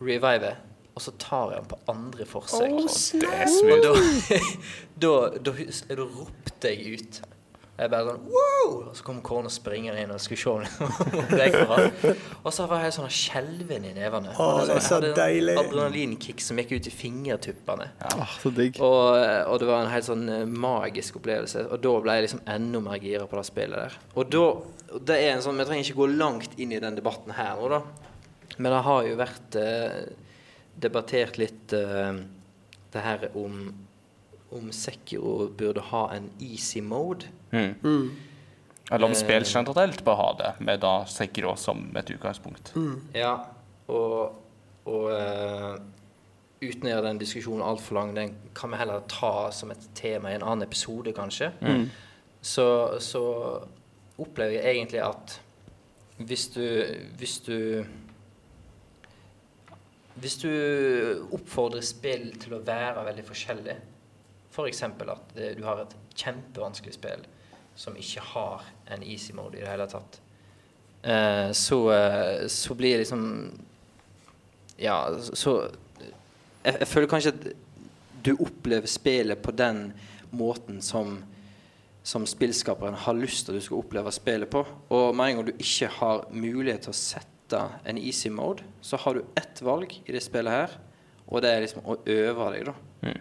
Revive. 0.00 0.54
Og 0.94 1.02
så 1.04 1.12
tar 1.22 1.54
jeg 1.54 1.62
den 1.62 1.68
på 1.70 1.80
andre 1.92 2.26
forsøk. 2.28 2.78
Det 3.22 3.28
er 3.30 3.50
Og 3.72 3.84
da, 3.84 3.92
da, 5.04 5.12
da, 5.50 5.52
da 5.90 6.00
ropte 6.02 6.72
jeg 6.74 6.98
ut. 7.00 7.20
Jeg 7.80 7.88
bare 7.88 8.10
sånn 8.10 8.26
wow! 8.28 8.72
Og 8.90 8.96
så 8.98 9.04
kom 9.24 9.46
og 9.46 9.52
springer 9.52 9.96
inn 9.96 10.10
og 10.12 10.18
skulle 10.20 10.36
se 10.36 10.50
om 10.52 11.30
det 11.30 11.46
gikk 11.46 11.62
bra. 11.70 11.78
Og 12.42 12.52
så 12.52 12.66
var 12.68 12.82
jeg 12.84 12.92
sånn 12.98 13.08
skjelven 13.14 13.86
i 13.88 13.94
nevene. 13.96 14.34
Oh, 14.36 14.58
det 14.60 14.74
er 14.74 14.74
Jeg 14.74 14.84
så 14.84 14.98
hadde 14.98 15.12
deilig. 15.16 15.54
Adrenalinkick 15.62 16.44
som 16.44 16.60
gikk 16.60 16.74
ut 16.76 16.90
i 16.90 16.92
fingertuppene. 16.92 17.88
Ah, 18.10 18.34
så 18.42 18.52
digg. 18.52 18.76
Og, 18.84 19.16
og 19.48 19.56
det 19.62 19.70
var 19.70 19.86
en 19.86 19.94
helt 19.94 20.08
sånn 20.10 20.28
eh, 20.28 20.44
magisk 20.44 21.22
opplevelse. 21.22 21.64
Og 21.72 21.80
da 21.86 21.94
ble 22.04 22.18
jeg 22.18 22.26
liksom 22.28 22.44
enda 22.52 22.84
mer 22.84 23.00
gira 23.00 23.24
på 23.30 23.40
det 23.40 23.46
spillet 23.48 23.80
der. 23.86 23.98
Og 24.12 24.28
da 24.36 24.44
det 25.06 25.16
er 25.22 25.36
en 25.36 25.44
sånn, 25.44 25.60
Vi 25.60 25.68
trenger 25.68 25.86
ikke 25.86 26.00
gå 26.02 26.08
langt 26.18 26.56
inn 26.60 26.74
i 26.74 26.80
den 26.82 26.96
debatten 26.98 27.32
her 27.36 27.54
nå, 27.56 27.70
da. 27.70 27.80
Men 28.58 28.74
det 28.74 28.80
har 28.84 29.06
jo 29.06 29.16
vært 29.16 29.56
eh, 29.56 30.00
debattert 30.80 31.38
litt 31.40 31.74
uh, 31.76 32.18
det 32.90 33.04
her 33.06 33.30
om 33.38 33.70
om 34.50 34.72
Sekiro 34.74 35.48
burde 35.54 35.82
ha 35.92 36.08
en 36.14 36.30
easy 36.42 36.80
mode. 36.82 37.28
Mm. 37.52 38.10
Eller 38.90 39.06
om 39.06 39.12
Eh. 39.12 39.16
spill 39.16 39.44
generelt 39.46 40.04
bør 40.04 40.14
ha 40.14 40.32
det, 40.38 40.52
med 40.58 40.80
da 40.80 41.04
Sekiro 41.06 41.54
som 41.56 41.96
et 41.96 42.10
utgangspunkt. 42.10 42.72
Ja, 43.14 43.36
og, 43.86 44.34
og 44.84 45.04
uh, 45.12 45.78
uten 46.60 46.88
å 46.88 46.90
gjøre 46.90 47.06
den 47.06 47.20
diskusjonen 47.20 47.62
altfor 47.62 47.94
lang, 47.94 48.14
den 48.16 48.34
kan 48.54 48.70
vi 48.70 48.80
heller 48.80 49.04
ta 49.06 49.50
som 49.54 49.70
et 49.70 49.86
tema 49.94 50.32
i 50.32 50.34
en 50.34 50.42
annen 50.42 50.66
episode, 50.66 51.12
kanskje. 51.12 51.52
Så, 52.42 52.98
så 52.98 53.22
opplever 54.18 54.58
jeg 54.58 54.76
egentlig 54.76 55.02
at 55.04 55.40
hvis 56.20 56.48
du 56.52 56.84
Hvis 57.16 57.38
du 57.40 57.84
Hvis 60.20 60.36
du 60.42 60.50
oppfordrer 61.32 61.84
spill 61.84 62.30
til 62.40 62.56
å 62.56 62.62
være 62.64 63.04
veldig 63.06 63.24
forskjellig, 63.28 63.76
f.eks. 64.50 64.82
For 64.98 65.12
at 65.14 65.34
du 65.56 65.62
har 65.64 65.84
et 65.84 65.94
kjempevanskelig 66.18 66.96
spill 66.96 67.24
som 67.78 67.96
ikke 67.96 68.24
har 68.34 68.66
en 68.92 69.04
easy 69.06 69.32
mode 69.36 69.56
i 69.56 69.64
det 69.64 69.70
hele 69.70 69.88
tatt, 69.88 70.20
eh, 71.02 71.48
så, 71.56 71.80
eh, 71.94 72.46
så 72.52 72.76
blir 72.76 72.98
det 72.98 73.06
liksom 73.06 73.26
Ja, 74.80 75.08
så 75.36 75.70
jeg, 76.64 76.74
jeg 76.80 76.88
føler 76.88 77.08
kanskje 77.08 77.34
at 77.34 77.48
du 78.24 78.34
opplever 78.40 78.88
spillet 78.88 79.42
på 79.42 79.52
den 79.52 79.90
måten 80.32 80.80
som 80.84 81.18
som 82.02 82.26
spillskaperen 82.26 82.94
har 82.94 83.14
lyst 83.14 83.46
til 83.46 83.54
at 83.54 83.60
du 83.60 83.64
skal 83.64 83.82
oppleve 83.82 84.12
spillet 84.12 84.50
på. 84.50 84.64
Og 84.90 85.16
med 85.16 85.30
en 85.30 85.36
gang 85.36 85.48
du 85.50 85.52
ikke 85.58 85.90
har 86.00 86.24
mulighet 86.32 86.86
til 86.86 86.94
å 86.94 86.96
sette 86.96 87.29
en 87.58 87.98
easy 87.98 88.30
mode, 88.32 88.64
så 88.82 88.98
har 89.00 89.16
du 89.16 89.24
ett 89.38 89.60
valg 89.64 89.92
i 90.04 90.14
det 90.14 90.22
spillet 90.24 90.54
her, 90.54 90.78
og 91.30 91.42
det 91.44 91.50
er 91.50 91.62
liksom 91.64 91.86
å 91.86 91.98
øve 92.00 92.48
deg, 92.54 92.70
da. 92.70 92.74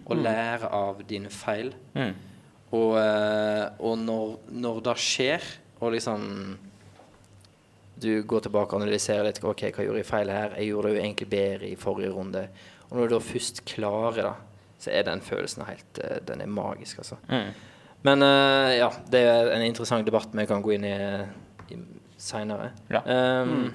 Og 0.10 0.18
lære 0.20 0.70
av 0.76 1.04
dine 1.08 1.30
feil. 1.32 1.72
Mm. 1.96 2.16
Og, 2.76 2.96
eh, 3.00 3.66
og 3.80 3.96
når, 4.02 4.34
når 4.52 4.82
det 4.86 4.96
skjer, 5.02 5.46
og 5.80 5.94
liksom 5.96 6.26
du 8.00 8.12
går 8.24 8.46
tilbake 8.46 8.76
og 8.76 8.84
analyserer 8.84 9.28
litt 9.28 9.42
Ok, 9.44 9.66
hva 9.76 9.84
gjorde 9.84 10.02
jeg 10.02 10.08
feil 10.08 10.32
her? 10.32 10.54
Jeg 10.60 10.72
gjorde 10.72 10.90
det 10.90 10.96
jo 10.96 11.02
egentlig 11.02 11.28
bedre 11.32 11.68
i 11.68 11.80
forrige 11.80 12.14
runde. 12.16 12.46
Og 12.90 12.98
når 12.98 13.10
du 13.10 13.16
da 13.16 13.20
først 13.24 13.64
klarer 13.68 14.22
det, 14.22 14.36
så 14.80 14.94
er 14.96 15.04
den 15.10 15.24
følelsen 15.24 15.66
helt 15.68 16.00
eh, 16.04 16.22
Den 16.26 16.42
er 16.46 16.52
magisk, 16.52 17.02
altså. 17.04 17.20
Mm. 17.28 17.52
Men 18.08 18.24
uh, 18.24 18.72
ja, 18.72 18.88
det 19.12 19.20
er 19.28 19.50
en 19.52 19.66
interessant 19.66 20.08
debatt 20.08 20.32
vi 20.32 20.46
kan 20.48 20.62
gå 20.64 20.78
inn 20.78 20.86
i, 20.88 20.96
i 21.76 21.80
seinere. 22.16 22.70
Ja. 22.88 23.02
Um, 23.04 23.74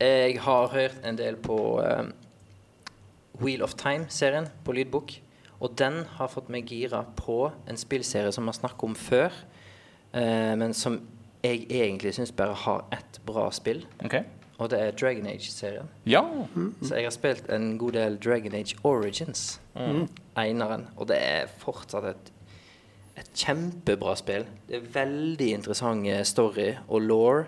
Jeg 0.00 0.40
har 0.44 0.68
hørt 0.68 0.96
en 1.04 1.16
del 1.16 1.36
på 1.40 1.80
um, 1.80 2.12
Wheel 3.40 3.62
of 3.64 3.74
Time-serien 3.80 4.48
på 4.64 4.74
lydbok. 4.76 5.14
Og 5.60 5.72
den 5.78 6.02
har 6.18 6.28
fått 6.28 6.50
meg 6.52 6.68
gira 6.68 7.00
på 7.16 7.46
en 7.68 7.78
spillserie 7.80 8.32
som 8.32 8.44
vi 8.44 8.52
har 8.52 8.58
snakket 8.58 8.84
om 8.84 8.96
før, 8.96 9.36
uh, 10.12 10.52
men 10.60 10.74
som 10.76 11.00
jeg 11.46 11.64
egentlig 11.70 12.12
syns 12.16 12.32
bare 12.32 12.56
har 12.66 12.84
ett 12.92 13.20
bra 13.24 13.48
spill. 13.54 13.86
Okay. 14.04 14.24
Og 14.58 14.70
det 14.72 14.80
er 14.80 14.94
Dragon 14.96 15.26
Age-serien. 15.28 15.88
Ja. 16.08 16.22
Så 16.82 16.94
jeg 16.96 17.04
har 17.04 17.12
spilt 17.12 17.50
en 17.52 17.76
god 17.78 17.92
del 17.92 18.16
Dragon 18.24 18.54
Age 18.54 18.76
Origins. 18.84 19.60
Eineren. 20.36 20.86
Og 20.96 21.08
det 21.08 21.18
er 21.20 21.50
fortsatt 21.60 22.08
et, 22.08 22.30
et 23.20 23.28
kjempebra 23.36 24.16
spill. 24.16 24.46
Det 24.68 24.80
er 24.80 24.88
veldig 24.94 25.50
interessant 25.58 26.08
eh, 26.08 26.24
story 26.24 26.70
og 26.88 27.04
law. 27.04 27.42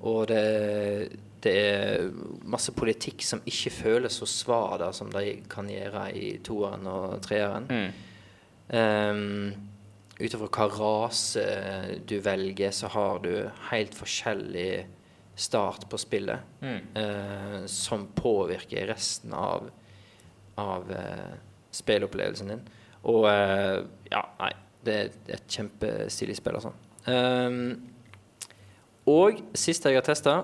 Og 0.00 0.28
det, 0.30 1.18
det 1.44 1.52
er 1.60 2.10
masse 2.48 2.72
politikk 2.76 3.24
som 3.26 3.42
ikke 3.46 3.72
føles 3.74 4.18
så 4.20 4.28
svada 4.30 4.90
som 4.96 5.10
de 5.12 5.40
kan 5.50 5.68
gjøre 5.70 6.08
i 6.16 6.28
toeren 6.44 6.86
og 6.90 7.16
treeren. 7.24 7.70
Um, 8.72 9.50
Ut 10.16 10.32
ifra 10.32 10.46
hva 10.48 10.66
rase 10.72 11.42
du 12.08 12.14
velger, 12.24 12.70
så 12.72 12.88
har 12.88 13.18
du 13.20 13.32
helt 13.68 13.92
forskjellig 13.94 14.86
start 15.36 15.84
på 15.92 15.98
spillet 16.00 16.62
eh, 16.64 17.66
som 17.68 18.06
påvirker 18.16 18.86
resten 18.88 19.34
av, 19.36 19.66
av 20.56 20.88
uh, 20.88 21.34
spillopplevelsen 21.76 22.48
din. 22.54 22.62
Og 23.12 23.28
uh, 23.28 23.84
ja, 24.08 24.22
nei, 24.40 24.50
det 24.88 24.94
er 24.96 25.12
et 25.36 25.58
kjempestilig 25.58 26.38
spill, 26.40 26.56
altså. 26.62 26.72
Um, 27.04 27.76
og 29.12 29.44
siste 29.52 29.92
jeg 29.92 30.00
har 30.00 30.08
testa, 30.08 30.38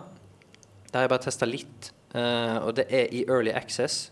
det 0.93 0.99
har 0.99 1.07
jeg 1.07 1.12
bare 1.14 1.24
testa 1.24 1.47
litt, 1.49 1.93
uh, 2.12 2.59
og 2.66 2.74
det 2.76 2.84
er 2.93 3.09
i 3.16 3.24
Early 3.24 3.55
Access. 3.57 4.11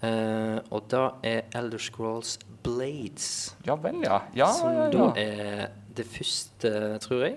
Uh, 0.00 0.56
og 0.72 0.86
da 0.88 1.02
er 1.28 1.50
Elder 1.52 1.82
Scrolls 1.82 2.38
Blades. 2.64 3.52
Ja 3.66 3.76
vel, 3.76 4.00
ja. 4.06 4.22
Ja, 4.32 4.48
Som 4.56 4.72
ja, 4.72 4.86
da 4.94 5.10
er 5.20 5.66
det 5.96 6.06
første, 6.08 6.72
tror 7.04 7.26
jeg, 7.26 7.36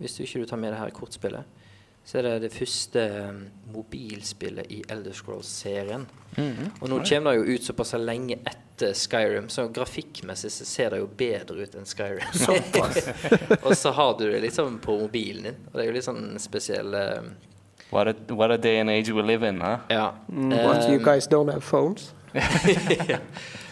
hvis 0.00 0.16
du 0.16 0.22
ikke 0.24 0.40
du 0.40 0.48
tar 0.48 0.60
med 0.62 0.72
det 0.72 0.80
her 0.80 0.94
kortspillet, 0.96 1.44
så 2.08 2.18
er 2.18 2.24
det 2.24 2.46
det 2.46 2.52
første 2.54 3.02
um, 3.28 3.42
mobilspillet 3.74 4.70
i 4.72 4.78
Elder 4.88 5.12
Scrolls-serien. 5.12 6.06
Mhm. 6.38 6.70
Og 6.80 6.88
nå 6.88 7.02
kommer 7.04 7.36
det 7.36 7.42
jo 7.42 7.58
ut 7.58 7.68
såpass 7.68 7.92
lenge 8.00 8.38
etter 8.40 8.94
Skyrim, 8.96 9.50
så 9.52 9.66
grafikkmessig 9.68 10.52
så 10.54 10.64
ser 10.64 10.94
det 10.94 11.02
jo 11.02 11.10
bedre 11.12 11.66
ut 11.66 11.76
enn 11.76 11.84
Skyrim. 11.84 12.24
og 13.66 13.76
så 13.76 13.92
har 13.92 14.16
du 14.16 14.24
det 14.30 14.40
liksom 14.46 14.80
på 14.80 14.96
mobilen 15.02 15.50
din, 15.50 15.60
og 15.68 15.76
det 15.76 15.84
er 15.84 15.90
jo 15.90 15.96
litt 15.98 16.08
sånn 16.08 16.40
spesiell 16.40 16.96
What, 17.90 18.08
a, 18.08 18.34
what 18.34 18.50
a 18.50 18.58
day 18.58 18.80
and 18.80 18.90
age 18.90 19.10
we 19.10 19.22
live 19.22 19.42
in, 19.42 19.60
huh? 19.60 19.78
Yeah. 19.90 20.12
Mm, 20.30 20.88
you 20.90 20.98
Um, 20.98 21.04
guys 21.04 21.26
don't 21.26 21.48
have 21.48 21.64
phones? 21.64 22.12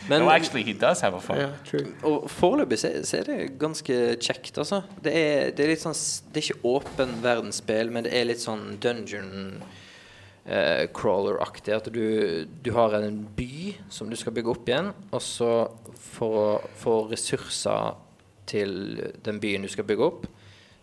men, 0.09 0.21
no, 0.23 0.31
actually, 0.31 0.63
he 0.63 0.73
does 0.73 1.01
have 1.01 1.15
a 1.15 1.21
phone. 1.21 1.39
Yeah, 1.39 1.53
true. 1.65 1.93
Og 2.03 2.31
foreløpig 2.31 2.79
så, 2.79 2.91
så 3.05 3.19
er 3.19 3.27
det 3.29 3.59
ganske 3.61 4.17
kjekt, 4.23 4.57
altså. 4.59 4.83
Det 5.05 5.13
er, 5.13 5.51
det 5.51 5.65
er 5.67 5.73
litt 5.75 5.83
sånn 5.85 5.97
Det 6.33 6.41
er 6.41 6.47
ikke 6.47 6.71
åpen 6.73 7.13
verdensspill, 7.25 7.91
men 7.93 8.07
det 8.07 8.15
er 8.17 8.25
litt 8.31 8.41
sånn 8.41 8.79
dungeon 8.81 9.35
uh, 10.49 10.87
crawler-aktig. 10.97 11.75
At 11.77 11.91
du, 11.93 12.47
du 12.65 12.73
har 12.77 12.97
en 13.01 13.21
by 13.37 13.75
som 13.93 14.09
du 14.09 14.17
skal 14.17 14.33
bygge 14.37 14.55
opp 14.55 14.73
igjen, 14.73 14.93
og 15.11 15.23
så 15.25 15.51
for 16.07 16.41
å 16.41 16.49
få 16.81 16.97
ressurser 17.13 18.01
til 18.49 18.73
den 19.27 19.41
byen 19.43 19.67
du 19.67 19.69
skal 19.73 19.85
bygge 19.89 20.07
opp, 20.09 20.27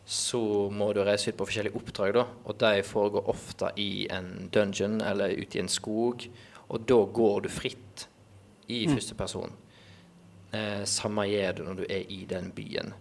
så 0.06 0.70
må 0.74 0.90
du 0.94 1.02
reise 1.04 1.32
ut 1.32 1.38
på 1.40 1.48
forskjellige 1.48 1.80
oppdrag, 1.80 2.14
da. 2.18 2.26
Og 2.44 2.58
de 2.60 2.84
foregår 2.84 3.30
ofte 3.32 3.72
i 3.80 4.06
en 4.12 4.50
dungeon 4.52 5.00
eller 5.02 5.36
ute 5.38 5.58
i 5.58 5.64
en 5.64 5.72
skog. 5.72 6.28
Og 6.68 6.88
da 6.90 7.00
går 7.20 7.46
du 7.46 7.50
fritt 7.54 8.08
i 8.68 8.84
første 8.90 9.16
person. 9.16 9.54
Eh, 10.54 10.84
samme 10.90 11.26
gjør 11.30 11.58
du 11.58 11.64
når 11.68 11.82
du 11.82 11.84
er 11.88 12.12
i 12.12 12.24
den 12.30 12.52
byen. 12.56 12.94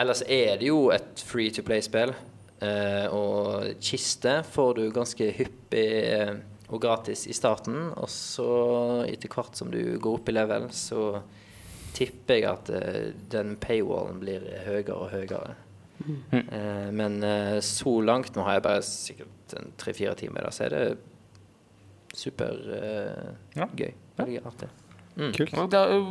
Ellers 0.00 0.22
er 0.22 0.56
det 0.60 0.70
jo 0.70 0.88
et 0.94 1.20
free 1.26 1.52
to 1.52 1.64
play-spill. 1.66 2.14
Eh, 2.60 3.06
og 3.12 3.76
kiste 3.84 4.40
får 4.48 4.74
du 4.76 4.82
ganske 4.94 5.30
hyppig 5.36 5.86
eh, 6.08 6.34
og 6.70 6.80
gratis 6.82 7.26
i 7.28 7.36
starten. 7.36 7.90
Og 7.96 8.08
så 8.12 8.50
etter 9.08 9.32
hvert 9.32 9.60
som 9.60 9.72
du 9.72 9.98
går 10.00 10.20
opp 10.20 10.32
i 10.32 10.36
level, 10.36 10.70
så 10.72 11.20
tipper 11.96 12.38
jeg 12.38 12.48
at 12.48 12.70
eh, 12.76 13.10
den 13.32 13.56
paywallen 13.60 14.22
blir 14.22 14.46
høyere 14.66 14.96
og 14.96 15.12
høyere. 15.12 15.56
Eh, 16.00 16.90
men 16.96 17.22
eh, 17.22 17.58
så 17.60 17.92
langt, 18.04 18.32
nå 18.36 18.44
har 18.46 18.56
jeg 18.58 18.62
bare 18.64 18.82
sikkert 18.86 19.56
en 19.58 19.72
tre-fire 19.76 20.14
timer, 20.16 20.46
da, 20.46 20.50
så 20.54 20.64
er 20.68 20.74
det 20.76 20.84
supergøy. 22.16 23.90
Eh. 23.90 23.98
Veldig 24.20 24.40
artig. 24.46 24.68
Kult. 25.36 25.52
Og 25.58 25.66
Det 25.70 25.76
har 25.78 25.90
jo 25.92 26.04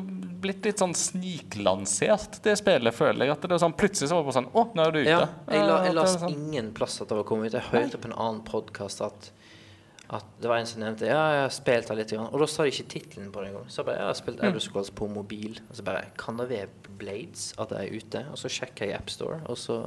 blitt 0.43 0.65
litt 0.67 0.81
sånn 0.81 0.93
sniklansert, 0.93 2.41
det 2.45 2.53
spillet, 2.59 2.93
føler 2.93 3.25
jeg. 3.25 3.33
At 3.33 3.47
det 3.47 3.55
er 3.55 3.61
sånn, 3.63 3.73
plutselig 3.79 4.11
så 4.11 4.19
var 4.19 4.21
det 4.21 4.29
bare 4.29 4.37
sånn 4.37 4.49
Å, 4.53 4.63
nå 4.75 4.83
er 4.85 4.91
du 4.93 4.99
ute. 4.99 5.09
Ja, 5.09 5.19
jeg, 5.49 5.63
la, 5.65 5.77
jeg 5.87 5.95
er 5.95 6.11
sånn- 6.13 6.35
ingen 6.35 6.71
plass 6.77 6.99
at 7.01 7.09
det 7.09 7.17
var 7.17 7.25
kommet 7.25 7.49
ut. 7.49 7.57
Jeg 7.57 7.65
hørte 7.71 7.97
på 8.03 8.11
en 8.11 8.17
annen 8.19 8.41
podkast 8.45 9.01
at, 9.07 9.31
at 10.09 10.25
det 10.41 10.49
var 10.49 10.57
en 10.57 10.65
som 10.69 10.81
nevnte 10.81 11.05
Ja, 11.05 11.19
jeg 11.35 11.41
har 11.45 11.51
spilt 11.53 11.89
det 11.91 11.97
litt, 11.99 12.13
og 12.17 12.39
da 12.41 12.47
sa 12.49 12.65
de 12.65 12.71
ikke 12.73 12.87
tittelen 12.95 13.29
på 13.33 13.43
det 13.43 13.51
engang. 13.51 13.67
Så 13.69 13.81
jeg 13.81 13.89
bare 13.91 13.99
jeg 13.99 14.09
har 14.09 14.17
spilt 14.17 14.43
Elder 14.47 14.63
Scrolls 14.63 14.89
på 14.89 15.07
mobil. 15.11 15.59
Og 15.69 15.77
så 15.77 15.85
bare 15.85 16.07
Kan 16.17 16.39
det 16.41 16.47
være 16.49 16.67
Blades 16.99 17.51
at 17.61 17.71
jeg 17.75 17.85
er 17.85 18.01
ute? 18.01 18.23
Og 18.33 18.41
så 18.41 18.51
sjekker 18.51 18.89
jeg 18.89 18.97
AppStore, 18.97 19.41
og 19.45 19.57
så 19.57 19.77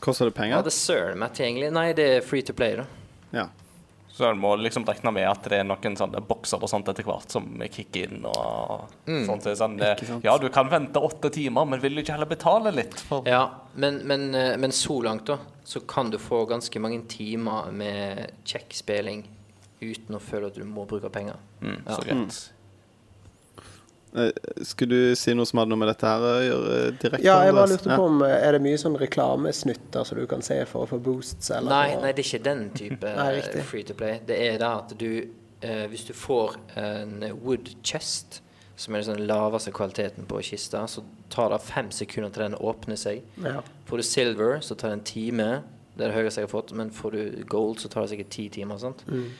Koster 0.00 0.28
det 0.28 0.34
penger? 0.34 0.56
Ja, 0.56 0.62
det 0.62 0.74
søren 0.74 1.18
meg 1.18 1.32
tilgjengelig. 1.34 1.72
Nei, 1.74 1.86
det 1.98 2.04
er 2.16 2.20
free 2.26 2.42
to 2.46 2.54
play, 2.54 2.76
da. 2.78 2.84
Ja. 3.34 3.48
Så 4.18 4.26
en 4.26 4.40
må 4.42 4.50
liksom 4.58 4.82
regne 4.88 5.12
med 5.14 5.28
at 5.30 5.44
det 5.46 5.60
er 5.60 5.66
noen 5.68 5.94
sånne 5.94 6.18
bokser 6.26 6.58
og 6.58 6.66
sånt 6.72 6.88
etter 6.90 7.06
hvert 7.06 7.30
som 7.30 7.44
kicker 7.70 8.08
inn 8.16 8.24
og 8.26 8.88
sånt. 9.06 9.44
Så 9.46 9.52
sånn, 9.60 9.76
det, 9.78 9.92
ja, 10.26 10.34
du 10.42 10.48
kan 10.50 10.66
vente 10.72 10.98
åtte 10.98 11.30
timer, 11.30 11.68
men 11.70 11.78
vil 11.84 11.94
du 11.94 12.02
ikke 12.02 12.16
heller 12.16 12.26
betale 12.30 12.72
litt 12.74 12.98
for 13.06 13.28
Ja, 13.30 13.44
men, 13.78 14.00
men, 14.10 14.26
eh, 14.34 14.56
men 14.58 14.74
så 14.74 14.98
langt, 15.06 15.28
da, 15.30 15.38
så 15.62 15.84
kan 15.86 16.10
du 16.10 16.18
få 16.18 16.42
ganske 16.50 16.82
mange 16.82 17.04
timer 17.06 17.70
med 17.70 18.24
kjekk 18.48 18.74
spilling 18.80 19.22
uten 19.78 20.18
å 20.18 20.22
føle 20.22 20.50
at 20.50 20.58
du 20.58 20.64
må 20.66 20.82
bruke 20.90 21.10
penger. 21.14 21.38
mm, 21.62 21.76
Ja. 21.86 21.94
Så 21.94 22.02
greit. 22.02 22.40
Eh, 22.42 22.57
Skulle 24.64 24.94
du 24.94 25.16
si 25.18 25.34
noe 25.36 25.46
som 25.48 25.60
hadde 25.60 25.72
noe 25.72 25.80
med 25.80 25.90
dette 25.90 26.08
her 26.08 26.24
å 26.24 26.34
gjøre 26.42 26.76
eh, 26.78 26.90
direkte? 27.02 27.24
Ja, 27.26 27.36
jeg 27.44 27.56
bare 27.56 27.70
lurte 27.74 27.92
på 27.92 28.06
om 28.08 28.22
eh, 28.24 28.34
Er 28.46 28.56
det 28.56 28.62
mye 28.64 28.80
sånn 28.80 28.96
reklamesnutter 29.00 30.06
som 30.08 30.20
du 30.20 30.24
kan 30.30 30.44
se 30.44 30.58
for 30.70 30.86
å 30.86 30.90
få 30.94 31.00
boosts? 31.02 31.50
Eller 31.54 31.72
Nei, 31.74 32.00
nei, 32.00 32.12
det 32.16 32.24
er 32.24 32.30
ikke 32.30 32.44
den 32.46 32.64
type 32.76 33.14
Nei, 33.20 33.62
free 33.68 33.84
to 33.88 33.96
play. 33.98 34.20
Det 34.28 34.38
er 34.48 34.60
det 34.62 34.68
at 34.68 34.94
du 34.98 35.10
eh, 35.60 35.84
Hvis 35.92 36.06
du 36.08 36.14
får 36.16 36.56
en 36.80 37.18
wood 37.42 37.74
chest, 37.86 38.40
som 38.78 38.94
er 38.94 39.02
den 39.02 39.26
laveste 39.26 39.72
kvaliteten 39.74 40.28
på 40.30 40.40
kista, 40.46 40.84
så 40.86 41.02
tar 41.34 41.50
det 41.50 41.58
fem 41.66 41.90
sekunder 41.90 42.30
til 42.30 42.44
den 42.46 42.54
åpner 42.62 42.98
seg. 42.98 43.24
Ja. 43.42 43.58
Får 43.88 43.98
du 44.00 44.06
silver, 44.06 44.60
så 44.62 44.76
tar 44.78 44.92
det 44.92 44.98
en 45.00 45.08
time. 45.08 45.48
Det 45.98 46.06
er 46.06 46.12
det 46.12 46.20
høyeste 46.20 46.44
jeg 46.44 46.46
har 46.46 46.52
fått. 46.52 46.70
Men 46.78 46.92
får 46.94 47.16
du 47.16 47.22
gold, 47.50 47.80
så 47.82 47.90
tar 47.90 48.06
det 48.06 48.12
sikkert 48.12 48.30
ti 48.36 48.44
timer. 48.54 48.78
Sant? 48.78 49.02
Mm. 49.10 49.32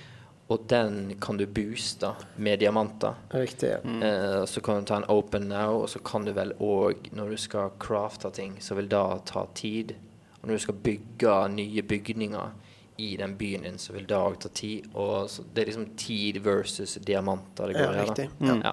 Og 0.49 0.62
den 0.70 1.16
kan 1.20 1.36
du 1.36 1.44
booste 1.46 2.14
med 2.40 2.59
diamanter. 2.62 3.14
Riktig. 3.36 3.68
ja. 3.74 3.80
Eh, 4.07 4.44
så 4.49 4.61
kan 4.64 4.78
du 4.80 4.86
ta 4.88 4.96
en 4.96 5.05
open 5.12 5.49
now, 5.51 5.82
og 5.82 5.88
så 5.92 5.99
kan 6.01 6.24
du 6.24 6.32
vel 6.32 6.55
òg, 6.59 7.11
når 7.12 7.30
du 7.34 7.36
skal 7.36 7.74
crafte 7.78 8.30
ting, 8.32 8.55
så 8.64 8.74
vil 8.78 8.88
det 8.88 9.03
ta 9.28 9.42
tid. 9.55 9.92
Og 10.40 10.49
når 10.49 10.55
du 10.55 10.62
skal 10.64 10.74
bygge 10.86 11.34
nye 11.53 11.82
bygninger 11.82 12.55
i 12.99 13.11
den 13.20 13.36
byen 13.38 13.62
din, 13.62 13.76
så 13.78 13.92
vil 13.92 14.07
det 14.09 14.16
òg 14.16 14.38
ta 14.40 14.49
tid. 14.49 14.88
Og 14.94 15.28
så 15.30 15.44
det 15.55 15.62
er 15.62 15.66
liksom 15.72 15.86
tid 16.01 16.40
versus 16.42 16.96
diamanter 17.05 17.68
det 17.68 17.76
går 17.76 17.84
Ja, 17.84 17.92
i. 17.92 17.96
Ja, 17.96 18.05
riktig. 18.09 18.30
Ja. 18.40 18.72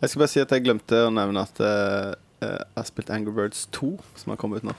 Jeg 0.00 0.10
skal 0.10 0.20
bare 0.20 0.28
si 0.28 0.40
at 0.44 0.52
jeg 0.52 0.64
glemte 0.68 1.00
å 1.06 1.10
nevne 1.10 1.42
at 1.48 1.58
eh, 1.64 2.12
eh, 2.44 2.52
jeg 2.52 2.76
har 2.76 2.86
spilt 2.92 3.10
Angry 3.16 3.32
Birds 3.32 3.64
2, 3.72 3.90
som 4.20 4.30
har 4.34 4.36
kommet 4.40 4.60
ut 4.62 4.68
nå. 4.68 4.76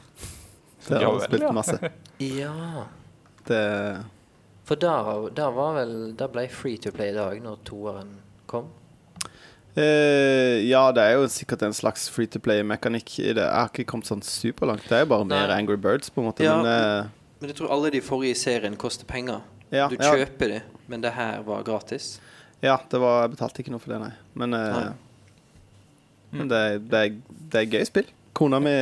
Det 0.88 1.02
har 1.02 1.10
jeg 1.10 1.26
spilt 1.28 1.50
masse. 1.58 1.92
ja. 2.40 2.86
Det 3.50 3.64
For 4.70 4.78
der, 4.78 5.30
der 5.34 5.50
var 5.56 5.72
vel 5.80 5.94
Der 6.20 6.30
ble 6.30 6.44
free 6.54 6.78
to 6.78 6.92
play 6.94 7.10
i 7.10 7.16
dag, 7.18 7.40
når 7.42 7.58
toeren 7.66 8.12
kom. 8.50 8.68
Uh, 9.78 10.60
Ja, 10.66 10.90
det 10.94 11.04
er 11.04 11.16
jo 11.18 11.28
sikkert 11.32 11.64
en 11.66 11.74
slags 11.74 12.08
free 12.14 12.28
to 12.30 12.40
play-mekanikk 12.44 13.16
i 13.24 13.34
det. 13.38 13.46
Har 13.50 13.70
ikke 13.72 13.88
kommet 13.90 14.10
sånn 14.10 14.22
superlangt. 14.26 14.86
Det 14.90 14.98
er 14.98 15.06
jo 15.06 15.12
bare 15.14 15.28
mer 15.30 15.54
Angry 15.56 15.78
Birds, 15.82 16.10
på 16.14 16.22
en 16.22 16.30
måte. 16.30 16.46
Ja. 16.46 16.58
Men 16.62 16.70
uh, 16.70 17.10
Men 17.40 17.54
jeg 17.54 17.58
tror 17.62 17.72
alle 17.74 17.90
de 17.96 18.02
forrige 18.04 18.36
serien 18.36 18.76
koster 18.78 19.08
penger. 19.10 19.42
ja, 19.72 19.88
Du 19.88 19.96
ja, 19.96 20.12
kjøper 20.14 20.48
de, 20.54 20.62
men 20.88 21.02
det 21.02 21.14
her 21.16 21.42
var 21.48 21.64
gratis. 21.64 22.20
ja, 22.62 22.78
det 22.92 23.00
var 23.00 23.22
Jeg 23.24 23.32
betalte 23.38 23.62
ikke 23.64 23.72
noe 23.72 23.80
for 23.80 23.94
det, 23.94 24.00
nei. 24.02 24.12
Men, 24.36 24.54
uh, 24.54 24.76
Nei. 24.76 24.94
men 26.32 26.50
det, 26.52 26.64
det, 26.92 27.04
det 27.54 27.62
er 27.62 27.72
gøy 27.78 27.86
spill. 27.88 28.10
Kona 28.34 28.60
mi, 28.60 28.74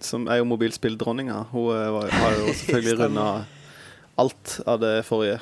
som 0.00 0.26
er 0.28 0.40
jo 0.40 0.48
mobilspilldronninga, 0.48 1.42
hun 1.52 1.68
var, 1.98 2.08
har 2.10 2.38
jo 2.40 2.54
selvfølgelig 2.62 2.98
runda 3.04 3.26
alt 4.16 4.60
av 4.66 4.80
det 4.80 4.94
forrige. 5.06 5.40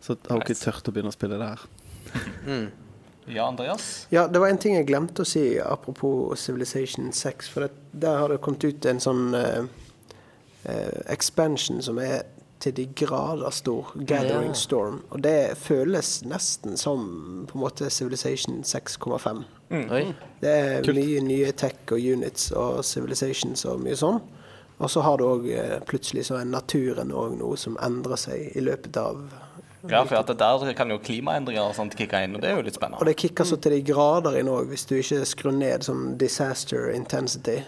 Så 0.00 0.16
har 0.28 0.38
hun 0.38 0.44
ikke 0.44 0.58
turt 0.58 0.88
å 0.88 0.94
begynne 0.94 1.10
å 1.10 1.16
spille 1.16 1.38
det 1.40 1.48
her. 1.54 1.64
Mm. 2.46 2.66
Ja, 3.26 3.48
Andreas? 3.48 4.06
Ja, 4.14 4.28
det 4.30 4.38
var 4.38 4.52
en 4.52 4.60
ting 4.62 4.76
jeg 4.76 4.86
glemte 4.86 5.24
å 5.24 5.26
si 5.26 5.58
apropos 5.58 6.38
Civilization 6.38 7.10
6. 7.12 7.48
For 7.50 7.66
det, 7.66 7.72
der 7.90 8.20
har 8.22 8.30
det 8.30 8.38
kommet 8.44 8.64
ut 8.64 8.86
en 8.86 9.02
sånn 9.02 9.34
uh, 9.34 9.66
uh, 10.68 11.00
expansion 11.10 11.82
som 11.82 11.98
er 11.98 12.22
til 12.62 12.76
de 12.76 12.86
grader 12.96 13.50
stor. 13.50 13.90
Gathering 13.98 14.52
yeah. 14.52 14.60
Storm. 14.60 15.02
Og 15.10 15.22
det 15.26 15.56
føles 15.60 16.20
nesten 16.24 16.78
som 16.80 17.02
på 17.50 17.58
en 17.58 17.64
måte 17.66 17.90
Civilization 17.90 18.62
6,5. 18.64 19.42
Mm. 19.74 20.14
Det 20.40 20.54
er 20.54 20.94
mye 20.94 21.20
nye 21.26 21.52
tech 21.58 21.82
og 21.90 21.98
units 22.00 22.52
og 22.54 22.84
civilizations 22.86 23.66
og 23.66 23.82
mye 23.82 23.98
sånn. 23.98 24.22
Og 24.78 24.90
så 24.92 25.00
har 25.00 25.16
du 25.18 25.24
òg 25.24 25.46
plutselig 25.88 26.26
så 26.28 26.40
er 26.40 26.48
naturen 26.48 27.12
òg 27.16 27.38
noe 27.40 27.56
som 27.56 27.78
endrer 27.82 28.20
seg 28.20 28.56
i 28.56 28.64
løpet 28.64 28.96
av 29.00 29.22
Ja, 29.86 30.02
for 30.04 30.18
at 30.18 30.26
det 30.26 30.38
der 30.40 30.72
kan 30.74 30.90
jo 30.90 30.98
klimaendringer 30.98 31.62
og 31.68 31.76
sånt 31.76 31.94
kicke 31.96 32.18
inn, 32.24 32.34
og 32.34 32.42
det 32.42 32.50
er 32.50 32.56
jo 32.58 32.64
litt 32.66 32.74
spennende. 32.74 32.98
Og 32.98 33.06
det 33.06 33.14
kicker 33.20 33.46
så 33.46 33.56
til 33.62 33.76
de 33.76 33.82
grader 33.86 34.38
inn 34.40 34.48
òg, 34.50 34.66
hvis 34.72 34.86
du 34.88 34.96
ikke 34.98 35.20
skrur 35.28 35.54
ned 35.54 35.86
som 35.86 36.16
disaster 36.18 36.90
intensity. 36.90 37.60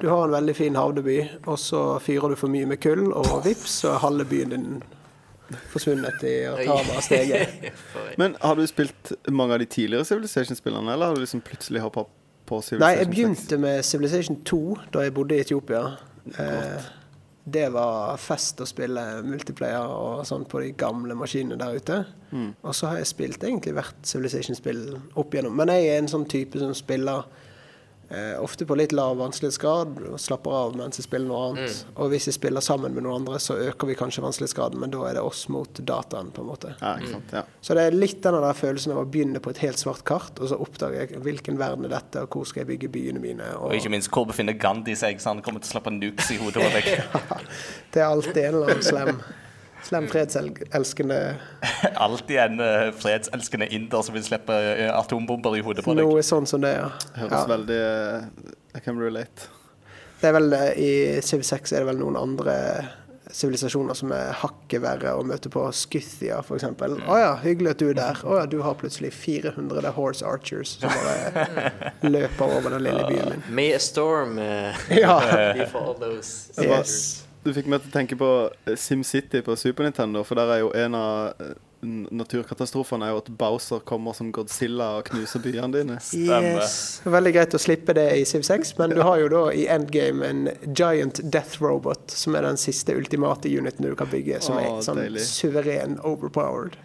Du 0.00 0.08
har 0.10 0.24
en 0.24 0.34
veldig 0.34 0.56
fin 0.58 0.76
havneby, 0.76 1.18
og 1.46 1.58
så 1.62 1.84
fyrer 2.02 2.34
du 2.34 2.36
for 2.40 2.50
mye 2.52 2.66
med 2.66 2.80
kull, 2.82 3.06
og 3.14 3.44
vips, 3.46 3.80
så 3.84 3.92
er 3.94 4.02
halve 4.02 4.26
byen 4.32 4.54
din 4.56 4.82
forsvunnet 5.70 6.24
i 6.26 6.34
at 6.50 6.64
havet 6.66 6.90
har 6.96 7.04
steget. 7.06 7.70
Men 8.18 8.34
har 8.42 8.58
du 8.58 8.66
spilt 8.66 9.12
mange 9.30 9.54
av 9.54 9.62
de 9.62 9.68
tidligere 9.70 10.08
Civilization-spillerne, 10.10 10.90
eller 10.96 11.12
har 11.12 11.14
du 11.14 11.22
liksom 11.22 11.44
plutselig 11.46 11.84
hoppa 11.84 12.08
på 12.48 12.58
Civilization 12.66 12.82
6? 12.82 12.82
Nei, 12.82 12.96
jeg 12.98 13.12
begynte 13.12 13.60
med 13.62 13.86
Civilization 13.86 14.42
2 14.42 14.60
da 14.96 15.06
jeg 15.06 15.14
bodde 15.14 15.38
i 15.38 15.44
Etiopia. 15.44 15.84
Eh, 16.32 16.90
det 17.44 17.66
var 17.74 18.16
fest 18.16 18.60
å 18.64 18.66
spille 18.68 19.02
multiplayer 19.26 19.90
og 19.92 20.22
sånn 20.24 20.46
på 20.48 20.62
de 20.64 20.70
gamle 20.80 21.16
maskinene 21.18 21.58
der 21.60 21.76
ute. 21.76 21.98
Og 22.64 22.72
så 22.74 22.88
har 22.88 23.02
jeg 23.02 23.10
spilt 23.12 23.44
egentlig 23.44 23.74
hvert 23.76 24.08
Civilization-spill 24.08 24.80
opp 25.20 25.34
igjennom. 25.34 25.54
Men 25.54 25.68
jeg 25.74 25.90
er 25.90 26.00
en 26.00 26.08
sånn 26.10 26.24
type 26.30 26.58
som 26.58 26.72
spiller 26.74 27.28
ofte 28.42 28.66
på 28.66 28.76
litt 28.78 28.92
lav 28.94 29.16
vanskelighetsgrad 29.20 30.00
og 30.10 30.20
slapper 30.20 30.54
av 30.58 30.76
mens 30.78 31.00
jeg 31.00 31.06
spiller 31.06 31.28
noe 31.30 31.42
annet. 31.50 31.80
Og 31.96 32.12
hvis 32.12 32.28
jeg 32.30 32.36
spiller 32.36 32.64
sammen 32.64 32.94
med 32.94 33.06
noen 33.06 33.22
andre, 33.22 33.40
så 33.42 33.56
øker 33.70 33.90
vi 33.90 33.96
kanskje 33.98 34.24
vanskelighetsgraden, 34.24 34.80
men 34.82 34.92
da 34.94 35.02
er 35.08 35.18
det 35.18 35.24
oss 35.24 35.44
mot 35.52 35.80
dataen, 35.80 36.30
på 36.34 36.44
en 36.44 36.50
måte. 36.50 36.74
Ja, 36.80 36.94
ikke 36.98 37.12
sant. 37.16 37.34
Ja. 37.36 37.44
Så 37.64 37.76
det 37.78 37.86
er 37.88 37.96
litt 37.96 38.20
den 38.24 38.38
der 38.38 38.58
følelsen 38.58 38.94
av 38.94 39.02
å 39.02 39.06
begynne 39.08 39.42
på 39.44 39.52
et 39.54 39.62
helt 39.64 39.80
svart 39.80 40.04
kart, 40.08 40.38
og 40.40 40.50
så 40.50 40.58
oppdager 40.60 41.04
jeg 41.04 41.22
hvilken 41.24 41.58
verden 41.60 41.88
er 41.88 41.94
dette, 41.96 42.24
og 42.24 42.38
hvor 42.38 42.48
skal 42.48 42.64
jeg 42.64 42.72
bygge 42.74 42.92
byene 42.94 43.22
mine. 43.22 43.48
Og 43.60 43.76
ikke 43.78 43.92
minst, 43.94 44.10
hvor 44.14 44.28
befinner 44.28 44.56
Gandhi 44.58 44.96
seg? 44.98 45.22
Så 45.22 45.32
han 45.32 45.42
kommer 45.44 45.64
til 45.64 45.72
å 45.72 45.76
slappe 45.76 45.94
nukes 45.94 46.30
i 46.34 46.40
hodet 46.42 46.62
på 46.62 46.74
deg. 46.76 46.92
Det 47.94 48.02
er 48.02 48.10
alltid 48.10 48.40
en 48.44 48.54
eller 48.54 48.74
annen 48.74 48.86
slem, 48.86 49.20
slem 49.84 50.08
fredselskende 50.08 51.18
Alltid 52.06 52.38
en 52.38 52.60
eh, 52.64 52.88
fredselskende 52.96 53.68
inder 53.74 54.02
som 54.02 54.16
vil 54.16 54.24
slippe 54.26 54.56
eh, 54.56 54.90
atombomber 54.94 55.58
i 55.58 55.62
hodet 55.64 55.84
på 55.84 55.94
deg. 55.94 56.04
Noe 56.04 56.24
sånn 56.24 56.48
som 56.48 56.64
det, 56.64 56.74
ja. 56.78 56.90
Høres 57.18 57.38
ja. 57.38 57.46
veldig 57.50 57.80
eh, 57.84 58.50
I 58.78 58.84
can 58.84 59.00
relate. 59.00 59.50
Det 60.20 60.30
er 60.30 60.36
vel 60.38 60.52
eh, 60.56 60.68
I 60.80 60.92
Civ 61.24 61.44
6 61.46 61.74
er 61.74 61.84
det 61.84 61.92
vel 61.92 62.00
noen 62.00 62.16
andre 62.20 62.58
sivilisasjoner 63.34 63.96
som 63.98 64.12
er 64.14 64.34
hakket 64.38 64.82
verre 64.84 65.14
å 65.18 65.24
møte 65.26 65.50
på. 65.50 65.64
Scythia, 65.74 66.38
f.eks. 66.44 66.66
Å 66.68 67.18
ja, 67.18 67.32
hyggelig 67.42 67.72
at 67.74 67.82
du 67.82 67.88
er 67.90 67.98
der. 67.98 68.20
Å 68.22 68.38
ja, 68.42 68.46
du 68.46 68.60
har 68.62 68.76
plutselig 68.78 69.10
400 69.16 69.90
horse 69.96 70.24
archers 70.28 70.76
som 70.78 70.92
bare 70.92 71.72
løper 72.14 72.56
over 72.60 72.76
den 72.76 72.84
lille 72.86 73.06
byen 73.08 73.34
min. 73.34 73.46
May 73.50 73.74
a 73.74 73.80
storm 73.82 74.38
uh, 74.38 74.70
Ja. 74.94 75.18
before 75.56 75.82
all 75.90 75.98
those 75.98 76.52
Jeg 76.56 76.70
Yes. 76.70 77.23
Du 77.44 77.52
fikk 77.52 77.68
meg 77.68 77.84
til 77.84 77.92
å 77.92 77.94
tenke 77.94 78.16
på 78.16 78.30
eh, 78.64 78.74
SimCity 78.80 79.42
på 79.44 79.56
Super 79.60 79.84
Nintendo, 79.84 80.24
for 80.24 80.40
der 80.40 80.52
er 80.54 80.60
jo 80.62 80.70
en 80.80 80.96
av 80.96 81.42
eh, 81.44 81.52
naturkatastrofene 81.84 83.04
er 83.04 83.12
jo 83.12 83.20
at 83.20 83.28
Bowser 83.40 83.82
kommer 83.84 84.16
som 84.16 84.30
Godzilla 84.32 84.86
og 84.98 85.10
knuser 85.10 85.42
byene 85.44 85.68
dine. 85.74 85.98
Yes. 86.16 86.78
Veldig 87.04 87.34
greit 87.36 87.56
å 87.56 87.60
slippe 87.60 87.96
det 87.96 88.06
i 88.16 88.24
Civ 88.28 88.46
6, 88.48 88.72
men 88.80 88.96
du 88.96 89.02
har 89.04 89.20
jo 89.20 89.28
da 89.32 89.42
i 89.52 89.66
endgame 89.72 90.24
en 90.24 90.48
giant 90.72 91.20
death 91.20 91.60
robot, 91.60 92.16
som 92.16 92.38
er 92.38 92.48
den 92.48 92.60
siste 92.60 92.96
ultimate 92.96 93.52
uniten 93.52 93.84
du 93.84 93.92
kan 93.98 94.08
bygge, 94.08 94.40
som 94.44 94.56
er 94.62 94.80
sånn 94.86 95.02
deilig. 95.02 95.26
suveren 95.28 96.00
overpowered. 96.00 96.80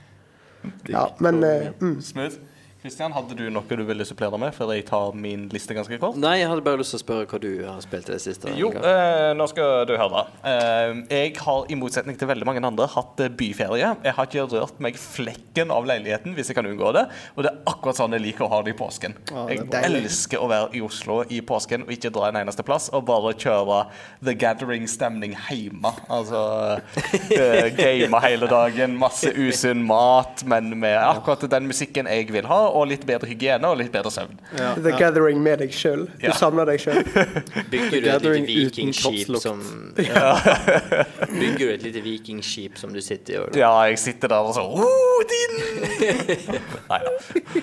Ja, 0.92 1.08
men 1.24 1.40
uh, 1.46 1.70
mm. 1.80 2.02
Smooth. 2.04 2.42
Kristian, 2.80 3.12
hadde 3.12 3.36
du 3.36 3.50
noe 3.52 3.76
du 3.76 3.82
ville 3.84 4.06
supplere 4.08 4.38
med 4.40 4.54
før 4.56 4.70
jeg 4.72 4.86
tar 4.88 5.12
min 5.12 5.50
liste 5.52 5.76
ganske 5.76 5.98
kort? 6.00 6.16
Nei, 6.16 6.38
jeg 6.40 6.48
hadde 6.48 6.64
bare 6.64 6.80
lyst 6.80 6.94
til 6.94 7.02
å 7.02 7.02
spørre 7.02 7.26
hva 7.28 7.40
du 7.44 7.48
har 7.66 7.82
spilt 7.84 8.08
i 8.08 8.14
det 8.14 8.20
siste. 8.24 8.54
Jo, 8.56 8.70
eh, 8.72 9.32
nå 9.36 9.48
skal 9.52 9.84
du 9.90 9.92
høre. 10.00 10.22
Eh, 10.48 11.02
jeg 11.12 11.34
har 11.44 11.68
i 11.68 11.76
motsetning 11.76 12.16
til 12.16 12.30
veldig 12.30 12.48
mange 12.48 12.64
andre 12.64 12.88
hatt 12.88 13.20
eh, 13.26 13.32
byferie. 13.42 13.90
Jeg 14.06 14.16
har 14.16 14.30
ikke 14.30 14.46
rørt 14.54 14.80
meg 14.80 14.96
flekken 14.96 15.74
av 15.76 15.90
leiligheten 15.90 16.38
hvis 16.38 16.54
jeg 16.54 16.56
kan 16.56 16.70
unngå 16.70 16.94
det. 16.96 17.04
Og 17.36 17.44
det 17.44 17.52
er 17.52 17.60
akkurat 17.74 18.00
sånn 18.00 18.16
jeg 18.16 18.24
liker 18.30 18.48
å 18.48 18.50
ha 18.54 18.62
det 18.64 18.72
i 18.72 18.80
påsken. 18.80 19.18
Ja, 19.28 19.44
det 19.50 19.60
Jeg 19.60 19.92
elsker 20.00 20.40
å 20.40 20.48
være 20.54 20.72
i 20.80 20.84
Oslo 20.88 21.20
i 21.28 21.42
påsken 21.52 21.84
og 21.84 21.92
ikke 21.98 22.14
dra 22.16 22.32
en 22.32 22.40
eneste 22.46 22.64
plass, 22.64 22.88
og 22.96 23.04
bare 23.12 23.36
kjøre 23.36 23.82
The 24.24 24.38
Gathering-stemning 24.40 25.36
hjemme. 25.50 25.92
Altså 26.08 26.46
eh, 27.28 27.68
game 27.84 28.24
hele 28.24 28.48
dagen, 28.56 28.96
masse 29.04 29.36
usunn 29.36 29.84
mat, 29.84 30.48
men 30.48 30.72
med 30.80 30.96
akkurat 31.04 31.44
den 31.52 31.68
musikken 31.68 32.08
jeg 32.08 32.32
vil 32.32 32.48
ha, 32.48 32.69
og 32.76 32.88
litt 32.92 33.06
bedre 33.10 33.28
hygiene 33.30 33.68
og 33.70 33.78
litt 33.82 33.92
bedre 33.94 34.12
søvn. 34.14 34.38
Ja, 34.58 34.74
The 34.76 34.94
Gathering 35.00 35.42
med 35.44 35.60
deg 35.64 35.72
sjøl. 35.76 36.06
Du 36.20 36.28
Ja. 36.28 36.34
samler 36.38 36.66
deg 36.70 36.80
sjøl. 36.84 37.04
Bygger 37.74 38.02
du 38.02 38.10
et 38.10 38.24
lite 38.24 38.46
vikingskip 38.48 39.38
som 39.40 39.40
som 39.50 39.94
Bygger 39.96 41.58
du 41.66 41.74
et 41.74 41.84
lite 41.84 42.02
vikingskip 42.06 42.78
som 42.80 42.94
du 42.94 43.02
sitter 43.02 43.34
i? 43.34 43.38
og- 43.44 43.56
Ja, 43.58 43.72
jeg 43.90 44.00
sitter 44.00 44.28
der 44.32 44.38
og 44.50 44.54
så 44.56 44.64
Odin! 44.64 45.56
Nei 46.90 47.00
da. 47.06 47.12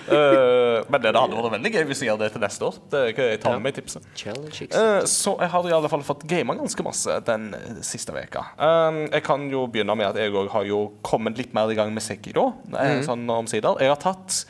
Uh, 0.06 0.84
men 0.90 1.02
det 1.02 1.12
hadde 1.16 1.36
vært 1.38 1.52
veldig 1.56 1.72
gøy 1.74 1.84
hvis 1.90 2.02
jeg 2.04 2.10
gjør 2.10 2.20
det 2.24 2.30
til 2.34 2.42
neste 2.44 2.66
år. 2.68 2.78
Det 2.92 3.02
kan 3.16 3.30
jeg 3.30 3.40
ta 3.42 3.52
med 3.56 3.64
meg 3.68 3.74
tipset. 3.78 4.02
Challenge 4.16 4.52
Eh, 4.76 5.04
så 5.08 5.36
jeg 5.40 5.48
har 5.52 5.66
i 5.68 5.72
alle 5.76 5.88
fall 5.90 6.02
fått 6.06 6.24
gama 6.28 6.54
ganske 6.58 6.82
masse 6.84 7.12
den 7.26 7.48
eh, 7.56 7.80
siste 7.86 8.12
veka. 8.14 8.42
Uh, 8.58 9.06
jeg 9.12 9.22
kan 9.26 9.46
jo 9.52 9.66
begynne 9.70 9.94
med 9.96 10.06
at 10.10 10.16
jeg 10.20 10.32
òg 10.36 10.48
har 10.52 10.64
jo 10.68 10.80
kommet 11.06 11.38
litt 11.38 11.54
mer 11.56 11.70
i 11.72 11.76
gang 11.78 11.92
med 11.94 12.02
Sekiro. 12.04 12.50
mm. 12.72 13.02
Sånn 13.06 13.24
omsider. 13.30 13.78
Jeg 13.82 13.92
har 13.92 14.00
tatt 14.02 14.44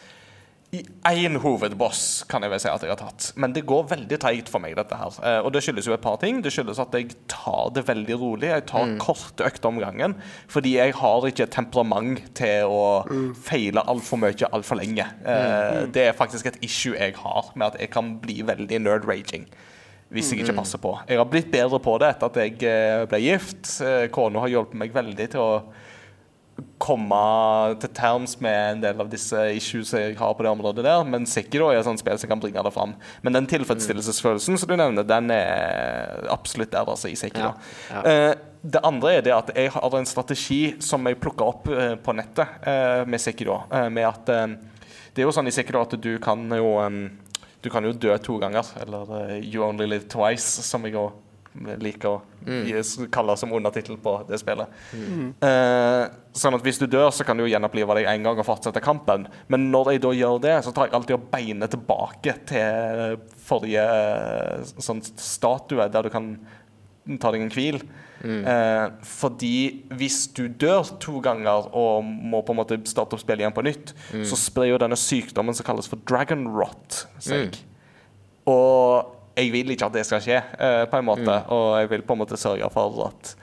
i 0.75 0.81
én 1.07 1.39
hovedboss, 1.39 2.25
kan 2.29 2.43
jeg 2.43 2.51
vel 2.51 2.61
si 2.61 2.69
at 2.69 2.83
jeg 2.83 2.91
har 2.91 2.99
tatt. 2.99 3.29
Men 3.39 3.53
det 3.55 3.63
går 3.69 3.85
veldig 3.93 4.19
treigt 4.21 4.51
for 4.51 4.63
meg, 4.63 4.75
dette 4.79 4.99
her. 4.99 5.19
Eh, 5.23 5.39
og 5.47 5.53
det 5.55 5.63
skyldes 5.65 5.87
jo 5.87 5.95
et 5.95 6.03
par 6.03 6.19
ting. 6.23 6.41
Det 6.43 6.51
skyldes 6.53 6.81
at 6.83 6.97
jeg 6.97 7.15
tar 7.31 7.71
det 7.77 7.87
veldig 7.87 8.17
rolig. 8.19 8.51
Jeg 8.51 8.67
tar 8.73 8.97
korte 9.03 9.47
økter 9.47 9.71
om 9.71 9.79
gangen. 9.83 10.17
Fordi 10.53 10.75
jeg 10.75 10.97
har 10.99 11.29
ikke 11.31 11.47
temperament 11.55 12.25
til 12.37 12.67
å 12.67 13.31
feile 13.47 13.87
altfor 13.87 14.21
mye 14.25 14.51
altfor 14.51 14.81
lenge. 14.83 15.07
Mm. 15.23 15.95
Det 15.95 16.09
er 16.09 16.19
faktisk 16.19 16.51
et 16.51 16.59
issue 16.67 16.97
jeg 16.97 17.15
har, 17.23 17.55
med 17.55 17.71
at 17.71 17.81
jeg 17.81 17.93
kan 17.95 18.17
bli 18.23 18.41
veldig 18.47 18.83
nerd-raging. 18.83 19.47
Hvis 20.13 20.31
jeg 20.31 20.45
ikke 20.45 20.55
passer 20.61 20.79
på. 20.79 20.93
Jeg 21.09 21.19
har 21.19 21.27
blitt 21.31 21.49
bedre 21.51 21.81
på 21.83 21.97
det 21.99 22.13
etter 22.13 22.31
at 22.31 22.37
jeg 22.39 22.61
eh, 22.67 23.07
ble 23.11 23.23
gift. 23.25 23.71
Eh, 23.83 24.07
Kona 24.15 24.45
har 24.45 24.53
hjulpet 24.53 24.79
meg 24.79 24.95
veldig 24.95 25.27
til 25.33 25.43
å 25.43 25.51
komme 26.81 27.19
til 27.81 27.91
terms 27.97 28.37
med 28.43 28.57
en 28.57 28.83
del 28.85 29.01
av 29.03 29.09
disse 29.13 29.39
issues 29.57 29.93
jeg 29.97 30.17
har 30.19 30.35
på 30.37 30.45
det 30.45 30.53
området 30.53 30.85
der, 30.87 31.05
men 31.09 31.27
Sekiro 31.29 31.71
er 31.71 31.81
et 31.81 31.89
sånt 31.89 32.01
spill 32.01 32.19
som 32.21 32.31
kan 32.31 32.43
bringe 32.43 32.63
det 32.65 32.73
fram. 32.75 32.95
Men 33.25 33.37
den 33.37 33.49
tilfredsstillelsesfølelsen 33.51 34.61
som 34.61 34.71
du 34.71 34.77
nevner, 34.79 35.07
den 35.07 35.33
er 35.35 36.29
absolutt 36.33 36.73
der 36.75 36.89
altså, 36.89 37.11
i 37.13 37.19
Sekiro. 37.19 37.53
Ja, 37.53 38.05
Eh, 38.07 38.33
det 38.67 38.81
andre 38.85 39.13
er 39.15 39.23
det 39.23 39.33
at 39.35 39.51
jeg 39.55 39.71
har 39.73 39.95
en 39.95 40.09
strategi 40.09 40.61
som 40.83 41.07
jeg 41.07 41.19
plukka 41.23 41.47
opp 41.47 41.69
uh, 41.71 41.95
på 42.03 42.15
nettet 42.17 42.65
uh, 42.67 43.05
med 43.09 43.23
Sekiro. 43.23 43.61
med 43.91 44.07
at 44.09 44.27
Det 44.27 45.23
er 45.23 45.29
jo 45.29 45.35
sånn 45.35 45.47
i 45.47 45.55
Sekiro 45.55 45.85
at 45.85 45.95
du 46.03 46.17
kan 46.23 46.43
jo 46.51 46.77
um, 46.83 47.05
Du 47.63 47.71
kan 47.71 47.85
jo 47.85 47.93
dø 47.93 48.17
to 48.19 48.39
ganger. 48.43 48.67
Eller 48.83 49.39
You 49.39 49.65
Only 49.65 49.87
Live 49.87 50.09
Twice, 50.11 50.63
som 50.67 50.85
jeg 50.87 50.99
òg 50.99 51.15
liker 51.81 52.11
å 52.11 52.21
mm. 52.47 53.09
kalle 53.15 53.37
som 53.39 53.53
undertittel 53.57 53.99
på 54.03 54.17
det 54.29 54.41
spillet. 54.43 54.73
Eh, 54.97 56.03
sånn 56.37 56.57
at 56.59 56.65
hvis 56.67 56.81
du 56.83 56.87
dør, 56.91 57.11
så 57.15 57.27
kan 57.27 57.39
du 57.39 57.45
jo 57.45 57.51
gjenopplive 57.53 57.99
deg 57.99 58.11
én 58.11 58.27
gang 58.27 58.39
og 58.39 58.49
fortsette 58.49 58.83
kampen. 58.85 59.27
Men 59.53 59.69
når 59.73 59.95
jeg 59.95 60.05
da 60.07 60.13
gjør 60.17 60.43
det, 60.45 60.57
så 60.67 60.75
tar 60.75 60.89
jeg 60.89 60.99
alltid 60.99 61.19
og 61.19 61.29
beiner 61.33 61.73
tilbake 61.73 62.37
til 62.51 63.17
forrige 63.47 63.87
eh, 63.87 64.75
sånn 64.77 65.05
statue, 65.05 65.89
der 65.93 66.07
du 66.07 66.13
kan 66.13 66.35
ta 67.23 67.31
deg 67.33 67.47
en 67.47 67.55
hvil. 67.55 67.81
Eh, 68.27 68.87
fordi 69.07 69.57
hvis 69.95 70.25
du 70.35 70.47
dør 70.49 70.89
to 71.03 71.21
ganger 71.23 71.69
og 71.77 72.05
må 72.07 72.41
på 72.43 72.55
en 72.55 72.61
måte 72.63 72.79
starte 72.89 73.15
opp 73.15 73.23
spillet 73.23 73.45
igjen 73.45 73.57
på 73.57 73.65
nytt, 73.67 73.93
så 74.27 74.39
sprer 74.41 74.73
jo 74.73 74.81
denne 74.83 74.99
sykdommen 74.99 75.57
som 75.57 75.67
kalles 75.67 75.91
for 75.91 76.03
dragon 76.09 76.47
rot 76.57 77.05
seg. 77.23 77.61
Og 78.51 79.16
jeg 79.37 79.53
vil 79.53 79.71
ikke 79.75 79.89
at 79.91 79.97
det 79.97 80.07
skal 80.09 80.23
skje, 80.25 80.39
eh, 80.59 80.85
på 80.89 81.01
en 81.01 81.05
måte. 81.05 81.35
Og 81.53 81.81
jeg 81.81 81.91
vil 81.91 82.05
på 82.07 82.17
en 82.17 82.23
måte 82.23 82.39
sørge 82.41 82.71
for 82.73 83.03
at 83.09 83.35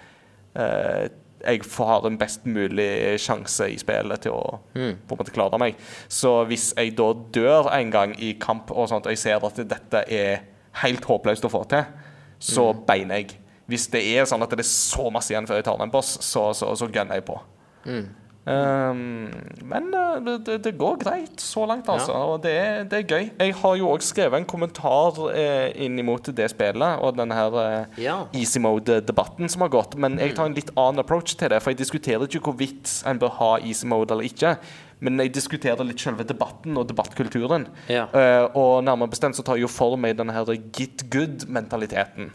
eh, 0.57 1.03
jeg 1.43 1.65
får 1.67 1.89
ha 1.89 1.97
en 2.07 2.17
best 2.17 2.45
mulig 2.47 3.19
sjanse 3.19 3.67
i 3.73 3.77
spillet 3.81 4.23
til 4.23 4.31
å 4.31 4.59
på 4.73 5.15
en 5.15 5.19
måte 5.19 5.33
klare 5.35 5.59
meg. 5.59 5.75
Så 6.07 6.45
hvis 6.47 6.71
jeg 6.77 6.95
da 6.95 7.09
dør 7.35 7.69
en 7.75 7.91
gang 7.91 8.15
i 8.15 8.33
kamp, 8.39 8.71
og 8.71 8.87
sånt, 8.89 9.05
og 9.05 9.11
jeg 9.11 9.19
ser 9.19 9.43
at 9.45 9.59
dette 9.67 10.03
er 10.07 10.45
helt 10.81 11.03
håpløst 11.05 11.45
å 11.45 11.51
få 11.51 11.65
til, 11.69 11.83
så 12.39 12.69
beiner 12.87 13.21
jeg. 13.21 13.37
Hvis 13.67 13.87
det 13.91 14.01
er 14.15 14.25
sånn 14.27 14.43
at 14.43 14.51
det 14.51 14.63
er 14.63 14.67
så 14.71 15.09
masse 15.13 15.31
igjen 15.31 15.45
før 15.47 15.59
jeg 15.59 15.67
tar 15.67 15.83
en 15.83 15.91
boss, 15.91 16.17
så, 16.23 16.49
så, 16.57 16.71
så 16.79 16.87
gunner 16.91 17.19
jeg 17.19 17.27
på. 17.27 17.37
Um, 18.45 19.29
men 19.63 19.85
uh, 19.95 20.17
det, 20.43 20.57
det 20.65 20.73
går 20.77 20.97
greit 20.99 21.39
så 21.39 21.63
langt, 21.69 21.87
altså. 21.87 22.11
Og 22.33 22.41
det, 22.43 22.51
er- 22.59 22.83
det 22.91 22.97
er 22.99 23.05
gøy. 23.07 23.29
Jeg 23.39 23.53
har 23.61 23.75
jo 23.79 23.87
òg 23.93 24.03
skrevet 24.03 24.35
en 24.41 24.47
kommentar 24.49 25.19
eh, 25.31 25.69
inn 25.85 25.95
mot 26.03 26.27
det 26.35 26.49
spillet 26.51 26.99
og 26.99 27.15
denne 27.15 27.37
her 27.37 27.55
eh, 27.61 28.01
Ja. 28.03 28.17
easy 28.35 28.59
mode-debatten 28.59 29.47
som 29.49 29.63
har 29.63 29.71
gått. 29.71 29.95
Men 29.95 30.19
jeg 30.19 30.35
tar 30.35 30.49
en 30.51 30.57
litt 30.57 30.73
annen 30.75 30.99
approach 31.05 31.37
til 31.39 31.53
det, 31.53 31.61
for 31.63 31.71
jeg 31.71 31.79
diskuterer 31.85 32.27
ikke 32.27 32.43
hvorvidt 32.49 32.97
en 33.07 33.21
bør 33.21 33.31
ha 33.39 33.51
easy 33.63 33.87
mode 33.87 34.11
eller 34.11 34.27
ikke. 34.27 34.57
Men 35.03 35.19
jeg 35.23 35.33
diskuterer 35.35 35.83
litt 35.87 36.03
selve 36.03 36.23
debatten 36.27 36.75
og 36.79 36.87
debattkulturen. 36.91 37.69
Ja. 37.91 38.05
Uh, 38.11 38.45
og 38.59 38.83
nærmere 38.87 39.11
bestemt 39.15 39.35
så 39.39 39.43
tar 39.47 39.55
jeg 39.59 39.65
jo 39.69 39.71
for 39.71 39.95
meg 39.99 40.19
denne 40.19 40.35
her 40.35 40.51
get 40.75 41.07
good-mentaliteten. 41.11 42.33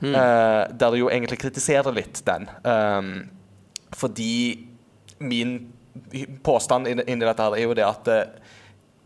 Eh, 0.00 0.64
der 0.80 0.94
jeg 0.96 1.02
jo 1.02 1.08
egentlig 1.12 1.36
kritiserer 1.42 1.92
litt 1.92 2.22
den. 2.24 2.46
Um, 2.64 3.10
fordi 3.92 4.69
min 5.20 5.72
påstand 6.42 6.88
inni 6.88 7.24
dette 7.24 7.44
her 7.44 7.56
er 7.56 7.66
jo 7.66 7.76
det 7.76 7.86
at 7.86 8.08
eh, 8.08 8.26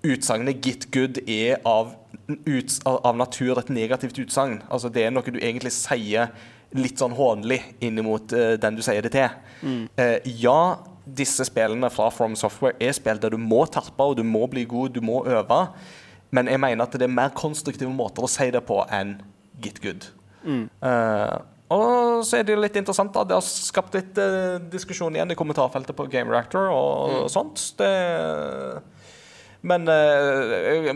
utsagnet 0.05 0.61
'get 0.63 0.91
good' 0.93 1.21
er 1.29 1.61
av, 1.65 1.95
ut, 2.29 2.81
av 2.87 3.17
natur 3.17 3.59
et 3.59 3.71
negativt 3.73 4.19
utsagn. 4.19 4.63
Altså 4.71 4.89
Det 4.93 5.05
er 5.05 5.15
noe 5.15 5.25
du 5.25 5.41
egentlig 5.41 5.73
sier 5.73 6.31
litt 6.75 6.99
sånn 6.99 7.15
hånlig 7.15 7.61
inn 7.87 8.01
mot 8.05 8.33
uh, 8.35 8.55
den 8.61 8.77
du 8.77 8.83
sier 8.83 9.05
det 9.05 9.13
til. 9.15 9.31
Eh, 9.97 10.19
ja, 10.43 10.77
disse 11.07 11.47
spillene 11.47 11.91
fra 11.93 12.09
From 12.11 12.35
Software 12.37 12.75
er 12.83 12.93
spill 12.97 13.21
der 13.23 13.31
du 13.31 13.39
må 13.39 13.63
terpe, 13.71 14.03
og 14.03 14.17
du 14.19 14.25
må 14.27 14.47
bli 14.51 14.65
god, 14.69 14.97
du 14.97 15.01
må 15.05 15.23
øve. 15.25 15.61
Men 16.35 16.51
jeg 16.51 16.61
mener 16.61 16.85
at 16.85 16.97
det 16.99 17.07
er 17.07 17.15
mer 17.15 17.31
konstruktive 17.37 17.93
måter 17.95 18.27
å 18.27 18.31
si 18.31 18.51
det 18.51 18.65
på 18.67 18.83
enn 18.91 19.21
'get 19.63 19.81
good'. 19.81 20.11
Eh, 20.45 21.39
og 21.75 22.25
så 22.27 22.39
er 22.39 22.47
det 22.47 22.55
jo 22.55 22.63
litt 22.63 22.77
interessant, 22.79 23.13
da. 23.15 23.25
Det 23.27 23.37
har 23.37 23.45
skapt 23.45 23.97
litt 23.97 24.19
eh, 24.21 24.61
diskusjon 24.73 25.17
igjen 25.17 25.35
i 25.35 25.39
kommentarfeltet 25.39 25.97
på 25.97 26.07
Game 26.13 26.33
Reactor 26.33 26.71
og, 26.73 27.27
sånt. 27.33 27.61
Det, 27.79 27.91
men 29.65 29.89
eh, 29.91 30.91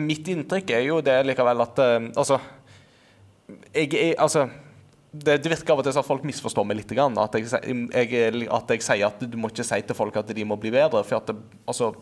mitt 0.00 0.28
inntrykk 0.32 0.74
er 0.74 0.84
jo 0.88 1.00
det 1.04 1.18
likevel 1.28 1.64
at 1.66 1.80
eh, 1.84 2.10
Altså, 2.16 2.40
jeg 3.74 3.90
er 4.00 4.14
Altså 4.22 4.46
det, 5.14 5.36
det 5.44 5.50
virker 5.52 5.74
av 5.74 5.82
og 5.82 5.86
til 5.86 5.98
at 6.00 6.06
folk 6.06 6.24
misforstår 6.26 6.66
meg 6.66 6.80
litt. 6.80 6.90
Grann, 6.96 7.14
at, 7.22 7.36
jeg, 7.38 7.46
jeg, 7.94 8.46
at 8.50 8.72
jeg 8.74 8.82
sier 8.82 9.06
at 9.06 9.20
du 9.22 9.36
må 9.38 9.50
ikke 9.52 9.66
si 9.66 9.78
til 9.86 9.94
folk 9.96 10.16
at 10.18 10.32
de 10.34 10.46
må 10.48 10.56
bli 10.58 10.72
bedre. 10.74 11.04
For 11.06 11.20
at 11.20 11.30
det, 11.30 11.36
altså, 11.70 11.92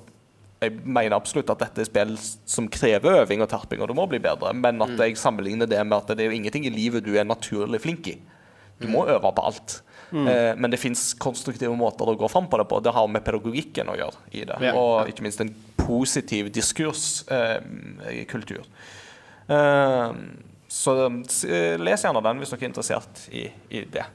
jeg 0.62 0.82
mener 0.84 1.16
absolutt 1.16 1.50
at 1.52 1.62
dette 1.64 1.82
er 1.82 1.88
spill 1.88 2.12
som 2.20 2.68
krever 2.70 3.22
øving 3.22 3.42
og 3.42 3.50
terping, 3.50 3.82
og 3.82 3.90
du 3.90 3.96
må 3.98 4.06
bli 4.10 4.20
bedre. 4.22 4.52
Men 4.54 4.82
at 4.84 4.94
jeg 5.00 5.18
sammenligner 5.20 5.70
det 5.70 5.80
med 5.86 5.98
at 5.98 6.12
det 6.14 6.24
er 6.24 6.30
jo 6.30 6.38
ingenting 6.38 6.68
i 6.68 6.74
livet 6.74 7.06
du 7.06 7.14
er 7.18 7.26
naturlig 7.26 7.82
flink 7.82 8.12
i. 8.12 8.18
Du 8.82 8.88
må 8.90 9.06
øve 9.06 9.32
på 9.34 9.46
alt. 9.46 9.82
Eh, 10.12 10.56
men 10.56 10.70
det 10.70 10.80
fins 10.80 11.14
konstruktive 11.20 11.76
måter 11.78 12.08
å 12.08 12.14
gå 12.18 12.28
fram 12.28 12.48
på 12.50 12.58
det 12.60 12.66
på. 12.68 12.80
Det 12.84 12.94
har 12.94 13.08
med 13.08 13.24
pedagogikken 13.24 13.88
å 13.88 13.96
gjøre 13.96 14.16
i 14.30 14.44
det. 14.48 14.58
Ja. 14.68 14.72
Og 14.76 15.08
ikke 15.10 15.22
minst 15.26 15.40
en 15.44 15.54
positiv 15.80 16.50
diskurskultur. 16.52 18.64
Eh, 19.48 20.10
så 20.72 20.92
eh, 21.06 21.80
les 21.80 22.04
gjerne 22.04 22.24
den 22.24 22.38
hvis 22.40 22.50
dere 22.52 22.64
er 22.64 22.70
interessert 22.70 23.14
i, 23.32 23.42
i 23.72 23.74
det. 23.92 24.06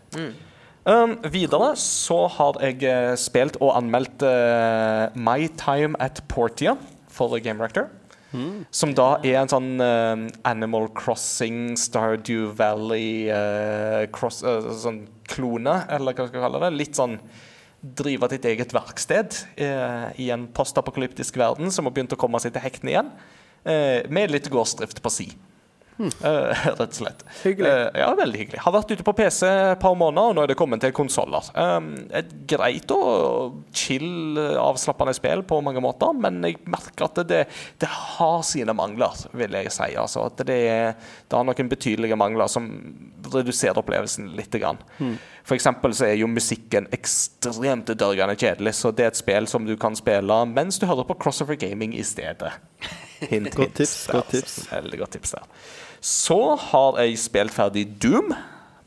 Um, 0.87 1.17
videre 1.27 1.73
så 1.75 2.21
har 2.31 2.61
jeg 2.63 2.85
eh, 2.87 3.13
spilt 3.19 3.57
og 3.59 3.73
anmeldt 3.75 4.23
uh, 4.23 5.11
My 5.19 5.49
Time 5.59 5.99
at 5.99 6.21
Portia 6.31 6.77
for 7.11 7.35
Game 7.43 7.59
Rector. 7.59 7.89
Som 8.71 8.93
da 8.95 9.07
er 9.25 9.37
en 9.41 9.51
sånn 9.51 9.67
uh, 9.81 10.27
Animal 10.47 10.87
Crossing, 10.95 11.75
Stardew 11.79 12.53
Valley 12.55 13.27
uh, 13.31 14.05
cross, 14.15 14.39
uh, 14.43 14.71
sånn 14.79 15.05
klone, 15.27 15.75
eller 15.91 16.15
hva 16.15 16.27
skal 16.27 16.39
vi 16.39 16.45
kalle 16.45 16.63
det. 16.63 16.71
Litt 16.75 16.99
sånn 16.99 17.17
drive 17.97 18.31
ditt 18.31 18.47
eget 18.49 18.71
verksted 18.73 19.35
i 19.61 20.29
en 20.33 20.47
postapokalyptisk 20.55 21.37
verden 21.37 21.69
som 21.71 21.85
har 21.85 21.93
begynt 21.93 22.15
å 22.15 22.19
komme 22.19 22.39
seg 22.41 22.55
til 22.55 22.63
hektene 22.63 22.89
igjen. 22.89 23.11
Med 24.09 24.33
litt 24.33 24.49
gårdsdrift 24.51 24.99
på 25.05 25.11
si. 25.13 25.27
Eh, 25.99 26.65
rett 26.67 26.81
og 26.83 26.93
slett. 26.93 27.23
Hyggelig. 27.41 27.69
Uh, 27.69 27.99
ja, 28.01 28.09
veldig 28.17 28.41
hyggelig. 28.41 28.61
Har 28.63 28.75
vært 28.75 28.91
ute 28.93 29.05
på 29.07 29.13
PC 29.17 29.41
et 29.47 29.81
par 29.81 29.95
måneder, 29.97 30.31
og 30.31 30.37
nå 30.37 30.43
er 30.45 30.51
det 30.51 30.57
kommet 30.59 30.83
til 30.83 30.93
konsoller. 30.95 31.47
Um, 31.57 31.89
et 32.15 32.29
greit 32.49 32.91
og 32.93 33.61
chill, 33.75 34.37
eh, 34.37 34.57
avslappende 34.61 35.15
spill 35.17 35.43
på 35.47 35.61
mange 35.65 35.81
måter, 35.83 36.13
men 36.17 36.41
jeg 36.45 36.59
merker 36.69 37.07
at 37.09 37.23
det, 37.29 37.43
det 37.81 37.89
har 37.91 38.43
sine 38.47 38.75
mangler, 38.77 39.15
vil 39.37 39.57
jeg 39.59 39.73
si. 39.73 39.89
Altså, 39.97 40.27
at 40.29 40.45
det, 40.47 40.59
er, 40.69 40.93
det 41.27 41.39
har 41.39 41.47
noen 41.47 41.71
betydelige 41.71 42.19
mangler 42.19 42.51
som 42.51 42.69
reduserer 43.33 43.81
opplevelsen 43.81 44.31
litt. 44.37 44.53
Grann. 44.57 44.79
For 45.45 45.53
eksempel 45.53 45.93
så 45.93 46.07
er 46.07 46.15
jo 46.17 46.29
musikken 46.31 46.87
ekstremt 46.95 47.91
dørgende 47.99 48.37
kjedelig, 48.39 48.73
så 48.79 48.93
det 48.95 49.05
er 49.05 49.11
et 49.11 49.19
spill 49.19 49.47
som 49.51 49.67
du 49.67 49.75
kan 49.79 49.95
spille 49.95 50.37
mens 50.49 50.79
du 50.79 50.87
hører 50.89 51.05
på 51.07 51.17
Crossover 51.21 51.59
Gaming 51.59 51.93
i 51.95 52.05
stedet. 52.07 52.53
Hint, 53.31 53.53
Godt 53.55 53.75
tips, 53.79 54.07
godt 54.11 54.31
tips. 54.31 54.57
altså. 54.57 54.75
Veldig 54.75 54.99
godt 55.03 55.15
tips 55.17 55.35
der. 55.35 55.45
Så 56.03 56.39
har 56.69 57.01
jeg 57.01 57.17
spilt 57.21 57.55
ferdig 57.55 57.87
Doom 58.01 58.33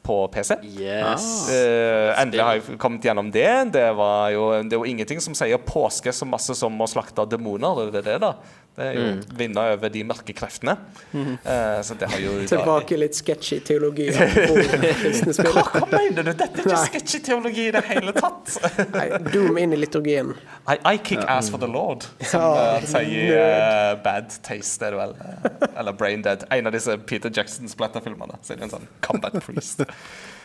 på 0.03 0.17
PC. 0.33 0.57
Yes. 0.65 1.27
Uh, 1.51 2.11
endelig 2.19 2.43
har 2.43 2.59
jeg 2.59 2.79
kommet 2.81 3.05
gjennom 3.05 3.29
det. 3.33 3.51
Det 3.75 3.87
var 3.99 4.31
jo 4.35 4.49
det 4.65 4.75
er 4.75 4.81
jo 4.81 4.89
ingenting 4.89 5.21
som 5.23 5.37
sier 5.37 5.61
påske 5.63 6.13
så 6.15 6.29
masse 6.29 6.57
som 6.59 6.75
å 6.81 6.89
slakte 6.91 7.27
demoner. 7.31 7.87
Det 7.93 8.03
er 8.03 8.09
det, 8.15 8.19
da. 8.25 8.35
Det 8.77 8.85
er 8.87 8.95
jo 8.97 9.07
vinne 9.37 9.63
over 9.75 9.91
de 9.93 10.03
mørke 10.07 10.33
kreftene. 10.37 10.77
Eh, 11.13 11.81
så 11.85 11.97
det 11.99 12.07
har 12.13 12.21
jo 12.23 12.37
Tilbake 12.49 12.97
litt 13.01 13.17
sketchy 13.19 13.59
teologi. 13.67 14.07
Hva, 14.15 15.65
hva 15.75 15.83
mener 15.91 16.25
du? 16.25 16.31
Dette 16.39 16.63
er 16.63 16.65
ikke 16.65 16.79
sketchy 16.87 17.21
teologi 17.27 17.67
i 17.69 17.75
det 17.75 17.83
hele 17.89 18.15
tatt. 18.17 18.55
Nei, 18.95 19.07
Doom 19.35 19.59
inn 19.61 19.75
i 19.77 19.81
liturgien. 19.81 20.33
I, 20.71 20.79
I 20.95 20.97
kick 21.03 21.23
ass 21.27 21.51
for 21.53 21.61
the 21.61 21.69
Lord, 21.69 22.07
som 22.23 22.41
Ja, 22.47 22.79
eh, 22.79 22.87
sier 22.89 23.37
eh, 23.43 23.93
Bad 24.05 24.31
Taste, 24.47 24.87
er 24.87 24.95
det 24.97 25.03
vel. 25.03 25.15
Eh, 25.19 25.69
Eller 25.83 25.93
Brain 26.01 26.23
Dead. 26.25 26.47
En 26.55 26.71
av 26.71 26.75
disse 26.77 26.97
Peter 27.11 27.33
Jackson-splatter-filmene. 27.35 28.39
Så 28.47 28.55
er 28.55 28.63
det 28.63 28.69
en 28.71 28.77
sånn 28.79 28.89
Combat 29.05 29.37
Priest. 29.45 29.85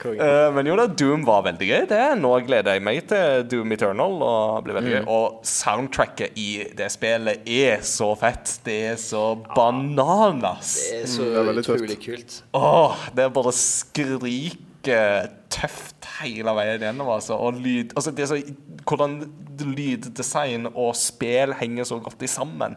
Eh, 0.06 0.52
men 0.54 0.68
jo 0.68 0.76
da, 0.78 0.84
Doom 0.92 1.24
var 1.26 1.46
veldig 1.48 1.66
gøy. 1.66 1.86
det 1.90 2.00
Nå 2.20 2.30
gleder 2.46 2.76
jeg 2.76 2.84
meg 2.84 3.00
til 3.10 3.46
Doom 3.50 3.72
Eternal. 3.74 4.18
Og 4.22 4.66
blir 4.68 4.76
veldig 4.78 4.92
gøy 4.92 5.06
Og 5.10 5.40
soundtracket 5.48 6.36
i 6.38 6.50
det 6.78 6.92
spillet 6.94 7.48
er 7.50 7.80
så 7.88 8.12
fett. 8.20 8.60
Det 8.66 8.78
er 8.92 9.00
så 9.02 9.24
bananas. 9.56 10.76
Det 10.92 11.02
er 11.04 11.10
så 11.12 11.30
er 11.32 11.50
tøft. 11.54 11.70
utrolig 11.70 12.00
kult. 12.04 12.38
Åh, 12.58 13.08
det 13.16 13.26
er 13.26 13.34
bare 13.36 13.54
skriker 13.56 15.30
tøft 15.50 16.08
hele 16.20 16.54
veien 16.58 16.84
gjennom. 16.84 17.10
Altså. 17.16 17.38
Og 17.40 17.60
lyd, 17.60 17.96
altså 17.96 18.14
det 18.16 18.26
er 18.26 18.32
så, 18.32 18.40
hvordan 18.86 19.18
lyddesign 19.66 20.68
og 20.74 20.92
spill 21.00 21.56
henger 21.60 21.88
så 21.88 22.00
godt 22.04 22.24
i 22.26 22.30
sammen 22.30 22.76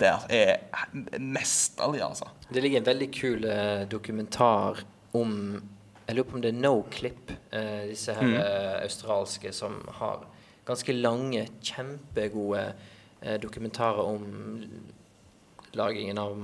der, 0.00 0.24
er 0.32 0.56
mesterlig, 1.20 2.00
altså. 2.04 2.30
Det 2.48 2.62
ligger 2.62 2.80
en 2.80 2.88
veldig 2.88 3.08
kul 3.14 3.44
eh, 3.44 3.84
dokumentar 3.90 4.84
om 5.14 5.62
Jeg 6.06 6.16
lurer 6.16 6.28
på 6.28 6.36
om 6.36 6.42
det 6.44 6.50
er 6.50 6.60
Noclip, 6.60 7.30
eh, 7.52 7.84
disse 7.88 8.12
her 8.12 8.34
eh, 8.36 8.82
australske 8.82 9.52
som 9.56 9.78
har 10.00 10.26
ganske 10.68 10.92
lange, 10.92 11.46
kjempegode 11.64 12.60
eh, 12.60 12.90
dokumentarer 13.42 14.04
om 14.04 14.24
lagingen 15.74 16.18
av 16.18 16.36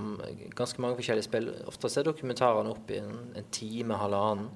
ganske 0.59 0.81
mange 0.83 0.99
forskjellige 0.99 1.27
spill. 1.29 1.49
Ofte 1.71 1.91
er 2.01 2.07
dokumentarene 2.09 2.73
oppe 2.73 2.97
i 2.97 3.01
en, 3.03 3.31
en 3.39 3.49
time, 3.55 3.99
halvannen. 4.01 4.49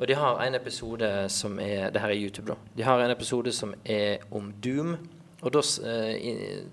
Og 0.00 0.08
de 0.08 0.16
har 0.18 0.40
en 0.42 0.56
episode 0.58 1.10
som 1.30 1.58
er 1.62 1.90
Det 1.92 2.00
her 2.02 2.14
er 2.14 2.18
YouTube, 2.18 2.48
da. 2.50 2.56
De 2.76 2.82
har 2.86 3.00
en 3.04 3.12
episode 3.12 3.52
som 3.52 3.74
er 3.84 4.24
om 4.34 4.52
Doom. 4.64 4.96
Og 5.42 5.52
da 5.54 5.62
eh, 5.88 6.64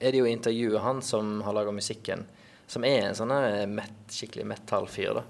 er 0.00 0.12
det 0.12 0.20
jo 0.20 0.28
intervjuet 0.28 0.84
han 0.84 1.02
som 1.02 1.40
har 1.44 1.56
laga 1.56 1.72
musikken, 1.72 2.26
som 2.68 2.84
er 2.84 3.08
en 3.08 3.16
sånn 3.18 3.32
met, 3.72 3.96
skikkelig 4.12 4.46
metal-fyr. 4.52 5.18
da. 5.20 5.26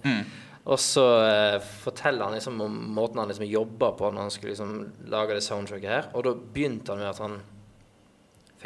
Og 0.66 0.81
så 0.83 1.05
eh, 1.23 1.61
forteller 1.62 2.27
han 2.27 2.35
liksom 2.35 2.61
om 2.61 2.78
måten 2.97 3.20
han 3.23 3.31
liksom 3.31 3.47
jobba 3.47 3.93
på 3.95 4.11
når 4.11 4.27
han 4.27 4.33
skulle 4.35 4.55
liksom 4.55 4.73
lage 5.12 5.37
det 5.39 5.45
soundtracket 5.47 5.93
her. 5.93 6.09
Og 6.19 6.27
da 6.27 6.33
begynte 6.35 6.93
han 6.93 7.05
med 7.05 7.12
at 7.12 7.23
han 7.23 7.37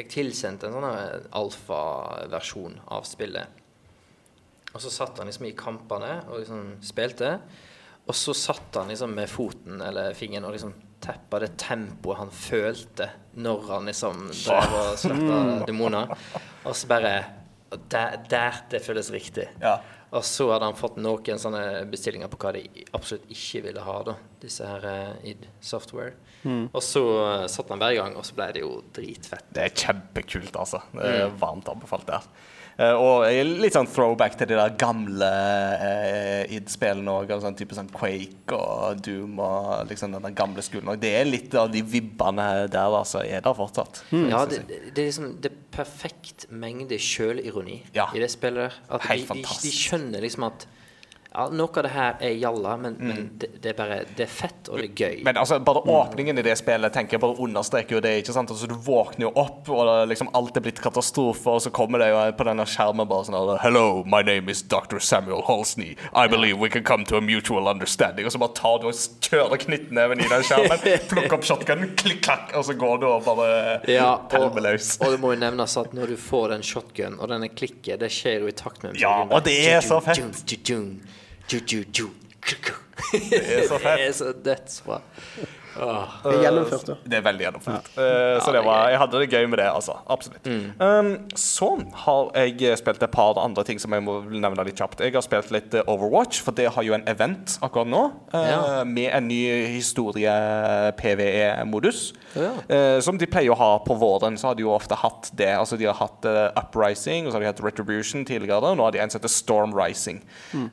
fikk 0.01 0.13
tilsendt 0.17 0.67
en 0.67 0.77
sånn 0.77 0.87
her 0.89 1.27
alfaversjon 1.39 2.79
av 2.97 3.07
spillet. 3.09 3.61
Og 4.71 4.83
så 4.83 4.93
satt 4.93 5.19
han 5.19 5.31
liksom 5.31 5.49
i 5.49 5.57
kampene 5.59 6.21
og 6.29 6.41
liksom 6.43 6.77
spilte. 6.85 7.35
Og 8.07 8.17
så 8.17 8.35
satt 8.35 8.79
han 8.79 8.91
liksom 8.91 9.13
med 9.15 9.31
foten 9.31 9.83
eller 9.85 10.15
fingeren 10.19 10.47
og 10.49 10.55
liksom 10.55 10.75
teppa 11.01 11.41
det 11.43 11.55
tempoet 11.61 12.21
han 12.21 12.33
følte 12.35 13.09
når 13.41 13.69
han 13.71 13.89
liksom 13.89 14.27
drev 14.33 14.77
og 14.79 14.99
slakta 15.01 15.39
demoner. 15.69 16.15
Og 16.65 16.77
så 16.77 16.91
bare 16.91 17.15
der, 17.71 18.19
der 18.31 18.63
det 18.71 18.83
føles 18.85 19.11
riktig. 19.15 19.47
Ja. 19.63 19.79
Og 20.11 20.25
så 20.27 20.49
hadde 20.51 20.67
han 20.67 20.79
fått 20.79 20.97
noen 20.99 21.39
sånne 21.39 21.85
bestillinger 21.91 22.31
på 22.33 22.39
hva 22.43 22.51
de 22.57 22.65
absolutt 22.97 23.29
ikke 23.31 23.63
ville 23.69 23.85
ha, 23.87 23.97
da. 24.09 24.17
Disse 24.43 24.67
her 24.67 24.87
uh, 24.87 25.27
id 25.27 25.47
Software. 25.63 26.17
Og 26.73 26.81
så 26.83 27.03
uh, 27.05 27.45
satt 27.53 27.71
han 27.71 27.83
hver 27.83 27.95
gang, 28.01 28.17
og 28.19 28.27
så 28.27 28.35
ble 28.39 28.49
det 28.57 28.65
jo 28.65 28.73
dritfett. 28.97 29.47
Det 29.55 29.69
er 29.69 29.77
kjempekult, 29.85 30.57
altså. 30.59 30.83
Det 30.97 31.13
er 31.21 31.37
varmt 31.39 31.71
anbefalt 31.71 32.09
der. 32.11 32.27
Eh, 32.81 32.97
og 32.97 33.27
litt 33.61 33.75
sånn 33.77 33.89
throwback 33.91 34.39
til 34.41 34.49
de 34.49 34.57
der 34.57 34.73
gamle 34.81 35.29
eh, 35.77 36.55
id-spillene 36.57 37.13
òg. 37.13 37.33
Sånn 37.43 37.59
type 37.59 37.77
sånn 37.77 37.91
Quake 37.93 38.57
og 38.57 39.03
Doom 39.05 39.37
og 39.45 39.91
liksom 39.91 40.17
den 40.17 40.37
gamle 40.39 40.65
skolen. 40.65 40.95
Og 40.95 41.03
det 41.03 41.13
er 41.19 41.29
litt 41.29 41.55
av 41.61 41.69
de 41.75 41.83
vibbene 41.85 42.49
der 42.73 42.97
altså, 43.03 43.21
er 43.27 43.45
der 43.45 43.57
fortsatt. 43.59 44.03
Ja, 44.15 44.47
det, 44.49 44.63
det 44.71 44.97
er 44.97 45.11
liksom 45.11 45.35
det 45.45 45.53
er 45.53 45.61
perfekt 45.77 46.49
mengde 46.51 46.97
sjølironi 47.01 47.83
Ja. 47.97 48.09
i 48.17 48.23
det 48.23 48.31
spillet. 48.33 48.81
At 48.89 49.05
Helt 49.11 49.29
de, 49.29 49.43
de, 49.45 49.59
de 49.67 49.75
skjønner 49.77 50.25
liksom 50.25 50.49
at 50.49 50.65
ja, 51.33 51.45
noe 51.55 51.69
av 51.77 51.83
det 51.87 51.91
her 51.95 52.17
er 52.27 52.33
jalla, 52.41 52.77
men, 52.77 52.95
Mm. 53.01 53.09
men 53.09 53.31
det, 53.39 53.49
det 53.63 53.71
er 53.71 53.75
bare 53.79 53.99
Det 54.17 54.25
er 54.25 54.27
fett, 54.27 54.69
og 54.69 54.79
det 54.81 54.89
er 54.91 54.95
gøy. 54.99 55.23
Men 55.25 55.37
altså, 55.37 55.61
bare 55.65 55.81
åpningen 55.87 56.39
i 56.39 56.43
det 56.43 56.57
spillet 56.59 56.93
tenker 56.93 57.15
jeg 57.17 57.21
bare 57.21 57.39
understreker 57.39 57.95
jo 57.97 58.01
det. 58.01 58.17
ikke 58.25 58.33
sant? 58.35 58.51
Altså, 58.51 58.67
Du 58.67 58.75
våkner 58.75 59.29
jo 59.29 59.33
opp, 59.37 59.69
og 59.69 59.87
det, 59.87 60.09
liksom 60.11 60.29
alt 60.35 60.57
er 60.57 60.61
blitt 60.61 60.81
katastrofe, 60.83 61.47
og 61.51 61.61
så 61.63 61.71
kommer 61.71 61.99
det 62.03 62.09
jo 62.11 62.25
på 62.41 62.45
denne 62.51 62.67
skjermen 62.67 63.07
bare 63.09 63.25
sånn 63.29 63.59
Hello, 63.63 64.03
my 64.05 64.23
name 64.23 64.49
is 64.51 64.63
Dr. 64.63 64.99
Samuel 64.99 65.43
Holsney. 65.43 65.95
I 66.13 66.27
believe 66.27 66.59
we 66.59 66.69
can 66.69 66.83
come 66.83 67.05
to 67.05 67.17
a 67.17 67.21
mutual 67.21 67.69
understanding. 67.69 68.27
Og 68.27 68.33
så 68.33 68.39
bare 68.43 68.55
tar 68.55 68.79
du 68.83 68.89
og 68.89 68.95
kjører 68.95 69.57
knyttneven 69.67 70.19
i 70.21 70.29
den 70.29 70.43
skjermen, 70.43 70.83
plukker 71.13 71.39
opp 71.39 71.45
shotgunen, 71.47 71.95
klikk, 71.97 72.23
klakk, 72.27 72.57
og 72.59 72.65
så 72.65 72.75
går 72.75 72.99
du 72.99 73.07
og 73.07 73.25
bare 73.25 73.81
Ja, 73.89 74.15
og, 74.17 74.29
pælmer 74.31 74.61
løs. 74.73 74.97
og 75.01 75.13
det 75.15 75.21
må 75.23 75.33
jo 75.35 75.41
nevnes 75.47 75.77
at 75.79 75.95
når 75.95 76.07
du 76.09 76.17
får 76.17 76.49
den 76.57 76.63
shotgun, 76.67 77.21
og 77.21 77.29
denne 77.31 77.49
klikket, 77.55 78.01
det 78.01 78.11
skjer 78.11 78.41
jo 78.41 78.51
i 78.51 78.53
takt 78.53 78.83
med 78.83 78.99
Ja, 78.99 79.25
musikken. 79.25 79.37
og 79.37 79.45
det 79.45 79.59
er 79.71 79.81
så 79.81 80.01
fett. 80.03 80.19
Ju-ju-ju, 81.51 81.85
ju-ju-ju, 81.93 82.11
ku-ku. 82.41 82.73
Det 83.31 83.55
er 83.55 83.69
så 83.69 83.79
fett. 83.79 84.83
Det 85.81 86.33
er 86.37 86.43
gjennomført, 86.45 86.85
da. 86.91 86.95
Det 87.11 87.17
er 87.19 87.25
veldig 87.25 87.45
gjennomført. 87.47 87.91
Eh, 87.97 88.37
så 88.45 88.53
det 88.55 88.63
var, 88.67 88.89
jeg 88.93 88.99
hadde 89.03 89.21
det 89.23 89.29
gøy 89.33 89.47
med 89.49 89.59
det, 89.63 89.69
altså. 89.73 89.95
Absolutt. 90.13 90.47
Um, 90.81 91.11
så 91.39 91.71
har 92.05 92.31
jeg 92.37 92.79
spilt 92.79 93.03
et 93.07 93.11
par 93.15 93.39
andre 93.43 93.65
ting 93.67 93.79
som 93.83 93.93
jeg 93.97 94.03
må 94.05 94.19
nevne 94.31 94.65
litt 94.69 94.79
kjapt. 94.81 95.01
Jeg 95.05 95.15
har 95.17 95.25
spilt 95.25 95.51
litt 95.55 95.75
eh, 95.75 95.87
Overwatch, 95.91 96.43
for 96.45 96.53
det 96.57 96.69
har 96.75 96.83
jo 96.87 96.95
en 96.97 97.07
event 97.11 97.57
akkurat 97.65 97.89
nå. 97.91 98.05
eh, 98.35 98.49
Ja. 98.51 98.85
Med 98.85 99.11
en 99.17 99.29
ny 99.29 99.41
historie-PVE-modus. 100.81 102.13
Ja. 102.37 102.51
Eh, 102.69 103.01
som 103.03 103.19
de 103.19 103.27
pleier 103.31 103.51
å 103.55 103.59
ha 103.59 103.71
på 103.85 103.95
våren, 103.99 104.37
så 104.39 104.51
har 104.51 104.55
de 104.59 104.63
jo 104.65 104.73
ofte 104.75 104.95
hatt 104.99 105.31
det. 105.39 105.51
Altså 105.57 105.77
De 105.81 105.87
har 105.89 105.97
hatt 105.99 106.25
eh, 106.29 106.51
Uprising 106.61 107.27
og 107.27 107.33
så 107.33 107.39
har 107.39 107.45
de 107.45 107.51
hatt 107.51 107.63
Retribution 107.65 108.25
tidligere. 108.29 108.61
Og 108.71 108.77
Nå 108.79 108.87
har 108.87 108.95
de 108.95 109.01
en 109.03 109.11
som 109.13 109.19
heter 109.21 109.33
Storm 109.33 109.75
Rising. 109.77 110.21
Mm. 110.55 110.69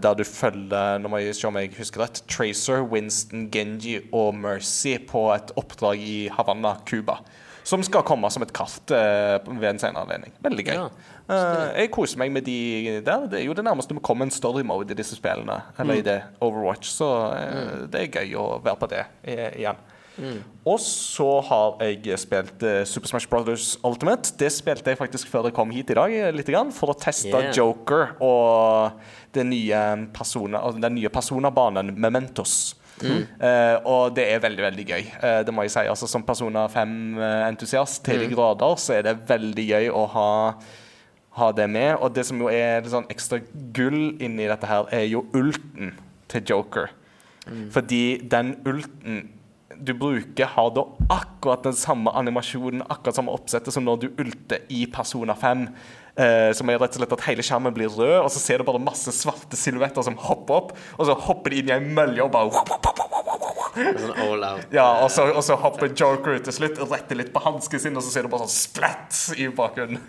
der 0.00 0.14
du 0.18 0.22
følger 0.26 0.98
Nå 1.02 1.08
må 1.10 1.18
jeg 1.20 1.34
se 1.36 1.46
om 1.48 1.56
jeg 1.58 1.70
husker 1.76 2.02
rett 2.04 2.20
Tracer, 2.30 2.82
Winston, 2.90 3.48
Genji 3.52 3.98
og 4.12 4.29
Mercy 4.36 4.96
på 5.08 5.28
et 5.34 5.54
oppdrag 5.60 6.02
i 6.02 6.18
Havanna, 6.34 6.76
Cuba. 6.88 7.20
Som 7.70 7.82
skal 7.84 8.04
komme 8.06 8.30
som 8.32 8.42
et 8.42 8.52
kart 8.56 8.92
uh, 8.94 9.36
ved 9.46 9.68
en 9.74 9.80
senere 9.82 10.06
anledning. 10.06 10.32
Veldig 10.42 10.64
gøy. 10.64 10.74
Ja, 10.78 10.86
uh, 11.28 11.66
jeg 11.76 11.92
koser 11.94 12.20
meg 12.22 12.32
med 12.34 12.46
de 12.48 13.00
der. 13.04 13.28
Det 13.30 13.42
er 13.42 13.46
jo 13.46 13.54
det 13.56 13.66
nærmeste 13.66 13.94
vi 13.94 14.02
kommer 14.04 14.26
en 14.26 14.34
story 14.34 14.64
mode 14.66 14.94
i 14.94 14.98
disse 14.98 15.18
spillene. 15.18 15.60
Eller 15.78 16.00
i 16.00 16.06
det 16.06 16.18
Overwatch. 16.40 16.90
Så 16.96 17.08
eh, 17.36 17.86
det 17.92 18.06
er 18.06 18.20
gøy 18.22 18.36
å 18.40 18.46
være 18.64 18.80
på 18.80 18.90
det 18.90 19.04
igjen. 19.28 19.78
Og 20.68 20.76
så 20.82 21.28
har 21.46 21.78
jeg 21.86 22.18
spilt 22.20 22.64
Super 22.88 23.08
Smash 23.08 23.30
Brothers 23.30 23.68
Ultimate. 23.86 24.34
Det 24.40 24.50
spilte 24.52 24.92
jeg 24.92 24.98
faktisk 25.00 25.30
før 25.30 25.48
jeg 25.48 25.56
kom 25.56 25.70
hit 25.72 25.92
i 25.94 25.96
dag, 25.96 26.16
litt 26.36 26.50
for 26.76 26.92
å 26.92 26.98
teste 26.98 27.30
Yeah. 27.30 27.54
Joker 27.56 28.16
og 28.20 28.98
den 29.32 29.52
nye, 29.54 29.80
persona, 30.12 30.60
den 30.76 30.98
nye 30.98 31.12
personabanen 31.12 31.94
Mementos. 31.96 32.74
Eh, 33.06 33.76
og 33.88 34.14
det 34.16 34.26
er 34.32 34.42
veldig 34.44 34.66
veldig 34.66 34.86
gøy. 34.90 35.08
Eh, 35.22 35.40
det 35.46 35.54
må 35.54 35.64
jeg 35.64 35.74
si. 35.76 35.86
Altså 35.88 36.08
Som 36.10 36.26
Persona 36.26 36.66
5-entusiast 36.72 38.04
til 38.04 38.24
de 38.24 38.30
grader, 38.34 38.76
så 38.80 38.98
er 38.98 39.08
det 39.08 39.18
veldig 39.28 39.66
gøy 39.70 39.90
å 39.94 40.04
ha 40.14 40.30
ha 41.38 41.50
det 41.54 41.66
med. 41.70 41.96
Og 42.00 42.14
det 42.14 42.26
som 42.28 42.40
jo 42.42 42.50
er 42.52 42.86
sånn 42.90 43.08
ekstra 43.12 43.40
gull 43.76 44.16
inni 44.22 44.48
dette 44.50 44.68
her, 44.68 44.88
er 44.94 45.06
jo 45.10 45.24
ulten 45.36 45.94
til 46.30 46.46
Joker. 46.52 46.90
Fordi 47.74 48.20
den 48.30 48.54
ulten 48.68 49.28
du 49.80 49.94
bruker, 49.96 50.44
har 50.44 50.68
da 50.76 50.82
akkurat 51.08 51.64
den 51.64 51.76
samme 51.78 52.12
animasjonen, 52.18 52.82
akkurat 52.90 53.16
samme 53.16 53.32
oppsettet 53.32 53.72
som 53.72 53.86
når 53.86 54.02
du 54.02 54.08
ulter 54.20 54.66
i 54.68 54.84
Persona 54.92 55.34
5. 55.38 55.64
Eh, 56.20 56.50
som 56.52 56.68
er 56.68 56.76
rett 56.82 56.96
og 56.96 57.00
slett 57.00 57.12
at 57.16 57.22
hele 57.28 57.44
skjermen 57.46 57.72
blir 57.72 57.88
rød, 57.94 58.16
og 58.26 58.30
så 58.34 58.40
ser 58.42 58.60
du 58.60 58.66
bare 58.68 58.80
masse 58.82 59.12
svarte 59.16 59.56
silhuetter 59.56 60.04
som 60.04 60.18
hopper 60.20 60.56
opp. 60.58 60.72
Og 60.98 61.06
så 61.08 61.14
hopper 61.16 61.54
de 61.54 61.62
inn 61.62 61.70
i 61.70 61.76
ei 61.78 61.80
mølje 61.80 62.26
og 62.26 62.32
bare 62.34 62.50
Sånn 63.70 64.16
all 64.18 64.42
out. 64.44 64.66
Ja, 64.74 64.88
og 65.04 65.08
så, 65.14 65.28
og 65.30 65.44
så 65.46 65.54
hopper 65.62 65.92
Joker 65.96 66.36
ut 66.40 66.44
til 66.48 66.56
slutt, 66.56 66.80
retter 66.90 67.16
litt 67.20 67.30
på 67.32 67.40
hansken 67.44 67.80
sin, 67.80 67.96
og 67.96 68.02
så 68.04 68.10
ser 68.12 68.26
du 68.26 68.32
bare 68.32 68.44
sånn 68.48 68.56
splatt 68.56 69.20
i 69.38 69.46
bakgrunnen. 69.54 70.02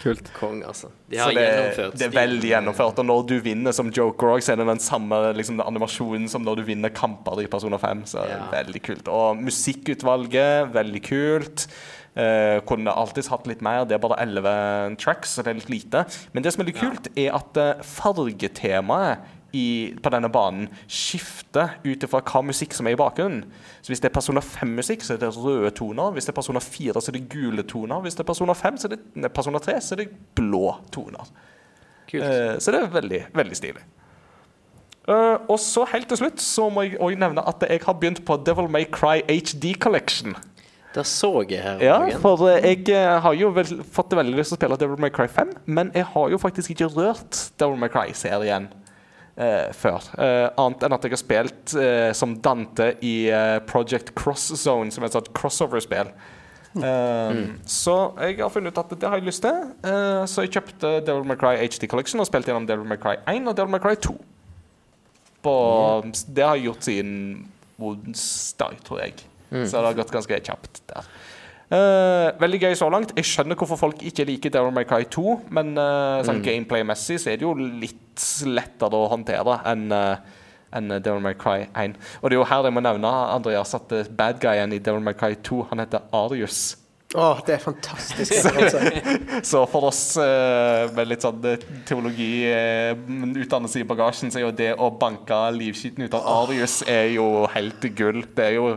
Kult. 0.00 0.30
Kong, 0.32 0.62
altså. 0.64 0.88
De 1.12 1.18
Så 1.18 1.26
har 1.26 1.34
det, 1.36 1.42
gjennomført 1.44 1.96
det 2.00 2.06
er 2.06 2.12
veldig 2.14 2.50
gjennomført. 2.54 3.00
Og 3.02 3.08
når 3.08 3.24
du 3.28 3.34
vinner 3.44 3.74
som 3.76 3.90
Joker 3.92 4.30
òg, 4.32 4.44
så 4.44 4.54
er 4.54 4.60
det 4.62 4.68
den 4.70 4.80
samme 4.80 5.18
liksom, 5.36 5.60
animasjonen 5.60 6.28
som 6.32 6.44
når 6.46 6.62
du 6.62 6.68
vinner 6.70 6.92
kamper 6.96 7.42
i 7.42 7.48
Persona 7.52 7.76
5. 7.80 8.06
Så 8.08 8.22
Ja. 8.24 8.38
veldig 8.52 8.80
kult. 8.86 9.08
Og 9.12 9.36
musikkutvalget, 9.44 10.72
veldig 10.72 11.02
kult. 11.04 11.66
Eh, 12.18 12.58
kunne 12.66 12.90
alltids 12.90 13.30
hatt 13.30 13.46
litt 13.46 13.60
mer. 13.62 13.84
Det 13.86 13.94
er 13.94 14.02
bare 14.02 14.18
11 14.22 14.96
tracks, 14.98 15.36
så 15.36 15.44
det 15.46 15.52
er 15.52 15.60
litt 15.60 15.70
lite. 15.70 16.04
Men 16.32 16.42
det 16.42 16.52
som 16.54 16.64
er 16.64 16.70
litt 16.72 16.80
kult, 16.80 17.06
er 17.14 17.36
at 17.38 17.60
eh, 17.60 17.84
fargetemaet 17.86 19.36
i, 19.52 19.94
på 20.02 20.10
denne 20.14 20.30
banen 20.30 20.68
skifter 20.86 21.76
ut 21.82 22.04
ifra 22.06 22.20
hva 22.22 22.42
musikk 22.46 22.74
som 22.76 22.86
er 22.86 22.94
i 22.94 22.98
bakgrunnen. 22.98 23.44
Så 23.82 23.92
Hvis 23.92 24.02
det 24.02 24.10
er 24.10 24.14
Persona 24.14 24.42
5-musikk, 24.44 25.06
så 25.06 25.14
er 25.14 25.22
det 25.22 25.30
røde 25.36 25.70
toner. 25.74 26.10
Hvis 26.14 26.26
det 26.26 26.34
er 26.34 26.38
Persona 26.38 26.62
4, 26.62 27.00
så 27.00 27.10
er 27.10 27.18
det 27.18 27.28
gule 27.30 27.62
toner. 27.62 28.02
Hvis 28.04 28.18
det 28.18 28.24
er 28.24 28.30
Persona 28.30 28.54
5, 28.58 28.78
så 28.78 28.90
er 28.90 28.96
det, 28.96 29.00
nei, 29.14 29.30
Persona 29.34 29.62
3, 29.62 29.78
så 29.80 29.94
er 29.94 30.04
det 30.04 30.10
blå 30.38 30.74
toner. 30.94 31.32
Kult. 32.10 32.22
Eh, 32.26 32.58
så 32.58 32.74
det 32.74 32.82
er 32.82 32.94
veldig, 32.94 33.24
veldig 33.34 33.58
stilig. 33.58 33.86
Uh, 35.08 35.40
og 35.48 35.56
så 35.58 35.86
helt 35.90 36.06
til 36.10 36.20
slutt 36.20 36.42
så 36.44 36.68
må 36.70 36.84
jeg 36.84 36.98
også 37.00 37.18
nevne 37.18 37.42
at 37.48 37.64
jeg 37.64 37.80
har 37.82 37.94
begynt 37.98 38.20
på 38.28 38.36
Devil 38.46 38.68
May 38.70 38.84
Cry 38.84 39.24
HD 39.26 39.72
Collection. 39.80 40.36
Det 40.94 41.04
så 41.06 41.28
jeg 41.48 41.60
her 41.62 41.78
Ja, 41.84 41.98
dagen. 42.02 42.18
for 42.20 42.40
eh, 42.50 42.64
jeg 42.72 42.88
eh, 42.90 43.20
har 43.22 43.34
jo 43.38 43.52
vel, 43.54 43.68
fått 43.94 44.10
veldig 44.18 44.34
lyst 44.40 44.50
til 44.50 44.56
å 44.56 44.60
spille 44.60 44.78
Devil 44.80 44.98
May 44.98 45.12
Cry 45.14 45.28
5, 45.30 45.52
men 45.70 45.92
jeg 45.94 46.04
har 46.14 46.30
jo 46.32 46.38
faktisk 46.42 46.72
ikke 46.74 46.88
rørt 46.96 47.38
Devil 47.62 47.78
May 47.78 47.88
Cry-serien 47.92 48.66
eh, 49.38 49.70
før. 49.76 50.02
Eh, 50.18 50.48
annet 50.58 50.82
enn 50.88 50.96
at 50.96 51.06
jeg 51.06 51.14
har 51.14 51.22
spilt 51.22 51.76
eh, 51.78 52.10
som 52.18 52.34
Dante 52.42 52.90
i 53.06 53.14
eh, 53.30 53.60
Project 53.70 54.10
Cross 54.18 54.48
Zone, 54.64 54.90
som 54.90 55.06
er 55.06 55.12
et 55.12 55.18
sånt 55.20 55.30
crossover-spill. 55.38 56.10
Eh, 56.82 57.38
Så 57.66 57.94
jeg 58.26 58.36
har 58.42 58.50
funnet 58.54 58.74
ut 58.74 58.82
at 58.82 58.92
det 58.98 59.08
har 59.08 59.18
jeg 59.22 59.26
lyst 59.30 59.42
til. 59.46 59.62
Eh, 59.86 60.26
så 60.26 60.42
jeg 60.44 60.52
kjøpte 60.58 60.96
Devil 61.06 61.22
May 61.30 61.38
Cry 61.38 61.54
HD 61.62 61.86
Collection 61.90 62.18
og 62.22 62.26
spilte 62.28 62.50
gjennom 62.50 62.66
Devil 62.66 62.86
May 62.90 62.98
Cry 62.98 63.14
1 63.30 63.46
og 63.46 63.54
Devil 63.58 63.70
May 63.78 63.82
Cry 63.86 63.94
2. 63.94 64.18
På, 65.46 65.54
Det 66.28 66.44
har 66.44 66.58
jeg 66.58 66.66
gjort 66.66 66.84
siden 66.90 67.14
onsdag, 67.80 68.74
tror 68.84 68.98
jeg. 69.06 69.14
Så 69.50 69.80
det 69.80 69.86
har 69.88 69.98
gått 69.98 70.14
ganske 70.14 70.40
kjapt 70.46 70.82
der. 70.90 71.12
Uh, 71.70 72.32
veldig 72.42 72.58
gøy 72.64 72.74
så 72.78 72.88
langt. 72.90 73.12
Jeg 73.14 73.28
skjønner 73.30 73.58
hvorfor 73.58 73.78
folk 73.78 74.00
ikke 74.02 74.26
liker 74.26 74.50
Devil 74.50 74.74
May 74.74 74.86
Cry 74.90 75.04
2, 75.06 75.36
men 75.54 75.76
uh, 75.78 76.18
sånn 76.26 76.42
gameplay-messig 76.42 77.20
så 77.22 77.30
er 77.30 77.38
det 77.38 77.46
jo 77.46 77.54
litt 77.54 78.24
lettere 78.50 78.98
å 78.98 79.10
håndtere 79.12 79.60
enn 79.70 79.86
uh, 79.94 80.38
enn 80.76 80.90
Devil 81.02 81.22
May 81.22 81.34
Cry 81.38 81.64
1. 81.74 81.96
Og 82.20 82.30
det 82.30 82.36
er 82.36 82.40
jo 82.40 82.46
her 82.46 82.66
jeg 82.68 82.74
må 82.74 82.82
nevne 82.84 83.10
Andreas, 83.10 83.74
at 83.74 83.90
bad 84.16 84.38
guyen 84.42 84.74
i 84.74 84.82
Devil 84.82 85.02
May 85.02 85.18
Cry 85.18 85.34
2 85.46 85.64
han 85.72 85.82
heter 85.82 86.06
Arius. 86.14 86.60
Å, 87.10 87.40
det 87.42 87.56
er 87.56 87.62
fantastisk. 87.62 88.36
Så 89.50 89.64
for 89.72 89.88
oss 89.88 90.14
eh, 90.22 90.84
med 90.94 91.08
litt 91.10 91.24
sånn 91.26 91.42
teologi, 91.88 92.44
eh, 92.46 92.92
utdannelse 92.94 93.80
i 93.82 93.88
bagasjen, 93.88 94.30
så 94.30 94.38
er 94.38 94.44
jo 94.44 94.52
det 94.54 94.70
å 94.78 94.92
banke 94.94 95.40
livskiten 95.56 96.06
ut 96.06 96.14
av 96.14 96.28
Arius 96.44 96.84
er 96.86 97.08
jo 97.16 97.48
helt 97.50 97.88
gull. 97.98 98.22
Det 98.30 98.46
er 98.52 98.56
jo 98.60 98.68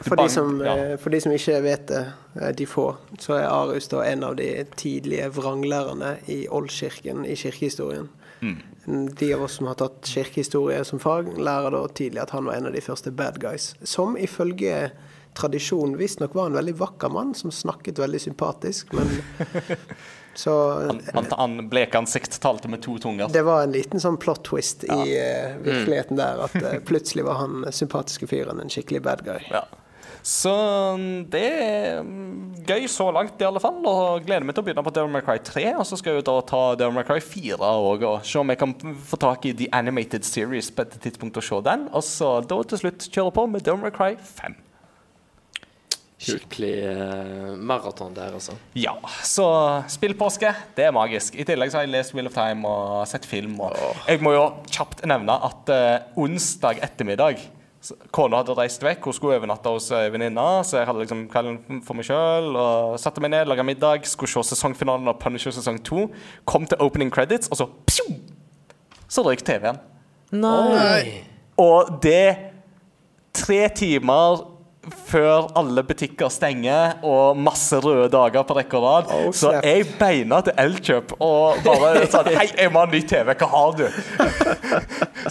For 0.00 0.16
de, 0.16 0.28
som, 0.28 0.60
ja. 0.64 0.76
eh, 0.76 0.94
for 1.00 1.10
de 1.10 1.20
som 1.20 1.34
ikke 1.34 1.58
vet 1.64 1.88
det, 1.90 2.04
eh, 2.40 2.52
de 2.56 2.66
få, 2.66 2.92
så 3.18 3.38
er 3.38 3.48
Arius 3.50 3.90
da 3.90 4.04
en 4.06 4.24
av 4.24 4.36
de 4.38 4.48
tidlige 4.78 5.30
vranglærerne 5.34 6.16
i 6.30 6.44
oldkirken 6.48 7.24
i 7.26 7.36
kirkehistorien. 7.36 8.08
Mm. 8.40 8.58
De 9.18 9.32
av 9.34 9.42
oss 9.42 9.58
som 9.58 9.66
har 9.66 9.78
tatt 9.80 10.06
kirkehistorie 10.06 10.84
som 10.86 11.02
fag, 11.02 11.34
lærer 11.38 11.74
da 11.74 11.82
tidlig 11.88 12.22
at 12.22 12.32
han 12.36 12.46
var 12.46 12.58
en 12.58 12.70
av 12.70 12.76
de 12.76 12.82
første 12.84 13.10
bad 13.10 13.40
guys. 13.42 13.72
Som 13.82 14.16
ifølge 14.16 14.90
tradisjonen 15.38 15.98
visstnok 15.98 16.34
var 16.34 16.46
en 16.46 16.56
veldig 16.56 16.74
vakker 16.78 17.12
mann 17.14 17.34
som 17.34 17.50
snakket 17.54 17.98
veldig 17.98 18.20
sympatisk, 18.20 18.92
men 18.92 19.10
så 20.34 20.54
Han, 20.72 21.00
han, 21.14 21.26
han 21.30 21.68
blekansikt 21.68 22.40
talte 22.40 22.68
med 22.68 22.82
to 22.82 22.98
tunger. 22.98 23.28
det 23.32 23.42
var 23.42 23.62
en 23.66 23.74
liten 23.74 24.00
sånn 24.00 24.16
plot 24.22 24.44
twist 24.46 24.86
i 24.86 24.96
uh, 25.18 25.58
virkeligheten 25.62 26.18
der, 26.18 26.42
at 26.46 26.56
uh, 26.62 26.78
plutselig 26.86 27.26
var 27.26 27.42
han 27.42 27.66
sympatiske 27.74 28.30
fyren 28.30 28.62
en 28.62 28.70
skikkelig 28.72 29.02
bad 29.02 29.24
guy. 29.26 29.38
Ja. 29.50 29.66
Så 30.28 30.52
det 31.32 31.44
er 31.56 32.02
mm, 32.04 32.60
gøy 32.68 32.84
så 32.92 33.06
langt, 33.16 33.40
i 33.40 33.46
alle 33.48 33.62
fall. 33.64 33.78
Og 33.88 34.26
gleder 34.26 34.44
meg 34.44 34.52
til 34.52 34.60
å 34.60 34.66
begynne 34.66 34.84
på 34.84 34.92
Devil 34.92 35.14
May 35.14 35.24
Cry 35.24 35.38
3. 35.40 35.64
Og 35.80 35.88
så 35.88 35.96
skal 35.96 36.18
jeg 36.18 36.26
da 36.28 36.36
ta 36.44 36.62
Devil 36.76 36.98
May 36.98 37.08
Cry 37.08 37.22
4 37.24 37.56
òg, 37.64 38.04
og 38.04 38.28
se 38.28 38.42
om 38.42 38.52
jeg 38.52 38.60
kan 38.60 38.76
få 39.08 39.20
tak 39.24 39.48
i 39.48 39.54
The 39.56 39.70
Animated 39.78 40.28
Series 40.28 40.68
på 40.74 40.84
et 40.84 40.98
tidspunkt 41.06 41.40
og 41.40 41.48
se 41.48 41.64
den. 41.70 41.88
Og 41.96 42.04
så 42.04 42.38
da 42.44 42.60
til 42.68 42.84
slutt 42.84 43.08
kjøre 43.08 43.36
på 43.40 43.48
med 43.54 43.64
Devil 43.64 43.86
May 43.86 43.94
Cry 43.94 44.18
5. 44.20 44.58
Skikkelig 46.18 46.74
uh, 46.82 47.50
maraton 47.62 48.12
der, 48.12 48.34
altså. 48.34 48.56
Ja, 48.76 48.96
så 49.24 49.46
spillpåske, 49.88 50.50
det 50.76 50.88
er 50.88 50.96
magisk. 50.96 51.38
I 51.38 51.46
tillegg 51.46 51.70
så 51.70 51.78
har 51.78 51.86
jeg 51.86 51.94
lest 51.94 52.12
Wheel 52.12 52.28
of 52.28 52.34
Time 52.34 52.68
og 52.68 53.04
sett 53.08 53.24
film. 53.24 53.54
Og 53.62 53.78
jeg 54.10 54.20
må 54.26 54.34
jo 54.34 54.48
kjapt 54.66 55.06
nevne 55.08 55.38
at 55.48 55.72
uh, 55.72 56.18
onsdag 56.20 56.82
ettermiddag 56.84 57.46
Kona 58.10 58.40
hadde 58.40 58.56
reist 58.58 58.82
vekk, 58.82 59.04
hun 59.06 59.14
skulle 59.14 59.36
overnatte 59.38 59.70
hos 59.70 59.86
ei 59.94 60.08
venninne. 60.10 60.46
Så 60.66 60.80
jeg 60.80 60.88
hadde 60.88 61.04
liksom 61.04 61.20
kvelden 61.30 61.82
for 61.86 61.98
meg 61.98 62.08
sjøl 62.08 62.58
satte 62.98 63.22
meg 63.22 63.32
ned, 63.34 63.46
laga 63.46 63.64
middag, 63.66 64.08
skulle 64.10 64.32
se 64.32 64.42
sesongfinalen 64.50 65.08
av 65.10 65.20
Punisher 65.22 65.54
sesong 65.54 65.78
2. 65.86 66.08
Kom 66.48 66.66
til 66.66 66.82
opening 66.82 67.12
credits, 67.14 67.50
og 67.52 67.60
så 67.60 67.68
pju, 67.86 68.18
Så 69.08 69.22
røyk 69.24 69.40
TV-en. 69.46 69.78
Nei! 70.36 71.24
Og 71.56 71.94
det 72.04 72.36
tre 73.32 73.62
timer 73.72 74.42
før 75.08 75.48
alle 75.58 75.82
butikker 75.86 76.30
stenger 76.32 76.98
og 77.06 77.38
masse 77.40 77.78
røde 77.82 78.08
dager 78.12 78.44
på 78.46 78.56
rekke 78.58 78.78
og 78.78 78.84
rad. 78.84 79.12
Oh, 79.14 79.28
så 79.34 79.54
jeg 79.64 79.86
beina 79.98 80.40
til 80.46 80.56
Elkjøp 80.58 81.14
og 81.18 81.60
bare 81.66 82.06
sa 82.10 82.22
Hei, 82.38 82.48
jeg 82.52 82.72
må 82.74 82.84
ha 82.84 82.90
ny 82.90 83.02
TV. 83.08 83.32
Hva 83.32 83.48
har 83.52 83.76
du? 83.78 83.84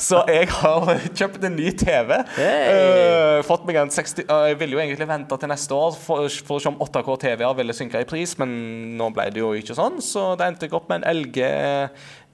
så 0.08 0.22
jeg 0.30 0.50
har 0.52 0.92
kjøpt 1.08 1.48
en 1.48 1.58
ny 1.58 1.72
TV. 1.78 2.14
Eh, 2.44 3.40
fått 3.48 3.66
meg 3.68 3.80
en 3.82 3.92
60 3.94 4.26
uh, 4.28 4.46
Jeg 4.52 4.60
ville 4.62 4.78
jo 4.78 4.84
egentlig 4.84 5.10
vente 5.10 5.40
til 5.40 5.52
neste 5.52 5.78
år 5.78 5.98
for, 6.02 6.28
for 6.48 6.60
å 6.60 6.64
se 6.64 6.72
om 6.72 6.80
8K 6.84 7.10
TV-er 7.26 7.58
ville 7.58 7.76
synke 7.78 8.04
i 8.04 8.10
pris, 8.10 8.36
men 8.42 8.54
nå 9.00 9.10
ble 9.16 9.30
det 9.34 9.44
jo 9.44 9.54
ikke 9.58 9.78
sånn, 9.78 10.02
så 10.04 10.32
det 10.40 10.48
endte 10.48 10.68
jeg 10.68 10.76
opp 10.78 10.90
med 10.92 11.04
en 11.04 11.22
LG 11.24 11.42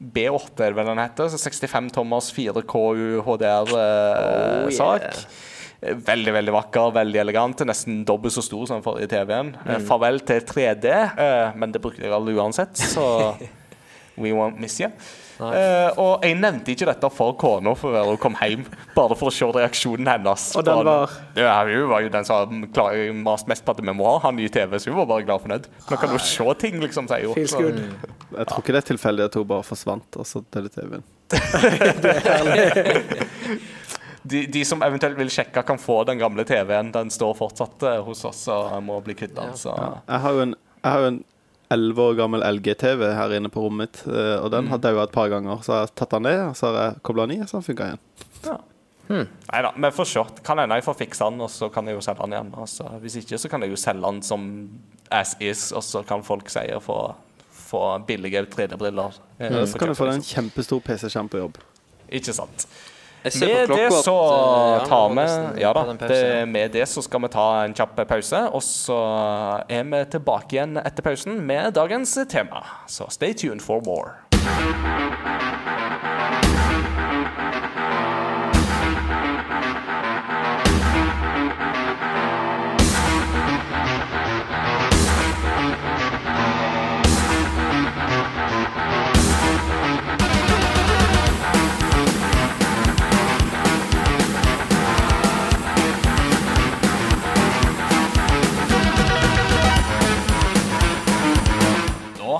B8, 0.03 0.65
er 0.65 0.75
vel 0.75 0.89
den 0.91 1.01
heter. 1.01 1.31
Så 1.31 1.39
65 1.39 1.93
tommers 1.95 2.29
4K 2.35 2.83
HDR-sak. 3.27 5.09
Veldig 5.84 6.34
veldig 6.34 6.53
vakker, 6.55 6.93
veldig 6.95 7.19
elegant. 7.26 7.64
Nesten 7.68 8.03
dobbelt 8.07 8.34
så 8.35 8.43
stor 8.45 8.68
som 8.69 8.84
forrige 8.85 9.10
TV-en. 9.11 9.51
Mm. 9.65 9.81
Farvel 9.88 10.22
til 10.23 10.39
3D, 10.47 10.85
eh, 10.88 11.49
men 11.60 11.73
det 11.73 11.81
brukte 11.84 12.05
jeg 12.05 12.14
aldri 12.15 12.34
uansett, 12.39 12.77
så 12.80 13.35
we 14.22 14.31
won't 14.31 14.60
miss 14.61 14.80
you. 14.80 14.89
Uh, 15.41 15.89
og 15.97 16.22
jeg 16.23 16.35
nevnte 16.38 16.72
ikke 16.72 16.85
dette 16.88 17.10
for 17.11 17.34
kona 17.41 17.73
før 17.76 18.05
hun 18.11 18.19
kom 18.22 18.35
hjem, 18.38 18.64
bare 18.93 19.15
for 19.18 19.31
å 19.31 19.34
se 19.34 19.47
reaksjonen 19.57 20.07
hennes. 20.07 20.43
Og 20.55 20.64
den 20.68 20.84
var? 20.88 21.10
Ja, 21.35 21.55
Hun 21.68 21.89
var 21.89 21.99
jo 22.05 22.10
den 22.14 22.26
som 22.27 22.64
maste 23.26 23.49
mest 23.51 23.65
på 23.65 23.72
at 23.73 23.81
vi 23.81 23.95
må 23.97 24.05
ha 24.07 24.19
han 24.27 24.38
ny 24.39 24.47
TV, 24.53 24.77
så 24.80 24.93
hun 24.93 24.99
var 25.01 25.10
bare 25.10 25.26
glad 25.26 25.41
og 25.41 25.45
fornøyd. 25.47 25.65
Nå 25.89 25.95
kan 25.99 26.10
hun 26.14 26.23
se 26.23 26.47
ting, 26.61 26.76
liksom, 26.85 27.10
sier 27.11 27.27
hun. 27.27 27.35
Så- 27.49 27.60
good. 27.60 27.80
Jeg 28.38 28.45
tror 28.49 28.60
ikke 28.64 28.73
det 28.73 28.81
er 28.84 28.89
tilfeldig 28.93 29.23
at 29.27 29.35
hun 29.41 29.49
bare 29.49 29.65
forsvant, 29.68 30.10
og 30.22 30.26
så 30.30 30.38
døde 30.53 30.69
TV-en. 30.73 31.03
De, 34.23 34.45
de 34.47 34.63
som 34.65 34.83
eventuelt 34.85 35.17
vil 35.19 35.31
sjekke, 35.33 35.65
kan 35.67 35.79
få 35.81 36.03
den 36.07 36.21
gamle 36.21 36.45
TV-en. 36.47 36.93
Den 36.95 37.11
står 37.11 37.35
fortsatt 37.39 37.83
eh, 37.89 37.99
hos 38.05 38.23
oss 38.29 38.45
og 38.51 38.77
må 38.85 38.99
bli 39.03 39.15
kvitt 39.19 39.35
den. 39.35 39.51
Ja. 39.65 39.89
Jeg 40.07 40.25
har 40.25 40.37
jo 40.37 40.45
en, 40.45 40.57
jeg 40.79 40.89
har 40.89 41.03
jo 41.03 41.09
en 41.11 41.23
11 41.73 42.03
år 42.03 42.13
gammel 42.19 42.45
LG-TV 42.45 43.07
her 43.17 43.33
inne 43.35 43.49
på 43.51 43.63
rommet 43.63 43.87
mitt, 43.87 44.03
eh, 44.07 44.37
og 44.39 44.51
den 44.53 44.69
har 44.71 44.81
daua 44.83 45.07
et 45.07 45.15
par 45.15 45.31
ganger. 45.33 45.63
Så 45.65 45.75
har 45.75 45.87
jeg 45.87 45.95
tatt 45.99 46.15
den 46.15 46.27
ned, 46.29 46.39
og 46.51 46.55
så 46.59 46.69
har 46.69 46.79
jeg 46.79 47.03
kobla 47.09 47.27
den 47.27 47.37
i, 47.37 47.41
og 47.43 47.49
så 47.49 47.57
har 47.57 47.63
den 47.63 47.69
funka 47.71 47.89
igjen. 47.89 48.05
Nei 49.13 49.59
da, 49.61 49.73
vi 49.75 49.91
får 49.91 50.07
se. 50.09 50.23
Kan 50.47 50.61
hende 50.61 50.77
jeg 50.79 50.85
får 50.85 50.95
fiksa 51.01 51.27
den, 51.29 51.43
og 51.43 51.51
så 51.51 51.69
kan 51.73 51.89
jeg 51.89 51.97
jo 51.97 52.05
selge 52.05 52.23
den 52.23 52.37
igjen. 52.37 52.53
Og 52.55 52.69
så, 52.71 52.87
hvis 53.03 53.19
ikke, 53.19 53.39
så 53.41 53.51
kan 53.51 53.65
jeg 53.65 53.73
jo 53.73 53.79
selge 53.79 54.07
den 54.07 54.23
som 54.25 54.47
as 55.13 55.35
is, 55.43 55.67
og 55.75 55.83
så 55.85 56.03
kan 56.07 56.23
folk 56.25 56.49
si 56.49 56.63
å 56.73 56.79
få, 56.83 56.97
få 57.67 57.83
billige 58.07 58.45
3D-briller. 58.55 59.19
Mm. 59.37 59.45
Ja, 59.49 59.67
så 59.67 59.81
kan 59.81 59.91
du 59.91 59.97
få 59.97 60.07
deg 60.09 60.21
en 60.21 60.27
kjempestor 60.27 60.81
PC-skjerm 60.87 61.29
på 61.29 61.43
jobb. 61.43 61.59
liksom. 61.59 62.15
Ikke 62.19 62.35
sant. 62.37 62.67
Med 63.23 63.69
det 63.69 63.91
så 64.03 64.15
eh, 64.75 64.87
tar 64.87 65.09
vi 65.15 65.61
Ja 65.61 65.73
da. 65.73 65.83
Det, 66.07 66.45
med 66.45 66.71
det 66.71 66.85
så 66.91 67.01
skal 67.01 67.21
vi 67.21 67.31
ta 67.31 67.47
en 67.63 67.73
kjapp 67.73 68.03
pause, 68.07 68.41
og 68.51 68.63
så 68.63 68.99
er 69.69 69.87
vi 69.87 70.03
tilbake 70.11 70.57
igjen 70.57 70.77
etter 70.83 71.05
pausen 71.05 71.39
med 71.47 71.73
dagens 71.79 72.17
tema. 72.29 72.65
Så 72.87 73.07
stay 73.09 73.33
tuned 73.33 73.63
for 73.63 73.79
more. 73.87 74.19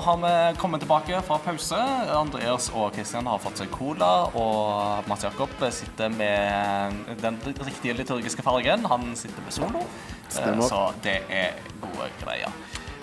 Har 0.04 0.16
vi 0.20 0.58
kommet 0.58 0.80
tilbake 0.80 1.20
fra 1.24 1.38
pause. 1.40 1.76
Andreas 2.12 2.66
og 2.76 2.92
Kristian 2.92 3.24
har 3.28 3.38
fått 3.40 3.62
seg 3.62 3.70
cola, 3.72 4.26
og 4.36 5.06
Mats 5.08 5.24
Jakob 5.24 5.52
sitter 5.72 6.10
med 6.12 7.14
den 7.22 7.38
riktige 7.46 7.94
liturgiske 7.96 8.44
fargen. 8.44 8.84
Han 8.90 9.14
sitter 9.16 9.40
med 9.46 9.54
solo, 9.56 9.84
Stemmer. 10.28 10.60
Eh, 10.60 10.68
så 10.68 10.80
det 11.04 11.14
er 11.32 11.56
gode 11.80 12.10
greier. 12.20 12.52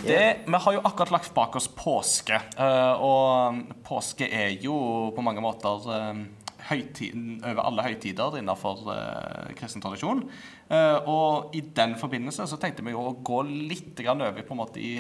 Det, 0.02 0.20
vi 0.46 0.60
har 0.66 0.76
jo 0.78 0.84
akkurat 0.86 1.14
lagt 1.16 1.34
bak 1.34 1.58
oss 1.58 1.70
påske, 1.74 2.38
eh, 2.38 3.02
og 3.02 3.64
påske 3.88 4.30
er 4.30 4.54
jo 4.62 5.10
på 5.16 5.26
mange 5.26 5.42
måter 5.42 5.90
eh, 5.96 6.22
høytiden 6.70 7.40
over 7.40 7.64
alle 7.66 7.88
høytider 7.88 8.38
innenfor 8.38 8.86
kristen 9.58 9.82
tradisjon. 9.82 10.22
Og 11.10 11.56
i 11.58 11.64
den 11.76 11.98
forbindelse 12.00 12.46
så 12.48 12.60
tenkte 12.62 12.86
vi 12.86 12.94
jo 12.94 13.02
å 13.10 13.16
gå 13.26 13.42
litt 13.50 13.98
over 14.06 14.38
på 14.46 14.54
en 14.54 14.62
måte 14.62 14.80
i 14.80 14.94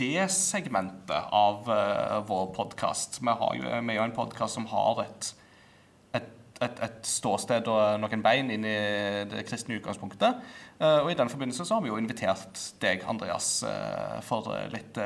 det 0.00 0.28
segmentet 0.32 1.32
av 1.32 1.68
uh, 1.68 2.20
vår 2.28 2.46
podkast. 2.56 3.20
Vi, 3.20 3.28
har 3.28 3.58
vi 3.58 3.92
er 3.92 3.98
jo 3.98 4.06
en 4.06 4.16
podkast 4.16 4.56
som 4.58 4.66
har 4.70 5.02
et, 5.04 5.28
et, 6.16 6.30
et, 6.64 6.82
et 6.88 7.08
ståsted 7.08 7.68
og 7.70 8.00
noen 8.00 8.24
bein 8.24 8.50
inn 8.54 8.64
i 8.64 8.78
det 9.28 9.44
kristne 9.48 9.76
utgangspunktet. 9.80 10.40
Uh, 10.80 11.02
og 11.04 11.12
i 11.12 11.18
den 11.18 11.32
forbindelse 11.32 11.66
så 11.68 11.76
har 11.78 11.84
vi 11.84 11.92
jo 11.92 12.00
invitert 12.00 12.66
deg, 12.82 13.04
Andreas, 13.08 13.58
uh, 13.66 14.18
for 14.24 14.48
litt 14.72 14.98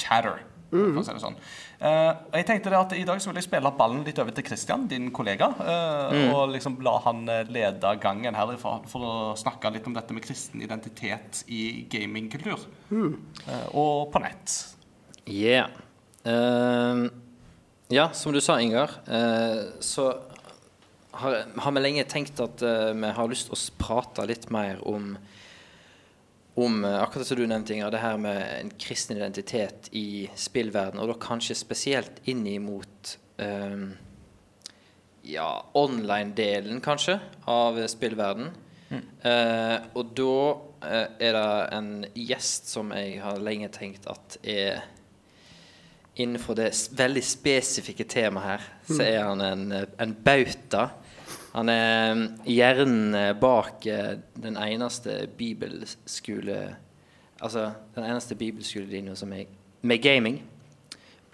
chatter. 0.00 0.42
Å 0.74 1.04
si 1.06 1.14
sånn. 1.22 1.36
Eh, 1.78 2.10
og 2.10 2.36
jeg 2.38 2.46
tenkte 2.48 2.72
det 2.72 2.78
at 2.80 2.94
I 2.98 3.04
dag 3.06 3.20
så 3.22 3.30
vil 3.30 3.38
jeg 3.38 3.46
spille 3.46 3.72
ballen 3.78 4.02
litt 4.06 4.18
over 4.18 4.34
til 4.34 4.46
Christian, 4.48 4.88
din 4.90 5.10
kollega. 5.14 5.50
eh, 5.62 6.34
Og 6.34 6.50
liksom 6.54 6.80
la 6.84 6.96
han 7.06 7.22
eh, 7.30 7.44
lede 7.54 7.94
gangen 8.02 8.34
her 8.34 8.54
for, 8.60 8.84
for 8.90 9.06
å 9.06 9.14
snakke 9.38 9.70
litt 9.74 9.86
om 9.86 9.94
dette 9.94 10.16
med 10.16 10.24
kristen 10.26 10.62
identitet 10.64 11.44
i 11.48 11.86
gamingkultur. 11.90 12.66
Eh, 12.90 13.66
og 13.72 14.10
på 14.12 14.22
nett. 14.24 14.58
Yeah. 15.30 15.70
Uh, 16.24 17.08
ja, 17.92 18.08
som 18.16 18.32
du 18.32 18.40
sa, 18.40 18.58
Ingar, 18.60 18.90
uh, 19.08 19.76
så 19.80 20.08
har, 21.20 21.44
har 21.60 21.74
vi 21.76 21.82
lenge 21.84 22.04
tenkt 22.08 22.40
at 22.40 22.64
uh, 22.64 22.90
vi 22.96 23.10
har 23.16 23.30
lyst 23.30 23.50
til 23.50 23.56
å 23.56 23.60
prate 23.78 24.24
litt 24.28 24.48
mer 24.52 24.80
om 24.88 25.14
om 26.54 26.84
eh, 26.84 27.02
akkurat 27.02 27.26
som 27.26 27.38
du 27.38 27.46
nevnte, 27.46 27.74
Inger, 27.74 27.90
det 27.90 28.02
her 28.02 28.18
med 28.20 28.42
en 28.60 28.72
kristen 28.78 29.16
identitet 29.16 29.88
i 29.92 30.30
spillverden, 30.38 31.00
og 31.02 31.10
da 31.10 31.18
kanskje 31.20 31.56
spesielt 31.58 32.20
inn 32.30 32.44
imot 32.46 33.16
um, 33.42 33.88
ja, 35.26 35.48
online-delen, 35.74 36.80
kanskje, 36.84 37.18
av 37.50 37.80
spillverden. 37.90 38.52
Eh, 38.94 39.76
og 39.98 40.10
da 40.14 40.34
uh, 40.54 41.06
er 41.18 41.34
det 41.34 41.46
en 41.74 41.88
gjest 42.14 42.68
som 42.70 42.92
jeg 42.94 43.16
har 43.24 43.40
lenge 43.42 43.72
tenkt 43.74 44.06
at 44.10 44.38
er 44.42 44.84
Innenfor 46.14 46.54
det 46.54 46.68
veldig 46.94 47.22
spesifikke 47.26 48.04
temaet 48.06 48.44
her, 48.46 48.66
så 48.86 49.00
er 49.02 49.16
han 49.24 49.40
en, 49.42 49.62
en 49.98 50.12
bauta. 50.14 50.84
Han 51.54 51.70
er 51.70 52.14
mm, 52.18 52.24
hjernen 52.50 53.18
bak 53.40 53.86
eh, 53.86 54.16
den 54.42 54.58
eneste 54.58 55.24
bibelskole 55.38 56.62
Altså 57.44 57.68
den 57.94 58.06
eneste 58.06 58.34
bibelskolelinja 58.38 59.14
som 59.18 59.32
er 59.36 59.50
med 59.84 60.00
gaming. 60.00 60.38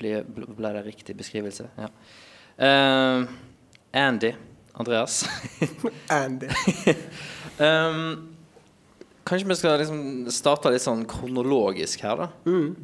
Ble, 0.00 0.24
ble 0.26 0.72
det 0.74 0.82
riktig 0.88 1.14
beskrivelse? 1.14 1.68
Ja. 1.78 1.90
Uh, 2.58 3.28
Andy. 3.92 4.32
Andreas. 4.74 5.22
Andy. 6.10 6.48
Um, 7.58 8.34
kanskje 9.28 9.48
vi 9.48 9.58
skal 9.60 9.78
liksom 9.78 10.02
starte 10.32 10.72
litt 10.72 10.82
sånn 10.82 11.04
kronologisk 11.08 12.02
her, 12.06 12.24
da. 12.24 12.28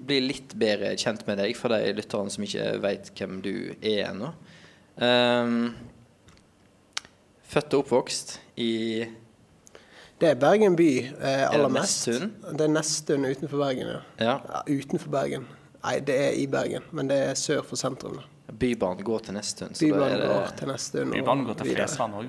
Bli 0.06 0.20
litt 0.28 0.54
bedre 0.60 0.92
kjent 1.00 1.26
med 1.26 1.40
deg 1.40 1.56
for 1.58 1.74
de 1.74 1.96
lytterne 1.96 2.32
som 2.32 2.46
ikke 2.46 2.76
veit 2.84 3.10
hvem 3.16 3.40
du 3.42 3.54
er 3.80 4.04
ennå. 4.10 4.30
Um, 4.96 5.72
født 7.57 7.74
og 7.74 7.78
oppvokst 7.87 8.28
i 8.61 8.70
Det 10.20 10.28
er 10.31 10.35
Bergen 10.41 10.77
by 10.78 10.91
eh, 11.05 11.45
aller 11.51 11.69
det 11.69 11.73
mest. 11.77 12.07
Det 12.57 12.65
er 12.65 12.69
Nesttun 12.73 13.24
utenfor 13.28 13.59
Bergen, 13.61 13.87
ja. 13.93 14.01
Ja, 14.20 14.37
ja. 14.49 14.61
Utenfor 14.78 15.11
Bergen. 15.12 15.45
Nei, 15.85 15.99
det 16.01 16.16
er 16.28 16.33
i 16.41 16.47
Bergen, 16.51 16.83
men 16.97 17.09
det 17.11 17.19
er 17.31 17.35
sør 17.39 17.62
for 17.69 17.77
sentrum. 17.77 18.15
da. 18.16 18.23
Bybanen 18.57 19.05
går 19.05 19.19
til 19.27 19.35
Nesttun. 19.37 19.74
så 19.74 19.81
da 19.81 19.87
Bybanen 19.93 20.12
er 20.12 20.16
det- 20.23 20.28
går 20.31 20.47
til 20.61 20.69
Nesttun. 20.73 21.09
og 21.09 21.12
Bybanen 21.19 21.45
går 21.47 21.55
til 21.61 21.66
videre. 21.66 21.87
Flesland 21.89 22.12
òg. 22.16 22.24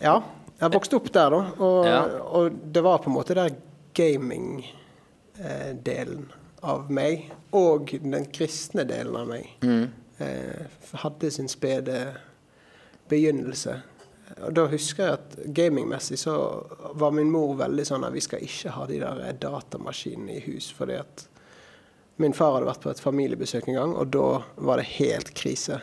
Ja. 0.00 0.20
Jeg 0.60 0.72
vokste 0.72 0.94
opp 1.00 1.08
der, 1.12 1.30
da. 1.30 1.36
Og, 1.58 1.86
Ja. 1.86 2.02
og 2.38 2.50
det 2.74 2.82
var 2.82 2.98
på 2.98 3.06
en 3.10 3.14
måte 3.16 3.34
der 3.34 3.50
gaming-delen 3.94 6.24
av 6.62 6.90
meg, 6.90 7.30
og 7.52 7.90
den 8.02 8.24
kristne 8.32 8.84
delen 8.88 9.16
av 9.16 9.26
meg, 9.28 9.46
eh, 10.18 10.66
hadde 11.02 11.30
sin 11.30 11.48
spede 11.48 12.14
begynnelse. 13.08 13.80
Og 14.42 14.54
da 14.56 14.64
husker 14.70 15.04
jeg 15.04 15.18
at 15.18 15.36
gamingmessig 15.56 16.18
så 16.18 16.34
var 16.96 17.14
min 17.14 17.30
mor 17.30 17.54
veldig 17.58 17.84
sånn 17.86 18.06
at 18.06 18.14
vi 18.14 18.22
skal 18.24 18.42
ikke 18.44 18.72
ha 18.74 18.86
de 18.90 18.98
der 19.02 19.38
datamaskinene 19.40 20.38
i 20.38 20.44
hus, 20.48 20.70
fordi 20.74 20.98
at 21.02 21.26
min 22.16 22.34
far 22.34 22.54
hadde 22.54 22.68
vært 22.68 22.84
på 22.84 22.92
et 22.92 23.02
familiebesøk 23.02 23.68
en 23.68 23.78
gang, 23.78 23.96
og 23.98 24.12
da 24.14 24.28
var 24.56 24.78
det 24.78 24.92
helt 24.96 25.32
krise. 25.34 25.80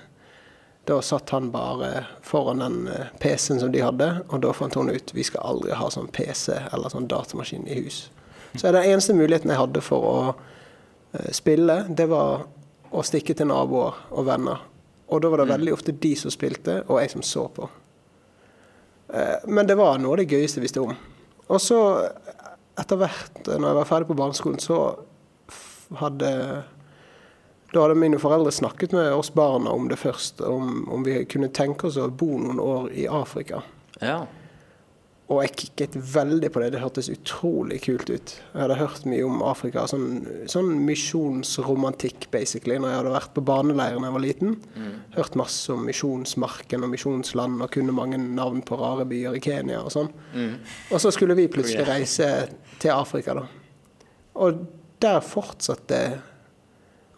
Da 0.89 1.01
satt 1.05 1.29
han 1.35 1.51
bare 1.53 2.05
foran 2.25 2.63
den 2.63 2.87
eh, 2.87 3.11
PC-en 3.19 3.59
som 3.61 3.71
de 3.71 3.83
hadde, 3.83 4.07
og 4.29 4.41
da 4.41 4.53
fant 4.55 4.75
hun 4.79 4.89
ut 4.89 5.13
vi 5.13 5.25
skal 5.27 5.43
aldri 5.45 5.75
ha 5.77 5.89
sånn 5.93 6.09
PC 6.09 6.55
eller 6.71 6.93
sånn 6.93 7.09
datamaskin 7.11 7.67
i 7.67 7.81
hus. 7.83 8.07
Så 8.55 8.71
den 8.71 8.83
eneste 8.83 9.13
muligheten 9.15 9.51
jeg 9.51 9.61
hadde 9.61 9.83
for 9.85 10.07
å 10.07 10.15
eh, 10.31 11.29
spille, 11.35 11.83
det 11.87 12.07
var 12.11 12.47
å 12.91 13.03
stikke 13.05 13.35
til 13.37 13.51
naboer 13.51 13.99
og 14.09 14.25
venner. 14.27 14.63
Og 15.11 15.21
da 15.21 15.29
var 15.29 15.41
det 15.43 15.51
veldig 15.51 15.73
ofte 15.75 15.91
de 15.91 16.13
som 16.15 16.31
spilte, 16.33 16.81
og 16.87 17.01
jeg 17.01 17.11
som 17.11 17.23
så 17.25 17.45
på. 17.51 17.67
Eh, 19.13 19.47
Men 19.47 19.67
det 19.67 19.75
var 19.79 19.99
noe 19.99 20.15
av 20.15 20.21
det 20.23 20.29
gøyeste 20.31 20.61
jeg 20.61 20.67
visste 20.69 20.83
om. 20.83 20.93
Og 21.51 21.59
så, 21.59 21.79
etter 22.79 22.99
hvert, 23.01 23.41
når 23.47 23.67
jeg 23.67 23.79
var 23.81 23.89
ferdig 23.89 24.07
på 24.11 24.19
barneskolen, 24.21 24.61
så 24.63 24.77
hadde 25.99 26.63
Da 27.73 27.81
hadde 27.85 27.95
mine 27.95 28.19
foreldre 28.19 28.51
snakket 28.51 28.91
med 28.91 29.13
oss 29.15 29.29
barna 29.31 29.71
om 29.71 29.85
det 29.87 29.95
først, 29.99 30.41
om, 30.43 30.89
om 30.91 31.03
vi 31.07 31.21
kunne 31.23 31.47
tenke 31.55 31.87
oss 31.87 31.95
å 31.95 32.09
bo 32.11 32.33
noen 32.37 32.59
år 32.59 32.89
i 32.91 33.05
Afrika. 33.07 33.61
Ja. 34.01 34.25
Og 35.31 35.37
jeg 35.45 35.53
kikket 35.61 35.93
veldig 36.11 36.49
på 36.51 36.59
det. 36.59 36.73
Det 36.73 36.81
hørtes 36.81 37.07
utrolig 37.13 37.77
kult 37.85 38.09
ut. 38.11 38.33
Jeg 38.51 38.59
hadde 38.59 38.75
hørt 38.75 39.05
mye 39.07 39.23
om 39.23 39.37
Afrika. 39.47 39.85
Sånn, 39.87 40.25
sånn 40.51 40.73
misjonsromantikk, 40.83 42.25
basically, 42.33 42.75
når 42.81 42.91
jeg 42.91 42.99
hadde 42.99 43.13
vært 43.15 43.31
på 43.37 43.43
barneleir 43.47 43.95
da 43.95 44.09
jeg 44.09 44.15
var 44.17 44.25
liten. 44.25 44.57
Hørt 45.15 45.37
masse 45.39 45.71
om 45.71 45.85
Misjonsmarken 45.87 46.83
og 46.83 46.91
misjonsland 46.91 47.63
og 47.63 47.71
kunne 47.71 47.95
mange 47.95 48.19
navn 48.19 48.59
på 48.67 48.75
rare 48.81 49.05
byer 49.07 49.39
i 49.39 49.43
Kenya 49.45 49.79
og 49.85 49.93
sånn. 49.95 50.11
Og 50.91 50.99
så 50.99 51.13
skulle 51.15 51.37
vi 51.39 51.47
plutselig 51.51 51.87
reise 51.87 52.27
til 52.83 52.91
Afrika, 52.91 53.37
da. 53.39 53.47
Og 54.35 54.65
der 55.01 55.23
fortsatte 55.23 56.01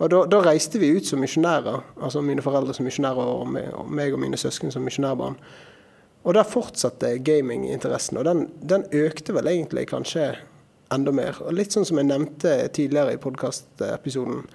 Og 0.02 0.10
da, 0.10 0.24
da 0.26 0.40
reiste 0.44 0.80
vi 0.82 0.90
ut 0.98 1.06
som 1.08 1.22
misjonærer. 1.22 1.82
Altså 2.02 2.22
mine 2.22 2.42
foreldre 2.44 2.74
som 2.76 2.86
misjonærer 2.86 3.30
og 3.40 3.48
meg 3.54 4.14
og 4.14 4.20
mine 4.20 4.38
søsken 4.38 4.72
som 4.74 4.84
misjonærbarn. 4.84 5.38
Og 6.24 6.36
der 6.38 6.48
fortsatte 6.48 7.18
gaminginteressen, 7.20 8.18
og 8.22 8.28
den, 8.28 8.46
den 8.64 8.86
økte 8.96 9.36
vel 9.36 9.50
egentlig 9.52 9.90
kanskje 9.92 10.34
enda 10.94 11.12
mer. 11.16 11.40
Og 11.44 11.56
litt 11.58 11.76
sånn 11.76 11.88
som 11.88 12.00
jeg 12.00 12.08
nevnte 12.10 12.54
tidligere 12.76 13.18
i 13.18 13.20
podkastepisoden, 13.22 14.46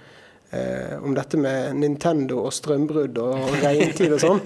eh, 0.55 0.95
om 1.03 1.13
dette 1.17 1.37
med 1.37 1.77
Nintendo 1.81 2.41
og 2.47 2.55
strømbrudd 2.57 3.19
og 3.21 3.53
regntid 3.61 4.15
og 4.17 4.23
sånn. 4.23 4.41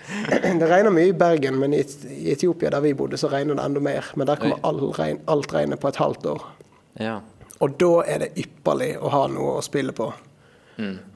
Det 0.60 0.70
regner 0.70 0.94
mye 0.94 1.10
i 1.10 1.16
Bergen, 1.16 1.58
men 1.58 1.74
i, 1.74 1.82
i 2.14 2.30
Etiopia 2.36 2.70
der 2.70 2.84
vi 2.84 2.94
bodde, 2.94 3.18
så 3.18 3.32
regner 3.32 3.58
det 3.58 3.66
enda 3.66 3.82
mer. 3.82 4.14
Men 4.14 4.30
der 4.30 4.40
kommer 4.40 4.62
all 4.66 4.82
regn, 4.94 5.22
alt 5.30 5.54
regnet 5.56 5.82
på 5.82 5.90
et 5.90 6.02
halvt 6.02 6.32
år. 6.36 6.48
ja. 7.02 7.20
Og 7.60 7.74
da 7.76 7.88
er 8.08 8.22
det 8.22 8.28
ypperlig 8.40 8.94
å 8.96 9.10
ha 9.12 9.26
noe 9.28 9.58
å 9.58 9.64
spille 9.64 9.92
på. 9.92 10.06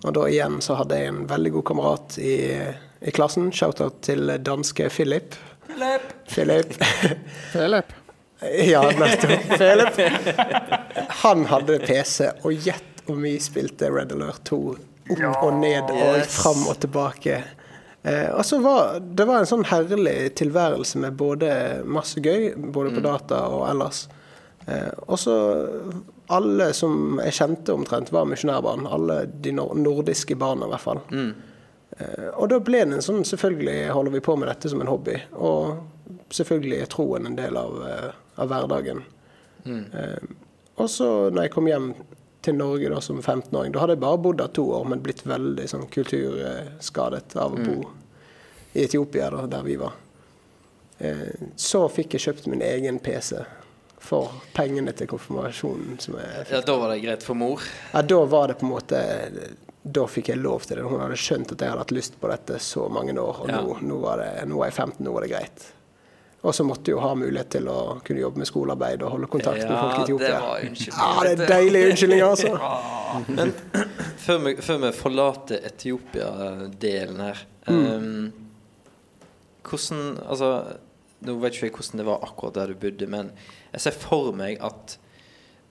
Og 0.04 0.14
da 0.16 0.26
igjen 0.30 0.60
så 0.64 0.76
hadde 0.80 0.98
jeg 1.00 1.12
en 1.12 1.22
veldig 1.30 1.52
god 1.58 1.64
kamerat 1.70 2.18
i, 2.18 2.34
i 3.00 3.10
klassen. 3.16 3.50
Shout-out 3.54 4.00
til 4.06 4.32
danske 4.44 4.88
Philip. 4.92 5.36
Philip. 6.30 6.74
Philip. 7.52 7.92
ja, 8.70 8.82
nettopp. 8.98 9.46
Philip. 9.58 10.00
Han 11.24 11.44
hadde 11.50 11.78
PC, 11.86 12.30
og 12.44 12.52
gjett 12.66 13.04
om 13.10 13.20
vi 13.24 13.34
spilte 13.42 13.90
Red 13.92 14.12
Alert 14.16 14.44
2 14.48 14.58
opp 14.74 15.42
og 15.44 15.52
ned 15.60 15.90
og 15.92 16.14
Yes. 16.16 16.38
fram 16.40 16.62
og 16.70 16.78
tilbake. 16.80 17.42
Eh, 18.04 18.28
og 18.32 18.44
så 18.44 18.58
var 18.64 18.98
det 19.00 19.24
var 19.28 19.42
en 19.42 19.48
sånn 19.48 19.64
herlig 19.68 20.34
tilværelse 20.40 21.00
med 21.00 21.16
både 21.20 21.50
masse 21.84 22.20
gøy, 22.24 22.54
både 22.56 22.92
på 22.96 23.02
data 23.04 23.42
og 23.52 23.66
ellers. 23.70 24.06
Eh, 24.66 24.90
og 25.06 25.18
så 25.20 25.34
alle 26.26 26.72
som 26.72 27.20
jeg 27.24 27.36
kjente 27.36 27.74
omtrent, 27.74 28.12
var 28.12 28.28
misjonærbarn. 28.28 28.86
Alle 28.86 29.24
de 29.26 29.52
nordiske 29.52 30.36
barna, 30.36 30.66
i 30.66 30.72
hvert 30.72 30.84
fall. 30.84 31.00
Eh, 31.98 32.28
og 32.32 32.48
da 32.50 32.60
ble 32.64 32.80
det 32.82 32.96
en 32.96 33.04
sånn 33.04 33.20
Selvfølgelig 33.28 33.92
holder 33.94 34.16
vi 34.16 34.22
på 34.24 34.34
med 34.40 34.48
dette 34.50 34.70
som 34.72 34.80
en 34.82 34.90
hobby. 34.90 35.18
Og 35.36 36.32
selvfølgelig 36.34 36.80
er 36.80 36.90
troen 36.90 37.28
en 37.28 37.38
del 37.38 37.56
av, 37.60 37.76
eh, 37.88 38.10
av 38.40 38.50
hverdagen. 38.50 39.04
Eh, 39.66 40.28
og 40.76 40.90
så 40.90 41.30
når 41.30 41.46
jeg 41.46 41.54
kom 41.54 41.68
hjem 41.70 41.92
til 42.44 42.56
Norge 42.58 42.90
da 42.90 43.00
som 43.00 43.20
15-åring, 43.22 43.72
da 43.72 43.80
hadde 43.80 43.94
jeg 43.94 44.04
bare 44.04 44.20
bodd 44.20 44.40
der 44.40 44.50
to 44.52 44.64
år, 44.76 44.88
men 44.88 45.04
blitt 45.04 45.22
veldig 45.24 45.68
sånn 45.70 45.86
kulturskadet 45.88 47.36
av 47.40 47.54
å 47.54 47.62
bo 47.62 47.76
i 48.74 48.84
Etiopia, 48.84 49.30
da, 49.32 49.46
der 49.46 49.62
vi 49.64 49.78
var. 49.80 49.94
Så 51.56 51.80
fikk 51.88 52.18
jeg 52.18 52.24
kjøpt 52.26 52.50
min 52.50 52.60
egen 52.60 52.98
PC 53.00 53.38
for 54.04 54.32
pengene 54.56 54.92
til 54.96 55.08
konfirmasjonen 55.10 55.96
ja, 56.50 56.60
da 56.60 56.74
var 56.76 56.90
det 56.92 57.00
greit 57.04 57.22
for 57.24 57.34
mor. 57.40 57.62
Ja, 57.94 58.02
da 58.04 58.18
var 58.28 58.48
det 58.52 58.58
på 58.60 58.66
en 58.68 58.74
måte 58.74 59.00
Da 59.84 60.04
fikk 60.08 60.28
jeg 60.32 60.38
lov 60.40 60.62
til 60.64 60.78
det. 60.78 60.84
Hun 60.88 61.00
hadde 61.00 61.16
skjønt 61.20 61.50
at 61.52 61.60
jeg 61.60 61.68
hadde 61.72 61.82
hatt 61.84 61.92
lyst 61.96 62.14
på 62.20 62.28
dette 62.30 62.58
så 62.60 62.86
mange 62.92 63.12
år, 63.20 63.40
og 63.44 63.48
Ja. 63.50 63.60
nå, 63.60 63.78
nå, 63.84 63.98
var 64.00 64.20
det, 64.22 64.28
nå 64.48 64.56
var 64.60 64.70
jeg 64.70 64.76
15, 64.78 65.04
nå 65.04 65.12
var 65.12 65.20
det 65.26 65.30
greit. 65.34 65.66
Og 66.44 66.52
så 66.56 66.64
måtte 66.64 66.90
jeg 66.90 66.96
jo 66.98 67.00
ha 67.00 67.14
mulighet 67.16 67.48
til 67.54 67.68
å 67.72 68.00
kunne 68.04 68.20
jobbe 68.20 68.40
med 68.42 68.48
skolearbeid 68.48 69.02
og 69.04 69.10
holde 69.14 69.28
kontakt 69.32 69.62
med 69.64 69.78
folk 69.80 69.98
i 69.98 70.02
Etiopia. 70.02 70.26
det 70.28 70.40
var 70.44 70.64
unnskyldning. 70.68 71.00
Ja, 71.00 71.22
det 71.24 71.32
er 71.40 71.52
deilige 71.54 71.90
unnskyldninger, 71.90 72.26
altså. 72.28 72.50
Men 73.38 73.52
før 74.24 74.38
vi, 74.44 74.54
før 74.68 74.80
vi 74.82 74.90
forlater 74.92 75.68
Etiopia-delen 75.72 77.20
her 77.24 77.44
Mm. 77.64 77.86
um, 77.96 78.32
Hvordan 79.64 80.18
Altså, 80.28 80.48
nå 81.24 81.34
vet 81.40 81.54
ikke 81.56 81.68
jeg 81.70 81.72
hvordan 81.78 82.00
det 82.02 82.06
var 82.10 82.24
akkurat 82.26 82.54
der 82.58 82.66
du 82.66 82.74
bodde, 82.82 83.06
men 83.08 83.30
jeg 83.74 83.82
ser 83.84 83.96
for 83.98 84.32
meg 84.36 84.60
at 84.64 84.96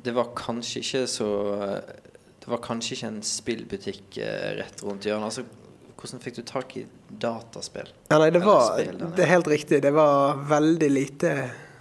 det 0.04 0.12
var 0.18 0.34
kanskje 0.36 0.82
ikke 0.84 1.04
så 1.08 1.28
Det 2.44 2.50
var 2.52 2.60
kanskje 2.60 2.96
ikke 2.98 3.08
en 3.14 3.22
spillbutikk 3.24 4.18
eh, 4.20 4.50
rett 4.60 4.82
rundt 4.84 5.06
hjørnet. 5.08 5.30
Altså, 5.30 5.46
hvordan 5.96 6.20
fikk 6.20 6.36
du 6.36 6.42
tak 6.44 6.74
i 6.76 6.82
dataspill? 7.24 7.88
Ja, 8.12 8.18
nei, 8.20 8.28
det 8.36 8.42
var 8.44 8.66
spill. 8.74 8.98
Det 9.16 9.24
er 9.24 9.30
helt 9.32 9.48
riktig. 9.48 9.80
Det 9.86 9.94
var 9.96 10.42
veldig 10.50 10.90
lite 10.92 11.32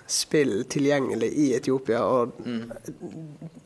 spill 0.06 0.60
tilgjengelig 0.70 1.32
i 1.34 1.48
Etiopia. 1.56 2.04
Og 2.06 2.38
Mm. 2.46 2.70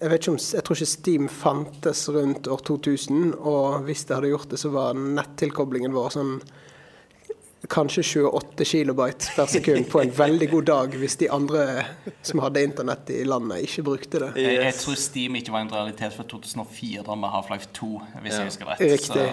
jeg 0.00 0.08
vet 0.10 0.20
ikke 0.22 0.30
om 0.32 0.38
Jeg 0.40 0.64
tror 0.64 0.76
ikke 0.80 0.86
Steam 0.94 1.28
fantes 1.28 2.08
rundt 2.08 2.48
år 2.48 2.64
2000. 2.64 3.34
Og 3.44 3.84
hvis 3.84 4.06
det 4.08 4.16
hadde 4.16 4.32
gjort 4.32 4.48
det, 4.48 4.58
så 4.58 4.70
var 4.72 4.94
nettilkoblingen 4.96 5.92
vår 5.92 6.08
sånn 6.16 6.40
kanskje 7.72 8.02
28 8.02 8.64
kilobyte 8.64 9.32
per 9.36 9.46
sekund 9.50 9.88
på 9.90 10.00
en 10.02 10.12
veldig 10.18 10.48
god 10.50 10.62
dag, 10.68 10.96
hvis 11.00 11.16
de 11.20 11.28
andre 11.30 11.84
som 12.22 12.42
hadde 12.44 12.62
internett 12.62 13.10
i 13.10 13.24
landet, 13.24 13.62
ikke 13.66 13.82
brukte 13.82 14.20
det. 14.22 14.30
Jeg, 14.36 14.58
jeg 14.64 14.74
tror 14.80 14.94
Steam 15.00 15.36
ikke 15.40 15.52
var 15.54 15.64
en 15.66 15.72
realitet 15.72 16.12
før 16.16 16.28
2004, 16.36 17.02
da 17.06 17.14
med 17.14 17.28
Half-Life 17.34 17.68
2, 17.74 17.90
hvis 18.22 18.32
Ja. 18.32 18.38
jeg 18.38 18.50
husker 18.52 18.66
rett. 18.72 18.80
Riktig. 18.80 19.06
Så, 19.06 19.28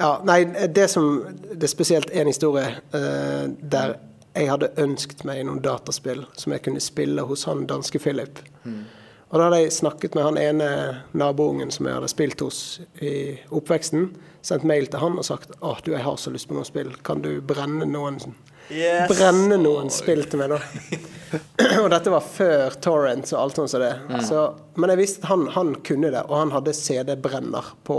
Ja, 0.00 0.10
nei, 0.28 0.44
det 0.68 0.90
som 0.92 1.24
Det 1.50 1.62
er 1.64 1.72
spesielt 1.72 2.10
en 2.12 2.26
historie 2.26 2.66
uh, 2.94 3.46
der 3.62 3.94
jeg 4.36 4.50
hadde 4.50 4.68
ønsket 4.76 5.24
meg 5.24 5.46
noen 5.48 5.62
dataspill 5.64 6.26
som 6.36 6.52
jeg 6.52 6.62
kunne 6.66 6.80
spille 6.84 7.22
hos 7.24 7.44
han 7.48 7.64
danske 7.66 7.98
Philip. 7.98 8.42
Og 9.30 9.38
da 9.40 9.46
hadde 9.48 9.60
jeg 9.62 9.72
snakket 9.72 10.14
med 10.14 10.24
han 10.24 10.36
ene 10.38 10.66
naboungen 11.16 11.70
som 11.72 11.86
jeg 11.88 11.94
hadde 11.96 12.08
spilt 12.12 12.40
hos 12.44 12.58
i 13.00 13.38
oppveksten. 13.50 14.10
Sendt 14.46 14.62
mail 14.68 14.86
til 14.86 15.02
han 15.02 15.16
og 15.18 15.24
sagt 15.26 15.56
å 15.58 15.72
du, 15.82 15.90
jeg 15.90 16.04
har 16.04 16.18
så 16.22 16.30
lyst 16.30 16.46
på 16.46 16.54
noen 16.54 16.66
spill. 16.68 16.92
Kan 17.02 17.22
du 17.24 17.40
brenne 17.42 17.88
noen 17.88 18.20
Brenne 19.10 19.56
noen 19.58 19.90
spill 19.94 20.22
til 20.30 20.38
meg, 20.38 20.52
da. 20.54 21.00
og 21.82 21.88
dette 21.90 22.12
var 22.14 22.22
før 22.22 22.76
Torrents 22.82 23.34
og 23.34 23.40
alt 23.40 23.58
sånt 23.58 23.72
som 23.72 23.82
det. 23.82 23.90
Så, 24.26 24.44
men 24.78 24.92
jeg 24.94 25.00
visste 25.02 25.24
at 25.24 25.32
han, 25.32 25.48
han 25.54 25.74
kunne 25.86 26.12
det, 26.14 26.22
og 26.28 26.36
han 26.38 26.54
hadde 26.54 26.76
CD-brenner 26.78 27.72
på 27.86 27.98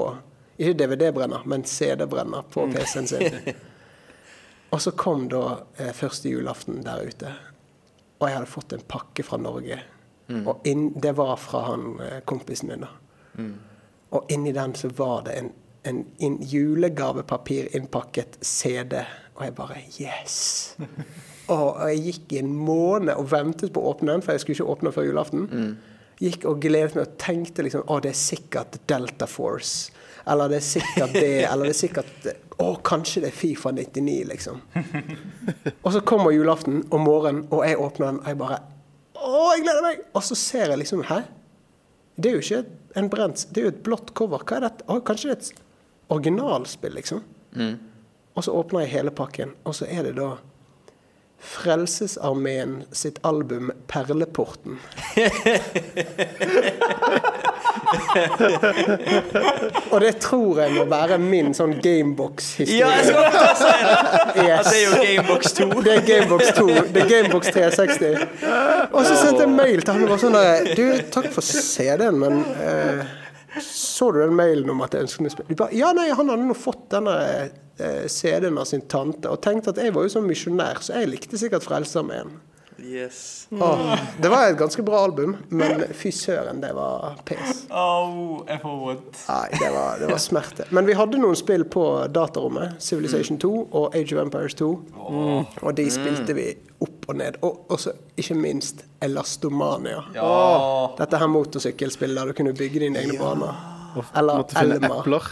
Ikke 0.58 0.78
DVD-brenner, 0.80 1.44
men 1.46 1.68
CD-brenner 1.68 2.48
på 2.52 2.64
PC-en 2.72 3.12
sin. 3.12 3.52
og 4.74 4.82
så 4.82 4.96
kom 4.98 5.28
da 5.32 5.44
eh, 5.76 5.92
første 5.96 6.32
julaften 6.32 6.80
der 6.88 7.04
ute, 7.12 7.36
og 8.18 8.26
jeg 8.26 8.40
hadde 8.40 8.50
fått 8.56 8.74
en 8.74 8.88
pakke 8.96 9.28
fra 9.28 9.38
Norge. 9.38 9.78
Og 10.48 10.66
inn, 10.68 10.90
det 10.96 11.14
var 11.20 11.36
fra 11.40 11.68
han 11.70 12.00
eh, 12.04 12.20
kompisen 12.28 12.72
min, 12.72 12.88
da. 12.88 12.90
Og 14.16 14.32
inni 14.32 14.56
den 14.56 14.74
så 14.80 14.90
var 14.96 15.28
det 15.28 15.36
en, 15.44 15.52
en, 15.88 16.04
en 16.24 16.38
julegavepapir 16.44 17.72
innpakket 17.78 18.38
CD. 18.46 19.00
Og 19.38 19.48
jeg 19.48 19.58
bare 19.58 19.82
Yes! 19.98 20.38
Og 21.54 21.78
jeg 21.88 22.02
gikk 22.04 22.34
i 22.36 22.40
en 22.42 22.50
måned 22.52 23.14
og 23.16 23.30
ventet 23.32 23.72
på 23.72 23.80
å 23.80 23.94
åpne 23.94 24.18
den, 24.18 24.24
for 24.24 24.36
jeg 24.36 24.44
skulle 24.44 24.58
ikke 24.58 24.74
åpne 24.74 24.92
før 24.92 25.06
julaften. 25.08 25.46
Gikk 26.20 26.48
og 26.50 26.60
gledet 26.60 26.98
meg 26.98 27.06
og 27.06 27.14
tenkte 27.22 27.64
liksom 27.64 27.86
Å, 27.88 28.00
det 28.04 28.12
er 28.12 28.18
sikkert 28.20 28.76
Delta 28.90 29.28
Force. 29.32 29.94
Eller 30.28 30.52
det 30.52 30.58
er 30.60 30.66
sikkert 30.66 31.14
det, 31.16 31.30
eller 31.52 31.70
det 31.70 31.76
er 31.76 31.80
sikkert 31.80 32.28
Å, 32.60 32.68
kanskje 32.84 33.24
det 33.24 33.30
er 33.32 33.38
Fifa 33.38 33.72
99, 33.72 34.16
liksom. 34.32 34.60
Og 35.86 35.94
så 35.96 36.02
kommer 36.04 36.36
julaften 36.36 36.82
om 36.92 37.06
morgenen, 37.08 37.46
og 37.54 37.64
jeg 37.64 37.80
åpner 37.80 38.10
den, 38.10 38.20
og 38.24 38.32
jeg 38.34 38.42
bare 38.42 38.60
Å, 39.16 39.46
jeg 39.54 39.64
gleder 39.64 39.86
meg! 39.86 40.04
Og 40.18 40.26
så 40.26 40.40
ser 40.40 40.74
jeg 40.74 40.82
liksom 40.84 41.06
Hæ? 41.08 41.22
Det 42.18 42.32
er 42.32 42.36
jo 42.36 42.44
ikke 42.44 42.64
en 42.98 43.12
brent 43.14 43.46
Det 43.54 43.62
er 43.62 43.70
jo 43.70 43.72
et 43.76 43.82
blått 43.86 44.12
cover. 44.18 44.42
Hva 44.42 44.58
er 44.58 44.68
dette? 44.68 44.88
Å, 44.90 45.00
kanskje 45.06 45.30
det 45.30 45.38
er 45.38 45.42
et 45.46 45.64
originalspill, 46.14 46.94
liksom? 46.98 47.24
Og 48.38 48.44
så 48.46 48.54
åpner 48.54 48.80
jeg 48.86 48.94
hele 48.98 49.12
pakken, 49.12 49.50
og 49.66 49.76
så 49.76 49.86
er 49.90 50.02
det 50.08 50.16
da 50.20 50.30
Frelsesarmeen 51.38 52.84
sitt 52.92 53.20
album 53.22 53.72
'Perleporten'. 53.88 54.78
og 59.92 60.02
det 60.02 60.18
tror 60.18 60.60
jeg 60.62 60.72
må 60.74 60.84
være 60.90 61.18
min 61.22 61.54
sånn 61.56 61.74
Gamebox-historie. 61.84 62.80
Ja, 62.80 62.88
jeg 62.98 63.06
skal 63.06 63.24
akkurat 63.28 63.58
si 63.62 63.66
det! 63.66 63.72
Yes. 64.48 64.66
Det 64.66 64.78
er 64.78 64.84
jo 64.86 64.92
Gamebox 65.04 65.42
2. 65.60 65.68
Det 65.86 65.94
er 65.94 66.02
Gamebox 66.10 66.44
2. 66.58 66.68
Det 66.96 67.02
er 67.04 67.08
Gamebox 67.14 67.44
360. 67.54 68.18
Og 68.92 69.02
så 69.06 69.14
sendte 69.22 69.42
jeg 69.46 69.52
mail 69.54 69.80
til 69.82 69.92
han 69.94 70.04
og 70.08 70.12
var 70.16 70.22
sånn 70.26 70.38
Du, 70.74 70.86
takk 71.14 71.28
for 71.36 71.42
CD-en, 71.46 72.18
men 72.22 72.34
eh, 72.58 73.00
så 73.66 74.12
du 74.14 74.20
den 74.22 74.36
mailen 74.38 74.70
om 74.74 74.84
at 74.86 74.96
jeg 74.96 75.08
ønsket 75.08 75.26
meg 75.26 75.34
spill? 75.34 75.48
Du 75.50 75.56
bare, 75.60 75.76
Ja, 75.78 75.94
nei, 75.96 76.10
han 76.12 76.30
hadde 76.32 76.48
nå 76.48 76.58
fått 76.58 76.88
denne 76.94 77.16
eh, 77.78 78.06
CD-en 78.12 78.60
av 78.62 78.68
sin 78.70 78.86
tante 78.90 79.32
og 79.32 79.42
tenkte 79.46 79.74
at 79.74 79.82
jeg 79.82 79.96
var 79.96 80.08
jo 80.08 80.14
sånn 80.18 80.28
misjonær, 80.30 80.82
så 80.84 81.00
jeg 81.00 81.12
likte 81.12 81.40
sikkert 81.40 81.68
Frelsesarmeen. 81.68 82.36
Yes. 82.84 83.48
Oh, 83.52 83.96
Det 84.22 84.30
var 84.30 84.52
et 84.52 84.58
ganske 84.60 84.84
bra 84.86 85.00
album, 85.08 85.36
men 85.50 85.82
fy 85.98 86.12
søren, 86.14 86.60
det 86.62 86.70
var 86.78 87.16
pes. 87.26 87.64
Au, 87.74 88.44
jeg 88.48 88.62
får 88.62 88.76
vondt. 88.84 89.22
Nei, 89.30 89.48
det 89.58 89.72
var, 89.74 89.98
det 90.02 90.10
var 90.12 90.22
smerte. 90.22 90.68
Men 90.78 90.86
vi 90.86 90.94
hadde 90.98 91.18
noen 91.22 91.38
spill 91.40 91.66
på 91.74 91.84
datarommet. 92.14 92.78
Civilization 92.84 93.40
2 93.42 93.52
og 93.72 93.96
Age 93.98 94.14
of 94.18 94.22
Empires 94.28 94.54
2. 94.62 94.70
Og 95.08 95.74
de 95.78 95.88
spilte 95.94 96.36
vi 96.38 96.52
opp 96.86 97.10
og 97.10 97.18
ned. 97.24 97.40
Og 97.48 97.66
også, 97.74 97.96
ikke 98.20 98.38
minst, 98.38 98.86
Elastomania. 99.02 100.04
Ja. 100.16 100.30
Dette 101.00 101.18
her 101.22 101.34
motorsykkelspillet 101.34 102.22
der 102.22 102.32
du 102.32 102.38
kunne 102.38 102.54
bygge 102.58 102.86
dine 102.86 103.02
egne 103.02 103.18
baner. 103.20 103.58
Eller 104.14 104.44
Elma. 104.62 105.00
epler. 105.02 105.32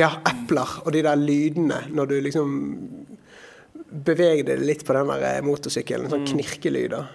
Ja, 0.00 0.08
epler. 0.26 0.78
Og 0.86 0.92
de 0.96 1.04
der 1.06 1.20
lydene 1.20 1.82
når 1.94 2.08
du 2.10 2.14
liksom 2.24 2.56
bevegde 3.90 4.54
deg 4.56 4.64
litt 4.66 4.84
på 4.86 4.94
den 4.96 5.10
der 5.12 5.42
motorsykkelen. 5.46 6.08
Sånn 6.12 6.26
knirkelyder. 6.28 7.06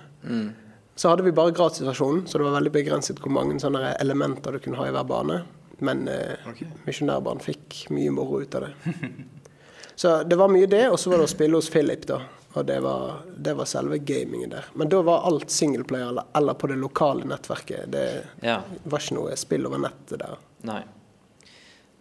Så 0.99 1.09
hadde 1.13 1.23
vi 1.23 1.31
bare 1.31 1.53
gratisversjonen, 1.55 2.25
så 2.27 2.37
det 2.37 2.43
var 2.49 2.57
veldig 2.57 2.73
begrenset 2.75 3.19
hvor 3.23 3.31
mange 3.31 3.55
sånne 3.63 3.93
elementer 4.03 4.51
du 4.51 4.59
kunne 4.63 4.77
ha 4.81 4.87
i 4.89 4.91
hver 4.95 5.07
bane. 5.07 5.41
Men 5.79 6.01
eh, 6.11 6.49
misjonærbarn 6.85 7.39
fikk 7.39 7.85
mye 7.95 8.11
moro 8.11 8.41
ut 8.43 8.55
av 8.59 8.65
det. 8.67 8.73
Så 9.99 10.23
det 10.23 10.35
var 10.39 10.47
mye 10.51 10.67
det, 10.71 10.85
og 10.91 10.95
så 10.99 11.09
var 11.11 11.19
det 11.19 11.25
å 11.27 11.31
spille 11.31 11.57
hos 11.59 11.67
Philip, 11.71 12.05
da. 12.07 12.21
Og 12.55 12.63
det 12.67 12.77
var, 12.83 13.17
det 13.35 13.51
var 13.57 13.67
selve 13.67 13.97
gamingen 13.99 14.53
der. 14.53 14.67
Men 14.79 14.87
da 14.91 15.01
var 15.03 15.25
alt 15.27 15.51
singleplayer 15.51 16.07
eller, 16.13 16.29
eller 16.39 16.55
på 16.55 16.69
det 16.71 16.77
lokale 16.79 17.27
nettverket. 17.27 17.89
Det 17.91 18.05
Ja. 18.47 18.61
var 18.83 19.03
ikke 19.03 19.17
noe 19.17 19.35
spill 19.39 19.67
over 19.67 19.81
nettet 19.83 20.21
der. 20.23 20.37
Nei. 20.69 20.79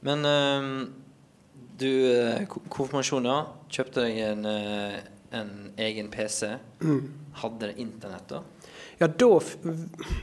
Men 0.07 0.23
ehm, 0.31 0.70
du 1.78 1.90
eh, 2.12 2.44
ko- 2.50 2.62
Konfirmasjon, 2.68 3.24
ja. 3.28 3.38
Kjøpte 3.70 4.02
deg 4.06 4.18
en, 4.18 4.44
eh, 4.46 4.98
en 5.38 5.50
egen 5.78 6.09
PC. 6.10 6.55
Hadde 7.42 7.68
det 7.70 7.76
internett, 7.78 8.28
da? 8.28 8.42
Ja, 8.98 9.06
da 9.06 9.28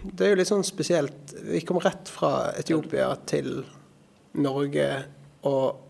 Det 0.03 0.25
er 0.25 0.29
jo 0.33 0.35
litt 0.41 0.49
sånn 0.51 0.65
spesielt. 0.67 1.33
Vi 1.45 1.61
kom 1.61 1.79
rett 1.79 2.09
fra 2.11 2.51
Etiopia 2.59 3.13
til 3.25 3.63
Norge 4.35 4.89
og 5.47 5.81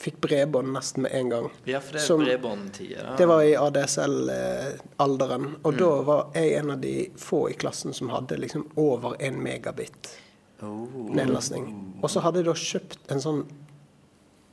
fikk 0.00 0.20
bredbånd 0.24 0.70
nesten 0.72 1.02
med 1.04 1.12
en 1.18 1.28
gang. 1.28 1.48
Ja, 1.68 1.80
for 1.84 1.98
det 1.98 2.04
er 2.06 2.16
bredbåndtida. 2.22 3.02
da. 3.10 3.16
Det 3.18 3.26
var 3.28 3.42
i 3.44 3.52
ADSL-alderen. 3.58 5.56
Og 5.64 5.76
da 5.78 5.90
var 6.06 6.30
jeg 6.34 6.54
en 6.60 6.70
av 6.70 6.80
de 6.80 6.94
få 7.20 7.42
i 7.50 7.56
klassen 7.60 7.92
som 7.96 8.08
hadde 8.14 8.38
liksom 8.40 8.66
over 8.80 9.16
en 9.20 9.40
megabit 9.42 10.16
Oh. 10.62 10.86
nedlastning. 11.16 11.70
Og 12.02 12.10
så 12.12 12.20
hadde 12.20 12.36
jeg 12.42 12.44
da 12.44 12.52
kjøpt 12.52 12.98
en 13.14 13.20
sånn 13.24 13.38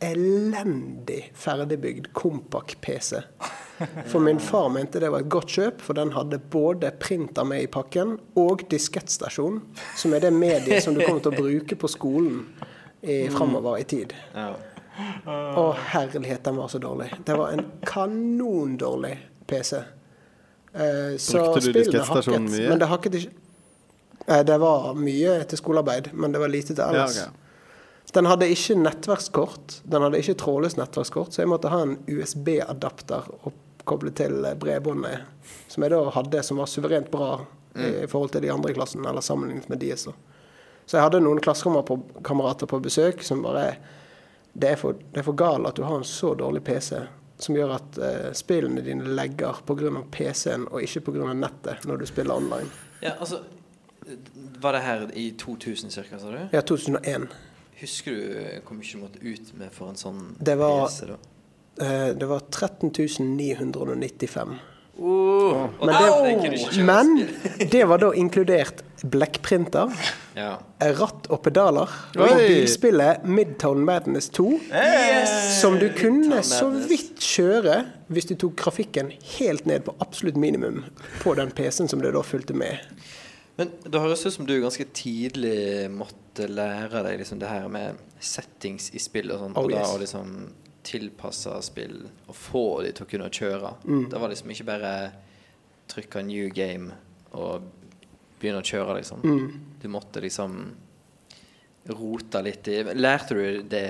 elendig 0.04 1.32
ferdigbygd 1.36 2.12
Compac-PC. 2.14 3.22
For 4.10 4.20
min 4.20 4.40
far 4.42 4.70
mente 4.74 5.00
det 5.02 5.10
var 5.14 5.22
et 5.24 5.30
godt 5.30 5.54
kjøp, 5.54 5.82
for 5.86 5.98
den 5.98 6.12
hadde 6.16 6.40
både 6.54 6.92
printer 7.02 7.46
med 7.46 7.66
i 7.66 7.70
pakken 7.72 8.16
og 8.38 8.64
diskettstasjon, 8.72 9.60
som 9.98 10.16
er 10.18 10.26
det 10.26 10.34
mediet 10.34 10.84
som 10.86 10.98
du 10.98 11.04
kommer 11.06 11.22
til 11.26 11.34
å 11.36 11.42
bruke 11.42 11.78
på 11.78 11.90
skolen 11.92 12.44
i, 13.02 13.28
framover 13.34 13.78
i 13.82 13.86
tid. 13.90 14.16
Å, 14.38 15.66
herlighet, 15.94 16.42
den 16.48 16.58
var 16.58 16.72
så 16.74 16.82
dårlig. 16.82 17.12
Det 17.26 17.36
var 17.38 17.54
en 17.54 17.68
kanondårlig 17.86 19.14
PC. 19.50 19.84
Eh, 20.74 21.14
så 21.22 21.44
Brukte 21.44 21.68
du 21.68 21.78
diskettstasjonen 21.78 22.50
mye? 22.50 22.72
Men 22.72 22.82
det 22.82 22.90
hakket 22.90 23.22
ikke 23.22 23.36
Eh, 24.28 24.44
Det 24.44 24.58
var 24.60 24.94
mye 25.00 25.44
til 25.48 25.58
skolearbeid, 25.62 26.10
men 26.14 26.34
det 26.34 26.42
var 26.42 26.52
lite 26.52 26.74
til 26.76 26.84
Ja, 26.84 26.90
ellers. 27.06 27.20
Den 28.16 28.30
hadde 28.30 28.48
ikke 28.50 28.78
nettverkskort. 28.80 29.82
Den 29.84 30.06
hadde 30.06 30.22
ikke 30.22 30.38
trådløst 30.40 30.80
nettverkskort, 30.80 31.34
så 31.36 31.44
jeg 31.44 31.52
måtte 31.52 31.72
ha 31.74 31.82
en 31.84 31.98
USB-adapter 32.08 33.28
å 33.44 33.54
koble 33.88 34.14
til 34.16 34.46
eh, 34.48 34.56
bredbåndet, 34.60 35.28
som 35.72 35.84
jeg 35.84 35.94
da 35.94 36.02
hadde, 36.16 36.44
som 36.44 36.62
var 36.62 36.72
suverent 36.72 37.12
bra 37.14 37.38
i 37.78 38.08
forhold 38.10 38.32
til 38.34 38.42
de 38.42 38.50
andre 38.50 38.72
i 38.72 38.74
klassen, 38.74 39.04
eller 39.06 39.22
sammenlignet 39.22 39.68
med 39.70 39.78
de. 39.84 39.92
da. 39.94 40.14
Så 40.88 40.98
jeg 40.98 41.04
hadde 41.04 41.20
noen 41.22 41.42
klassekamerater 41.44 42.70
på 42.72 42.80
besøk 42.82 43.22
som 43.28 43.44
bare 43.46 43.68
det 44.58 44.72
er, 44.74 44.80
for, 44.82 44.98
det 45.14 45.22
er 45.22 45.28
for 45.28 45.38
gal 45.38 45.68
at 45.70 45.78
du 45.78 45.84
har 45.86 46.00
en 46.00 46.08
så 46.08 46.32
dårlig 46.34 46.64
PC 46.66 47.04
som 47.38 47.54
gjør 47.54 47.76
at 47.76 47.98
eh, 48.02 48.30
spillene 48.34 48.82
dine 48.82 49.12
legger 49.18 49.60
pga. 49.68 49.92
PC-en 50.12 50.66
og 50.72 50.82
ikke 50.82 51.04
pga. 51.12 51.34
nettet 51.38 51.86
når 51.86 52.02
du 52.02 52.06
spiller 52.10 52.40
online. 52.40 52.70
ja, 53.02 53.14
altså 53.20 53.44
Var 54.62 54.74
det 54.74 54.82
her 54.82 55.02
i 55.14 55.32
2000 55.38 55.92
ca., 55.92 56.18
sa 56.18 56.32
du? 56.32 56.40
Ja, 56.52 56.62
2001. 56.62 57.28
Husker 57.82 58.12
du 58.16 58.38
eh, 58.42 58.60
hvor 58.66 58.78
mye 58.78 58.94
du 58.94 58.98
måtte 59.04 59.22
ut 59.22 59.52
med 59.60 59.72
for 59.76 59.92
en 59.92 60.00
sånn 60.00 60.24
Det 60.42 60.56
var- 60.58 60.88
PC, 60.88 61.06
da? 61.12 61.18
Eh, 61.86 62.14
det 62.18 62.26
var 62.28 62.42
13 62.50 62.90
995. 63.38 64.58
Oh, 65.00 65.68
Men 65.86 65.94
det, 66.42 66.82
men 66.82 67.28
det 67.70 67.84
var 67.86 68.00
da 68.02 68.08
inkludert 68.18 68.80
blekkprinter, 69.06 69.92
Ja. 70.36 70.56
ratt 70.98 71.28
og 71.30 71.44
pedaler, 71.46 71.86
og 72.18 72.34
bilspillet 72.48 73.24
Midtown 73.30 73.84
Madness 73.86 74.30
2, 74.34 74.60
som 75.62 75.78
du 75.78 75.90
kunne 75.94 76.42
så 76.42 76.72
vidt 76.90 77.20
kjøre 77.22 77.84
hvis 78.10 78.26
du 78.32 78.34
tok 78.42 78.56
grafikken 78.58 79.12
helt 79.38 79.68
ned 79.70 79.86
på 79.86 79.94
absolutt 80.02 80.36
minimum 80.36 80.84
på 81.22 81.36
den 81.38 81.52
PC-en 81.52 81.88
som 81.94 82.02
det 82.02 82.14
da 82.18 82.22
fulgte 82.26 82.56
med. 82.58 82.80
Men 83.58 83.74
det 83.84 84.02
høres 84.02 84.26
ut 84.26 84.36
som 84.36 84.48
du 84.48 84.56
ganske 84.62 84.86
tidlig 84.94 85.90
måtte 85.90 86.46
lære 86.50 87.02
deg 87.08 87.22
liksom 87.24 87.42
det 87.42 87.50
her 87.50 87.68
med 87.74 87.98
settings 88.22 88.92
i 88.94 89.02
spill 89.02 89.34
og 89.34 89.42
sånn. 89.42 89.56
Oh, 89.58 89.66
og 89.66 89.74
da 89.74 89.82
yes. 89.82 89.94
å 89.96 90.02
liksom 90.02 90.34
tilpasse 90.88 91.56
spill 91.68 91.98
og 92.06 92.36
få 92.38 92.66
de 92.86 92.94
til 92.96 93.08
å 93.08 93.12
kunne 93.12 93.32
kjøre. 93.34 93.74
Mm. 93.88 94.04
Det 94.12 94.22
var 94.22 94.32
liksom 94.32 94.54
ikke 94.54 94.68
bare 94.70 94.94
trykke 95.92 96.24
'new 96.24 96.52
game' 96.54 96.92
og 97.38 97.66
begynne 98.40 98.62
å 98.62 98.68
kjøre, 98.68 99.00
liksom. 99.00 99.24
Mm. 99.26 99.48
Du 99.82 99.88
måtte 99.90 100.22
liksom 100.22 100.60
rote 101.98 102.42
litt 102.44 102.68
i 102.68 102.82
Lærte 102.94 103.36
du 103.36 103.64
det 103.64 103.88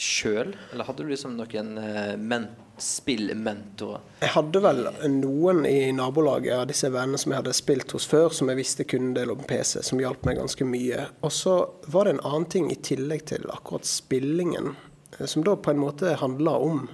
sjøl, 0.00 0.54
eller 0.72 0.88
hadde 0.88 1.04
du 1.04 1.12
liksom 1.12 1.36
noen 1.38 1.74
mentor? 2.18 2.18
men 2.26 2.48
spillmentorer? 2.84 4.02
Jeg 4.20 4.32
hadde 4.34 4.62
vel 4.64 4.86
noen 5.12 5.64
i 5.68 5.90
nabolaget 5.96 6.56
av 6.56 6.66
disse 6.70 6.90
vennene 6.92 7.20
som 7.20 7.32
jeg 7.32 7.42
hadde 7.42 7.56
spilt 7.56 7.94
hos 7.96 8.06
før, 8.10 8.28
som 8.34 8.50
jeg 8.50 8.60
visste 8.60 8.86
kunne 8.88 9.12
en 9.12 9.18
del 9.18 9.34
om 9.34 9.42
PC, 9.48 9.80
som 9.86 10.02
hjalp 10.02 10.24
meg 10.28 10.40
ganske 10.40 10.66
mye. 10.68 11.06
Og 11.24 11.34
så 11.34 11.56
var 11.86 12.06
det 12.06 12.16
en 12.16 12.24
annen 12.32 12.48
ting 12.52 12.70
i 12.72 12.78
tillegg 12.80 13.26
til 13.32 13.46
akkurat 13.52 13.88
spillingen, 13.88 14.74
eh, 15.18 15.26
som 15.26 15.46
da 15.46 15.56
på 15.56 15.74
en 15.74 15.82
måte 15.82 16.16
handla 16.20 16.56
om 16.58 16.88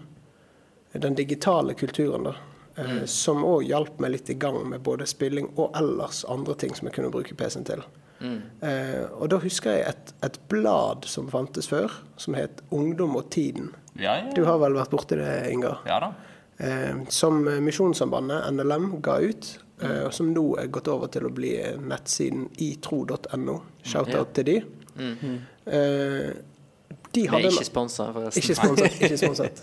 den 0.92 1.18
digitale 1.18 1.74
kulturen, 1.74 2.30
da. 2.30 2.36
Mm. 2.76 3.06
Som 3.08 3.40
òg 3.48 3.62
hjalp 3.64 4.02
meg 4.04 4.12
litt 4.12 4.30
i 4.30 4.34
gang 4.36 4.58
med 4.68 4.82
både 4.84 5.06
spilling 5.08 5.46
og 5.56 5.72
ellers 5.78 6.26
andre 6.28 6.52
ting 6.60 6.74
som 6.76 6.90
jeg 6.90 6.98
kunne 6.98 7.08
bruke 7.14 7.32
PC-en 7.32 7.64
til. 7.64 7.80
Eh, 8.20 9.04
og 9.18 9.28
da 9.32 9.38
husker 9.42 9.76
jeg 9.76 9.90
et, 9.90 10.12
et 10.24 10.38
blad 10.50 11.06
som 11.08 11.28
fantes 11.32 11.68
før, 11.68 11.92
som 12.20 12.36
het 12.38 12.62
Ungdom 12.74 13.16
og 13.18 13.30
Tiden. 13.34 13.72
Ja, 14.00 14.16
ja. 14.20 14.32
Du 14.36 14.42
har 14.44 14.58
vel 14.62 14.74
vært 14.76 14.90
borti 14.92 15.16
det, 15.20 15.30
Ingar? 15.52 15.78
ja 15.86 16.00
da. 16.02 16.12
eh, 16.58 17.04
som 17.08 17.42
Misjonssambandet, 17.64 18.50
NLM, 18.52 18.90
ga 19.04 19.18
ut. 19.20 19.58
Eh, 19.82 20.08
som 20.10 20.30
nå 20.32 20.44
er 20.58 20.70
gått 20.72 20.88
over 20.88 21.08
til 21.12 21.26
å 21.28 21.30
bli 21.36 21.52
nettsiden 21.84 22.46
itro.no. 22.64 23.58
Shout-out 23.84 24.32
til 24.38 24.44
de. 24.48 24.58
Eh, 25.66 26.30
de 27.12 27.22
Vi 27.22 27.28
er 27.28 27.46
ikke 27.48 27.64
sponsa, 27.64 28.10
forresten. 28.12 28.42
ikke 28.42 28.56
sponset. 28.56 28.96
Ikke 29.02 29.18
sponset. 29.20 29.60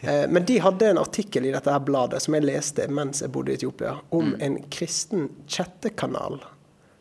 Eh, 0.00 0.24
men 0.32 0.44
de 0.48 0.56
hadde 0.62 0.88
en 0.90 0.98
artikkel 0.98 1.46
i 1.46 1.52
dette 1.54 1.70
her 1.70 1.82
bladet 1.86 2.22
som 2.24 2.34
jeg 2.34 2.46
leste 2.48 2.86
mens 2.90 3.20
jeg 3.22 3.30
bodde 3.34 3.52
i 3.52 3.58
Etiopia, 3.58 3.96
om 4.16 4.32
en 4.42 4.56
kristen 4.72 5.28
chattekanal 5.46 6.40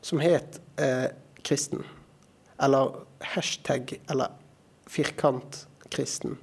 som 0.06 0.20
het 0.22 0.60
eh, 0.82 1.08
Kristen. 1.48 1.82
Eller 2.62 2.92
hashtag, 3.34 3.96
eller 4.12 4.34
firkantkristen. 4.90 6.38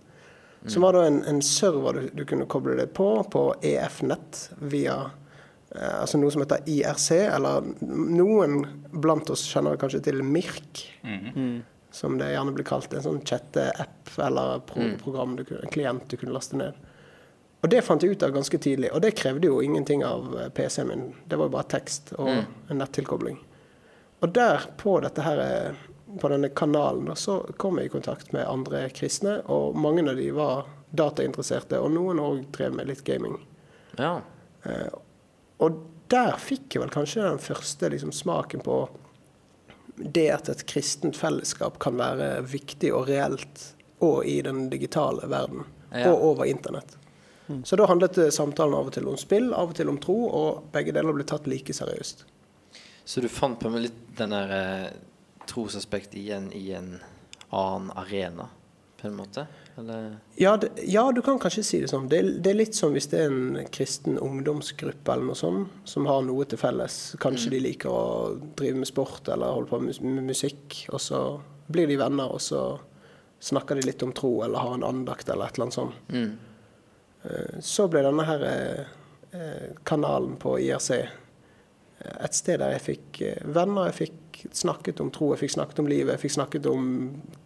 Som 0.68 0.82
var 0.82 0.96
da 0.96 1.04
en, 1.06 1.20
en 1.24 1.42
server 1.42 2.00
du, 2.00 2.08
du 2.12 2.24
kunne 2.26 2.46
koble 2.50 2.74
deg 2.78 2.90
på, 2.96 3.06
på 3.30 3.42
EF-nett, 3.62 4.50
via 4.58 4.96
eh, 5.70 6.00
altså 6.00 6.18
noe 6.18 6.32
som 6.34 6.42
heter 6.42 6.66
IRC, 6.66 7.10
eller 7.36 7.68
noen 7.86 8.64
blant 8.90 9.30
oss 9.30 9.44
kjenner 9.46 9.78
kanskje 9.78 10.02
til 10.08 10.22
MIRK, 10.26 10.82
som 11.94 12.18
det 12.18 12.32
gjerne 12.32 12.52
blir 12.56 12.66
kalt. 12.66 12.92
En 12.92 13.04
sånn 13.04 13.22
chatte-app 13.24 14.10
eller 14.18 14.60
pro 14.68 14.90
program, 15.04 15.36
du, 15.38 15.44
en 15.54 15.72
klient 15.72 16.08
du 16.10 16.16
kunne 16.18 16.34
laste 16.34 16.58
ned. 16.58 16.76
Og 17.64 17.70
det 17.72 17.80
fant 17.82 18.02
jeg 18.02 18.14
ut 18.14 18.22
av 18.22 18.34
ganske 18.34 18.58
tidlig, 18.62 18.90
og 18.94 19.00
det 19.02 19.14
krevde 19.18 19.48
jo 19.48 19.62
ingenting 19.64 20.04
av 20.06 20.34
eh, 20.38 20.48
PC-en 20.54 20.90
min. 20.90 21.06
Det 21.26 21.38
var 21.38 21.48
jo 21.48 21.54
bare 21.56 21.70
tekst 21.78 22.12
og 22.18 22.30
en 22.30 22.78
nettilkobling. 22.82 23.38
Og 24.24 24.32
der, 24.34 24.66
på 24.80 24.98
dette 25.04 25.24
her, 25.24 25.40
eh, 25.42 25.86
på 26.20 26.28
denne 26.32 26.48
kanalen, 26.48 27.10
så 27.16 27.40
kom 27.60 27.78
jeg 27.78 27.86
i 27.90 27.92
kontakt 27.94 28.32
med 28.32 28.46
andre 28.48 28.86
kristne, 28.94 29.38
og 29.52 29.76
mange 29.78 30.04
av 30.10 30.16
de 30.18 30.30
var 30.36 30.66
datainteresserte, 30.96 31.78
og 31.82 31.92
noen 31.94 32.20
òg 32.22 32.44
drev 32.56 32.74
med 32.78 32.88
litt 32.90 33.04
gaming. 33.06 33.38
Ja. 33.98 34.18
Og 35.58 35.80
der 36.12 36.36
fikk 36.38 36.76
jeg 36.76 36.84
vel 36.84 36.92
kanskje 36.94 37.24
den 37.26 37.40
første 37.42 37.90
liksom, 37.92 38.12
smaken 38.14 38.62
på 38.66 38.76
det 39.96 40.26
at 40.30 40.48
et 40.52 40.66
kristent 40.68 41.16
fellesskap 41.16 41.78
kan 41.82 41.96
være 41.98 42.42
viktig 42.46 42.92
og 42.94 43.08
reelt, 43.08 43.72
og 44.04 44.26
i 44.28 44.40
den 44.44 44.68
digitale 44.70 45.28
verden, 45.32 45.64
Ja. 45.94 46.10
og 46.12 46.22
over 46.32 46.44
internett. 46.44 46.96
Så 47.64 47.76
da 47.78 47.86
handlet 47.86 48.18
eh, 48.18 48.28
samtalen 48.34 48.74
av 48.74 48.88
og 48.88 48.92
til 48.92 49.06
om 49.08 49.16
spill, 49.16 49.52
av 49.54 49.70
og 49.70 49.76
til 49.78 49.88
om 49.88 49.96
tro, 50.02 50.16
og 50.34 50.64
begge 50.74 50.92
deler 50.92 51.14
ble 51.14 51.24
tatt 51.24 51.46
like 51.46 51.72
seriøst. 51.72 52.24
Så 53.06 53.22
du 53.22 53.28
fant 53.30 53.60
på 53.62 53.70
litt 53.70 53.94
den 54.18 54.34
der 54.34 54.90
trosaspekt 55.50 56.14
igjen 56.18 56.50
i 56.52 56.70
en 56.76 56.96
annen 57.54 57.90
arena, 57.98 58.48
på 59.00 59.08
en 59.08 59.16
måte? 59.18 59.46
Eller? 59.78 60.16
Ja, 60.40 60.56
det, 60.56 60.70
ja, 60.88 61.12
du 61.12 61.20
kan 61.22 61.38
kanskje 61.38 61.64
si 61.64 61.80
det 61.82 61.90
sånn. 61.92 62.08
Det, 62.08 62.22
det 62.42 62.50
er 62.52 62.58
litt 62.58 62.76
som 62.78 62.94
hvis 62.96 63.10
det 63.12 63.20
er 63.20 63.32
en 63.32 63.68
kristen 63.72 64.16
ungdomsgruppe 64.18 65.12
eller 65.12 65.30
noe 65.30 65.38
sånt, 65.38 65.74
som 65.84 66.08
har 66.08 66.24
noe 66.24 66.46
til 66.48 66.60
felles. 66.60 66.96
Kanskje 67.20 67.52
de 67.52 67.60
liker 67.68 67.92
å 67.92 68.06
drive 68.56 68.80
med 68.80 68.88
sport 68.88 69.28
eller 69.28 69.52
holde 69.58 69.70
på 69.72 69.82
med 69.84 70.24
musikk, 70.30 70.86
og 70.92 71.02
så 71.04 71.22
blir 71.68 71.90
de 71.90 71.98
venner, 72.00 72.30
og 72.32 72.40
så 72.40 72.64
snakker 73.42 73.76
de 73.76 73.84
litt 73.90 74.02
om 74.02 74.14
tro 74.16 74.38
eller 74.46 74.64
har 74.64 74.78
en 74.78 74.86
andakt 74.86 75.28
eller 75.28 75.50
et 75.50 75.58
eller 75.58 75.66
annet 75.66 75.76
sånt. 75.76 75.94
Mm. 76.08 76.30
Eh, 77.28 77.60
Så 77.60 77.88
ble 77.92 78.00
denne 78.06 78.24
her 78.24 78.44
eh, 78.48 78.96
eh, 79.36 79.70
kanalen 79.84 80.38
på 80.40 80.56
IRC 80.64 80.90
et 82.06 82.36
sted 82.36 82.60
der 82.60 82.74
jeg 82.76 82.84
fikk 82.84 83.20
venner, 83.56 83.88
jeg 83.88 83.96
fikk 84.00 84.16
snakket 84.52 85.00
om 85.00 85.10
tro, 85.14 85.30
jeg 85.34 85.40
fikk 85.44 85.54
snakket 85.56 85.78
om 85.82 85.88
livet, 85.90 86.12
jeg 86.14 86.22
fikk 86.24 86.34
snakket 86.36 86.66
om 86.70 86.88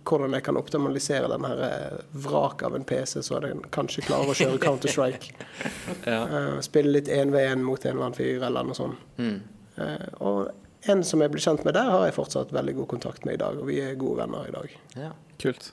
hvordan 0.08 0.36
jeg 0.36 0.44
kan 0.46 0.58
optimalisere 0.60 1.28
denne 1.32 1.50
her 1.52 1.62
eh, 1.66 1.98
vraket 2.26 2.66
av 2.68 2.76
en 2.78 2.86
PC, 2.88 3.20
så 3.26 3.40
jeg 3.42 3.58
kanskje 3.74 4.04
klarer 4.08 4.32
å 4.32 4.36
kjøre 4.36 4.60
Counter-Strike. 4.62 5.34
Ja. 6.10 6.20
uh, 6.24 6.60
Spille 6.64 6.92
litt 6.94 7.08
1v1 7.12 7.60
mot 7.64 7.82
en 7.84 7.92
eller 7.92 8.06
annen 8.06 8.16
fyr 8.16 8.46
eller 8.46 8.66
noe 8.66 8.78
sånt. 8.78 9.02
Mm. 9.20 9.36
Uh, 9.76 10.06
Og 10.26 10.90
en 10.90 11.04
som 11.04 11.20
jeg 11.20 11.32
ble 11.32 11.42
kjent 11.44 11.64
med 11.66 11.76
der, 11.76 11.90
har 11.92 12.06
jeg 12.08 12.16
fortsatt 12.16 12.54
veldig 12.56 12.74
god 12.80 12.88
kontakt 12.94 13.26
med 13.28 13.36
i 13.36 13.42
dag, 13.42 13.58
og 13.60 13.68
vi 13.68 13.80
er 13.84 13.98
gode 14.00 14.22
venner 14.22 14.48
i 14.48 14.54
dag. 14.56 14.78
ja. 14.96 15.12
Kult. 15.40 15.70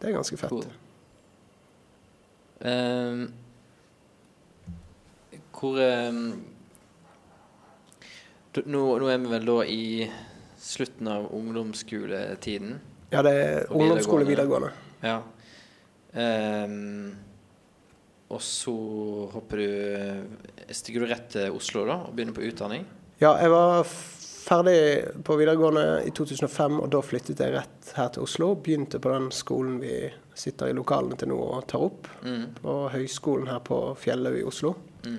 Det 0.00 0.08
er 0.08 0.14
ganske 0.16 0.36
fett. 0.40 0.48
Cool. 0.48 0.64
Um, 2.64 3.26
hvor 5.60 5.76
um, 5.76 6.22
nå, 8.64 8.80
nå 9.00 9.10
er 9.12 9.20
vi 9.20 9.32
vel 9.34 9.44
da 9.48 9.56
i 9.68 9.82
slutten 10.60 11.08
av 11.08 11.30
ungdomsskoletiden. 11.34 12.78
Ja, 13.10 13.22
det 13.26 13.32
er 13.40 13.66
ungdomsskole 13.72 14.26
videregående. 14.28 14.70
Ja. 15.02 15.18
Um, 16.12 17.14
og 18.30 18.40
så 18.42 18.72
hopper 19.32 19.60
du 19.62 20.72
Stikker 20.74 21.04
du 21.04 21.10
rett 21.10 21.28
til 21.34 21.54
Oslo 21.54 21.84
da 21.88 22.00
og 22.08 22.14
begynner 22.16 22.34
på 22.36 22.44
utdanning? 22.46 22.84
Ja, 23.22 23.32
jeg 23.38 23.50
var 23.52 23.84
ferdig 23.90 24.76
på 25.26 25.36
videregående 25.38 25.84
i 26.08 26.12
2005, 26.16 26.78
og 26.82 26.88
da 26.94 27.00
flyttet 27.04 27.42
jeg 27.42 27.54
rett 27.54 27.90
her 27.98 28.08
til 28.14 28.24
Oslo. 28.24 28.52
Begynte 28.58 28.98
på 29.02 29.10
den 29.12 29.28
skolen 29.34 29.76
vi 29.82 29.96
sitter 30.38 30.70
i 30.70 30.76
lokalene 30.78 31.18
til 31.20 31.30
nå 31.30 31.36
og 31.58 31.66
tar 31.70 31.84
opp, 31.90 32.08
Mm. 32.24 32.46
på 32.62 32.76
høyskolen 32.94 33.50
her 33.50 33.60
på 33.66 33.80
Fjellhaug 34.00 34.38
i 34.40 34.46
Oslo. 34.48 34.74
Mm. 35.04 35.18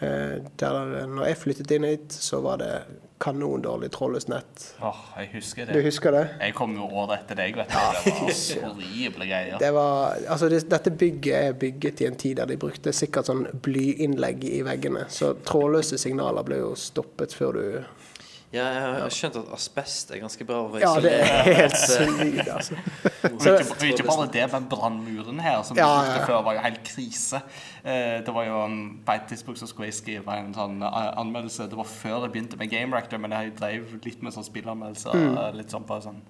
Eh, 0.00 0.36
der, 0.60 1.06
når 1.06 1.26
jeg 1.30 1.36
flyttet 1.40 1.70
inn 1.76 1.84
hit, 1.88 2.12
så 2.12 2.40
var 2.44 2.56
det 2.60 2.72
kanondårlig 3.20 3.90
trådløst 3.92 4.30
nett. 4.32 4.62
Åh, 4.82 5.00
jeg 5.20 5.28
husker 5.34 5.68
det. 5.68 5.76
Du 5.76 5.84
husker 5.84 6.14
det? 6.14 6.22
Jeg 6.40 6.54
kom 6.56 6.72
jo 6.78 6.86
året 6.88 7.20
etter 7.20 7.38
deg, 7.42 7.58
vet 7.60 7.68
du. 7.68 7.76
Det 7.76 8.60
var 8.62 8.70
horrible 8.70 9.28
greier. 9.28 9.58
Det 9.60 9.70
var, 9.76 10.16
altså 10.26 10.48
det, 10.48 10.62
dette 10.72 10.92
bygget 11.02 11.36
er 11.36 11.58
bygget 11.60 12.00
i 12.00 12.08
en 12.08 12.16
tid 12.20 12.40
der 12.40 12.48
de 12.48 12.56
brukte 12.60 12.94
sikkert 12.96 13.28
sånn 13.28 13.44
blyinnlegg 13.64 14.46
i 14.48 14.62
veggene. 14.66 15.04
Så 15.12 15.34
trådløse 15.46 16.00
signaler 16.00 16.46
ble 16.48 16.62
jo 16.62 16.72
stoppet 16.78 17.36
før 17.36 17.60
du 17.60 17.64
Ja, 18.50 18.64
jeg 18.66 18.80
har 18.82 19.12
skjønt 19.14 19.36
at 19.38 19.50
asbest 19.54 20.08
er 20.10 20.18
ganske 20.24 20.44
bra 20.46 20.56
å 20.64 20.78
Ja, 20.82 20.88
det 20.98 21.12
er 21.22 21.50
helt 21.60 21.76
sykt, 21.78 22.48
altså. 22.50 22.78
Og 23.28 23.36
ikke, 23.36 23.52
og 23.76 23.84
ikke 23.86 24.06
bare 24.08 24.24
det, 24.34 24.46
men 24.50 24.66
brannmuren 24.72 25.38
her, 25.44 25.60
som 25.62 25.78
ja, 25.78 25.86
Ja, 25.86 26.00
brukte 26.00 26.16
ja. 26.18 26.24
før, 26.26 26.40
var 26.48 26.56
jo 26.56 26.64
helt 26.64 26.80
krise. 26.88 27.42
Eh, 27.84 28.16
det 28.26 28.34
var 28.34 28.48
jo 28.48 28.58
en, 28.64 28.80
På 29.06 29.14
et 29.14 29.28
tidspunkt 29.30 29.62
så 29.62 29.68
skulle 29.70 29.86
jeg 29.92 30.00
skrive 30.00 30.34
en 30.40 30.50
sånn 30.56 30.82
eh, 30.82 30.98
anmeldelse. 31.22 31.68
Det 31.70 31.78
var 31.78 31.86
før 31.86 32.26
jeg 32.26 32.34
begynte 32.34 32.58
med 32.58 32.74
Game 32.74 32.96
Rector, 32.96 33.22
men 33.22 33.36
jeg 33.38 33.54
drev 33.60 33.94
litt 34.02 34.26
med 34.26 34.34
sånn 34.34 34.48
spillanmeldelser. 34.50 35.14
Mm. 35.14 35.38
eh, 35.44 35.50
Litt 35.60 35.70
sånn 35.76 35.86
på 35.86 36.02
sånn 36.02 36.20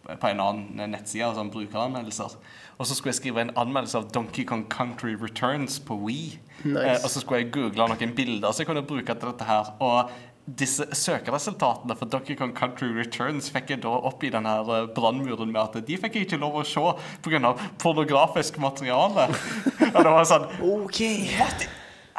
på 0.00 0.30
en 0.30 0.40
annen 0.40 0.90
nettside, 0.94 1.28
sånn 1.36 1.50
brukeranmeldelser. 1.52 2.32
Og 2.80 2.86
så 2.88 2.94
skulle 2.96 3.12
jeg 3.12 3.18
skrive 3.20 3.42
en 3.44 3.52
anmeldelse 3.60 3.98
av 3.98 4.06
Donkey 4.14 4.46
Kong 4.48 4.64
Country 4.72 5.12
Returns 5.20 5.76
på 5.84 5.98
Wii. 6.06 6.38
Nice. 6.64 6.86
Eh, 6.86 6.96
og 7.04 7.10
så 7.12 7.20
skulle 7.20 7.42
jeg 7.42 7.52
google 7.54 7.90
noen 7.92 8.14
bilder 8.16 8.54
så 8.54 8.62
jeg 8.64 8.70
kunne 8.70 8.86
bruke 8.86 9.12
til 9.12 9.28
dette 9.34 9.46
her. 9.50 9.74
Og 9.84 10.10
disse 10.58 10.86
søkeresultatene 10.96 11.94
for 11.98 12.10
Donkey 12.10 12.36
Kong 12.38 12.52
Country 12.56 12.88
Returns 12.96 13.50
fikk 13.52 13.74
jeg 13.74 13.82
da 13.84 13.92
opp 14.08 14.24
i 14.24 14.30
den 14.32 14.48
eh, 14.48 14.70
brannmuren 14.96 15.52
med 15.52 15.60
at 15.62 15.86
de 15.86 15.98
fikk 16.00 16.16
jeg 16.16 16.28
ikke 16.28 16.40
lov 16.40 16.60
å 16.60 16.64
se 16.66 16.94
pga. 17.24 17.52
pornografisk 17.82 18.58
materiale. 18.62 19.28
og 19.94 20.00
det 20.00 20.14
var 20.16 20.26
sånn 20.28 20.48
OK. 20.64 21.02
What? 21.36 21.68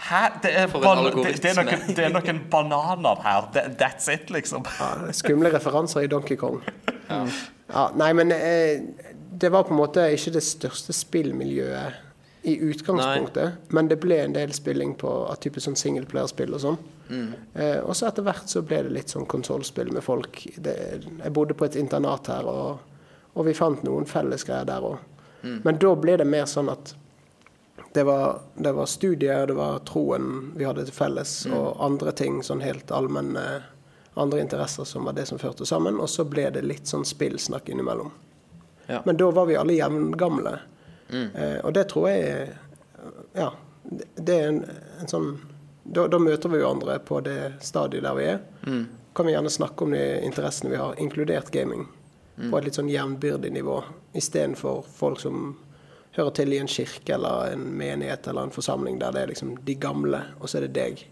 Hæ? 0.01 0.21
Det 0.43 0.51
er, 0.57 0.69
ban 0.73 1.03
det, 1.05 1.33
det, 1.43 1.51
er 1.51 1.57
noen, 1.61 1.81
det 1.95 2.05
er 2.07 2.13
noen 2.13 2.39
bananer 2.49 3.19
her. 3.25 3.49
That's 3.77 4.09
it, 4.09 4.31
liksom. 4.33 4.65
Ja, 4.79 5.11
skumle 5.13 5.51
referanser 5.53 6.07
i 6.07 6.09
Donkey 6.09 6.39
Kong. 6.41 6.61
Ja. 7.11 7.89
nei, 7.99 8.13
men 8.17 8.33
eh, 8.33 8.81
det 9.41 9.51
var 9.53 9.67
på 9.67 9.75
en 9.75 9.81
måte 9.81 10.07
ikke 10.15 10.33
det 10.37 10.45
største 10.47 10.95
spillmiljøet 10.95 12.10
i 12.41 12.55
utgangspunktet, 12.57 13.51
men 13.69 13.87
det 13.87 13.99
ble 14.01 14.17
en 14.23 14.33
del 14.33 14.53
spilling 14.53 14.95
på 14.97 15.09
av 15.29 15.37
type 15.43 15.61
sånn 15.61 15.77
singleplayerspill 15.77 16.55
og 16.57 16.63
sånn. 16.63 16.79
Eh, 17.53 17.79
og 17.79 17.93
så 17.97 18.07
etter 18.07 18.25
hvert 18.25 18.49
så 18.49 18.63
ble 18.65 18.79
det 18.87 18.93
litt 18.95 19.13
sånn 19.13 19.27
konsollspill 19.29 19.91
med 19.93 20.03
folk. 20.05 20.39
Det, 20.57 20.75
jeg 21.05 21.33
bodde 21.35 21.57
på 21.57 21.67
et 21.67 21.77
internat 21.77 22.31
her, 22.31 22.47
og, 22.49 22.79
og 23.35 23.45
vi 23.45 23.53
fant 23.57 23.83
noen 23.85 24.09
felles 24.09 24.47
greier 24.47 24.65
der 24.69 24.87
òg. 24.87 24.97
Men 25.41 25.77
da 25.81 25.95
ble 25.97 26.17
det 26.21 26.25
mer 26.29 26.45
sånn 26.49 26.69
at 26.69 26.95
det 27.93 28.03
var, 28.05 28.41
det 28.55 28.71
var 28.77 28.85
studier, 28.85 29.47
det 29.47 29.53
var 29.57 29.81
troen 29.89 30.51
vi 30.55 30.65
hadde 30.67 30.85
til 30.87 30.95
felles, 30.95 31.33
og 31.49 31.81
andre 31.83 32.13
ting, 32.15 32.39
sånn 32.45 32.61
helt 32.63 32.91
allmenne 32.93 33.45
andre 34.13 34.41
interesser 34.43 34.87
som 34.87 35.07
var 35.07 35.17
det 35.17 35.25
som 35.25 35.39
førte 35.39 35.65
sammen. 35.65 35.99
Og 35.99 36.09
så 36.09 36.25
ble 36.27 36.49
det 36.53 36.63
litt 36.65 36.87
sånn 36.87 37.05
spillsnakk 37.07 37.69
innimellom. 37.69 38.11
Ja. 38.87 39.01
Men 39.05 39.17
da 39.17 39.31
var 39.31 39.47
vi 39.49 39.57
alle 39.59 39.77
jevngamle. 39.77 40.57
Eh, 41.35 41.57
og 41.65 41.73
det 41.73 41.87
tror 41.91 42.09
jeg 42.09 42.49
Ja. 43.35 43.51
Det, 43.83 44.05
det 44.15 44.35
er 44.37 44.47
en, 44.51 44.59
en 45.01 45.07
sånn 45.09 45.31
da, 45.83 46.05
da 46.07 46.19
møter 46.21 46.49
vi 46.53 46.59
hverandre 46.61 46.99
på 47.03 47.17
det 47.25 47.53
stadiet 47.65 48.03
der 48.05 48.15
vi 48.15 48.25
er. 48.35 48.39
Kan 49.17 49.25
vi 49.25 49.33
gjerne 49.33 49.49
snakke 49.49 49.83
om 49.83 49.91
de 49.95 50.03
interessene 50.23 50.69
vi 50.71 50.77
har, 50.79 50.93
inkludert 51.01 51.49
gaming, 51.51 51.87
på 52.37 52.57
et 52.57 52.65
litt 52.69 52.77
sånn 52.77 52.89
jevnbyrdig 52.89 53.51
nivå. 53.51 53.79
Istedenfor 54.15 54.85
folk 54.95 55.19
som 55.19 55.57
hører 56.15 56.31
til 56.37 56.53
i 56.53 56.59
en 56.61 56.67
kirke 56.69 57.13
eller 57.17 57.53
en 57.55 57.65
menighet 57.77 58.27
eller 58.27 58.43
en 58.47 58.53
forsamling 58.55 58.99
der 59.01 59.11
det 59.15 59.21
er 59.25 59.27
liksom 59.33 59.57
de 59.65 59.75
gamle, 59.75 60.21
og 60.39 60.47
så 60.49 60.57
er 60.61 60.67
det 60.67 60.73
deg. 60.77 61.03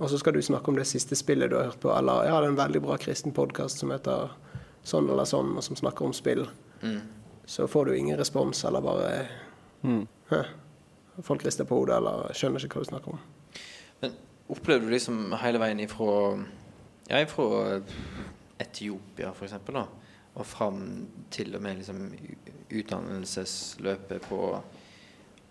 Og 0.00 0.10
så 0.10 0.18
skal 0.18 0.34
du 0.36 0.42
snakke 0.42 0.68
om 0.72 0.76
det 0.76 0.86
siste 0.90 1.16
spillet 1.16 1.50
du 1.50 1.56
har 1.56 1.70
hørt 1.70 1.80
på, 1.80 1.92
eller 1.94 2.24
jeg 2.26 2.32
har 2.34 2.46
en 2.50 2.56
veldig 2.58 2.80
bra 2.82 2.96
kristen 3.00 3.32
podkast 3.32 3.78
som 3.78 3.90
heter 3.94 4.30
sånn 4.82 5.08
eller 5.12 5.24
sånn, 5.28 5.54
og 5.56 5.62
som 5.64 5.76
snakker 5.78 6.04
om 6.10 6.12
spill. 6.16 6.46
Så 7.50 7.68
får 7.68 7.84
du 7.84 7.96
ingen 7.98 8.18
respons, 8.18 8.64
eller 8.64 8.80
bare 8.80 9.26
Hæ? 10.28 10.42
Folk 11.22 11.44
rister 11.44 11.66
på 11.66 11.80
hodet 11.80 11.96
eller 11.96 12.30
skjønner 12.30 12.62
ikke 12.62 12.78
hva 12.78 12.84
du 12.84 12.88
snakker 12.92 13.14
om. 13.16 13.24
Men 14.04 14.14
opplevde 14.54 14.86
du 14.86 14.92
liksom 14.94 15.32
hele 15.42 15.58
veien 15.58 15.82
ifra 15.82 16.12
Ja, 17.10 17.18
ifra 17.18 17.80
Etiopia, 18.62 19.32
for 19.34 19.48
eksempel, 19.48 19.80
da, 19.80 19.82
og 20.38 20.46
fram 20.46 20.78
til 21.34 21.50
og 21.58 21.66
med 21.66 21.80
liksom 21.80 22.04
utdannelsesløpet 22.70 24.30
på, 24.30 24.40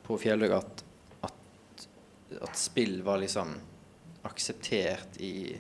på 0.08 0.22
Fjellhaug 0.24 0.56
at, 0.56 0.84
at, 1.28 1.86
at 2.40 2.64
spill 2.64 3.02
var 3.04 3.20
liksom 3.20 3.58
akseptert 4.30 5.20
i, 5.20 5.52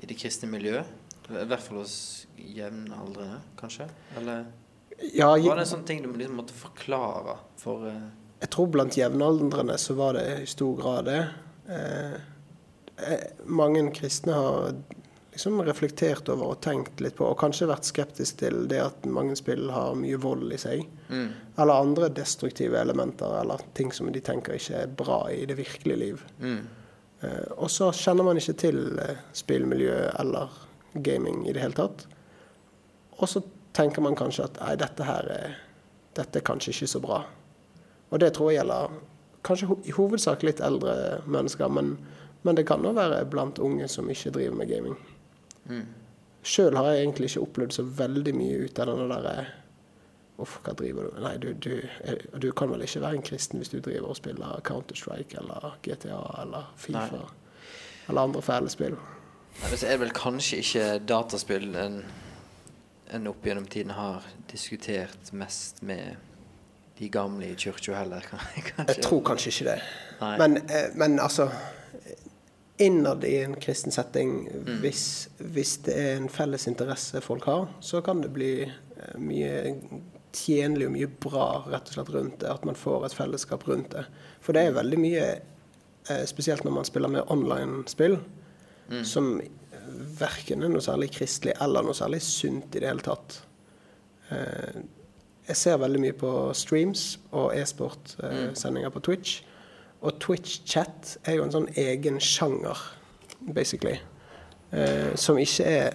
i 0.00 0.08
det 0.08 0.16
kristne 0.16 0.48
miljøet? 0.48 0.88
I 1.28 1.44
hvert 1.44 1.60
fall 1.68 1.82
hos 1.84 1.96
jevnaldrende, 2.40 3.42
kanskje? 3.60 3.92
Eller 4.16 4.46
Ja, 5.14 5.30
Var 5.36 5.56
det 5.56 5.64
en 5.64 5.66
sånn 5.66 5.86
ting 5.86 6.02
du 6.02 6.12
liksom 6.12 6.38
måtte 6.38 6.56
forklare 6.56 7.38
for 7.60 7.86
uh... 7.88 8.04
jeg 8.40 8.50
tror 8.54 8.68
blant 8.72 8.96
jevnaldrende 8.98 9.78
så 9.80 9.96
var 9.98 10.18
det 10.18 10.26
i 10.42 10.46
stor 10.48 10.76
grad 10.78 11.08
det. 11.08 11.22
Eh, 11.68 12.14
eh, 13.08 13.24
mange 13.44 13.82
kristne 13.96 14.36
har 14.36 14.76
liksom 15.32 15.58
reflektert 15.66 16.28
over 16.30 16.52
og 16.52 16.60
tenkt 16.62 17.00
litt 17.02 17.16
på, 17.18 17.26
og 17.26 17.38
kanskje 17.40 17.70
vært 17.70 17.88
skeptisk 17.88 18.38
til 18.44 18.68
det 18.70 18.78
at 18.84 19.08
mange 19.10 19.34
spill 19.40 19.66
har 19.74 19.96
mye 19.98 20.20
vold 20.20 20.52
i 20.54 20.60
seg. 20.60 20.84
mm, 21.08 21.26
Eller 21.56 21.74
andre 21.74 22.12
destruktive 22.14 22.78
elementer, 22.78 23.40
eller 23.40 23.64
ting 23.74 23.90
som 23.92 24.12
de 24.12 24.22
tenker 24.22 24.60
ikke 24.60 24.84
er 24.84 24.96
bra 25.02 25.24
i 25.32 25.42
det 25.48 25.58
virkelige 25.58 26.02
liv. 26.04 26.24
mm, 26.38 26.62
Eh, 27.24 27.50
og 27.56 27.70
så 27.70 27.90
kjenner 27.94 28.26
man 28.26 28.40
ikke 28.40 28.56
til 28.64 28.80
eh, 29.00 29.20
spillmiljø 29.36 29.96
eller 30.20 30.52
gaming 31.04 31.44
i 31.48 31.54
det 31.54 31.62
hele 31.62 31.78
tatt. 31.78 32.06
Og 33.18 33.28
så 33.30 33.42
tenker 33.74 34.02
man 34.04 34.16
kanskje 34.18 34.44
at 34.48 34.60
nei, 34.62 34.74
dette 34.80 35.06
her 35.08 35.30
er, 35.34 35.56
dette 36.16 36.38
er 36.40 36.46
kanskje 36.46 36.70
ikke 36.74 36.90
så 36.94 37.00
bra. 37.02 37.22
Og 38.10 38.20
det 38.22 38.32
tror 38.36 38.52
jeg 38.52 38.60
gjelder 38.62 38.94
kanskje 39.44 39.66
ho 39.70 39.78
i 39.84 39.92
hovedsak 39.96 40.44
litt 40.46 40.60
eldre 40.64 40.94
mennesker, 41.26 41.68
men, 41.68 41.96
men 42.46 42.56
det 42.56 42.66
kan 42.68 42.84
òg 42.86 42.94
være 42.96 43.24
blant 43.32 43.58
unge 43.58 43.88
som 43.90 44.08
ikke 44.12 44.30
driver 44.38 44.56
med 44.62 44.70
gaming. 44.70 44.96
mm. 45.68 45.84
Sjøl 46.44 46.74
har 46.76 46.90
jeg 46.92 47.06
egentlig 47.06 47.28
ikke 47.30 47.40
opplevd 47.46 47.72
så 47.72 47.82
veldig 47.96 48.32
mye 48.36 48.56
ut 48.66 48.78
av 48.82 48.90
denne 48.90 49.06
derre 49.08 49.44
Uff, 50.44 50.56
hva 50.66 50.72
driver 50.76 51.06
du 51.06 51.14
med? 51.14 51.22
Nei, 51.22 51.36
du, 51.40 51.46
du, 51.62 51.70
er- 52.04 52.24
du 52.42 52.48
kan 52.58 52.68
vel 52.72 52.82
ikke 52.84 53.00
være 53.00 53.16
en 53.20 53.22
kristen 53.24 53.60
hvis 53.62 53.70
du 53.72 53.78
driver 53.78 54.10
og 54.10 54.16
spiller 54.18 54.60
Counter-Strike 54.66 55.38
eller 55.40 55.76
GTA 55.86 56.18
eller 56.42 56.66
Fifa 56.76 57.20
eller 58.10 58.20
andre 58.26 58.42
fæle 58.44 58.68
spill. 58.74 58.96
Nei, 59.62 59.70
Så 59.78 59.86
er 59.86 59.94
det 59.94 60.00
vel 60.02 60.12
kanskje 60.18 60.58
ikke 60.60 60.88
dataspill 61.08 61.68
en, 61.80 62.00
en 63.10 63.26
opp 63.26 63.46
gjennom 63.46 63.66
tiden 63.66 63.90
har 63.90 64.22
diskutert 64.50 65.32
mest 65.32 65.82
med 65.82 66.16
de 66.98 67.08
gamle 67.08 67.46
i 67.46 67.56
kirka 67.56 67.94
heller. 67.94 68.20
kanskje. 68.30 68.84
Jeg 68.94 69.02
tror 69.02 69.22
kanskje 69.26 69.52
ikke 69.52 69.70
det. 69.72 69.78
Men, 70.38 70.56
eh, 70.56 70.90
men 70.94 71.18
altså 71.20 71.50
Innad 72.78 73.24
i 73.24 73.36
en 73.38 73.54
kristen 73.62 73.92
setting, 73.94 74.48
hvis, 74.82 75.28
hvis 75.38 75.76
det 75.86 75.94
er 75.94 76.16
en 76.16 76.28
felles 76.28 76.66
interesse 76.66 77.20
folk 77.22 77.44
har, 77.46 77.68
så 77.78 78.00
kan 78.02 78.18
det 78.24 78.32
bli 78.34 78.64
eh, 78.64 79.12
mye 79.22 79.52
tjenlig 80.34 80.88
og 80.88 80.96
mye 80.96 81.10
bra 81.22 81.46
rett 81.70 81.92
og 81.92 81.94
slett 81.94 82.10
rundt 82.16 82.40
det. 82.42 82.50
At 82.50 82.66
man 82.66 82.78
får 82.78 83.06
et 83.06 83.14
fellesskap 83.14 83.68
rundt 83.70 83.94
det. 83.94 84.02
For 84.42 84.56
det 84.56 84.64
er 84.66 84.78
veldig 84.80 84.98
mye, 84.98 85.28
eh, 86.10 86.24
spesielt 86.26 86.66
når 86.66 86.74
man 86.80 86.88
spiller 86.88 87.14
med 87.14 87.30
online-spill, 87.30 88.18
som 89.06 89.38
verken 90.18 90.62
er 90.62 90.72
noe 90.72 90.84
særlig 90.84 91.10
kristelig 91.14 91.54
eller 91.62 91.84
noe 91.86 91.96
særlig 91.96 92.20
sunt 92.24 92.74
i 92.74 92.82
det 92.82 92.90
hele 92.90 93.04
tatt. 93.04 93.40
Eh, 94.32 94.80
jeg 95.48 95.60
ser 95.60 95.80
veldig 95.82 96.00
mye 96.00 96.16
på 96.16 96.30
streams 96.56 97.18
og 97.32 97.52
e-sport-sendinger 97.56 98.92
på 98.94 99.02
Twitch. 99.04 99.42
Og 100.04 100.16
Twitch-chat 100.20 101.18
er 101.24 101.38
jo 101.38 101.44
en 101.44 101.52
sånn 101.52 101.68
egen 101.80 102.20
sjanger, 102.20 102.80
basically. 103.52 103.98
Eh, 104.72 105.12
som 105.20 105.38
ikke 105.40 105.68
er 105.68 105.94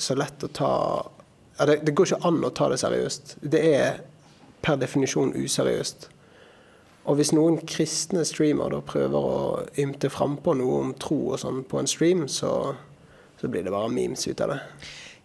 så 0.00 0.16
lett 0.16 0.44
å 0.44 0.52
ta 0.52 0.72
det, 1.64 1.78
det 1.86 1.94
går 1.96 2.10
ikke 2.10 2.28
an 2.28 2.42
å 2.44 2.52
ta 2.52 2.68
det 2.68 2.80
seriøst. 2.82 3.38
Det 3.40 3.62
er 3.78 4.02
per 4.64 4.76
definisjon 4.80 5.32
useriøst. 5.36 6.10
Og 7.06 7.20
hvis 7.20 7.30
noen 7.32 7.60
kristne 7.68 8.24
streamer 8.26 8.72
da 8.74 8.82
prøver 8.84 9.28
å 9.28 9.38
ymte 9.78 10.10
frampå 10.10 10.56
noe 10.58 10.80
om 10.82 10.92
tro 11.00 11.20
og 11.30 11.40
sånn 11.40 11.62
på 11.68 11.78
en 11.80 11.88
stream, 11.88 12.26
så, 12.28 12.74
så 13.46 13.50
blir 13.52 13.62
det 13.62 13.70
bare 13.70 13.90
memes 13.94 14.26
ut 14.26 14.40
av 14.42 14.50
det. 14.50 14.60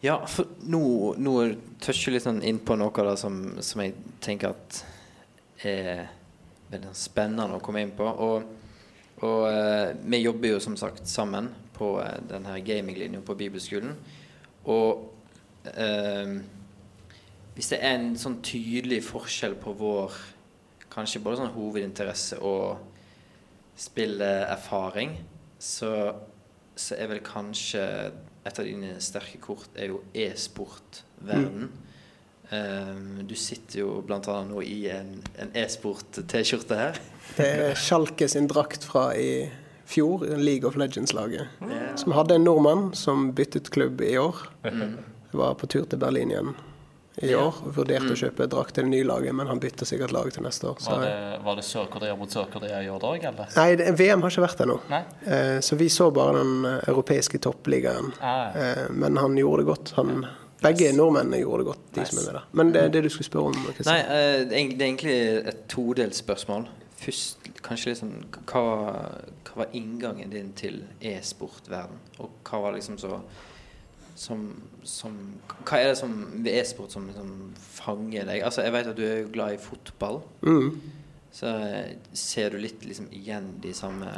Ja, 0.05 0.19
for 0.29 0.49
nå, 0.69 0.81
nå 1.17 1.35
toucher 1.81 2.09
jeg 2.09 2.15
litt 2.15 2.25
sånn 2.25 2.41
inn 2.45 2.59
på 2.65 2.77
noe 2.77 3.05
da 3.05 3.15
som, 3.17 3.37
som 3.65 3.81
jeg 3.81 3.95
tenker 4.21 4.53
at 4.53 4.81
er 5.65 6.07
veldig 6.71 6.93
spennende 6.97 7.57
å 7.57 7.61
komme 7.63 7.83
inn 7.83 7.93
på. 7.97 8.05
Og, 8.05 8.45
og 9.25 9.43
eh, 9.49 9.91
vi 10.01 10.23
jobber 10.23 10.55
jo 10.55 10.61
som 10.63 10.77
sagt 10.79 11.09
sammen 11.09 11.51
på 11.75 11.95
eh, 12.01 12.17
denne 12.29 12.57
gaminglinja 12.65 13.21
på 13.25 13.37
bibelskolen. 13.37 13.93
Og 14.69 15.69
eh, 15.73 16.37
hvis 17.57 17.73
det 17.73 17.81
er 17.81 17.97
en 17.97 18.13
sånn 18.17 18.39
tydelig 18.45 19.03
forskjell 19.09 19.57
på 19.61 19.75
vår 19.77 20.17
kanskje 20.91 21.21
både 21.23 21.43
sånn 21.43 21.53
hovedinteresse 21.55 22.41
og 22.41 22.81
spilleerfaring, 23.79 25.13
så, 25.61 25.91
så 26.81 26.97
er 26.97 27.11
vel 27.11 27.21
kanskje 27.25 27.85
et 28.41 28.59
av 28.59 28.65
dine 28.65 28.95
sterke 29.03 29.39
kort 29.41 29.69
er 29.77 29.91
jo 29.91 30.01
e-sportverden. 30.17 31.69
Um, 32.51 33.21
du 33.23 33.35
sitter 33.39 33.83
jo 33.83 33.91
annet 34.11 34.49
nå 34.49 34.63
i 34.65 34.79
en, 34.91 35.13
en 35.39 35.53
e-sport-T-skjorte 35.55 36.79
her. 36.79 36.97
Det 37.37 37.47
er 37.47 37.77
Sjalke 37.79 38.27
sin 38.31 38.49
drakt 38.51 38.83
fra 38.87 39.11
i 39.15 39.45
fjor, 39.87 40.25
League 40.39 40.67
of 40.67 40.75
Legends-laget. 40.79 41.47
Ja. 41.61 41.93
Som 41.99 42.15
hadde 42.17 42.35
en 42.39 42.47
nordmann 42.47 42.89
som 42.97 43.29
byttet 43.37 43.71
klubb 43.71 44.03
i 44.03 44.17
år. 44.19 44.43
Var 45.31 45.55
på 45.61 45.69
tur 45.71 45.87
til 45.87 46.01
Berlin 46.01 46.33
igjen 46.33 46.51
i 47.17 47.31
Ja. 47.31 47.39
år. 47.47 47.53
Vurderte 47.75 48.11
å 48.13 48.15
kjøpe 48.15 48.47
drakt 48.47 48.75
til 48.75 48.83
det 48.83 48.91
nye 48.91 49.03
laget, 49.03 49.35
men 49.35 49.47
han 49.47 49.59
bytter 49.59 49.85
sikkert 49.85 50.11
lag 50.11 50.31
til 50.33 50.43
neste 50.43 50.67
år. 50.69 50.77
Så. 50.79 50.91
Var 50.91 51.01
det, 51.05 51.39
var 51.43 51.55
det 51.55 51.63
Sør-Korea 51.67 52.15
mot 52.15 52.29
Sør-Korea 52.31 52.81
i 52.83 52.89
år 52.89 52.99
òg, 53.03 53.25
eller? 53.27 53.47
Nei, 53.55 53.75
det, 53.75 53.91
VM 53.99 54.21
har 54.21 54.29
ikke 54.31 54.45
vært 54.47 54.57
der 54.57 54.65
nå. 54.71 54.77
Eh, 55.25 55.59
så 55.59 55.75
vi 55.75 55.89
så 55.89 56.11
bare 56.11 56.37
den 56.39 56.65
eh, 56.65 56.77
europeiske 56.87 57.39
toppligaen. 57.43 58.13
Ah. 58.21 58.55
Eh, 58.55 58.85
men 58.91 59.17
han 59.17 59.35
gjorde 59.37 59.63
det 59.65 59.67
godt. 59.73 59.93
Han, 59.99 60.25
begge 60.61 60.91
nordmennene 60.93 61.41
gjorde 61.41 61.63
det 61.63 61.69
godt, 61.71 61.85
de 61.93 62.05
som 62.05 62.19
er 62.19 62.25
med 62.25 62.33
der. 62.37 62.43
Men 62.53 62.71
det 62.71 62.81
er 62.85 62.89
det 62.95 63.03
du 63.03 63.09
skulle 63.09 63.27
spørre 63.27 63.51
om. 63.51 63.53
Kristian. 63.75 63.91
Nei, 63.91 64.01
eh, 64.01 64.45
det 64.45 64.55
er 64.55 64.87
egentlig 64.87 65.47
et 65.51 65.67
todelt 65.67 66.15
spørsmål. 66.15 66.67
Først 67.01 67.51
kanskje 67.65 67.91
litt 67.91 67.97
sånn 67.97 68.17
hva, 68.45 68.61
hva 69.47 69.55
var 69.63 69.71
inngangen 69.73 70.29
din 70.29 70.51
til 70.53 70.83
e-sportverden? 71.01 71.97
Og 72.21 72.29
hva 72.45 72.61
var 72.61 72.75
liksom 72.77 72.99
så 73.01 73.19
som, 74.21 74.45
som 74.85 75.15
Hva 75.65 75.79
er 75.79 75.91
det 75.91 75.97
som 75.99 76.13
ved 76.43 76.53
e-sport 76.59 76.93
som 76.93 77.07
som, 77.15 77.31
fanger 77.57 78.27
deg? 78.29 78.43
Altså, 78.45 78.65
jeg 78.65 78.75
vet 78.75 78.91
at 78.91 78.99
du 78.99 79.05
er 79.07 79.31
glad 79.33 79.55
i 79.55 79.61
fotball. 79.61 80.21
Mm. 80.45 80.75
Så 81.33 81.49
eh, 81.49 81.95
ser 82.13 82.53
du 82.53 82.59
litt 82.61 82.85
liksom 82.85 83.07
igjen 83.15 83.53
de 83.63 83.71
samme 83.73 84.11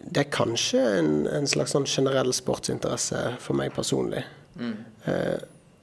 Det 0.00 0.24
er 0.24 0.32
kanskje 0.32 0.82
en, 0.96 1.12
en 1.28 1.48
slags 1.50 1.76
sånn 1.76 1.86
generell 1.86 2.32
sportsinteresse 2.34 3.24
for 3.42 3.58
meg 3.60 3.74
personlig. 3.76 4.24
mm. 4.58 4.76
Eh, 5.10 5.40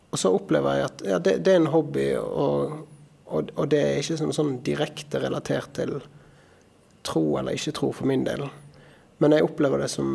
og 0.08 0.20
så 0.22 0.30
opplever 0.32 0.78
jeg 0.78 0.86
at 0.88 1.02
ja, 1.04 1.18
det, 1.20 1.34
det 1.44 1.52
er 1.52 1.58
en 1.60 1.74
hobby, 1.74 2.06
og, 2.16 2.78
og, 3.28 3.50
og 3.60 3.66
det 3.70 3.82
er 3.84 3.98
ikke 4.00 4.16
sånn, 4.22 4.32
sånn 4.34 4.54
direkte 4.64 5.20
relatert 5.20 5.74
til 5.76 5.98
tro 7.08 7.24
eller 7.40 7.58
ikke 7.58 7.74
tro 7.76 7.90
for 7.96 8.08
min 8.08 8.24
del. 8.24 8.46
Men 9.20 9.36
jeg 9.36 9.44
opplever 9.44 9.84
det 9.84 9.90
som 9.92 10.14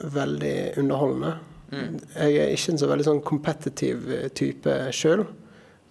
veldig 0.00 0.56
underholdende. 0.80 1.34
Jeg 1.72 2.36
er 2.38 2.52
ikke 2.54 2.72
en 2.74 2.78
så 2.80 2.88
veldig 2.90 3.06
sånn 3.08 3.24
kompetitiv 3.26 4.06
eh, 4.12 4.28
type 4.36 4.76
sjøl. 4.94 5.24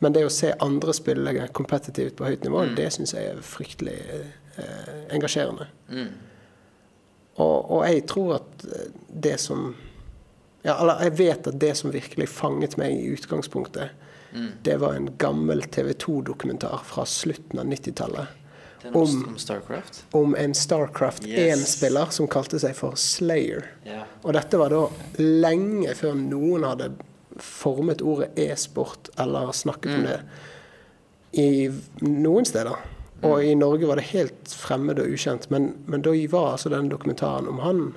Men 0.03 0.15
det 0.15 0.25
å 0.27 0.31
se 0.33 0.51
andre 0.63 0.93
spille 0.95 1.47
kompetitivt 1.55 2.17
på 2.19 2.27
høyt 2.27 2.43
nivå, 2.45 2.65
det 2.77 2.89
syns 2.93 3.15
jeg 3.15 3.31
er 3.31 3.43
fryktelig 3.43 3.95
eh, 4.11 4.89
engasjerende. 5.15 5.67
Mm. 5.89 6.09
Og, 7.35 7.71
og 7.77 7.81
jeg 7.87 8.05
tror 8.11 8.37
at 8.37 8.65
eh, 8.69 8.89
det 9.09 9.37
som 9.43 9.73
ja, 10.65 10.79
eller 10.79 11.03
jeg 11.05 11.17
vet 11.19 11.47
at 11.51 11.59
det 11.61 11.75
som 11.77 11.93
virkelig 11.93 12.27
fanget 12.31 12.77
meg 12.81 12.95
i 12.97 13.13
utgangspunktet, 13.13 14.01
Mm. 14.35 14.49
det 14.63 14.77
var 14.81 14.93
en 14.93 15.05
gammel 15.17 15.61
TV 15.71 15.93
2-dokumentar 15.93 16.81
fra 16.83 17.05
slutten 17.07 17.59
av 17.61 17.69
90-tallet 17.71 18.25
Det 18.25 18.25
er 18.25 18.25
noe 18.25 18.44
Om- 18.93 19.25
om 19.27 19.37
Starcraft? 19.37 20.03
om 20.13 20.35
en 20.35 20.53
Starcraft 20.53 21.23
1-spiller 21.25 22.05
som 22.11 22.27
kalte 22.27 22.59
seg 22.59 22.75
for 22.75 22.95
Slayer. 22.95 23.65
Yeah. 23.85 24.03
Og 24.23 24.33
dette 24.33 24.57
var 24.57 24.69
da 24.69 24.83
lenge 25.17 25.95
før 25.95 26.13
noen 26.15 26.63
hadde 26.63 26.91
formet 27.41 28.01
ordet 28.01 28.29
e-sport 28.39 29.09
eller 29.19 29.51
snakket 29.51 29.95
om 29.95 30.01
Mm. 30.01 30.05
det 30.05 30.19
i 31.33 31.71
noen 32.01 32.45
steder. 32.45 32.75
Og 33.23 33.43
i 33.43 33.55
Norge 33.55 33.87
var 33.87 33.95
det 33.95 34.05
helt 34.11 34.47
fremmed 34.47 34.99
og 34.99 35.07
ukjent. 35.07 35.49
Men, 35.51 35.73
men 35.87 36.01
da 36.01 36.11
var 36.29 36.51
altså 36.53 36.69
denne 36.69 36.89
dokumentaren 36.89 37.47
om 37.47 37.59
han 37.59 37.93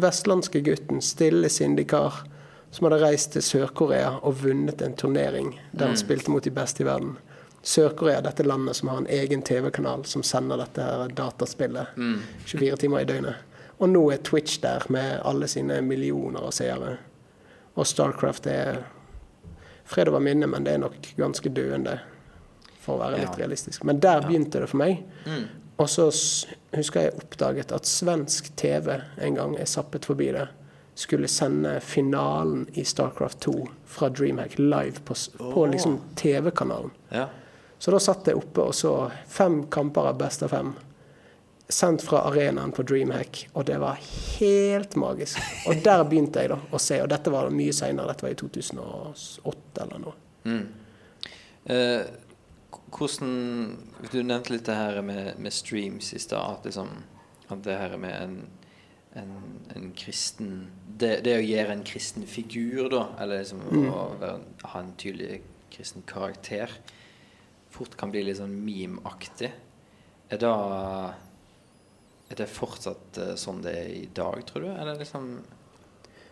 vestlandske 0.00 0.62
gutten, 0.64 1.00
stille, 1.02 1.48
syndikar, 1.48 2.22
som 2.70 2.86
hadde 2.88 3.02
reist 3.04 3.32
til 3.32 3.42
Sør-Korea 3.42 4.14
og 4.22 4.38
vunnet 4.42 4.80
en 4.82 4.94
turnering 4.96 5.58
der 5.72 5.86
han 5.92 5.96
spilte 6.00 6.30
mot 6.32 6.42
de 6.42 6.50
beste 6.50 6.82
i 6.82 6.86
verden. 6.88 7.18
Sør-Korea, 7.62 8.20
dette 8.20 8.42
landet 8.42 8.76
som 8.76 8.88
har 8.88 8.98
en 9.02 9.06
egen 9.06 9.42
TV-kanal 9.42 10.04
som 10.04 10.22
sender 10.26 10.58
dette 10.58 10.82
her 10.82 11.12
dataspillet 11.14 11.94
24 12.44 12.76
timer 12.76 13.04
i 13.04 13.08
døgnet. 13.08 13.34
Og 13.78 13.88
nå 13.90 14.02
er 14.14 14.22
Twitch 14.22 14.60
der 14.62 14.82
med 14.90 15.20
alle 15.26 15.48
sine 15.50 15.80
millioner 15.82 16.42
av 16.42 16.50
seere. 16.54 16.96
Og 17.74 17.86
Starcraft 17.86 18.46
er 18.50 18.82
fred 19.84 20.10
over 20.10 20.22
minne, 20.22 20.46
men 20.46 20.66
det 20.66 20.74
er 20.76 20.82
nok 20.82 21.12
ganske 21.18 21.50
døende, 21.54 21.98
for 22.82 22.96
å 22.96 23.02
være 23.02 23.18
litt 23.22 23.30
Ja. 23.30 23.44
realistisk. 23.44 23.84
Men 23.84 24.00
der 24.00 24.20
begynte 24.20 24.60
det 24.60 24.68
for 24.68 24.76
meg. 24.76 25.04
Mm. 25.26 25.48
Og 25.78 25.88
så 25.88 26.10
husker 26.74 27.00
jeg 27.00 27.14
oppdaget 27.14 27.72
at 27.72 27.86
svensk 27.86 28.56
TV 28.56 29.00
en 29.18 29.34
gang 29.34 29.54
jeg 29.56 29.68
zappet 29.68 30.04
forbi 30.04 30.32
det, 30.32 30.48
skulle 30.94 31.28
sende 31.28 31.80
finalen 31.80 32.66
i 32.74 32.84
Starcraft 32.84 33.40
2 33.40 33.68
fra 33.86 34.08
Dreamhack 34.08 34.58
live 34.58 35.00
på, 35.04 35.14
oh. 35.40 35.52
på 35.54 35.66
liksom 35.66 36.00
TV-kanalen. 36.16 36.90
Ja. 37.10 37.28
Så 37.82 37.90
da 37.90 37.98
satt 37.98 38.28
jeg 38.30 38.38
oppe 38.38 38.62
og 38.68 38.74
så 38.78 38.92
fem 39.26 39.64
kamper 39.72 40.12
av 40.12 40.18
best 40.20 40.44
av 40.46 40.52
fem. 40.52 40.68
Sendt 41.72 42.04
fra 42.06 42.20
arenaen 42.28 42.70
på 42.74 42.84
Dreamhack, 42.86 43.40
og 43.58 43.66
det 43.66 43.80
var 43.82 43.98
helt 44.36 44.94
magisk. 45.00 45.40
Og 45.66 45.80
der 45.82 46.04
begynte 46.06 46.44
jeg 46.44 46.52
da 46.52 46.60
å 46.70 46.78
se, 46.82 47.00
og 47.02 47.10
dette 47.10 47.32
var 47.34 47.50
mye 47.50 47.74
seinere. 47.74 48.12
Dette 48.12 48.28
var 48.28 48.36
i 48.36 48.38
2008 48.38 49.82
eller 49.86 50.04
noe. 50.04 50.14
Mm. 50.46 50.62
Eh, 51.74 52.04
hvordan 52.92 53.34
Du 54.12 54.22
nevnte 54.22 54.54
litt 54.54 54.66
det 54.70 54.78
her 54.78 55.02
med, 55.02 55.34
med 55.42 55.54
streams 55.54 56.12
i 56.14 56.22
stad. 56.22 56.58
At, 56.60 56.70
liksom, 56.70 56.94
at 57.48 57.66
det 57.66 57.78
her 57.82 57.98
med 57.98 58.14
en, 58.14 58.38
en, 59.18 59.36
en 59.74 59.92
kristen 59.98 60.68
det, 60.86 61.24
det 61.26 61.38
å 61.40 61.44
gjøre 61.44 61.80
en 61.80 61.86
kristen 61.88 62.30
figur, 62.30 62.86
da, 62.94 63.08
eller 63.18 63.42
liksom 63.42 63.66
å 63.66 64.08
være, 64.20 64.34
ha 64.70 64.86
en 64.86 64.94
tydelig 65.02 65.42
kristen 65.72 66.06
karakter, 66.06 66.70
fort 67.82 67.96
kan 67.98 68.12
bli 68.14 68.22
litt 68.26 68.38
sånn 68.38 68.54
meme-aktig. 68.62 69.50
Er 70.32 70.44
Er 72.32 72.36
det 72.38 72.48
fortsatt 72.48 73.18
eh, 73.20 73.34
sånn 73.36 73.60
det 73.60 73.72
er 73.76 73.88
i 73.92 74.06
dag, 74.14 74.38
tror 74.46 74.62
du? 74.64 74.68
Eller 74.70 74.96
liksom 74.98 75.42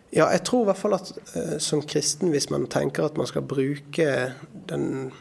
Ja, 0.09 0.31
jeg 0.31 0.43
tror 0.43 0.63
i 0.63 0.69
hvert 0.71 0.79
fall 0.79 0.95
at 0.95 1.11
uh, 1.35 1.57
som 1.59 1.81
kristen, 1.81 2.31
hvis 2.31 2.49
man 2.49 2.65
tenker 2.67 3.05
at 3.05 3.17
man 3.17 3.27
skal 3.27 3.45
bruke 3.45 4.33
den 4.51 5.11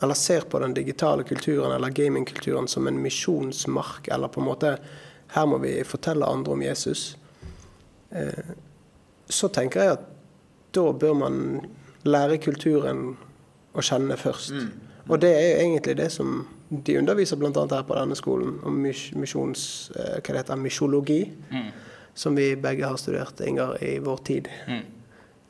Eller 0.00 0.14
ser 0.14 0.46
på 0.46 0.58
den 0.58 0.74
digitale 0.74 1.24
kulturen 1.24 1.72
eller 1.72 1.90
gamingkulturen 1.90 2.68
som 2.68 2.86
en 2.86 3.02
misjonsmark, 3.02 4.08
eller 4.08 4.28
på 4.28 4.40
en 4.40 4.46
måte 4.46 4.78
Her 5.34 5.46
må 5.46 5.58
vi 5.58 5.82
fortelle 5.84 6.26
andre 6.26 6.52
om 6.52 6.62
Jesus. 6.62 7.16
Uh, 8.14 8.54
så 9.28 9.48
tenker 9.48 9.80
jeg 9.80 9.96
at 9.96 10.08
da 10.72 10.92
bør 10.92 11.14
man 11.14 11.36
lære 12.04 12.38
kulturen 12.38 13.16
å 13.72 13.82
kjenne 13.84 14.16
først. 14.20 14.52
Og 15.08 15.18
det 15.20 15.30
er 15.34 15.46
jo 15.48 15.60
egentlig 15.66 15.96
det 15.98 16.10
som 16.12 16.46
de 16.70 16.98
underviser 16.98 17.36
bl.a. 17.36 17.50
her 17.70 17.82
på 17.84 17.94
denne 17.98 18.16
skolen, 18.16 18.54
om 18.64 18.78
mis 18.84 19.10
misjons... 19.18 19.90
eh, 19.96 20.20
Hva 20.20 20.32
det 20.32 20.40
heter 20.44 20.56
Misjologi. 20.60 21.20
Som 22.14 22.36
vi 22.36 22.50
begge 22.56 22.84
har 22.86 22.96
studert, 23.00 23.40
Inger, 23.40 23.76
i 23.84 23.98
vår 24.04 24.16
tid. 24.24 24.48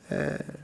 Eh, 0.09 0.59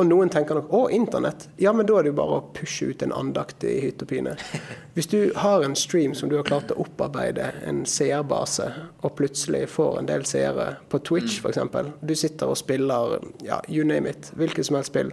og 0.00 0.06
noen 0.08 0.30
tenker 0.32 0.54
nok 0.56 0.70
'Å, 0.72 0.90
internett'. 0.96 1.48
Ja, 1.60 1.72
men 1.72 1.84
da 1.86 1.98
er 1.98 2.02
det 2.02 2.12
jo 2.14 2.16
bare 2.16 2.38
å 2.38 2.44
pushe 2.56 2.86
ut 2.88 3.02
en 3.02 3.12
andakt 3.12 3.64
i 3.64 3.80
hytt 3.82 4.00
og 4.02 4.08
pine. 4.08 4.32
Hvis 4.94 5.06
du 5.12 5.32
har 5.36 5.62
en 5.64 5.76
stream 5.76 6.14
som 6.14 6.28
du 6.30 6.36
har 6.36 6.44
klart 6.48 6.70
å 6.72 6.78
opparbeide 6.80 7.50
en 7.68 7.84
seerbase, 7.84 8.70
og 9.02 9.16
plutselig 9.16 9.66
får 9.68 9.98
en 9.98 10.06
del 10.08 10.24
seere 10.24 10.76
på 10.88 11.02
Twitch 11.04 11.40
f.eks. 11.44 11.58
Du 12.00 12.14
sitter 12.16 12.48
og 12.48 12.56
spiller 12.56 13.18
ja, 13.44 13.60
you 13.68 13.84
name 13.84 14.08
it, 14.08 14.32
hvilket 14.36 14.64
som 14.66 14.76
helst 14.76 14.88
spill, 14.94 15.12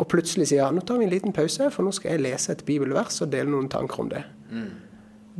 og 0.00 0.08
plutselig 0.08 0.48
sier 0.48 0.62
ja, 0.62 0.70
'Nå 0.72 0.80
tar 0.86 0.98
vi 0.98 1.04
en 1.04 1.12
liten 1.12 1.32
pause, 1.36 1.70
for 1.70 1.84
nå 1.84 1.92
skal 1.92 2.14
jeg 2.14 2.24
lese 2.24 2.52
et 2.52 2.64
bibelvers 2.64 3.20
og 3.20 3.30
dele 3.32 3.50
noen 3.52 3.68
tanker 3.68 4.00
om 4.00 4.08
det'. 4.10 4.24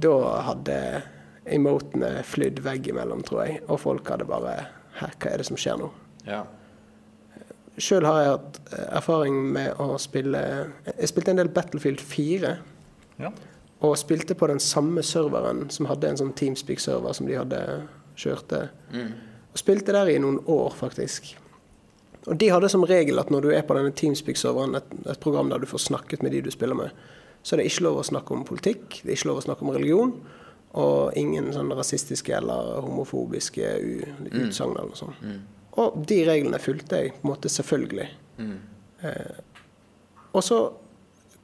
Da 0.01 0.15
hadde 0.47 1.03
emotene 1.47 2.23
flydd 2.23 2.61
veggimellom, 2.65 3.23
tror 3.27 3.45
jeg, 3.47 3.61
og 3.69 3.81
folk 3.81 4.09
hadde 4.09 4.28
bare 4.28 4.66
Her, 5.01 5.12
hva 5.23 5.31
er 5.31 5.39
det 5.39 5.47
som 5.47 5.57
skjer 5.57 5.78
nå? 5.78 5.87
Ja. 6.27 6.43
Sjøl 7.78 8.05
har 8.05 8.19
jeg 8.20 8.31
hatt 8.35 8.59
eh, 8.74 8.89
erfaring 8.99 9.37
med 9.55 9.78
å 9.81 9.97
spille 10.03 10.41
Jeg 10.85 11.09
spilte 11.09 11.31
en 11.31 11.39
del 11.39 11.49
Battlefield 11.49 12.01
4. 12.01 12.51
Ja. 13.23 13.31
Og 13.81 13.97
spilte 13.97 14.35
på 14.35 14.47
den 14.51 14.61
samme 14.61 15.03
serveren 15.07 15.70
som 15.70 15.87
hadde 15.89 16.11
en 16.11 16.19
sånn 16.20 16.35
Teamspeak-server 16.37 17.16
som 17.16 17.31
de 17.31 17.39
hadde 17.39 17.62
kjørte. 18.19 18.69
Og 19.55 19.62
spilte 19.62 19.95
der 19.97 20.11
i 20.12 20.19
noen 20.20 20.43
år, 20.51 20.74
faktisk. 20.77 21.32
Og 22.29 22.37
de 22.39 22.49
har 22.53 22.61
det 22.61 22.69
som 22.71 22.83
regel 22.85 23.19
at 23.19 23.31
når 23.33 23.41
du 23.47 23.49
er 23.55 23.63
på 23.65 23.75
denne 23.79 23.93
Teamspeak-serveren, 23.97 24.75
et, 24.77 24.91
et 25.09 25.21
program 25.21 25.49
der 25.49 25.59
du 25.63 25.67
får 25.71 25.79
snakket 25.87 26.23
med 26.23 26.33
de 26.33 26.43
du 26.45 26.51
spiller 26.53 26.75
med, 26.77 26.91
så 27.43 27.55
er 27.57 27.63
det 27.63 27.71
ikke 27.71 27.87
lov 27.87 28.01
å 28.03 28.05
snakke 28.05 28.35
om 28.37 28.43
politikk, 28.45 28.99
det 29.03 29.09
er 29.09 29.17
ikke 29.17 29.31
lov 29.31 29.39
å 29.41 29.45
snakke 29.47 29.65
om 29.65 29.71
religion, 29.73 30.13
og 30.77 31.17
ingen 31.19 31.49
sånn 31.57 31.73
rasistiske 31.75 32.35
eller 32.37 32.83
homofobiske 32.85 33.71
u- 33.81 34.29
utsagn 34.45 34.77
eller 34.77 34.91
noe 34.93 35.01
sånt. 35.01 35.23
Og 35.81 35.97
de 36.07 36.19
reglene 36.29 36.61
fulgte 36.61 37.01
jeg 37.01 37.15
på 37.17 37.25
en 37.25 37.31
måte 37.33 37.49
selvfølgelig. 37.51 38.09
Eh, 39.03 39.41
og 40.37 40.45
så 40.45 40.59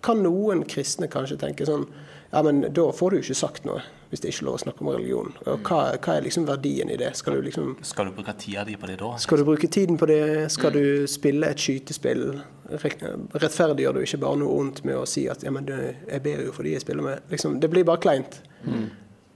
kan 0.05 0.20
noen 0.23 0.62
kristne 0.69 1.09
kanskje 1.11 1.39
tenke 1.40 1.66
sånn 1.66 1.86
Ja, 2.32 2.43
men 2.43 2.61
da 2.74 2.85
får 2.93 3.11
du 3.11 3.16
jo 3.16 3.23
ikke 3.24 3.39
sagt 3.39 3.65
noe 3.66 3.81
hvis 4.11 4.23
det 4.23 4.28
er 4.28 4.35
ikke 4.35 4.45
er 4.45 4.49
lov 4.49 4.59
å 4.59 4.62
snakke 4.62 4.85
om 4.85 4.91
religion. 4.95 5.33
Og 5.51 5.66
hva, 5.66 5.81
hva 5.99 6.16
er 6.16 6.27
liksom 6.27 6.47
verdien 6.49 6.91
i 6.93 6.99
det? 7.01 7.12
Skal 7.19 7.39
du 7.39 7.47
liksom 7.47 7.73
Skal 7.87 8.09
du 8.09 8.16
bruke 8.16 8.35
tida 8.39 8.65
di 8.66 8.77
på 8.78 8.91
det 8.91 8.99
da? 9.01 9.15
skal 9.23 9.41
du 9.43 9.47
bruke 9.49 9.70
tiden 9.73 9.99
på 9.99 10.09
det? 10.11 10.20
Skal 10.55 10.74
du 10.77 10.85
spille 11.11 11.51
et 11.51 11.62
skytespill? 11.62 12.28
Rettferdiggjør 12.70 13.99
du 13.99 14.05
ikke 14.05 14.23
bare 14.23 14.41
noe 14.43 14.61
ondt 14.61 14.85
med 14.87 14.99
å 14.99 15.07
si 15.11 15.27
at 15.31 15.43
ja, 15.47 15.53
men 15.55 15.66
du, 15.66 15.74
jeg 15.74 16.23
ber 16.23 16.47
jo 16.47 16.55
for 16.55 16.66
de 16.66 16.77
jeg 16.77 16.85
spiller 16.87 17.07
med? 17.07 17.27
Liksom, 17.33 17.59
det 17.62 17.70
blir 17.73 17.87
bare 17.87 18.03
kleint. 18.03 18.41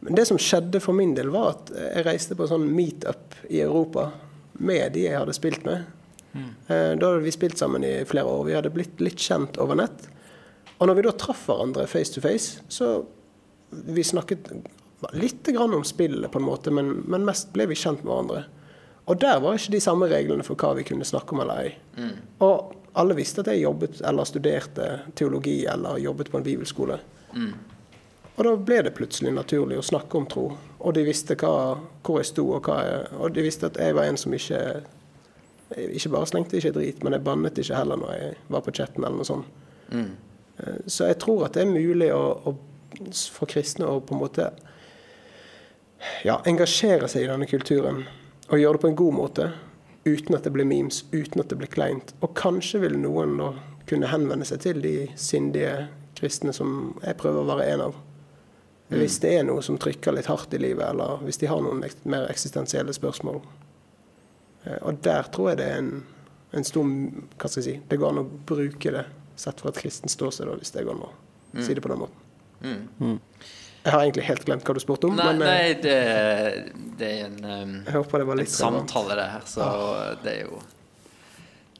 Men 0.00 0.16
det 0.16 0.26
som 0.30 0.38
skjedde 0.40 0.80
for 0.80 0.96
min 0.96 1.12
del, 1.16 1.28
var 1.34 1.54
at 1.56 1.72
jeg 1.76 2.06
reiste 2.06 2.36
på 2.38 2.48
sånn 2.48 2.70
meetup 2.72 3.36
i 3.50 3.60
Europa 3.60 4.08
med 4.60 4.94
de 4.94 5.06
jeg 5.08 5.18
hadde 5.18 5.36
spilt 5.36 5.66
med. 5.66 5.84
Mm. 6.32 6.50
Da 6.68 7.10
hadde 7.10 7.24
vi 7.24 7.34
spilt 7.34 7.58
sammen 7.60 7.84
i 7.84 8.00
flere 8.08 8.30
år. 8.30 8.46
Vi 8.46 8.56
hadde 8.56 8.72
blitt 8.72 9.02
litt 9.02 9.20
kjent 9.20 9.58
over 9.60 9.78
nett. 9.78 10.08
Og 10.80 10.88
når 10.88 10.96
vi 10.96 11.04
da 11.04 11.12
traff 11.20 11.42
hverandre 11.48 11.84
face 11.90 12.14
to 12.14 12.22
face, 12.24 12.62
så 12.72 13.02
vi 13.70 14.04
snakket 14.04 14.50
litt 15.16 15.46
grann 15.46 15.74
om 15.74 15.84
spillet, 15.86 16.30
på 16.30 16.38
en 16.38 16.44
måte, 16.44 16.72
men, 16.74 16.92
men 17.08 17.24
mest 17.24 17.52
ble 17.54 17.68
vi 17.70 17.78
kjent 17.78 18.04
med 18.04 18.12
hverandre. 18.12 18.44
Og 19.10 19.18
der 19.20 19.40
var 19.42 19.56
ikke 19.56 19.74
de 19.74 19.80
samme 19.82 20.06
reglene 20.10 20.44
for 20.46 20.60
hva 20.60 20.74
vi 20.78 20.84
kunne 20.86 21.06
snakke 21.08 21.34
om 21.34 21.42
eller 21.42 21.64
ei. 21.64 21.72
Og 22.44 22.76
alle 23.00 23.16
visste 23.18 23.42
at 23.42 23.50
jeg 23.50 23.64
jobbet 23.64 24.00
eller 24.06 24.28
studerte 24.28 24.86
teologi 25.18 25.64
eller 25.70 25.98
jobbet 26.02 26.30
på 26.30 26.38
en 26.38 26.46
bibelskole. 26.46 26.98
Og 28.36 28.46
da 28.46 28.54
ble 28.56 28.78
det 28.86 28.94
plutselig 28.96 29.34
naturlig 29.36 29.76
å 29.80 29.84
snakke 29.84 30.16
om 30.16 30.26
tro. 30.30 30.46
Og 30.78 30.94
de 30.96 31.04
visste 31.04 31.36
hva, 31.40 31.76
hvor 32.06 32.20
jeg 32.20 32.30
sto, 32.30 32.46
og, 32.56 32.70
jeg, 32.70 33.02
og 33.18 33.34
de 33.36 33.44
visste 33.44 33.68
at 33.68 33.76
jeg 33.80 33.96
var 33.98 34.08
en 34.08 34.20
som 34.20 34.34
ikke 34.34 34.62
Ikke 35.70 36.10
bare 36.10 36.26
slengte 36.26 36.56
ikke 36.58 36.72
drit, 36.74 37.02
men 37.04 37.14
jeg 37.14 37.22
bannet 37.22 37.58
ikke 37.62 37.76
heller 37.78 37.98
når 38.00 38.14
jeg 38.16 38.30
var 38.50 38.62
på 38.66 38.72
chatten 38.74 39.04
eller 39.04 39.20
noe 39.20 39.28
sånt. 39.28 39.46
Mm. 39.94 40.08
Så 40.90 41.06
jeg 41.06 41.18
tror 41.22 41.44
at 41.46 41.54
det 41.54 41.62
er 41.62 41.70
mulig 41.70 42.08
å, 42.10 42.24
å, 42.42 42.54
for 43.34 43.50
kristne 43.50 43.86
å 43.88 44.00
på 44.02 44.14
en 44.16 44.20
måte 44.22 44.50
ja, 46.24 46.40
engasjere 46.48 47.08
seg 47.08 47.24
i 47.26 47.30
denne 47.30 47.48
kulturen 47.50 48.04
og 48.50 48.58
gjøre 48.58 48.78
det 48.78 48.82
på 48.84 48.90
en 48.90 48.98
god 48.98 49.14
måte. 49.14 49.48
Uten 50.08 50.34
at 50.34 50.46
det 50.46 50.52
blir 50.54 50.66
memes, 50.66 51.02
uten 51.12 51.42
at 51.42 51.50
det 51.52 51.58
blir 51.60 51.70
kleint. 51.70 52.14
Og 52.24 52.32
kanskje 52.38 52.80
vil 52.86 52.96
noen 52.98 53.36
da 53.38 53.50
kunne 53.90 54.08
henvende 54.10 54.46
seg 54.48 54.62
til 54.64 54.80
de 54.82 54.94
sindige 55.20 55.88
kristne 56.18 56.54
som 56.56 56.94
jeg 57.04 57.18
prøver 57.20 57.42
å 57.44 57.50
være 57.52 57.66
en 57.74 57.84
av. 57.90 57.98
Hvis 58.90 59.20
det 59.22 59.36
er 59.38 59.44
noe 59.46 59.62
som 59.62 59.76
trykker 59.78 60.16
litt 60.16 60.26
hardt 60.26 60.54
i 60.56 60.58
livet, 60.58 60.82
eller 60.88 61.20
hvis 61.22 61.38
de 61.38 61.46
har 61.46 61.60
noen 61.62 61.84
ek 61.86 62.00
mer 62.10 62.24
eksistensielle 62.26 62.90
spørsmål. 62.96 63.38
Eh, 64.64 64.80
Og 64.82 64.98
der 65.04 65.28
tror 65.30 65.52
jeg 65.52 65.60
det 65.60 65.68
er 65.70 65.78
en, 65.78 65.92
en 66.58 66.66
stor 66.66 66.88
Hva 67.38 67.46
skal 67.48 67.62
jeg 67.62 67.66
si 67.68 67.76
Det 67.88 67.98
går 68.00 68.10
an 68.10 68.22
å 68.24 68.26
bruke 68.50 68.90
det 68.96 69.04
sett 69.38 69.62
fra 69.62 69.70
et 69.70 69.78
kristent 69.78 70.10
ståsted, 70.12 70.50
hvis 70.58 70.74
det 70.74 70.82
går 70.88 70.98
an 70.98 71.06
å 71.06 71.12
si 71.62 71.72
det 71.76 71.84
på 71.84 71.88
den 71.92 72.02
måten. 72.02 72.19
Jeg 72.60 73.94
har 73.94 74.02
egentlig 74.02 74.26
helt 74.26 74.44
glemt 74.44 74.66
hva 74.68 74.74
du 74.76 74.82
spurte 74.82 75.08
om, 75.08 75.16
Nei, 75.16 75.30
men 75.32 75.46
eh, 75.46 75.48
nei 75.48 75.70
det, 75.80 75.94
det 77.00 77.08
er 77.08 77.22
en, 77.30 77.38
um, 77.40 78.02
en 78.04 78.42
samtale, 78.44 79.16
det 79.16 79.28
her, 79.32 79.46
så 79.48 79.68
det 80.24 80.34
er 80.34 80.44
jo 80.50 80.60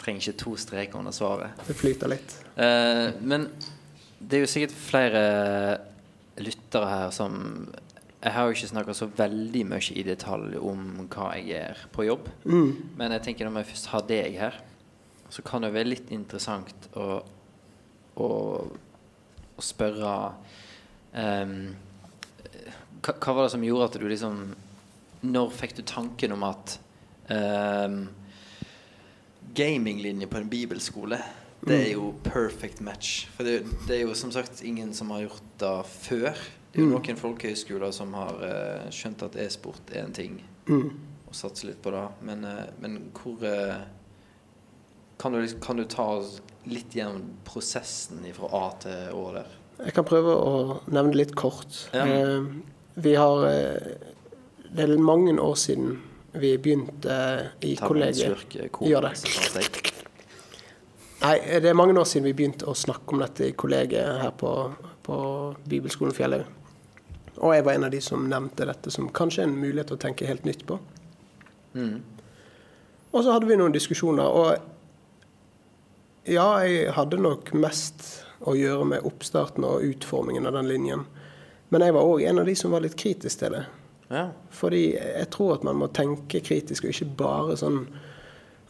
Trenger 0.01 0.25
ikke 0.25 0.41
to 0.41 0.55
streker 0.57 0.97
under 0.97 1.13
svaret. 1.13 1.59
Det 1.67 1.75
flyter 1.77 2.09
litt. 2.09 2.33
Eh, 2.57 3.11
men 3.21 3.43
det 4.17 4.39
er 4.39 4.47
jo 4.47 4.49
sikkert 4.49 4.73
flere 4.73 5.25
lyttere 6.41 6.89
her 6.89 7.13
som 7.13 7.35
Jeg 8.23 8.33
har 8.33 8.49
jo 8.49 8.57
ikke 8.57 8.71
snakka 8.71 8.95
så 8.97 9.11
veldig 9.17 9.67
mye 9.69 9.93
i 9.97 10.05
detalj 10.05 10.57
om 10.57 10.87
hva 11.13 11.35
jeg 11.37 11.51
gjør 11.51 11.85
på 11.93 12.07
jobb. 12.09 12.31
Men 12.97 13.13
jeg 13.17 13.27
tenker 13.29 13.49
når 13.49 13.59
vi 13.59 13.71
først 13.75 13.91
har 13.93 14.09
deg 14.09 14.41
her, 14.41 14.57
så 15.29 15.45
kan 15.45 15.65
det 15.65 15.75
være 15.77 15.93
litt 15.93 16.11
interessant 16.13 16.89
å, 16.97 17.21
å, 18.17 18.31
å 19.57 19.65
spørre 19.65 20.17
ehm, 21.15 21.75
hva, 23.01 23.15
hva 23.17 23.35
var 23.35 23.47
det 23.47 23.53
som 23.55 23.65
gjorde 23.65 23.89
at 23.89 23.99
du 24.01 24.07
liksom 24.09 24.41
Når 25.27 25.53
fikk 25.53 25.77
du 25.77 25.83
tanken 25.85 26.33
om 26.33 26.45
at 26.49 26.79
um, 27.29 28.09
gaminglinje 29.57 30.29
på 30.31 30.41
en 30.41 30.49
bibelskole 30.49 31.19
det 31.61 31.77
er 31.77 31.91
jo 31.93 32.15
perfect 32.25 32.81
match. 32.81 33.27
For 33.37 33.45
det, 33.45 33.67
det 33.85 33.99
er 33.99 34.07
jo 34.07 34.15
som 34.17 34.31
sagt 34.33 34.63
ingen 34.65 34.95
som 34.97 35.11
har 35.13 35.27
gjort 35.27 35.49
det 35.61 35.75
før. 35.93 36.39
Det 36.73 36.81
er 36.81 36.87
jo 36.87 36.93
noen 36.95 37.19
folkehøyskoler 37.21 37.93
som 37.93 38.15
har 38.17 38.39
uh, 38.41 38.87
skjønt 38.95 39.27
at 39.27 39.37
e-sport 39.45 39.93
er 39.93 40.07
en 40.07 40.15
ting, 40.17 40.39
og 41.27 41.37
satser 41.37 41.69
litt 41.69 41.83
på 41.85 41.93
det. 41.93 42.07
Men, 42.25 42.47
uh, 42.49 42.63
men 42.81 42.97
hvor 43.13 43.45
uh, 43.45 43.83
kan, 45.21 45.37
du, 45.37 45.43
liksom- 45.43 45.61
kan 45.61 45.77
du 45.77 45.85
ta 45.85 46.09
litt 46.71 46.97
gjennom 46.97 47.29
prosessen 47.45 48.25
fra 48.37 48.53
A 48.57 48.65
til 48.81 49.21
Å 49.21 49.25
der? 49.37 49.57
Jeg 49.81 49.95
kan 49.97 50.05
prøve 50.05 50.35
å 50.37 50.55
nevne 50.93 51.17
litt 51.17 51.35
kort. 51.39 51.87
Ja. 51.95 52.05
Eh, 52.05 52.43
vi 53.01 53.15
har 53.17 53.47
eh, 53.49 53.97
Det 54.71 54.85
er 54.85 54.99
mange 55.03 55.33
år 55.41 55.57
siden 55.59 55.97
vi 56.33 56.53
begynte 56.63 57.17
i 57.67 57.75
Ta 57.79 57.89
kollegiet 57.91 58.55
eh. 58.55 58.69
Gjør 58.87 59.09
det. 59.09 59.17
så 59.19 59.27
tar 59.27 59.63
jeg. 59.65 59.95
Nei, 61.21 61.37
det 61.61 61.69
er 61.69 61.77
mange 61.77 61.97
år 61.99 62.07
siden 62.09 62.29
vi 62.29 62.37
begynte 62.37 62.69
å 62.71 62.75
snakke 62.77 63.17
om 63.17 63.25
dette 63.25 63.51
i 63.51 63.57
kollegiet 63.59 64.23
her 64.23 64.31
på, 64.39 64.53
på 65.05 65.17
Bibelskolen 65.69 66.15
Fjellhaug. 66.17 66.47
Og 67.41 67.55
jeg 67.57 67.65
var 67.67 67.77
en 67.77 67.89
av 67.89 67.93
de 67.93 68.01
som 68.05 68.29
nevnte 68.29 68.69
dette 68.69 68.93
som 68.93 69.09
kanskje 69.17 69.43
en 69.47 69.57
mulighet 69.57 69.93
å 69.95 69.99
tenke 70.01 70.29
helt 70.29 70.45
nytt 70.49 70.65
på. 70.69 70.79
Og 73.11 73.25
så 73.25 73.33
hadde 73.33 73.49
vi 73.49 73.57
noen 73.59 73.75
diskusjoner, 73.75 74.29
og 74.29 74.59
ja, 76.29 76.47
jeg 76.63 76.93
hadde 76.95 77.19
nok 77.21 77.53
mest 77.57 78.05
å 78.41 78.55
gjøre 78.57 78.87
med 78.95 79.07
oppstarten 79.09 79.67
og 79.67 79.85
utformingen 79.85 80.49
av 80.49 80.57
den 80.57 80.71
linjen. 80.71 81.05
Men 81.71 81.85
jeg 81.85 81.95
var 81.95 82.09
òg 82.09 82.25
en 82.27 82.43
av 82.43 82.49
de 82.49 82.55
som 82.59 82.73
var 82.75 82.83
litt 82.85 82.97
kritisk 82.99 83.43
til 83.43 83.55
det. 83.55 83.65
Ja. 84.11 84.25
Fordi 84.51 84.85
jeg 84.97 85.29
tror 85.31 85.55
at 85.59 85.67
man 85.67 85.79
må 85.79 85.91
tenke 85.95 86.41
kritisk, 86.43 86.87
og 86.87 86.95
ikke 86.95 87.13
bare 87.21 87.59
sånn 87.61 87.85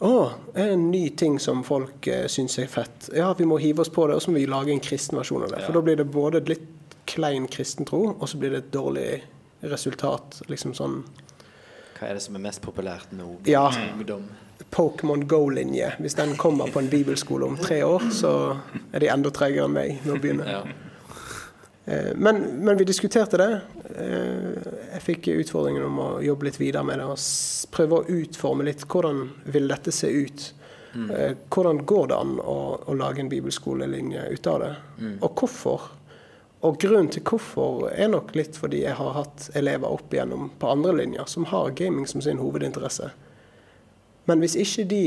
Å, 0.00 0.30
en 0.56 0.86
ny 0.88 1.10
ting 1.20 1.34
som 1.40 1.58
folk 1.60 2.06
eh, 2.08 2.22
syns 2.32 2.54
er 2.56 2.70
fett? 2.72 3.10
Ja, 3.12 3.34
vi 3.36 3.44
må 3.44 3.58
hive 3.60 3.82
oss 3.84 3.90
på 3.92 4.06
det, 4.08 4.14
og 4.16 4.22
så 4.24 4.32
må 4.32 4.38
vi 4.40 4.46
lage 4.48 4.72
en 4.72 4.80
kristen 4.80 5.18
versjon 5.20 5.44
av 5.44 5.52
det. 5.52 5.58
For 5.66 5.76
da 5.76 5.82
blir 5.84 5.98
det 6.00 6.06
både 6.08 6.40
litt 6.48 6.94
klein 7.04 7.44
kristen 7.52 7.84
tro, 7.84 8.06
og 8.14 8.24
så 8.28 8.40
blir 8.40 8.54
det 8.54 8.62
et 8.62 8.70
dårlig 8.72 9.10
resultat. 9.60 10.40
Liksom 10.48 10.72
sånn 10.78 11.02
Hva 11.98 12.08
er 12.08 12.16
det 12.16 12.24
som 12.24 12.38
er 12.40 12.46
mest 12.46 12.64
populært 12.64 13.12
nå? 13.12 13.34
Ja. 13.44 13.66
Ungdom. 13.90 14.24
Pokémon 14.70 15.24
Go-linje. 15.28 15.92
Hvis 15.98 16.14
den 16.18 16.36
kommer 16.36 16.70
på 16.72 16.78
en 16.82 16.88
bibelskole 16.92 17.46
om 17.46 17.56
tre 17.56 17.82
år, 17.84 18.08
så 18.12 18.32
er 18.92 19.00
de 19.00 19.08
enda 19.12 19.30
tregere 19.34 19.64
enn 19.68 19.74
meg 19.76 20.00
med 20.04 20.14
å 20.16 20.20
begynne. 20.22 20.46
Ja. 20.46 20.62
Eh, 21.84 22.12
Men, 22.16 22.42
men 22.64 22.76
vi 22.78 22.84
diskuterte 22.84 23.36
det. 23.40 23.50
Eh, 23.96 24.70
Jeg 24.94 25.02
fikk 25.02 25.28
utfordringen 25.34 25.84
om 25.86 25.98
å 25.98 26.08
jobbe 26.22 26.44
litt 26.50 26.60
videre 26.60 26.84
med 26.84 26.98
det 27.00 27.06
og 27.08 27.18
prøve 27.74 28.00
å 28.02 28.08
utforme 28.20 28.64
litt 28.68 28.84
hvordan 28.86 29.28
vil 29.44 29.68
dette 29.70 29.92
se 29.92 30.10
ut. 30.10 30.52
Eh, 30.94 31.32
Hvordan 31.48 31.84
går 31.86 32.06
det 32.10 32.16
an 32.18 32.36
å, 32.42 32.58
å 32.90 32.94
lage 32.98 33.20
en 33.22 33.28
bibelskolelinje 33.30 34.24
ut 34.34 34.46
av 34.50 34.60
det, 34.64 34.70
og 35.22 35.34
hvorfor? 35.38 35.80
Og 36.66 36.76
grunnen 36.82 37.08
til 37.08 37.22
hvorfor 37.24 37.86
er 37.94 38.10
nok 38.12 38.34
litt 38.36 38.58
fordi 38.58 38.82
jeg 38.82 38.92
har 38.98 39.14
hatt 39.16 39.46
elever 39.56 39.88
opp 39.94 40.12
igjennom 40.12 40.50
på 40.60 40.68
andre 40.68 40.92
linjer 40.98 41.24
som 41.30 41.46
har 41.48 41.70
gaming 41.78 42.04
som 42.10 42.20
sin 42.20 42.36
hovedinteresse. 42.42 43.06
Men 44.28 44.42
hvis 44.42 44.56
ikke 44.56 44.84
de 44.90 45.02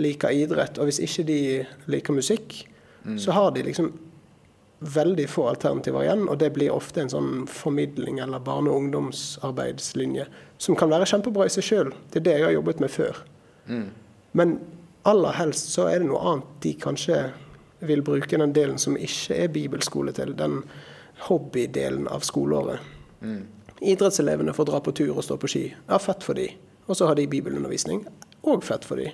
liker 0.00 0.32
idrett, 0.32 0.78
og 0.78 0.88
hvis 0.88 1.00
ikke 1.04 1.24
de 1.28 1.40
liker 1.86 2.16
musikk, 2.16 2.66
så 3.20 3.34
har 3.36 3.50
de 3.52 3.62
liksom 3.62 3.90
veldig 4.84 5.26
få 5.28 5.46
alternativer 5.48 6.02
igjen, 6.04 6.28
og 6.28 6.38
det 6.40 6.50
blir 6.56 6.72
ofte 6.72 7.02
en 7.02 7.10
sånn 7.12 7.46
formidling 7.48 8.18
eller 8.20 8.40
barne- 8.44 8.70
og 8.72 8.82
ungdomsarbeidslinje 8.82 10.26
som 10.58 10.76
kan 10.76 10.90
være 10.90 11.06
kjempebra 11.08 11.46
i 11.46 11.52
seg 11.52 11.64
sjøl. 11.64 11.92
Det 12.10 12.20
er 12.20 12.24
det 12.24 12.34
jeg 12.38 12.44
har 12.44 12.56
jobbet 12.56 12.80
med 12.80 12.90
før. 12.90 13.20
Men 14.32 14.58
aller 15.04 15.32
helst 15.38 15.70
så 15.72 15.86
er 15.88 16.00
det 16.00 16.08
noe 16.08 16.20
annet 16.20 16.50
de 16.64 16.74
kanskje 16.80 17.20
vil 17.84 18.02
bruke 18.02 18.38
den 18.40 18.52
delen 18.56 18.78
som 18.80 18.96
ikke 18.96 19.36
er 19.44 19.52
bibelskole 19.52 20.12
til, 20.16 20.34
den 20.36 20.62
hobbydelen 21.28 22.08
av 22.08 22.24
skoleåret. 22.24 22.80
Idrettselevene 23.84 24.54
får 24.56 24.64
dra 24.70 24.80
på 24.80 24.92
tur 24.96 25.16
og 25.16 25.24
stå 25.24 25.36
på 25.36 25.48
ski. 25.50 25.64
Ja, 25.88 25.98
fett 25.98 26.24
for 26.24 26.34
de. 26.34 26.48
Og 26.86 26.96
så 26.96 27.06
har 27.08 27.14
de 27.16 27.26
bibelundervisning. 27.28 28.06
Og 28.44 28.64
fett 28.64 28.84
for 28.84 29.00
de. 29.00 29.10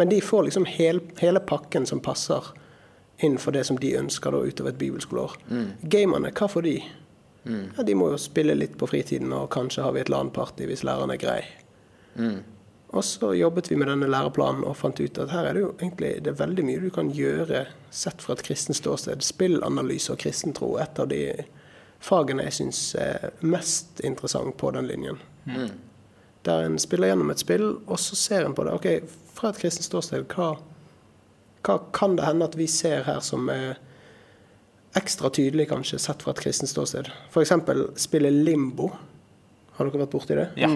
Men 0.00 0.08
de 0.08 0.20
får 0.24 0.46
liksom 0.48 0.64
hel, 0.64 1.00
hele 1.20 1.40
pakken 1.40 1.86
som 1.86 2.00
passer 2.00 2.52
innenfor 3.22 3.52
det 3.52 3.66
som 3.68 3.78
de 3.78 3.92
ønsker 3.98 4.32
da 4.32 4.40
utover 4.40 4.72
et 4.72 4.80
bibelskoleår. 4.80 5.36
Gamerne, 5.92 6.32
hva 6.32 6.48
får 6.48 6.64
de? 6.66 6.78
Ja, 7.76 7.82
de 7.82 7.94
må 7.98 8.08
jo 8.12 8.18
spille 8.22 8.54
litt 8.54 8.78
på 8.78 8.86
fritiden, 8.86 9.32
og 9.34 9.50
kanskje 9.54 9.84
har 9.84 9.92
vi 9.94 10.00
et 10.02 10.10
LAN-party 10.12 10.66
hvis 10.70 10.84
læreren 10.86 11.12
er 11.12 11.20
grei. 11.20 11.42
Og 12.92 13.04
så 13.04 13.32
jobbet 13.34 13.70
vi 13.70 13.76
med 13.80 13.88
denne 13.88 14.08
læreplanen 14.10 14.66
og 14.68 14.76
fant 14.76 15.00
ut 15.00 15.18
at 15.18 15.30
her 15.32 15.46
er 15.48 15.56
det 15.56 15.62
jo 15.62 15.70
egentlig 15.78 16.10
det 16.24 16.34
er 16.34 16.40
veldig 16.42 16.64
mye 16.68 16.82
du 16.82 16.90
kan 16.92 17.08
gjøre 17.16 17.64
sett 17.90 18.20
fra 18.20 18.36
et 18.36 18.44
kristent 18.44 18.76
ståsted. 18.76 19.24
Spillanalyse 19.24 20.12
og 20.12 20.20
kristentro 20.20 20.74
er 20.76 20.84
et 20.84 21.00
av 21.00 21.08
de 21.08 21.22
fagene 22.02 22.44
jeg 22.48 22.58
syns 22.58 22.82
er 23.00 23.30
mest 23.40 24.02
interessant 24.04 24.56
på 24.60 24.70
den 24.76 24.90
linjen. 24.90 25.22
Der 26.44 26.64
en 26.66 26.78
spiller 26.82 27.12
gjennom 27.12 27.30
et 27.30 27.38
spill, 27.38 27.68
og 27.86 27.98
så 28.02 28.16
ser 28.18 28.44
en 28.48 28.54
på 28.54 28.64
det. 28.66 28.72
Ok, 28.74 28.86
fra 29.36 29.50
et 29.52 29.58
kristent 29.62 29.86
ståsted, 29.86 30.24
hva, 30.34 30.56
hva 31.62 31.76
kan 31.94 32.16
det 32.18 32.24
hende 32.26 32.44
at 32.48 32.56
vi 32.58 32.66
ser 32.66 33.04
her 33.06 33.20
som 33.22 33.48
er 33.52 33.76
ekstra 34.98 35.30
tydelig, 35.32 35.68
kanskje, 35.70 36.00
sett 36.02 36.22
fra 36.24 36.34
et 36.34 36.42
kristent 36.42 36.68
ståsted? 36.72 37.08
F.eks. 37.30 37.52
spillet 38.02 38.32
limbo. 38.44 38.90
Har 39.78 39.86
dere 39.88 40.02
vært 40.02 40.12
borti 40.12 40.34
det? 40.36 40.48
Ja. 40.60 40.68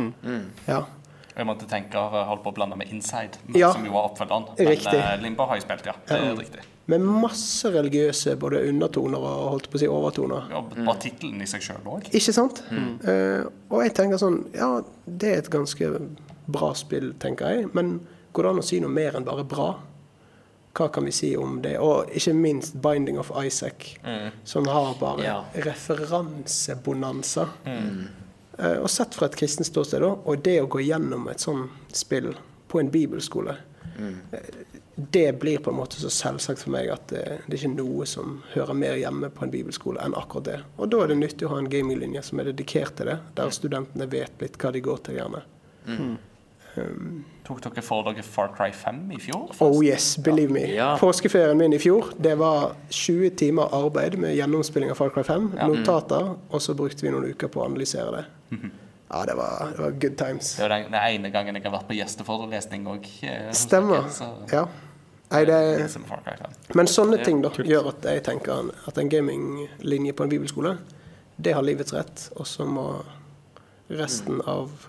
Ja. 0.68 0.78
Jeg 1.36 1.44
måtte 1.50 1.66
tenke 1.68 2.00
holdt 2.00 2.40
på 2.46 2.48
å 2.54 2.56
blande 2.56 2.78
med 2.80 2.88
Inside, 2.94 3.36
Ja. 3.58 3.72
som 3.74 3.84
jo 3.84 3.92
var 3.92 4.06
oppfølgeren. 4.08 4.46
Men 4.56 4.68
Riktig. 4.70 4.94
eh, 4.94 5.18
Limbo 5.20 5.44
har 5.50 5.58
jeg 5.58 5.66
spilt, 5.66 5.84
ja. 5.90 5.92
Det 6.08 6.16
er 6.16 6.36
riktig. 6.38 6.62
Med 6.86 7.00
masse 7.02 7.66
religiøse 7.74 8.36
både 8.38 8.60
undertoner 8.68 9.18
og 9.18 9.48
holdt 9.50 9.70
på 9.72 9.74
å 9.74 9.80
si 9.82 9.88
overtoner. 9.90 10.44
Ja, 10.52 10.60
Bare 10.86 11.00
tittelen 11.02 11.40
i 11.42 11.46
seg 11.50 11.64
sjøl 11.66 11.82
òg. 11.90 12.06
Ikke 12.14 12.32
sant? 12.36 12.62
Eh, 12.70 13.42
og 13.70 13.82
jeg 13.82 13.94
tenker 13.98 14.20
sånn 14.22 14.44
Ja, 14.54 14.68
det 15.06 15.32
er 15.32 15.38
et 15.42 15.50
ganske 15.50 15.88
bra 16.46 16.72
spill, 16.78 17.12
tenker 17.18 17.50
jeg. 17.56 17.70
Men 17.74 17.96
går 18.32 18.42
det 18.46 18.50
an 18.54 18.62
å 18.62 18.64
si 18.68 18.78
noe 18.80 18.92
mer 18.94 19.16
enn 19.18 19.24
bare 19.26 19.42
bra? 19.44 19.72
Hva 20.76 20.90
kan 20.92 21.04
vi 21.08 21.10
si 21.16 21.32
om 21.40 21.58
det? 21.64 21.78
Og 21.80 22.10
ikke 22.14 22.34
minst 22.36 22.74
Binding 22.84 23.18
of 23.18 23.30
Isaac, 23.42 23.96
som 24.44 24.66
har 24.68 24.94
bare 25.00 25.24
Ja. 25.24 25.44
referansebonanza. 25.54 27.48
Eh, 28.58 28.78
og 28.80 28.88
sett 28.90 29.14
fra 29.14 29.26
et 29.26 29.36
kristent 29.36 29.66
ståsted, 29.68 30.02
og 30.02 30.42
det 30.42 30.60
å 30.62 30.68
gå 30.68 30.80
gjennom 30.80 31.28
et 31.30 31.40
sånt 31.40 31.70
spill 31.92 32.30
på 32.68 32.80
en 32.80 32.88
bibelskole 32.90 33.56
eh, 34.32 34.38
det 34.96 35.32
blir 35.40 35.58
på 35.58 35.70
en 35.70 35.76
måte 35.76 36.00
så 36.00 36.08
selvsagt 36.12 36.62
for 36.64 36.72
meg 36.72 36.88
at 36.88 37.02
det, 37.12 37.24
det 37.44 37.52
er 37.52 37.58
ikke 37.60 37.74
noe 37.74 38.06
som 38.08 38.38
hører 38.54 38.78
mer 38.78 38.96
hjemme 38.96 39.28
på 39.28 39.44
en 39.44 39.52
bibelskole 39.52 40.00
enn 40.00 40.16
akkurat 40.16 40.46
det. 40.48 40.60
Og 40.80 40.88
da 40.92 41.02
er 41.04 41.12
det 41.12 41.18
nyttig 41.20 41.44
å 41.44 41.50
ha 41.52 41.58
en 41.60 41.68
gaminglinje 41.68 42.22
som 42.24 42.40
er 42.40 42.48
dedikert 42.48 42.96
til 42.96 43.10
det, 43.10 43.18
der 43.36 43.52
studentene 43.52 44.08
vet 44.08 44.40
litt 44.40 44.56
hva 44.62 44.72
de 44.72 44.80
går 44.86 45.02
til, 45.04 45.18
gjerne. 45.20 45.42
Tok 47.46 47.60
dere 47.62 47.84
for 47.84 48.08
dere 48.08 48.24
Far 48.24 48.48
Cry 48.56 48.70
5 48.72 49.02
i 49.16 49.20
fjor? 49.20 49.52
Oh 49.64 49.76
yes, 49.84 50.14
believe 50.16 50.52
me. 50.52 50.64
Ja. 50.72 50.94
Påskeferien 51.00 51.60
min 51.60 51.76
i 51.76 51.80
fjor, 51.80 52.10
det 52.16 52.34
var 52.40 52.72
20 52.88 53.36
timer 53.36 53.76
arbeid 53.76 54.16
med 54.20 54.32
gjennomspilling 54.36 54.90
av 54.92 54.98
Far 54.98 55.12
Cry 55.12 55.24
5, 55.28 55.52
notater, 55.60 56.32
og 56.48 56.64
så 56.64 56.74
brukte 56.78 57.04
vi 57.04 57.12
noen 57.12 57.28
uker 57.36 57.52
på 57.52 57.60
å 57.62 57.68
analysere 57.68 58.16
det. 58.22 58.26
Ja, 59.06 59.20
det 59.22 59.36
var, 59.38 59.68
det 59.70 59.78
var 59.78 59.92
good 60.02 60.16
times. 60.18 60.48
Det 60.56 60.64
var 60.64 60.72
den, 60.72 60.88
den 60.90 60.96
ene 60.98 61.28
gangen 61.30 61.54
jeg 61.54 61.62
har 61.62 61.70
vært 61.76 61.86
på 61.86 61.94
gjesteforelesning 61.94 62.88
òg. 62.90 63.04
Stemmer. 63.54 64.08
Ja. 64.50 64.64
Nei, 65.26 65.42
det, 65.48 65.54
er, 65.54 65.94
men 66.78 66.86
sånne 66.86 67.18
ting 67.26 67.40
da 67.42 67.50
gjør 67.50 67.88
at 67.90 68.04
jeg 68.06 68.22
tenker 68.28 68.68
at 68.86 68.98
en 69.00 69.08
gaminglinje 69.10 70.14
på 70.14 70.22
en 70.22 70.30
bibelskole, 70.30 70.76
det 71.36 71.54
har 71.56 71.66
livets 71.66 71.94
rett, 71.96 72.28
og 72.38 72.46
så 72.46 72.66
må 72.68 72.86
resten 73.90 74.38
av 74.46 74.86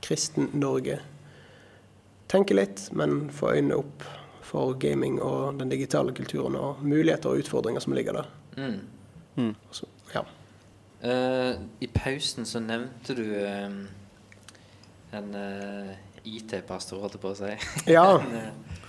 Kristen-Norge 0.00 0.98
tenke 2.32 2.56
litt, 2.56 2.86
men 2.96 3.28
få 3.34 3.52
øynene 3.58 3.78
opp 3.82 4.08
for 4.50 4.74
gaming 4.80 5.20
og 5.22 5.60
den 5.60 5.70
digitale 5.70 6.14
kulturen 6.16 6.56
og 6.58 6.82
muligheter 6.82 7.30
og 7.30 7.44
utfordringer 7.44 7.84
som 7.84 7.94
ligger 7.94 8.22
der. 8.22 8.30
Mm. 9.36 9.54
Så, 9.70 9.86
ja. 10.14 10.24
uh, 11.04 11.60
I 11.80 11.88
pausen 11.94 12.48
så 12.48 12.60
nevnte 12.60 13.14
du 13.16 13.24
eh, 13.38 13.70
en 15.16 15.34
uh, 15.34 15.92
IT-pastor, 16.24 17.00
holdt 17.00 17.16
jeg 17.16 17.22
på 17.22 17.34
å 17.34 17.38
si. 17.38 17.56
Ja. 17.90 18.06
En, 18.24 18.36
eh, 18.40 18.79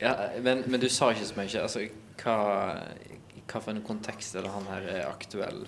ja, 0.00 0.14
men, 0.42 0.64
men 0.66 0.80
du 0.80 0.88
sa 0.88 1.12
ikke 1.12 1.28
så 1.28 1.38
mye. 1.38 1.62
Altså, 1.62 1.86
hva, 2.22 2.36
hva 3.44 3.60
for 3.60 3.72
en 3.74 3.84
kontekst 3.86 4.36
er 4.36 4.46
det 4.46 4.52
han 4.54 4.68
her 4.72 4.90
er 4.98 5.08
aktuell? 5.08 5.64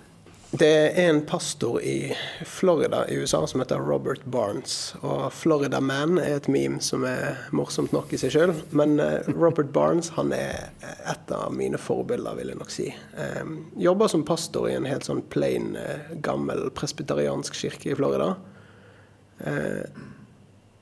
Det 0.51 0.67
er 0.95 1.09
en 1.09 1.25
pastor 1.27 1.81
i 1.81 2.15
Florida 2.45 3.01
i 3.11 3.17
USA 3.19 3.41
som 3.47 3.59
heter 3.59 3.83
Robert 3.83 4.23
Barnes. 4.25 4.95
Og 5.01 5.33
Florida 5.33 5.81
Man 5.83 6.15
er 6.21 6.37
et 6.37 6.47
meme 6.47 6.79
som 6.79 7.03
er 7.03 7.35
morsomt 7.51 7.91
nok 7.91 8.13
i 8.15 8.19
seg 8.21 8.31
sjøl. 8.31 8.53
Men 8.71 8.95
eh, 9.03 9.27
Robert 9.35 9.73
Barnes 9.75 10.13
han 10.15 10.31
er 10.31 10.69
et 10.79 11.33
av 11.35 11.51
mine 11.51 11.79
forbilder, 11.81 12.39
vil 12.39 12.53
jeg 12.53 12.61
nok 12.61 12.71
si. 12.71 12.87
Eh, 13.19 13.51
jobber 13.75 14.07
som 14.13 14.23
pastor 14.27 14.69
i 14.71 14.77
en 14.77 14.87
helt 14.87 15.09
sånn 15.09 15.25
plain, 15.33 15.73
eh, 15.75 16.15
gammel 16.23 16.69
presbyteriansk 16.79 17.59
kirke 17.65 17.91
i 17.91 17.99
Florida. 17.99 18.37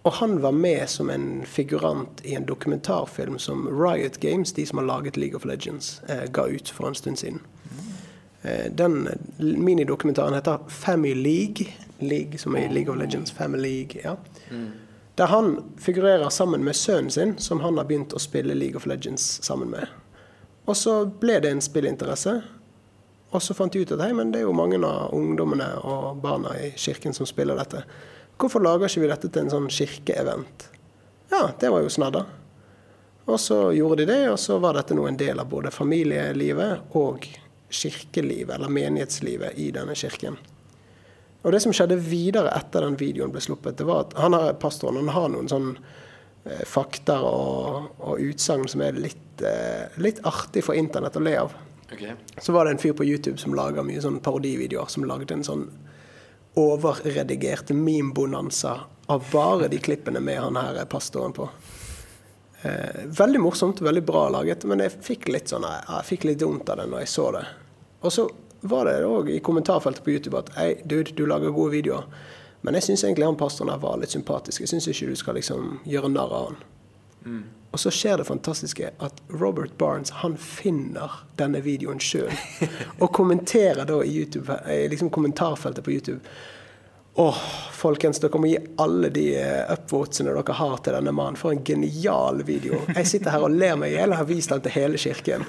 Og 0.05 0.13
han 0.19 0.35
var 0.41 0.51
med 0.53 0.89
som 0.89 1.09
en 1.09 1.45
figurant 1.49 2.21
i 2.23 2.35
en 2.37 2.45
dokumentarfilm 2.45 3.39
som 3.41 3.65
Riot 3.73 4.19
Games, 4.21 4.53
de 4.53 4.65
som 4.65 4.77
har 4.77 4.85
laget 4.85 5.17
League 5.17 5.35
of 5.35 5.45
Legends, 5.45 6.01
eh, 6.07 6.29
ga 6.31 6.45
ut 6.45 6.69
for 6.69 6.87
en 6.87 6.95
stund 6.95 7.17
siden. 7.17 7.39
Eh, 8.43 8.71
Den 8.71 9.07
minidokumentaren 9.39 10.33
heter 10.33 10.59
Family 10.67 11.15
League. 11.15 11.73
League 11.99 12.37
som 12.37 12.55
er 12.55 12.69
League 12.69 12.89
of 12.93 12.97
Legends. 12.97 13.31
Family 13.31 13.61
League, 13.69 14.01
ja. 14.03 14.15
Der 15.17 15.25
han 15.25 15.63
figurerer 15.77 16.29
sammen 16.29 16.63
med 16.63 16.75
sønnen 16.75 17.09
sin, 17.11 17.37
som 17.37 17.59
han 17.59 17.77
har 17.77 17.83
begynt 17.85 18.13
å 18.13 18.19
spille 18.19 18.53
League 18.53 18.75
of 18.75 18.85
Legends 18.85 19.39
sammen 19.43 19.69
med. 19.69 19.87
Og 20.65 20.75
så 20.75 21.05
ble 21.05 21.39
det 21.39 21.51
en 21.51 21.61
spillinteresse. 21.61 22.41
Og 23.31 23.41
så 23.41 23.53
fant 23.53 23.73
de 23.73 23.79
ut 23.79 23.91
at 23.91 24.01
hei, 24.01 24.13
men 24.13 24.31
det 24.31 24.39
er 24.39 24.45
jo 24.45 24.51
mange 24.53 24.77
av 24.85 25.13
ungdommene 25.13 25.65
og 25.83 26.21
barna 26.21 26.53
i 26.61 26.73
kirken 26.77 27.13
som 27.13 27.25
spiller 27.25 27.55
dette. 27.55 27.83
Hvorfor 28.37 28.63
lager 28.63 28.89
ikke 28.89 29.05
vi 29.05 29.11
dette 29.11 29.29
til 29.31 29.45
en 29.45 29.53
sånn 29.53 29.69
kirkeevent? 29.71 30.67
Ja, 31.31 31.47
det 31.59 31.71
var 31.71 31.83
jo 31.85 31.91
snadda. 31.91 32.25
Og 33.25 33.39
så 33.41 33.57
gjorde 33.73 34.03
de 34.03 34.11
det, 34.11 34.21
og 34.29 34.37
så 34.39 34.59
var 34.61 34.77
dette 34.77 34.95
nå 34.97 35.07
en 35.09 35.17
del 35.17 35.39
av 35.41 35.49
både 35.49 35.71
familielivet 35.73 36.95
og 36.99 37.25
kirkelivet, 37.73 38.53
eller 38.55 38.69
menighetslivet, 38.69 39.57
i 39.57 39.71
denne 39.73 39.95
kirken. 39.97 40.37
Og 41.45 41.53
det 41.53 41.61
som 41.61 41.73
skjedde 41.75 41.97
videre 42.01 42.53
etter 42.57 42.85
den 42.85 42.97
videoen 42.97 43.33
ble 43.33 43.41
sluppet, 43.41 43.77
det 43.79 43.87
var 43.87 44.07
at 44.07 44.15
han 44.17 44.33
her, 44.37 44.53
pastoren 44.61 44.97
han 45.01 45.13
har 45.13 45.31
noen 45.33 45.49
sånn 45.49 45.71
eh, 45.77 46.63
fakta 46.69 47.19
og, 47.25 47.91
og 48.01 48.21
utsagn 48.21 48.65
som 48.69 48.81
er 48.85 48.97
litt, 48.97 49.41
eh, 49.45 49.93
litt 50.01 50.21
artig 50.25 50.65
for 50.65 50.77
internett 50.77 51.17
å 51.17 51.23
le 51.25 51.35
av. 51.43 51.53
Okay. 51.85 52.15
Så 52.41 52.53
var 52.53 52.65
det 52.65 52.75
en 52.75 52.81
fyr 52.81 52.95
på 52.97 53.05
YouTube 53.05 53.37
som 53.41 53.53
laga 53.57 53.85
mye 53.85 54.01
sånn 54.01 54.17
parodivideoer, 54.25 54.89
som 54.89 55.05
lagde 55.05 55.37
en 55.37 55.45
sånn 55.45 55.67
overredigert 56.55 57.69
meme-bonanza 57.75 58.79
av 59.05 59.25
bare 59.31 59.67
de 59.67 59.79
klippene 59.79 60.19
med 60.19 60.39
han 60.39 60.55
her 60.59 60.85
pastoren 60.85 61.33
på. 61.35 61.49
Eh, 62.61 63.03
veldig 63.05 63.39
morsomt, 63.39 63.81
veldig 63.81 64.03
bra 64.03 64.29
laget, 64.29 64.63
men 64.65 64.81
jeg 64.81 64.95
fikk 65.05 65.27
litt 65.29 65.51
sånn 65.51 65.67
Jeg 65.67 66.07
fikk 66.07 66.23
litt 66.25 66.41
vondt 66.41 66.71
av 66.73 66.79
det 66.81 66.87
når 66.89 67.03
jeg 67.03 67.11
så 67.11 67.27
det. 67.35 67.43
Og 68.01 68.13
så 68.13 68.29
var 68.65 68.87
det 68.89 69.03
òg 69.05 69.29
i 69.29 69.41
kommentarfeltet 69.43 70.03
på 70.03 70.15
YouTube 70.15 70.39
at 70.39 70.49
Hei, 70.57 70.71
dude, 70.83 71.13
du 71.13 71.25
lager 71.29 71.53
gode 71.53 71.75
videoer. 71.75 72.07
Men 72.65 72.79
jeg 72.79 72.87
syns 72.87 73.03
egentlig 73.03 73.27
han 73.27 73.37
pastoren 73.37 73.69
her 73.69 73.83
var 73.83 73.99
litt 74.01 74.15
sympatisk. 74.15 74.63
Jeg 74.63 74.71
syns 74.71 74.87
ikke 74.89 75.11
du 75.11 75.19
skal 75.19 75.37
liksom 75.37 75.83
gjøre 75.85 76.09
narr 76.09 76.33
av 76.33 76.47
han. 76.47 76.57
Og 77.75 77.79
så 77.79 77.91
skjer 77.91 78.21
det 78.21 78.29
fantastiske 78.29 78.89
at 79.03 79.17
Robert 79.27 79.73
Barnes 79.77 80.13
han 80.21 80.37
finner 80.39 81.11
denne 81.35 81.59
videoen 81.59 81.99
sjøl. 81.99 82.31
Og 83.03 83.09
kommenterer 83.11 83.83
da 83.83 83.97
i 83.99 84.13
YouTube, 84.15 84.55
liksom 84.87 85.09
kommentarfeltet 85.11 85.83
på 85.83 85.91
YouTube. 85.91 86.21
Åh, 87.19 87.41
folkens, 87.75 88.21
dere 88.23 88.39
må 88.39 88.47
gi 88.47 88.61
alle 88.79 89.09
de 89.11 89.25
eh, 89.41 89.73
upvotesene 89.73 90.31
dere 90.37 90.55
har 90.55 90.77
til 90.83 90.95
denne 90.95 91.11
mannen. 91.15 91.35
For 91.39 91.51
en 91.51 91.65
genial 91.67 92.39
video. 92.47 92.79
Jeg 92.95 93.11
sitter 93.11 93.35
her 93.35 93.43
og 93.49 93.57
ler 93.59 93.75
meg 93.79 93.91
i 93.91 93.97
hjel 93.97 94.15
og 94.15 94.21
har 94.21 94.29
vist 94.31 94.55
den 94.55 94.63
til 94.63 94.75
hele 94.77 94.99
kirken. 94.99 95.43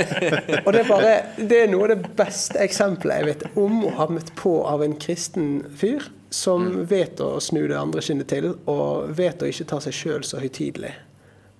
Og 0.64 0.70
det 0.74 0.84
er 0.84 0.88
bare 0.92 1.12
Det 1.42 1.60
er 1.64 1.74
noe 1.74 1.88
av 1.88 1.92
det 1.96 2.14
beste 2.22 2.62
eksempelet 2.62 3.18
jeg 3.18 3.30
vet 3.32 3.44
om 3.58 3.82
å 3.90 3.96
ha 3.98 4.06
møtt 4.14 4.30
på 4.38 4.54
av 4.62 4.86
en 4.86 4.94
kristen 4.94 5.64
fyr 5.74 6.06
som 6.30 6.70
vet 6.86 7.18
å 7.18 7.34
snu 7.42 7.64
det 7.66 7.82
andre 7.82 8.02
kinnet 8.04 8.30
til, 8.30 8.52
og 8.70 9.10
vet 9.18 9.42
å 9.42 9.50
ikke 9.50 9.66
ta 9.74 9.82
seg 9.82 9.98
sjøl 9.98 10.26
så 10.26 10.38
høytidelig. 10.38 10.94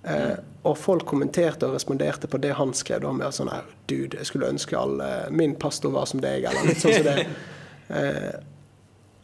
Eh, 0.04 0.36
og 0.68 0.76
folk 0.78 1.04
kommenterte 1.10 1.66
og 1.66 1.74
responderte 1.74 2.28
på 2.30 2.38
det 2.40 2.52
han 2.54 2.70
skrev 2.76 3.00
da 3.02 3.10
med 3.12 3.34
sånn 3.34 3.48
her 3.50 3.64
Dude, 3.90 4.16
jeg 4.20 4.28
skulle 4.28 4.46
ønske 4.52 4.76
alle 4.78 5.08
min 5.34 5.56
pastor 5.58 5.90
var 5.90 6.06
som 6.06 6.20
deg, 6.22 6.44
eller 6.46 6.68
litt 6.70 6.80
sånn 6.84 6.98
som 7.00 7.08
det. 7.12 7.26
Eh, 7.88 8.34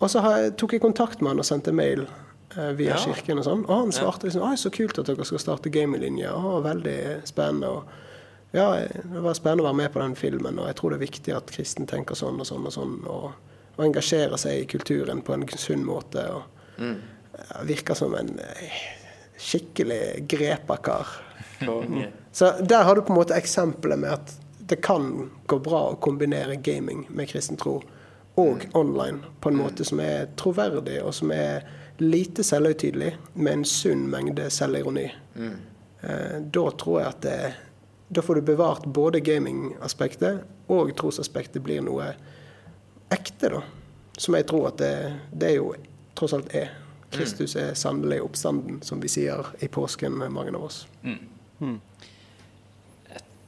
og 0.00 0.08
så 0.08 0.22
har 0.24 0.38
jeg, 0.40 0.52
tok 0.56 0.72
jeg 0.72 0.80
kontakt 0.80 1.20
med 1.20 1.34
han 1.34 1.42
og 1.42 1.44
sendte 1.44 1.72
mail 1.76 2.06
eh, 2.56 2.70
via 2.78 2.94
Ja. 2.94 3.00
kirken 3.02 3.42
og 3.42 3.44
sånn. 3.44 3.66
Og 3.68 3.74
han 3.82 3.92
svarte 3.92 4.24
liksom 4.24 4.40
Oi, 4.46 4.54
så 4.56 4.70
kult 4.72 4.96
at 5.02 5.10
dere 5.10 5.26
skal 5.28 5.42
starte 5.42 5.68
gaminglinje. 5.68 6.30
Å, 6.32 6.62
veldig 6.64 6.96
spennende. 7.28 7.68
Og 7.68 8.56
ja, 8.56 8.70
det 8.88 9.20
var 9.20 9.36
spennende 9.36 9.66
å 9.66 9.68
være 9.68 9.80
med 9.82 9.92
på 9.92 10.00
den 10.00 10.16
filmen, 10.16 10.56
og 10.62 10.70
jeg 10.70 10.78
tror 10.80 10.94
det 10.94 10.96
er 10.96 11.04
viktig 11.04 11.36
at 11.36 11.52
kristen 11.52 11.84
tenker 11.92 12.16
sånn 12.16 12.40
og 12.40 12.48
sånn 12.48 12.64
og 12.64 12.72
sånn, 12.72 12.96
og, 13.04 13.36
og 13.76 13.84
engasjerer 13.84 14.40
seg 14.40 14.62
i 14.62 14.66
kulturen 14.72 15.20
på 15.26 15.36
en 15.36 15.44
sunn 15.60 15.84
måte. 15.84 16.24
Og 16.32 16.80
ja, 16.80 17.64
virker 17.68 18.00
som 18.00 18.16
en 18.16 18.32
eh, 18.40 18.80
skikkelig 19.44 20.24
grepa-kar. 20.30 21.12
Så 22.32 22.50
der 22.60 22.86
har 22.88 22.96
du 22.96 23.04
på 23.04 23.12
en 23.12 23.20
måte 23.20 23.36
eksempelet 23.36 24.00
med 24.00 24.16
at 24.16 24.32
det 24.66 24.80
kan 24.82 25.30
gå 25.46 25.58
bra 25.60 25.90
å 25.92 26.00
kombinere 26.00 26.56
gaming 26.56 27.04
med 27.12 27.28
kristen 27.28 27.58
tro 27.60 27.82
og 28.40 28.64
online 28.74 29.20
på 29.40 29.52
en 29.52 29.58
måte 29.60 29.84
som 29.86 30.00
er 30.02 30.30
troverdig, 30.40 30.98
og 31.04 31.14
som 31.14 31.30
er 31.30 31.62
lite 32.02 32.42
selvhøytidelig, 32.42 33.12
med 33.34 33.60
en 33.60 33.64
sunn 33.68 34.08
mengde 34.10 34.48
selvironi. 34.50 35.06
Eh, 36.00 36.40
da 36.40 36.64
tror 36.80 37.00
jeg 37.00 37.12
at 37.12 37.20
det, 37.22 37.36
da 38.08 38.24
får 38.24 38.40
du 38.40 38.48
bevart 38.50 38.88
både 38.90 39.22
gamingaspektet 39.22 40.42
og 40.74 40.90
trosaspektet 40.98 41.62
blir 41.62 41.84
noe 41.86 42.10
ekte, 43.14 43.52
da. 43.52 43.62
Som 44.18 44.34
jeg 44.38 44.48
tror 44.50 44.72
at 44.72 44.80
det, 44.82 44.94
det 45.30 45.54
jo 45.56 45.70
tross 46.18 46.34
alt 46.34 46.50
er. 46.54 46.72
Kristus 47.14 47.54
er 47.60 47.74
sannelig 47.78 48.20
oppstanden, 48.24 48.80
som 48.86 49.02
vi 49.02 49.08
sier 49.12 49.40
i 49.62 49.68
påsken, 49.72 50.12
mange 50.34 50.54
av 50.54 50.62
oss. 50.68 50.84
Jeg 51.04 51.18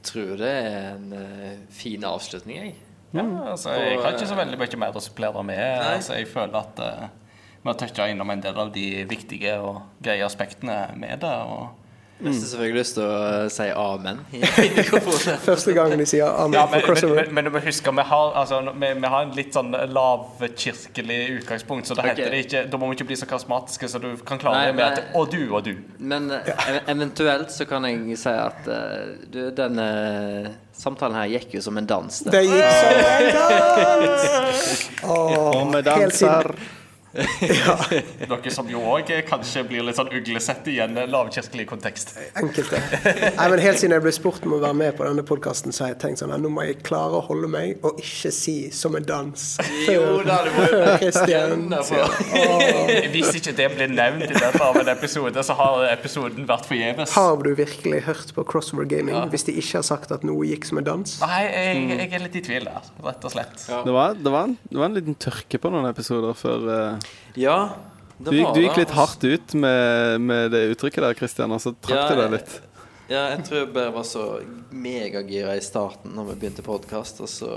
Tror 0.07 0.37
det 0.39 0.49
er 0.49 0.95
en 0.95 1.09
uh, 1.11 1.55
fin 1.75 2.03
avslutning, 2.07 2.57
jeg. 2.61 2.75
Ja, 3.15 3.23
altså, 3.51 3.69
jeg 3.75 3.99
har 4.03 4.11
ikke 4.15 4.29
så 4.29 4.37
veldig 4.37 4.57
mye 4.59 4.77
mer 4.79 4.95
å 4.95 5.01
supplere 5.03 5.41
med. 5.47 5.63
Altså, 5.83 6.13
jeg 6.19 6.27
føler 6.31 6.55
at 6.59 6.79
uh, 6.79 7.07
vi 7.61 7.69
har 7.69 7.77
toucha 7.79 8.07
innom 8.11 8.29
en 8.31 8.43
del 8.43 8.57
av 8.61 8.71
de 8.75 8.85
viktige 9.09 9.57
og 9.59 9.81
greie 10.03 10.23
aspektene 10.23 10.77
med 10.99 11.19
det. 11.23 11.33
Og 11.51 11.86
Nesten 12.17 12.41
har 12.41 12.49
selvfølgelig 12.49 12.79
lyst 12.79 12.95
til 12.97 13.03
å 13.05 13.17
eh, 13.27 13.47
si 13.53 13.65
amen. 13.77 14.21
Første 15.47 15.73
gangen 15.77 16.01
de 16.01 16.05
sier 16.09 16.25
amen 16.25 16.57
Ja, 16.57 16.63
men, 16.71 16.81
men, 16.87 17.11
men, 17.13 17.33
men 17.37 17.45
du 17.45 17.51
må 17.53 17.61
huske, 17.61 17.93
vi 17.93 18.05
har, 18.09 18.31
altså, 18.41 18.61
vi, 18.73 18.89
vi 18.97 19.11
har 19.13 19.27
en 19.27 19.33
litt 19.37 19.53
sånn 19.53 19.69
lavkirkelig 19.93 21.19
utgangspunkt, 21.35 21.89
så 21.89 21.97
da, 21.97 22.07
Ok. 22.07 22.09
heter 22.15 22.33
det 22.33 22.39
ikke, 22.47 22.63
da 22.71 22.79
må 22.81 22.89
vi 22.89 22.97
ikke 22.97 23.09
bli 23.11 23.19
så 23.21 23.27
karismatiske, 23.29 23.89
så 23.91 24.01
du 24.01 24.09
kan 24.25 24.41
klare 24.41 24.63
Nei, 24.63 24.71
det 24.71 24.77
med 24.79 24.85
at 24.87 25.13
Og 25.19 25.29
du 25.33 25.43
og 25.51 25.61
du. 25.67 25.75
Men 25.99 26.31
ja. 26.33 26.55
eventuelt 26.89 27.53
så 27.53 27.67
kan 27.69 27.85
jeg 27.85 28.17
si 28.17 28.33
at 28.33 28.65
eh, 28.65 29.13
du, 29.29 29.41
denne 29.57 29.87
samtalen 30.77 31.17
her 31.21 31.29
gikk 31.37 31.53
jo 31.57 31.61
som 31.67 31.77
en 31.77 31.89
dans. 31.89 32.19
Det 32.25 32.41
gikk 32.45 32.65
som 32.81 32.97
en 33.03 33.29
dans! 33.37 34.25
Og 35.05 35.71
vi 35.77 35.85
Åh, 36.25 36.67
helt 37.13 38.29
Noe 38.31 38.51
som 38.53 38.67
jo 38.69 38.81
òg 38.93 39.09
kanskje 39.27 39.63
blir 39.67 39.85
litt 39.87 39.97
sånn 39.97 40.09
uglesett 40.13 40.67
i 40.71 40.77
en 40.83 40.97
lavkirkelig 41.09 41.67
kontekst. 41.69 42.15
enkelte. 42.37 42.81
Nei, 43.37 43.47
men 43.51 43.59
Helt 43.63 43.79
siden 43.81 43.95
jeg 43.95 44.03
ble 44.05 44.13
spurt 44.15 44.45
om 44.47 44.55
å 44.57 44.61
være 44.61 44.77
med 44.77 44.95
på 44.97 45.05
denne 45.07 45.23
podkasten, 45.27 45.73
så 45.75 45.85
har 45.85 45.93
jeg 45.93 45.99
tenkt 46.03 46.21
sånn 46.21 46.33
at 46.35 46.41
nå 46.43 46.51
må 46.53 46.65
jeg 46.67 46.79
klare 46.87 47.19
å 47.19 47.23
holde 47.25 47.49
meg 47.51 47.83
og 47.87 47.99
ikke 48.01 48.31
si 48.33 48.69
'som 48.71 48.95
en 48.95 49.05
dans' 49.07 49.57
det 49.87 49.97
må 50.55 50.67
jo 50.71 50.97
Christian. 51.01 51.67
Hvis 53.13 53.35
ikke 53.39 53.53
det 53.57 53.67
blir 53.75 53.91
nevnt 53.91 54.27
i 54.27 54.33
løpet 54.35 54.61
av 54.61 54.77
en 54.81 54.91
episode, 54.93 55.43
så 55.43 55.55
har 55.57 55.85
episoden 55.91 56.47
vært 56.49 56.67
forgjeves. 56.69 57.15
Har 57.17 57.37
du 57.43 57.51
virkelig 57.57 58.01
hørt 58.07 58.33
på 58.35 58.45
Crossover 58.47 58.85
Gaming 58.89 59.29
hvis 59.31 59.47
de 59.47 59.55
ikke 59.57 59.79
har 59.79 59.87
sagt 59.87 60.11
at 60.15 60.25
noe 60.27 60.45
gikk 60.47 60.67
som 60.69 60.81
en 60.81 60.87
dans? 60.87 61.15
Nei, 61.23 61.41
jeg, 61.45 61.83
jeg 61.97 62.11
er 62.19 62.25
litt 62.25 62.37
i 62.39 62.43
tvil 62.45 62.67
der, 62.69 62.89
rett 63.07 63.27
og 63.27 63.33
slett. 63.33 63.55
Det 63.67 63.93
var, 63.95 64.17
det, 64.17 64.31
var 64.33 64.49
en, 64.49 64.57
det 64.69 64.81
var 64.81 64.89
en 64.91 64.97
liten 64.99 65.17
tørke 65.19 65.61
på 65.61 65.71
noen 65.73 65.87
episoder 65.89 66.37
før 66.37 66.67
eh, 66.73 67.06
Ja, 67.37 67.59
det 68.17 68.31
du, 68.33 68.39
var 68.41 68.55
du 68.55 68.63
gikk 68.63 68.79
litt 68.79 68.89
altså. 68.89 69.01
hardt 69.01 69.27
ut 69.27 69.53
med, 69.53 70.21
med 70.25 70.51
det 70.55 70.63
uttrykket 70.73 71.03
der, 71.05 71.19
Christian, 71.19 71.53
og 71.53 71.61
så 71.61 71.75
trakk 71.75 71.99
Ja, 71.99 72.07
du 72.09 72.21
deg 72.23 72.39
litt. 72.39 72.55
Ja, 73.07 73.21
jeg 73.31 73.45
tror 73.47 73.61
jeg 73.61 73.67
bare 73.71 73.91
var 73.95 74.03
så 74.03 74.23
megagira 74.75 75.53
i 75.55 75.61
starten 75.63 76.11
når 76.17 76.25
vi 76.33 76.33
begynte 76.41 76.63
podkast, 76.65 77.21
og 77.23 77.29
så 77.31 77.51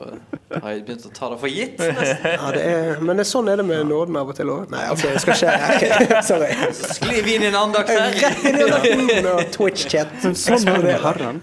har 0.52 0.76
jeg 0.76 0.84
begynt 0.86 1.08
å 1.08 1.10
ta 1.16 1.30
det 1.32 1.38
for 1.42 1.50
gitt. 1.50 1.80
nesten. 1.80 2.28
Ja, 2.36 2.52
det 2.54 2.60
er, 2.62 3.00
men 3.02 3.18
det 3.18 3.24
er 3.24 3.30
sånn 3.32 3.50
er 3.50 3.58
det 3.58 3.64
med 3.66 3.88
nåden 3.90 4.18
av 4.20 4.30
og 4.30 4.38
til 4.38 4.52
òg. 4.54 4.68
Nei, 4.70 4.84
altså, 4.92 5.10
det 5.10 5.24
skal 5.24 5.40
skje. 5.40 5.56
Okay. 5.74 6.06
Sorry. 6.28 6.52
Sklir 6.78 7.26
vi 7.26 7.34
inn 7.34 7.48
i 7.48 7.50
en 7.50 7.58
andakt 7.64 7.90
her? 7.90 8.14
Rett 8.20 8.46
inn 8.92 9.08
i 9.08 9.16
den 9.16 9.26
og 9.32 9.42
Twitch-chat. 9.56 10.14
Sånn 10.28 10.70
er 10.70 10.78
det 10.78 10.86
med 10.86 11.02
Herren. 11.08 11.42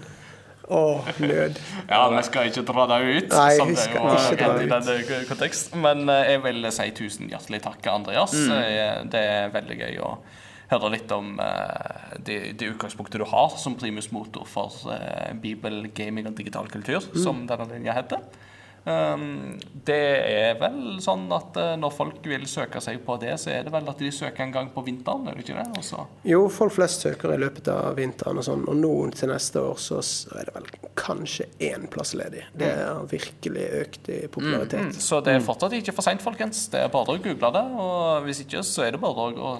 Å, 0.68 0.80
nød. 1.24 1.58
Ja, 1.88 2.00
vi 2.12 2.22
skal 2.26 2.50
ikke 2.50 2.64
dra 2.68 2.84
det 2.90 2.98
ut, 3.06 3.30
Nei, 3.32 3.52
som 3.56 3.70
det 3.72 3.86
jo 3.94 4.02
er 4.50 4.62
i 4.64 4.68
denne 4.68 5.20
kontekst. 5.28 5.70
Men 5.80 6.02
eh, 6.12 6.34
jeg 6.34 6.42
vil 6.44 6.68
si 6.76 6.88
tusen 6.98 7.30
hjertelig 7.32 7.62
takk, 7.64 7.86
Andreas. 7.92 8.34
Mm. 8.36 8.52
Eh, 8.58 8.98
Det 9.14 9.22
er 9.32 9.54
veldig 9.54 9.78
gøy 9.80 9.96
å 10.04 10.10
høre 10.68 10.90
litt 10.92 11.12
om 11.16 11.38
eh, 11.40 12.18
det, 12.20 12.38
det 12.60 12.68
utgangspunktet 12.74 13.22
du 13.22 13.24
har 13.30 13.54
som 13.56 13.78
primus 13.80 14.10
motor 14.12 14.44
for 14.44 14.74
bibel, 15.40 15.86
gaming 15.96 16.28
og 16.28 16.36
digital 16.36 16.68
kultur, 16.68 17.00
Mm. 17.00 17.22
som 17.24 17.46
denne 17.48 17.70
linja 17.72 17.96
heter. 17.96 18.20
Um, 18.88 19.58
det 19.84 19.98
er 20.24 20.54
vel 20.60 20.96
sånn 21.04 21.26
at 21.34 21.56
eh, 21.60 21.74
når 21.80 21.92
folk 21.92 22.24
vil 22.28 22.46
søke 22.48 22.80
seg 22.80 23.02
på 23.04 23.18
det, 23.20 23.34
så 23.40 23.50
er 23.52 23.66
det 23.66 23.72
vel 23.74 23.88
at 23.90 24.00
de 24.00 24.08
søker 24.14 24.46
en 24.46 24.54
gang 24.54 24.70
på 24.72 24.84
vinteren, 24.86 25.26
er 25.28 25.36
det 25.36 25.44
ikke 25.44 25.58
det? 25.58 25.66
Også? 25.80 26.04
Jo, 26.28 26.40
folk 26.52 26.72
flest 26.78 27.04
søker 27.04 27.34
i 27.34 27.40
løpet 27.40 27.68
av 27.72 27.98
vinteren 27.98 28.40
og 28.40 28.46
sånn, 28.46 28.64
og 28.68 28.78
nå 28.80 28.92
til 29.16 29.32
neste 29.32 29.60
år 29.60 29.76
så 29.82 30.00
er 30.38 30.48
det 30.48 30.54
vel 30.56 30.68
kanskje 30.98 31.48
én 31.68 31.84
plass 31.92 32.14
ledig. 32.16 32.46
Det 32.58 32.70
har 32.78 33.04
virkelig 33.10 33.66
økt 33.82 34.10
i 34.14 34.18
popularitet. 34.32 34.96
Så 35.02 35.20
det 35.24 35.36
er 35.36 35.44
fortsatt 35.44 35.76
ikke 35.78 35.94
for 35.96 36.06
seint, 36.06 36.24
folkens. 36.24 36.64
Det 36.72 36.82
er 36.86 36.92
bare 36.92 37.16
å 37.16 37.22
google 37.22 37.52
det. 37.54 37.64
Og 37.84 38.26
hvis 38.26 38.42
ikke, 38.44 38.64
så 38.66 38.86
er 38.86 38.96
det 38.96 39.02
bare 39.02 39.28
å 39.36 39.54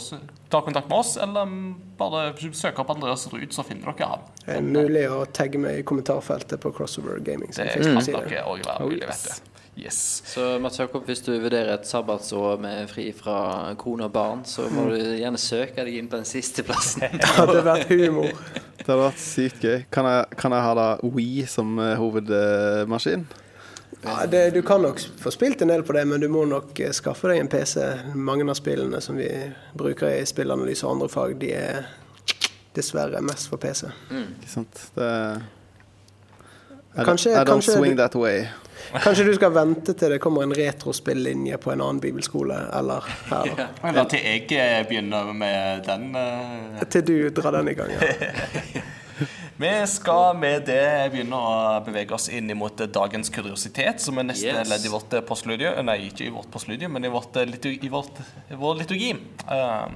ta 0.49 0.63
kontakt 0.65 0.89
med 0.89 0.99
oss, 0.99 1.17
eller 1.21 1.49
mm, 1.49 1.69
bare 2.01 2.25
søke 2.57 2.83
opp 2.83 2.93
Andreas 2.95 3.27
Ruud, 3.33 3.53
så 3.55 3.65
finner 3.67 3.93
dere 3.93 4.11
ham. 4.15 4.27
Det 4.45 4.57
er 4.57 4.65
mulig 4.65 5.05
å 5.13 5.23
tagge 5.37 5.61
meg 5.61 5.83
i 5.83 5.87
kommentarfeltet 5.87 6.61
på 6.63 6.73
Crossover 6.77 7.21
Gaming. 7.25 7.53
Det 7.55 7.69
kan 7.77 8.01
dere 8.01 8.45
òg 8.49 8.65
være 8.65 8.89
mulig, 8.89 9.03
vet 9.09 9.18
du. 9.27 9.55
Yes. 9.79 10.23
Så 10.27 10.59
Mats 10.59 10.79
Jakob, 10.81 11.05
hvis 11.07 11.21
du 11.23 11.31
vurderer 11.39 11.69
et 11.77 11.87
sabbatsår 11.87 12.57
med 12.59 12.89
fri 12.91 13.13
fra 13.15 13.75
kone 13.79 14.09
og 14.09 14.13
barn, 14.13 14.41
så 14.49 14.65
må 14.75 14.89
du 14.91 14.97
gjerne 14.99 15.39
søke 15.39 15.85
deg 15.87 16.01
inn 16.01 16.09
på 16.11 16.19
den 16.19 16.27
siste 16.27 16.65
plassen. 16.67 17.05
Det 17.21 17.29
hadde 17.37 17.61
vært 17.63 17.93
humor. 17.93 18.33
Det 18.81 18.89
hadde 18.89 19.05
vært 19.05 19.23
sykt 19.23 19.63
gøy. 19.63 19.85
Kan 19.95 20.09
jeg, 20.11 20.25
kan 20.41 20.57
jeg 20.57 20.67
ha 20.67 20.73
da 20.81 20.89
We 21.07 21.29
som 21.47 21.79
eh, 21.79 21.95
hovedmaskin? 22.01 23.29
Ja, 24.03 24.27
det, 24.31 24.43
du 24.55 24.61
kan 24.67 24.83
nok 24.83 25.01
få 25.23 25.31
spilt 25.35 25.63
en 25.63 25.71
del 25.71 25.83
på 25.87 25.95
det, 25.95 26.05
men 26.11 26.23
du 26.23 26.27
må 26.31 26.43
nok 26.47 26.75
eh, 26.83 26.91
skaffe 26.95 27.31
deg 27.31 27.41
en 27.45 27.51
PC. 27.51 27.79
Mange 28.19 28.47
av 28.51 28.59
spillene 28.59 28.99
som 29.03 29.15
vi 29.19 29.31
bruker 29.79 30.11
i 30.19 30.27
spillanalyse 30.27 30.87
og 30.87 30.97
andre 30.97 31.09
fag, 31.15 31.39
de 31.41 31.55
er 31.55 31.85
dessverre 32.75 33.23
mest 33.27 33.47
for 33.51 33.63
PC. 33.63 33.87
Ikke 34.11 34.51
sant? 34.59 34.85
Det 34.99 35.11
I, 36.99 37.05
Kanskje- 37.07 37.35
I 37.37 37.45
don't 37.45 37.61
kanskje 37.61 37.79
swing 37.79 37.97
that 37.99 38.15
way. 38.19 38.47
Kanskje 38.93 39.25
du 39.29 39.33
skal 39.37 39.53
vente 39.53 39.95
til 39.99 40.15
det 40.15 40.21
kommer 40.23 40.47
en 40.47 40.55
retrospillinje 40.57 41.59
på 41.61 41.73
en 41.73 41.83
annen 41.85 42.01
bibelskole, 42.03 42.57
eller 42.79 43.09
her. 43.31 43.51
Ja. 43.51 43.67
Eller 43.91 44.09
til 44.11 44.25
jeg 44.25 44.47
eh, 44.57 44.79
begynner 44.89 45.33
med 45.37 45.85
den. 45.89 46.15
Uh... 46.17 46.87
Til 46.89 47.05
du 47.07 47.17
drar 47.37 47.59
den 47.59 47.73
i 47.73 47.77
gang. 47.79 47.93
Ja. 47.93 48.85
Vi 49.59 49.71
skal 49.91 50.37
med 50.39 50.69
det 50.69 51.11
begynne 51.11 51.39
å 51.43 51.55
bevege 51.83 52.15
oss 52.15 52.29
inn 52.31 52.53
mot 52.55 52.79
dagens 52.79 53.33
kuriositet, 53.35 53.99
som 54.01 54.21
er 54.23 54.29
neste 54.29 54.53
Yes. 54.53 54.71
ledd 54.71 54.87
i 54.87 54.93
vårt 54.93 55.19
eh, 55.19 55.25
postludium. 55.27 55.81
Nei, 55.89 55.99
ikke 56.13 56.29
i 56.29 56.33
vårt 56.33 56.51
postludium, 56.55 56.95
men 56.95 57.09
i, 57.09 57.13
vårt, 57.13 57.35
liturgi, 57.51 57.81
i 57.83 57.93
vårt, 57.93 58.23
vår 58.49 58.83
liturgi. 58.85 59.13
Uh, 59.51 59.91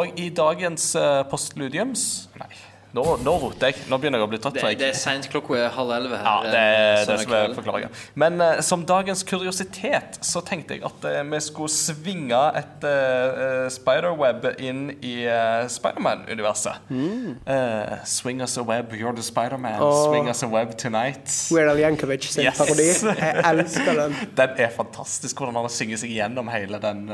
og 0.00 0.18
i 0.22 0.28
dagens 0.30 0.92
postludiums 1.26 2.04
Nei, 2.38 2.52
nå, 2.96 3.04
nå 3.22 3.32
roter 3.38 3.70
jeg. 3.70 3.84
Nå 3.90 3.98
begynner 4.02 4.18
jeg 4.18 4.26
å 4.26 4.30
bli 4.32 4.38
trøtt. 4.42 4.56
Det, 4.58 4.70
det 4.80 4.88
er 4.90 4.96
seint, 4.98 5.26
klokka 5.30 5.56
er 5.60 5.68
halv 5.74 5.92
elleve 5.94 6.18
her. 6.18 6.26
Ja, 6.26 6.50
det 6.50 6.60
eh, 6.60 6.78
er 6.80 6.96
det 6.98 7.04
som 7.06 7.20
er 7.20 7.28
kveld. 7.28 7.56
forklaringen. 7.58 7.98
Men 8.18 8.40
uh, 8.42 8.60
som 8.66 8.82
dagens 8.88 9.22
kuriositet 9.28 10.18
så 10.26 10.42
tenkte 10.46 10.74
jeg 10.74 10.84
at 10.88 11.06
uh, 11.06 11.20
vi 11.30 11.40
skulle 11.44 11.70
svinge 11.70 12.40
et 12.58 12.86
uh, 12.86 13.68
spiderweb 13.70 14.48
inn 14.58 14.88
i 15.06 15.14
uh, 15.28 15.68
Spiderman-universet. 15.70 16.90
Eh, 16.90 17.94
swing 18.04 18.42
us 18.42 18.56
a 18.58 18.64
web, 18.66 18.92
you're 18.96 19.14
the 19.14 19.22
Spiderman. 19.22 19.78
Åh. 19.82 20.00
Swing 20.08 20.28
us 20.28 20.42
a 20.42 20.48
web 20.50 20.74
tonight. 20.78 21.30
Weird 21.50 21.70
Al 21.70 21.78
Yankovic 21.78 22.26
sin 22.30 22.44
Yes. 22.44 22.58
parodi. 22.58 22.88
Jeg 23.20 23.44
elsker 23.52 23.94
den. 24.02 24.16
Den 24.40 24.56
er 24.56 24.70
fantastisk, 24.74 25.38
hvordan 25.38 25.60
han 25.60 25.70
synger 25.72 26.00
seg 26.00 26.12
gjennom 26.14 26.48
hele 26.50 26.80
den 26.82 27.06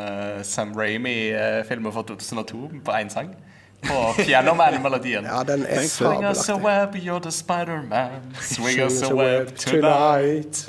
Sam 0.46 0.72
Ramy-filmen 0.78 1.92
fra 1.92 2.04
2002 2.06 2.80
på 2.86 2.96
én 2.96 3.12
sang. 3.12 3.34
På 3.80 4.22
pianoman-melodien. 4.22 5.24
Ja, 5.24 5.42
den 5.44 5.66
er 5.68 5.82
Swing 5.88 6.24
us 6.24 6.48
a 6.48 6.56
web, 6.56 6.94
you're 6.94 7.20
the 7.20 7.30
Spider-Man. 7.30 8.36
Swing 8.40 8.80
us 8.80 9.02
a 9.02 9.14
web 9.14 9.56
tonight. 9.56 10.68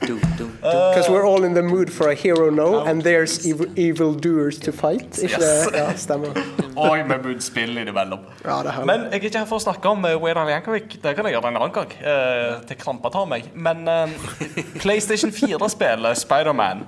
Because 0.00 1.08
we're 1.10 1.26
all 1.26 1.44
in 1.44 1.54
the 1.54 1.62
mood 1.62 1.92
for 1.92 2.08
a 2.08 2.14
hero 2.14 2.50
now, 2.50 2.84
and 2.86 3.02
there's 3.02 3.46
evil, 3.46 3.66
evil 3.76 4.14
doers 4.14 4.58
to 4.58 4.72
fight. 4.72 5.18
Ikke 5.18 5.40
Yes. 5.40 5.66
det? 5.66 5.78
Ja, 5.78 5.96
stemmer. 5.96 6.28
Og 6.76 6.98
med 7.08 7.22
budspill 7.22 7.78
innimellom. 7.78 8.18
Ja, 8.44 8.62
det. 8.62 8.86
Men 8.86 9.00
jeg 9.00 9.08
er 9.12 9.24
ikke 9.24 9.38
her 9.38 9.46
for 9.50 9.58
å 9.58 9.62
snakke 9.62 9.88
om 9.88 10.04
uh, 10.04 10.10
Jankovic. 10.10 10.52
Yankovic. 10.52 11.02
Det 11.02 11.14
kan 11.16 11.26
jeg 11.26 11.34
gjøre 11.34 11.50
en 11.50 11.56
annen 11.58 11.74
gang. 11.74 11.92
Eh, 12.00 12.60
til 12.68 12.78
krampa 12.78 13.10
tar 13.10 13.26
meg. 13.26 13.50
Men 13.54 13.88
eh, 13.88 14.14
PlayStation 14.84 15.34
4-spillet 15.34 16.22
Spiderman 16.22 16.86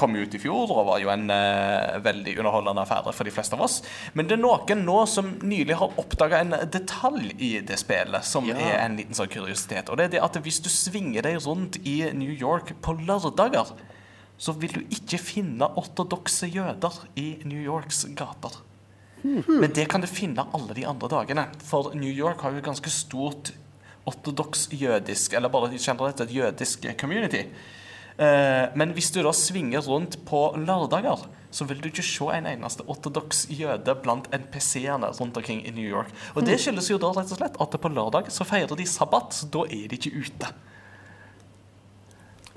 kom 0.00 0.14
jo 0.16 0.22
ut 0.24 0.34
i 0.34 0.38
fjor 0.40 0.70
og 0.72 0.86
var 0.88 1.00
jo 1.02 1.10
en 1.12 1.26
eh, 1.30 1.98
veldig 2.00 2.38
underholdende 2.40 2.82
affære 2.86 3.12
for 3.12 3.28
de 3.28 3.30
fleste 3.34 3.52
av 3.58 3.60
oss. 3.66 3.82
Men 4.16 4.26
det 4.26 4.38
er 4.38 4.40
noen 4.42 4.84
nå 4.86 4.98
som 5.10 5.28
nylig 5.44 5.76
har 5.76 5.92
oppdaga 6.00 6.40
en 6.40 6.54
detalj 6.72 7.34
i 7.38 7.50
det 7.60 7.76
spillet 7.82 8.24
som 8.24 8.46
Ja. 8.48 8.56
er 8.56 8.78
en 8.86 8.96
liten 8.96 9.12
sånn 9.18 9.28
kuriositet. 9.28 9.90
Og 9.92 9.98
det 10.00 10.04
er 10.06 10.14
det 10.16 10.22
at 10.24 10.38
hvis 10.42 10.62
du 10.64 10.70
svinger 10.72 11.22
deg 11.22 11.36
rundt 11.44 11.76
i 11.84 11.98
New 12.16 12.32
York 12.32 12.72
på 12.80 12.94
lørdager, 13.04 13.74
så 14.38 14.52
vil 14.58 14.72
du 14.72 14.80
ikke 14.90 15.20
finne 15.20 15.68
ortodokse 15.78 16.48
jøder 16.50 16.96
i 17.20 17.38
New 17.44 17.60
Yorks 17.60 18.06
gater. 18.16 18.56
Men 19.22 19.70
det 19.70 19.84
kan 19.92 20.00
du 20.02 20.08
finne 20.10 20.42
alle 20.52 20.74
de 20.74 20.82
andre 20.88 21.08
dagene. 21.12 21.44
For 21.62 21.92
New 21.94 22.10
York 22.10 22.40
har 22.42 22.50
jo 22.50 22.58
et 22.58 22.64
ganske 22.66 22.90
stort 22.90 23.52
ortodoks 24.08 24.64
jødisk, 24.74 25.36
eller 25.38 25.48
bare 25.52 25.70
generelt 25.78 26.20
et 26.24 26.32
jødisk 26.34 26.88
community. 26.98 27.44
Eh, 28.22 28.64
men 28.78 28.92
hvis 28.96 29.10
du 29.14 29.22
da 29.24 29.32
svinger 29.34 29.82
rundt 29.88 30.18
på 30.28 30.44
lørdager, 30.58 31.24
så 31.52 31.66
vil 31.68 31.80
du 31.82 31.88
ikke 31.90 32.04
se 32.06 32.28
en 32.32 32.48
eneste 32.48 32.84
ortodoks 32.88 33.46
jøde 33.52 33.94
blant 34.04 34.28
NPC-ene 34.32 35.10
rundt 35.18 35.36
omkring 35.36 35.64
i 35.66 35.72
New 35.74 35.84
York. 35.84 36.12
Og 36.34 36.46
det 36.46 36.58
skyldes 36.62 36.88
jo 36.92 37.00
da 37.02 37.12
rett 37.16 37.32
og 37.34 37.40
slett 37.40 37.58
at 37.60 37.80
på 37.82 37.92
lørdag 37.92 38.30
så 38.32 38.46
feirer 38.48 38.78
de 38.78 38.86
sabbat, 38.88 39.34
så 39.36 39.48
da 39.52 39.66
er 39.68 39.88
de 39.90 39.98
ikke 39.98 40.14
ute. 40.16 40.52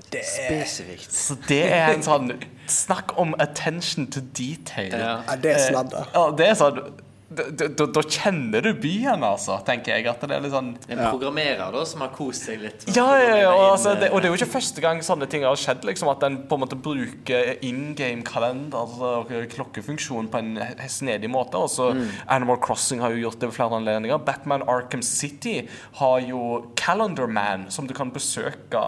Spesifikt. 0.06 1.12
Så 1.12 1.34
det 1.48 1.64
er 1.66 1.90
en 1.96 2.04
sånn 2.10 2.30
Snakk 2.70 3.12
om 3.20 3.34
attention 3.42 4.08
to 4.10 4.22
detail. 4.34 4.94
Ja. 4.94 5.10
Ja, 5.26 5.34
det 5.38 5.52
er 5.52 5.60
sladder. 5.62 6.08
Ja, 6.14 6.24
det 6.34 6.48
er 6.50 6.56
sånn 6.58 6.80
da, 7.28 7.48
da, 7.50 7.86
da 7.90 8.02
kjenner 8.06 8.62
du 8.62 8.68
byen, 8.78 9.24
altså, 9.26 9.56
tenker 9.66 9.96
jeg. 9.96 10.06
At 10.06 10.22
det 10.22 10.36
er 10.36 10.44
litt 10.44 10.52
sånn 10.54 10.68
En 10.92 11.00
programmerer 11.08 11.74
da 11.74 11.82
som 11.88 12.04
har 12.04 12.12
kost 12.14 12.46
seg 12.46 12.60
litt. 12.62 12.86
Ja, 12.94 13.06
ja, 13.18 13.32
ja 13.40 13.48
og, 13.50 13.64
altså, 13.72 13.96
det, 13.98 14.12
og 14.12 14.22
det 14.22 14.28
er 14.28 14.34
jo 14.34 14.36
eh, 14.36 14.42
ikke 14.44 14.54
første 14.54 14.84
gang 14.84 15.02
sånne 15.02 15.26
ting 15.30 15.46
har 15.46 15.58
skjedd. 15.58 15.82
Liksom, 15.88 16.10
at 16.12 16.22
en 16.26 16.38
på 16.46 16.58
en 16.58 16.62
måte 16.62 16.78
bruker 16.78 17.56
in 17.66 17.96
game-kalender 17.98 18.94
og 19.10 19.34
klokkefunksjon 19.56 20.30
på 20.30 20.42
en 20.42 20.54
snedig 20.92 21.30
måte. 21.32 21.58
Altså, 21.58 21.90
Animal 22.30 22.60
Crossing 22.62 23.02
har 23.02 23.14
jo 23.14 23.26
gjort 23.26 23.42
det 23.42 23.50
ved 23.50 23.58
flere 23.58 23.82
anledninger. 23.82 24.22
Batman 24.26 24.66
Arkham 24.70 25.02
City 25.06 25.58
har 25.98 26.22
jo 26.22 26.62
Calendar 26.78 27.26
Man, 27.26 27.66
som 27.74 27.90
du 27.90 27.94
kan 27.96 28.14
besøke 28.14 28.86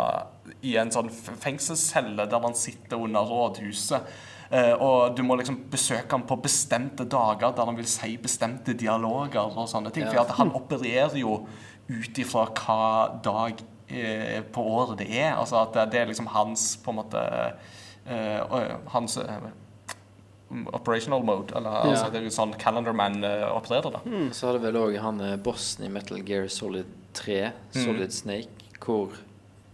i 0.62 0.78
en 0.80 0.90
sånn 0.94 1.10
fengselscelle 1.10 2.26
der 2.30 2.42
man 2.42 2.56
sitter 2.58 3.02
under 3.02 3.26
rådhuset. 3.26 4.06
Eh, 4.50 4.72
og 4.80 5.16
du 5.16 5.22
må 5.26 5.36
liksom 5.36 5.58
besøke 5.70 6.08
han 6.14 6.24
på 6.28 6.38
bestemte 6.40 7.04
dager 7.04 7.52
der 7.52 7.68
han 7.68 7.76
vil 7.76 7.88
si 7.88 8.14
bestemte 8.20 8.72
dialoger 8.78 9.44
og 9.44 9.68
sånne 9.68 9.92
ting. 9.92 10.08
For 10.08 10.38
han 10.38 10.54
opererer 10.56 11.18
jo 11.20 11.42
ut 11.88 12.20
ifra 12.20 12.46
hva 12.52 12.80
dag 13.24 13.60
eh, 13.88 14.40
på 14.52 14.64
året 14.72 15.02
det 15.02 15.10
er. 15.12 15.34
Altså 15.36 15.60
at 15.62 15.76
det, 15.92 16.00
er 16.00 16.10
liksom 16.10 16.30
hans 16.32 16.70
på 16.84 16.92
en 16.94 17.00
måte 17.02 17.24
eh, 18.08 18.76
Hans 18.92 19.18
operational 20.72 21.24
mode. 21.28 21.52
Eller 21.56 21.82
altså, 21.90 22.08
det 22.12 22.22
er 22.22 22.28
jo 22.30 22.32
sånn 22.32 22.54
Calendarman 22.60 23.20
eh, 23.26 23.44
opererer, 23.52 23.98
da. 23.98 24.00
Så 24.32 24.48
har 24.48 24.56
det 24.56 24.64
vel 24.64 24.80
òg 24.80 24.96
han 25.04 25.20
bossen 25.44 25.84
i 25.84 25.92
Metal 25.92 26.22
Gear 26.24 26.48
Solid 26.52 26.88
3, 27.18 27.50
Solid 27.84 28.14
Snake, 28.16 28.72
hvor 28.80 29.12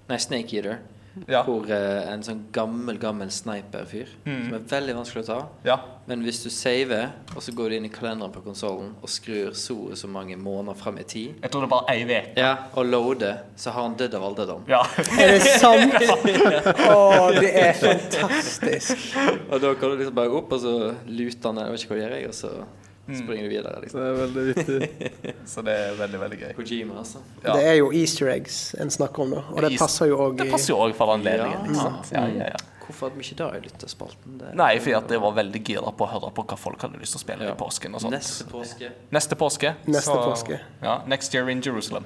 Nei, 0.09 0.19
Snake 0.21 0.53
Eater. 0.59 0.83
Ja. 1.31 1.45
Hvor 1.47 1.69
eh, 1.71 2.09
en 2.13 2.23
sånn 2.27 2.41
gammel, 2.53 2.97
gammel 2.99 3.31
sniperfyr, 3.31 4.09
som 4.25 4.55
er 4.57 4.65
veldig 4.71 4.97
vanskelig 4.97 5.23
å 5.23 5.27
ta. 5.29 5.37
Ja. 5.65 5.77
Men 6.11 6.21
hvis 6.27 6.43
du 6.45 6.51
saver, 6.53 7.13
og 7.37 7.41
så 7.43 7.55
går 7.57 7.71
du 7.71 7.77
inn 7.79 7.87
i 7.89 7.91
kalenderen 7.95 8.33
på 8.35 8.43
konsollen 8.45 8.91
og 9.01 9.09
skrur 9.09 9.55
så 9.57 9.77
og 9.93 9.97
så 9.97 10.11
mange 10.11 10.37
måneder 10.37 10.77
frem 10.77 10.99
i 11.01 11.05
tid, 11.09 11.39
Jeg 11.43 11.51
tror 11.55 11.65
det 11.65 11.71
var 11.71 11.87
ei 11.89 12.03
uke. 12.05 12.19
ja, 12.37 12.51
og 12.75 12.87
loader, 12.91 13.39
så 13.57 13.71
har 13.71 13.87
han 13.89 13.95
dødd 13.97 14.15
av 14.19 14.27
alderdom. 14.29 14.65
Ja. 14.69 14.83
Er 15.23 15.33
det 15.37 15.41
sant? 15.61 15.95
Å, 16.91 17.31
det 17.39 17.53
er 17.63 17.73
fantastisk. 17.79 19.15
Og 19.51 19.61
da 19.63 19.75
kan 19.79 19.91
du 19.95 20.01
liksom 20.03 20.15
bare 20.19 20.35
opp, 20.35 20.53
og 20.53 20.61
så 20.61 20.75
luter 21.07 21.49
han 21.53 21.63
Jeg 21.65 21.73
vet 21.77 21.85
ikke 21.87 21.95
hva 21.95 22.01
jeg 22.01 22.09
gjør, 22.09 22.19
jeg, 22.21 22.29
og 22.35 22.41
så 22.43 22.55
Mm. 22.55 22.84
Springer 23.13 23.43
du 23.45 23.49
videre. 23.53 23.81
liksom 23.83 24.01
Det 24.01 24.09
er 24.09 24.21
veldig 24.21 24.45
vittig. 24.49 25.35
Så 25.53 25.63
det 25.67 25.75
er 25.77 25.97
veldig, 25.99 26.21
veldig 26.25 26.39
gøy. 26.41 26.53
Kojima, 26.57 26.99
altså. 27.03 27.21
Ja. 27.45 27.57
Det 27.59 27.65
er 27.69 27.75
jo 27.81 27.91
easter 27.93 28.31
eggs 28.33 28.61
en 28.81 28.91
snakker 28.91 29.23
om, 29.27 29.35
da. 29.37 29.43
Og 29.53 29.61
det 29.67 29.75
passer 29.79 30.09
jo 30.09 30.17
òg 30.25 30.39
Det 30.41 30.51
passer 30.51 30.73
jo 30.73 30.79
òg 30.87 30.95
for 30.97 31.13
anledningen. 31.15 31.59
Ja. 31.61 31.67
ikke 31.69 31.83
sant? 31.83 32.13
Ja, 32.17 32.25
ja, 32.33 32.49
ja. 32.55 32.63
Hvorfor 32.85 33.09
hadde 33.09 33.17
vi 33.17 33.25
ikke 33.25 33.37
det 33.41 33.47
i 33.57 33.61
lytterspalten? 33.69 34.39
Det- 34.41 34.55
Nei, 34.61 34.73
fordi 34.79 34.95
at 34.99 35.11
jeg 35.17 35.21
var 35.21 35.33
veldig 35.37 35.63
gira 35.65 35.93
på 35.97 36.05
å 36.05 36.11
høre 36.11 36.33
på 36.37 36.45
hva 36.45 36.57
folk 36.61 36.83
hadde 36.85 36.99
lyst 37.01 37.13
til 37.17 37.21
å 37.21 37.25
spille 37.25 37.45
Ja. 37.49 37.53
i 37.55 37.57
påsken. 37.57 37.95
og 37.95 38.01
sånt. 38.05 38.13
Neste 38.13 38.45
påske. 38.51 38.91
Neste 39.11 39.37
påske. 39.41 39.75
Neste 39.87 40.17
påske. 40.21 40.61
Ja, 40.83 40.99
Next 41.07 41.33
year 41.35 41.49
in 41.49 41.61
Jerusalem. 41.65 42.05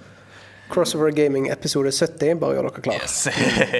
Crossover 0.68 1.10
Gaming 1.16 1.48
episode 1.52 1.90
70. 1.92 2.38
Bare 2.40 2.56
gjør 2.56 2.68
dere 2.68 2.82
klare. 2.84 3.06
Yes. 3.06 3.28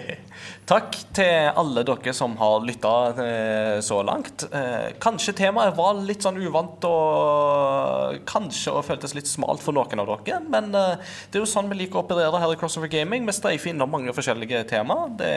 Takk 0.69 0.97
til 1.16 1.48
alle 1.60 1.85
dere 1.86 2.12
som 2.16 2.35
har 2.40 2.65
lytta 2.65 2.93
eh, 3.24 3.74
så 3.85 4.01
langt. 4.05 4.44
Eh, 4.52 4.94
kanskje 5.01 5.35
temaet 5.39 5.77
var 5.78 6.01
litt 6.05 6.24
sånn 6.24 6.40
uvant 6.40 6.85
og 6.89 8.19
kanskje 8.28 8.74
og 8.77 8.86
føltes 8.89 9.16
litt 9.16 9.31
smalt 9.31 9.65
for 9.65 9.77
noen 9.77 10.02
av 10.05 10.10
dere. 10.15 10.40
Men 10.48 10.73
eh, 10.77 11.12
det 11.28 11.40
er 11.40 11.44
jo 11.44 11.51
sånn 11.51 11.70
vi 11.73 11.82
liker 11.82 12.01
å 12.01 12.05
operere 12.06 12.40
her 12.43 12.55
i 12.55 12.59
Crossover 12.60 12.93
Gaming. 12.93 13.28
Vi 13.28 13.36
streifer 13.36 13.73
innom 13.73 13.93
mange 13.93 14.15
forskjellige 14.16 14.65
temaer. 14.73 15.15
Det, 15.20 15.36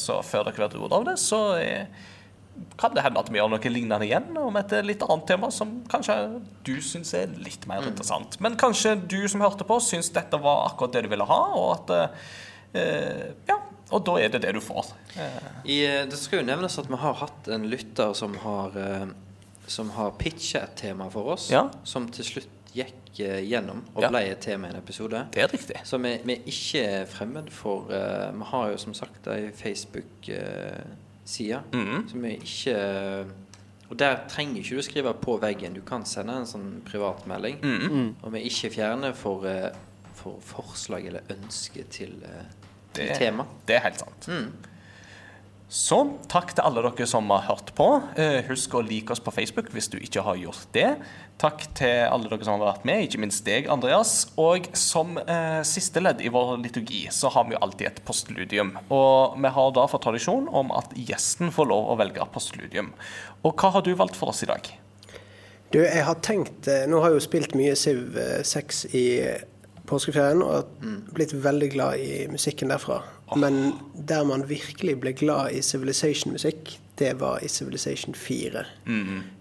Så 0.00 0.20
før 0.24 0.48
dere 0.48 0.64
vet 0.66 0.78
ordet 0.80 1.00
av 1.00 1.08
det, 1.10 1.18
så 1.22 1.42
eh, 1.60 2.06
kan 2.78 2.94
det 2.94 3.02
hende 3.02 3.20
at 3.20 3.28
vi 3.30 3.38
gjør 3.40 3.50
noe 3.52 3.70
lignende 3.72 4.06
igjen 4.06 4.36
om 4.38 4.56
et 4.60 4.72
litt 4.86 5.02
annet 5.02 5.26
tema 5.26 5.50
som 5.54 5.72
kanskje 5.90 6.16
du 6.64 6.74
syns 6.84 7.14
er 7.14 7.26
litt 7.42 7.66
mer 7.70 7.82
interessant. 7.88 8.38
Men 8.40 8.56
kanskje 8.60 8.96
du 9.08 9.20
som 9.28 9.40
hørte 9.44 9.64
på, 9.68 9.80
syns 9.82 10.10
dette 10.14 10.38
var 10.42 10.66
akkurat 10.70 10.92
det 10.98 11.02
du 11.06 11.08
ville 11.14 11.26
ha, 11.28 11.40
og 11.58 11.72
at 11.78 11.94
eh, 12.74 13.24
Ja, 13.48 13.56
og 13.90 14.04
da 14.04 14.18
er 14.20 14.28
det 14.28 14.42
det 14.44 14.52
du 14.52 14.60
får. 14.60 14.92
Eh, 15.16 15.40
I, 15.64 15.78
eh, 15.86 16.04
det 16.10 16.18
skal 16.20 16.42
jo 16.42 16.46
nevnes 16.50 16.78
at 16.78 16.90
vi 16.90 16.98
har 17.00 17.14
hatt 17.22 17.48
en 17.48 17.64
lytter 17.72 18.12
som 18.14 18.34
har, 18.44 18.76
eh, 18.76 19.06
som 19.66 19.90
har 19.96 20.12
pitcha 20.20 20.64
et 20.66 20.76
tema 20.76 21.08
for 21.10 21.32
oss, 21.34 21.50
Ja. 21.50 21.70
som 21.84 22.08
til 22.12 22.24
slutt 22.24 22.54
gikk 22.76 23.20
eh, 23.24 23.40
gjennom 23.48 23.80
og 23.96 24.02
Ja. 24.04 24.10
ble 24.12 24.20
et 24.30 24.40
tema 24.44 24.68
i 24.68 24.70
en 24.70 24.76
episode. 24.76 25.26
det 25.32 25.42
er 25.42 25.48
riktig. 25.48 25.80
Så 25.84 25.98
vi, 25.98 26.18
vi 26.24 26.34
er 26.36 26.44
ikke 26.46 27.06
fremmed 27.08 27.50
for 27.50 27.88
uh, 27.90 28.30
Vi 28.36 28.44
har 28.52 28.70
jo 28.70 28.76
som 28.76 28.94
sagt 28.94 29.26
ei 29.26 29.50
Facebook-side 31.28 31.62
-hmm. 31.72 32.10
som 32.10 32.24
er 32.24 32.28
ikke 32.28 33.24
Og 33.90 33.98
der 33.98 34.16
trenger 34.28 34.56
ikke 34.56 34.76
du 34.76 34.82
skrive 34.82 35.14
på 35.14 35.36
veggen. 35.36 35.74
Du 35.74 35.80
kan 35.80 36.04
sende 36.04 36.34
en 36.36 36.46
sånn 36.46 36.82
privatmelding. 36.84 37.58
Mhm. 37.62 38.16
Og 38.22 38.32
vi 38.32 38.38
er 38.38 38.44
ikke 38.44 38.70
fjerne 38.74 39.14
for, 39.14 39.46
eh, 39.46 39.70
for 40.14 40.36
forslag 40.40 41.06
eller 41.06 41.20
ønske 41.30 41.84
til, 41.84 42.12
til 42.92 43.08
Det, 43.08 43.16
Tema. 43.16 43.44
det 43.66 43.76
er 43.76 43.80
helt 43.80 43.98
sant. 43.98 44.28
Så 45.68 46.18
takk 46.28 46.54
til 46.54 46.64
alle 46.64 46.82
dere 46.82 47.06
som 47.06 47.30
har 47.30 47.40
hørt 47.40 47.74
på. 47.74 48.02
Eh, 48.16 48.44
husk 48.48 48.74
å 48.74 48.82
like 48.82 49.10
oss 49.10 49.20
på 49.20 49.30
Facebook 49.30 49.70
hvis 49.70 49.88
du 49.88 49.98
ikke 49.98 50.22
har 50.22 50.36
gjort 50.36 50.66
det. 50.74 50.96
Takk 51.38 51.68
til 51.78 52.00
alle 52.02 52.26
dere 52.26 52.42
som 52.42 52.56
har 52.56 52.72
vært 52.72 52.86
med, 52.88 53.04
ikke 53.06 53.20
minst 53.22 53.44
deg, 53.46 53.68
Andreas. 53.70 54.12
Og 54.42 54.64
som 54.74 55.20
eh, 55.22 55.60
siste 55.66 56.02
ledd 56.02 56.18
i 56.18 56.32
vår 56.34 56.56
liturgi 56.64 57.04
så 57.14 57.30
har 57.30 57.46
vi 57.46 57.54
jo 57.54 57.60
alltid 57.62 57.86
et 57.92 58.00
postludium. 58.08 58.72
Og 58.90 59.36
vi 59.38 59.52
har 59.54 59.70
da 59.76 59.84
fått 59.90 60.02
tradisjon 60.08 60.48
om 60.50 60.72
at 60.74 60.96
gjesten 60.98 61.52
får 61.54 61.70
lov 61.70 61.92
å 61.92 61.98
velge 62.00 62.26
postludium. 62.34 62.90
Og 63.46 63.54
hva 63.54 63.70
har 63.76 63.86
du 63.86 63.92
valgt 63.94 64.18
for 64.18 64.34
oss 64.34 64.42
i 64.42 64.50
dag? 64.50 64.66
Du, 65.70 65.78
jeg 65.78 66.02
har 66.02 66.18
tenkt 66.24 66.66
eh, 66.66 66.88
Nå 66.90 67.04
har 67.04 67.12
jeg 67.12 67.20
jo 67.20 67.26
spilt 67.28 67.54
mye 67.58 67.76
eh, 67.76 68.42
6 68.50 68.82
i 68.98 69.06
påskeferien 69.88 70.42
og 70.42 70.74
blitt 71.14 71.36
veldig 71.38 71.70
glad 71.72 72.02
i 72.02 72.26
musikken 72.32 72.74
derfra. 72.74 72.98
Men 73.38 73.76
der 73.94 74.26
man 74.26 74.48
virkelig 74.50 74.98
ble 75.04 75.14
glad 75.16 75.54
i 75.54 75.62
Civilization-musikk, 75.64 76.74
det 76.98 77.12
var 77.20 77.38
i 77.44 77.48
Civilization 77.48 78.14
4. 78.14 78.64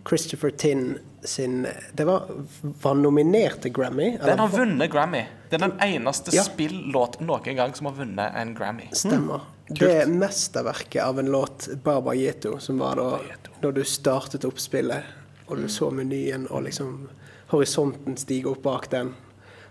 Christopher 0.09 0.49
Tinn 0.49 0.99
sin 1.23 1.67
Det 1.93 2.05
var, 2.05 2.23
var 2.61 2.95
nominert 2.95 3.61
til 3.61 3.73
Grammy. 3.73 4.13
eller 4.15 4.25
Den 4.25 4.39
har 4.39 4.47
vunnet 4.53 4.91
Grammy. 4.91 5.23
Det 5.49 5.57
er 5.61 5.67
den 5.67 5.79
eneste 5.81 6.31
Ja. 6.35 6.43
spillåt 6.43 7.19
noen 7.19 7.55
gang 7.55 7.73
som 7.75 7.85
har 7.89 7.93
vunnet 7.97 8.35
en 8.35 8.53
Grammy. 8.55 8.87
Stemmer. 8.93 9.41
Det 9.69 10.07
mesterverket 10.07 11.03
av 11.03 11.19
en 11.19 11.25
låt, 11.31 11.67
Baba 11.83 12.13
Yeto, 12.15 12.57
som 12.59 12.77
var 12.79 12.95
da 12.95 13.19
når 13.61 13.73
du 13.73 13.83
startet 13.83 14.45
opp 14.45 14.59
spillet, 14.59 15.03
og 15.47 15.57
du 15.57 15.67
så 15.67 15.89
menyen 15.91 16.47
og 16.51 16.63
liksom 16.63 17.09
horisonten 17.51 18.17
stige 18.17 18.45
opp 18.51 18.61
bak 18.63 18.89
den, 18.89 19.13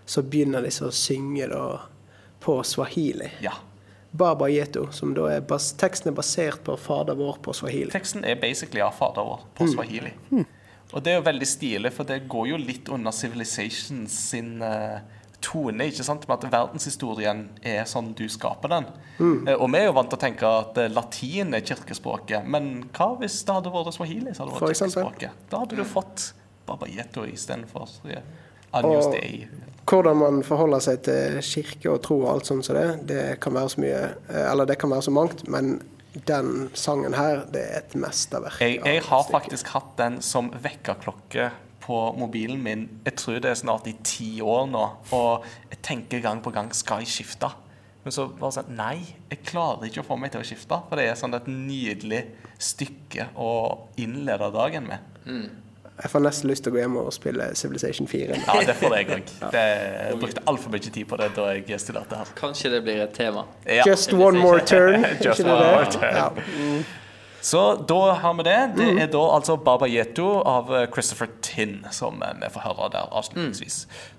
så 0.05 0.21
begynner 0.21 0.61
de 0.61 0.69
så 0.71 0.87
å 0.87 0.91
synge 0.93 1.47
da 1.49 1.79
på 2.41 2.63
swahili. 2.63 3.31
Ja. 3.41 3.51
Baba 4.17 4.49
Yeto, 4.49 4.87
som 4.91 5.13
da 5.17 5.27
er 5.29 5.43
bas 5.45 5.71
teksten 5.77 6.11
er 6.11 6.15
basert 6.17 6.63
på 6.65 6.77
Fader 6.81 7.17
vår 7.19 7.37
på 7.45 7.53
swahili. 7.53 7.91
Teksten 7.93 8.25
er 8.25 8.39
basically 8.41 8.81
av 8.81 8.95
fader 8.97 9.27
vår 9.27 9.43
på 9.57 9.67
swahili. 9.71 10.13
Og 10.95 11.03
det 11.03 11.11
er 11.11 11.19
jo 11.19 11.27
veldig 11.27 11.47
stilig, 11.49 11.91
for 11.93 12.07
det 12.07 12.23
går 12.31 12.47
jo 12.53 12.57
litt 12.61 12.89
under 12.93 13.11
Civilization 13.11 14.05
sin 14.11 14.61
uh, 14.63 15.03
tone, 15.43 15.89
ikke 15.91 16.05
sant? 16.05 16.25
Med 16.29 16.37
at 16.37 16.53
verdenshistorien 16.53 17.43
er 17.61 17.83
sånn 17.89 18.13
du 18.17 18.25
skaper 18.31 18.71
den. 18.73 18.89
Eh, 19.19 19.53
og 19.53 19.69
vi 19.73 19.81
er 19.81 19.89
jo 19.89 19.95
vant 19.97 20.09
til 20.11 20.19
å 20.19 20.21
tenke 20.21 20.51
at 20.63 20.79
eh, 20.81 20.91
latin 20.93 21.57
er 21.57 21.65
kirkespråket, 21.65 22.47
men 22.47 22.87
hva 22.95 23.11
hvis 23.21 23.39
det 23.45 23.57
hadde 23.59 23.73
vært 23.73 23.95
swahili 23.97 24.33
Så 24.33 24.45
hadde 24.45 24.55
vært 24.57 24.77
kirkespråket? 24.79 25.47
Da 25.51 25.63
hadde 25.63 25.79
du 25.79 25.85
fått 25.87 26.31
Babayeto 26.67 27.23
istedenfor 27.29 27.87
Anjos 28.75 29.11
Dei. 29.13 29.47
Hvordan 29.87 30.17
man 30.19 30.41
forholder 30.43 30.81
seg 30.83 31.03
til 31.07 31.37
kirke 31.47 31.91
og 31.93 32.01
tro 32.03 32.17
og 32.25 32.31
alt 32.33 32.49
sånt 32.49 32.67
som 32.67 32.75
det, 32.75 32.87
det 33.07 33.21
kan 33.43 33.55
være 33.55 33.71
så 33.71 33.83
mye 33.83 34.01
eh, 34.03 34.43
Eller 34.49 34.67
det 34.67 34.75
kan 34.81 34.91
være 34.91 35.05
så 35.07 35.13
mangt, 35.15 35.45
men 35.47 35.77
den 36.27 36.69
sangen 36.73 37.13
her, 37.13 37.43
det 37.53 37.61
er 37.61 37.83
et 37.83 37.95
mesterverk. 37.99 38.59
Jeg, 38.63 38.79
jeg 38.81 39.03
har 39.05 39.27
faktisk 39.29 39.69
hatt 39.75 39.91
den 39.99 40.17
som 40.25 40.49
vekkerklokke 40.63 41.51
på 41.83 41.99
mobilen 42.17 42.63
min. 42.63 42.87
Jeg 43.05 43.15
tror 43.21 43.37
det 43.43 43.51
er 43.51 43.59
snart 43.59 43.87
i 43.87 43.93
ti 44.03 44.41
år 44.41 44.65
nå. 44.71 44.83
Og 45.15 45.45
jeg 45.69 45.79
tenker 45.85 46.23
gang 46.25 46.41
på 46.43 46.51
gang 46.55 46.71
skal 46.75 47.05
jeg 47.05 47.13
skifte. 47.13 47.51
Men 48.03 48.15
så 48.15 48.27
bare 48.39 48.55
sånn 48.55 48.73
Nei, 48.77 48.97
jeg 49.29 49.43
klarer 49.47 49.87
ikke 49.87 50.03
å 50.03 50.07
få 50.07 50.17
meg 50.19 50.33
til 50.33 50.43
å 50.43 50.47
skifte. 50.47 50.81
For 50.89 50.99
det 50.99 51.09
er 51.11 51.19
sånn 51.19 51.37
et 51.37 51.47
nydelig 51.51 52.23
stykke 52.57 53.29
å 53.37 53.53
innlede 54.01 54.49
dagen 54.55 54.89
med. 54.89 55.13
Jeg 55.97 56.11
får 56.13 56.21
nesten 56.21 56.51
lyst 56.51 56.61
til 56.65 56.73
å 56.73 56.75
gå 56.75 56.81
hjem 56.83 56.97
og 57.01 57.07
spille 57.15 57.47
Civilization 57.57 58.05
4. 58.09 58.37
Ja, 58.43 58.57
det 58.67 58.75
får 58.77 58.93
jeg 58.99 59.07
òg. 59.15 59.31
Jeg 59.55 60.19
brukte 60.21 60.43
altfor 60.51 60.73
mye 60.75 60.91
tid 60.93 61.07
på 61.09 61.17
det 61.17 61.31
da 61.33 61.47
jeg 61.55 61.81
studerte 61.81 62.19
her. 62.19 62.33
Kanskje 62.37 62.69
det 62.75 62.83
blir 62.85 63.01
et 63.07 63.15
tema. 63.17 63.47
Ja. 63.65 63.81
Just 63.87 64.13
one 64.13 64.37
more 64.37 64.61
turn. 64.61 65.07
Just 65.25 65.41
one 65.41 65.57
more 65.57 65.89
turn. 65.89 66.13
Ja. 66.13 66.29
Så 67.47 67.75
da 67.87 68.11
har 68.11 68.33
vi 68.33 68.43
det. 68.43 68.59
Det 68.75 68.87
er 69.01 69.09
da 69.13 69.23
altså 69.37 69.55
Baba 69.57 69.87
Yeto 69.87 70.25
av 70.41 70.69
eh, 70.75 70.87
Christopher 70.93 71.29
Tinn 71.41 71.79
som 71.95 72.21
eh, 72.21 72.33
vi 72.41 72.49
får 72.51 72.65
høre 72.65 72.89
der 72.91 73.11
avslutningsvis. 73.15 73.77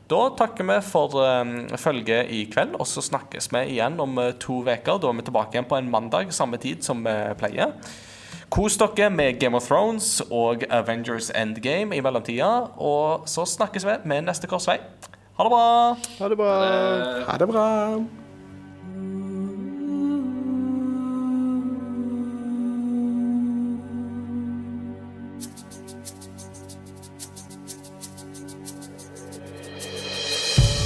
Da 0.09 0.21
takker 0.39 0.65
vi 0.65 0.79
for 0.87 1.19
eh, 1.21 1.77
følget 1.77 2.31
i 2.33 2.45
kveld, 2.51 2.79
og 2.81 2.89
så 2.89 3.05
snakkes 3.05 3.51
vi 3.53 3.65
igjen 3.75 3.99
om 4.01 4.17
to 4.41 4.63
uker. 4.65 4.97
Da 5.03 5.11
er 5.11 5.19
vi 5.19 5.27
tilbake 5.27 5.55
igjen 5.59 5.69
på 5.69 5.77
en 5.77 5.91
mandag, 5.93 6.33
samme 6.33 6.59
tid 6.63 6.87
som 6.87 7.05
vi 7.05 7.17
pleier. 7.39 7.75
Kos 8.51 8.77
dere 8.81 9.11
med 9.11 9.41
Game 9.41 9.57
of 9.57 9.67
Thrones 9.69 10.23
og 10.31 10.63
Avengers 10.71 11.31
Endgame 11.31 11.97
i 11.97 12.01
mellomtida. 12.01 12.49
Og 12.77 13.29
så 13.29 13.45
snakkes 13.45 13.87
vi 13.87 13.99
med 14.05 14.23
neste 14.23 14.47
korsvei. 14.47 14.79
Ha 15.39 15.45
det 15.45 15.53
bra! 15.53 15.67
Ha 16.19 16.29
det 16.29 16.39
bra. 16.39 16.55
Ha 17.29 17.39
det 17.39 17.49
bra. 17.49 17.69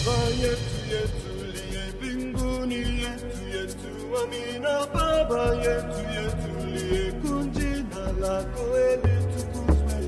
Baba 0.04 0.16
yetu 0.42 0.78
yetu 0.92 1.32
liye 1.54 1.84
mbinguni 1.96 2.80
yetu 3.02 3.30
yetu 3.54 3.92
amina 4.22 4.74
Baba 4.94 5.42
yetu 5.64 6.21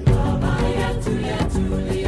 Baba 0.06 0.54
ya 0.78 0.88
to 1.02 1.10
tulia 1.52 2.03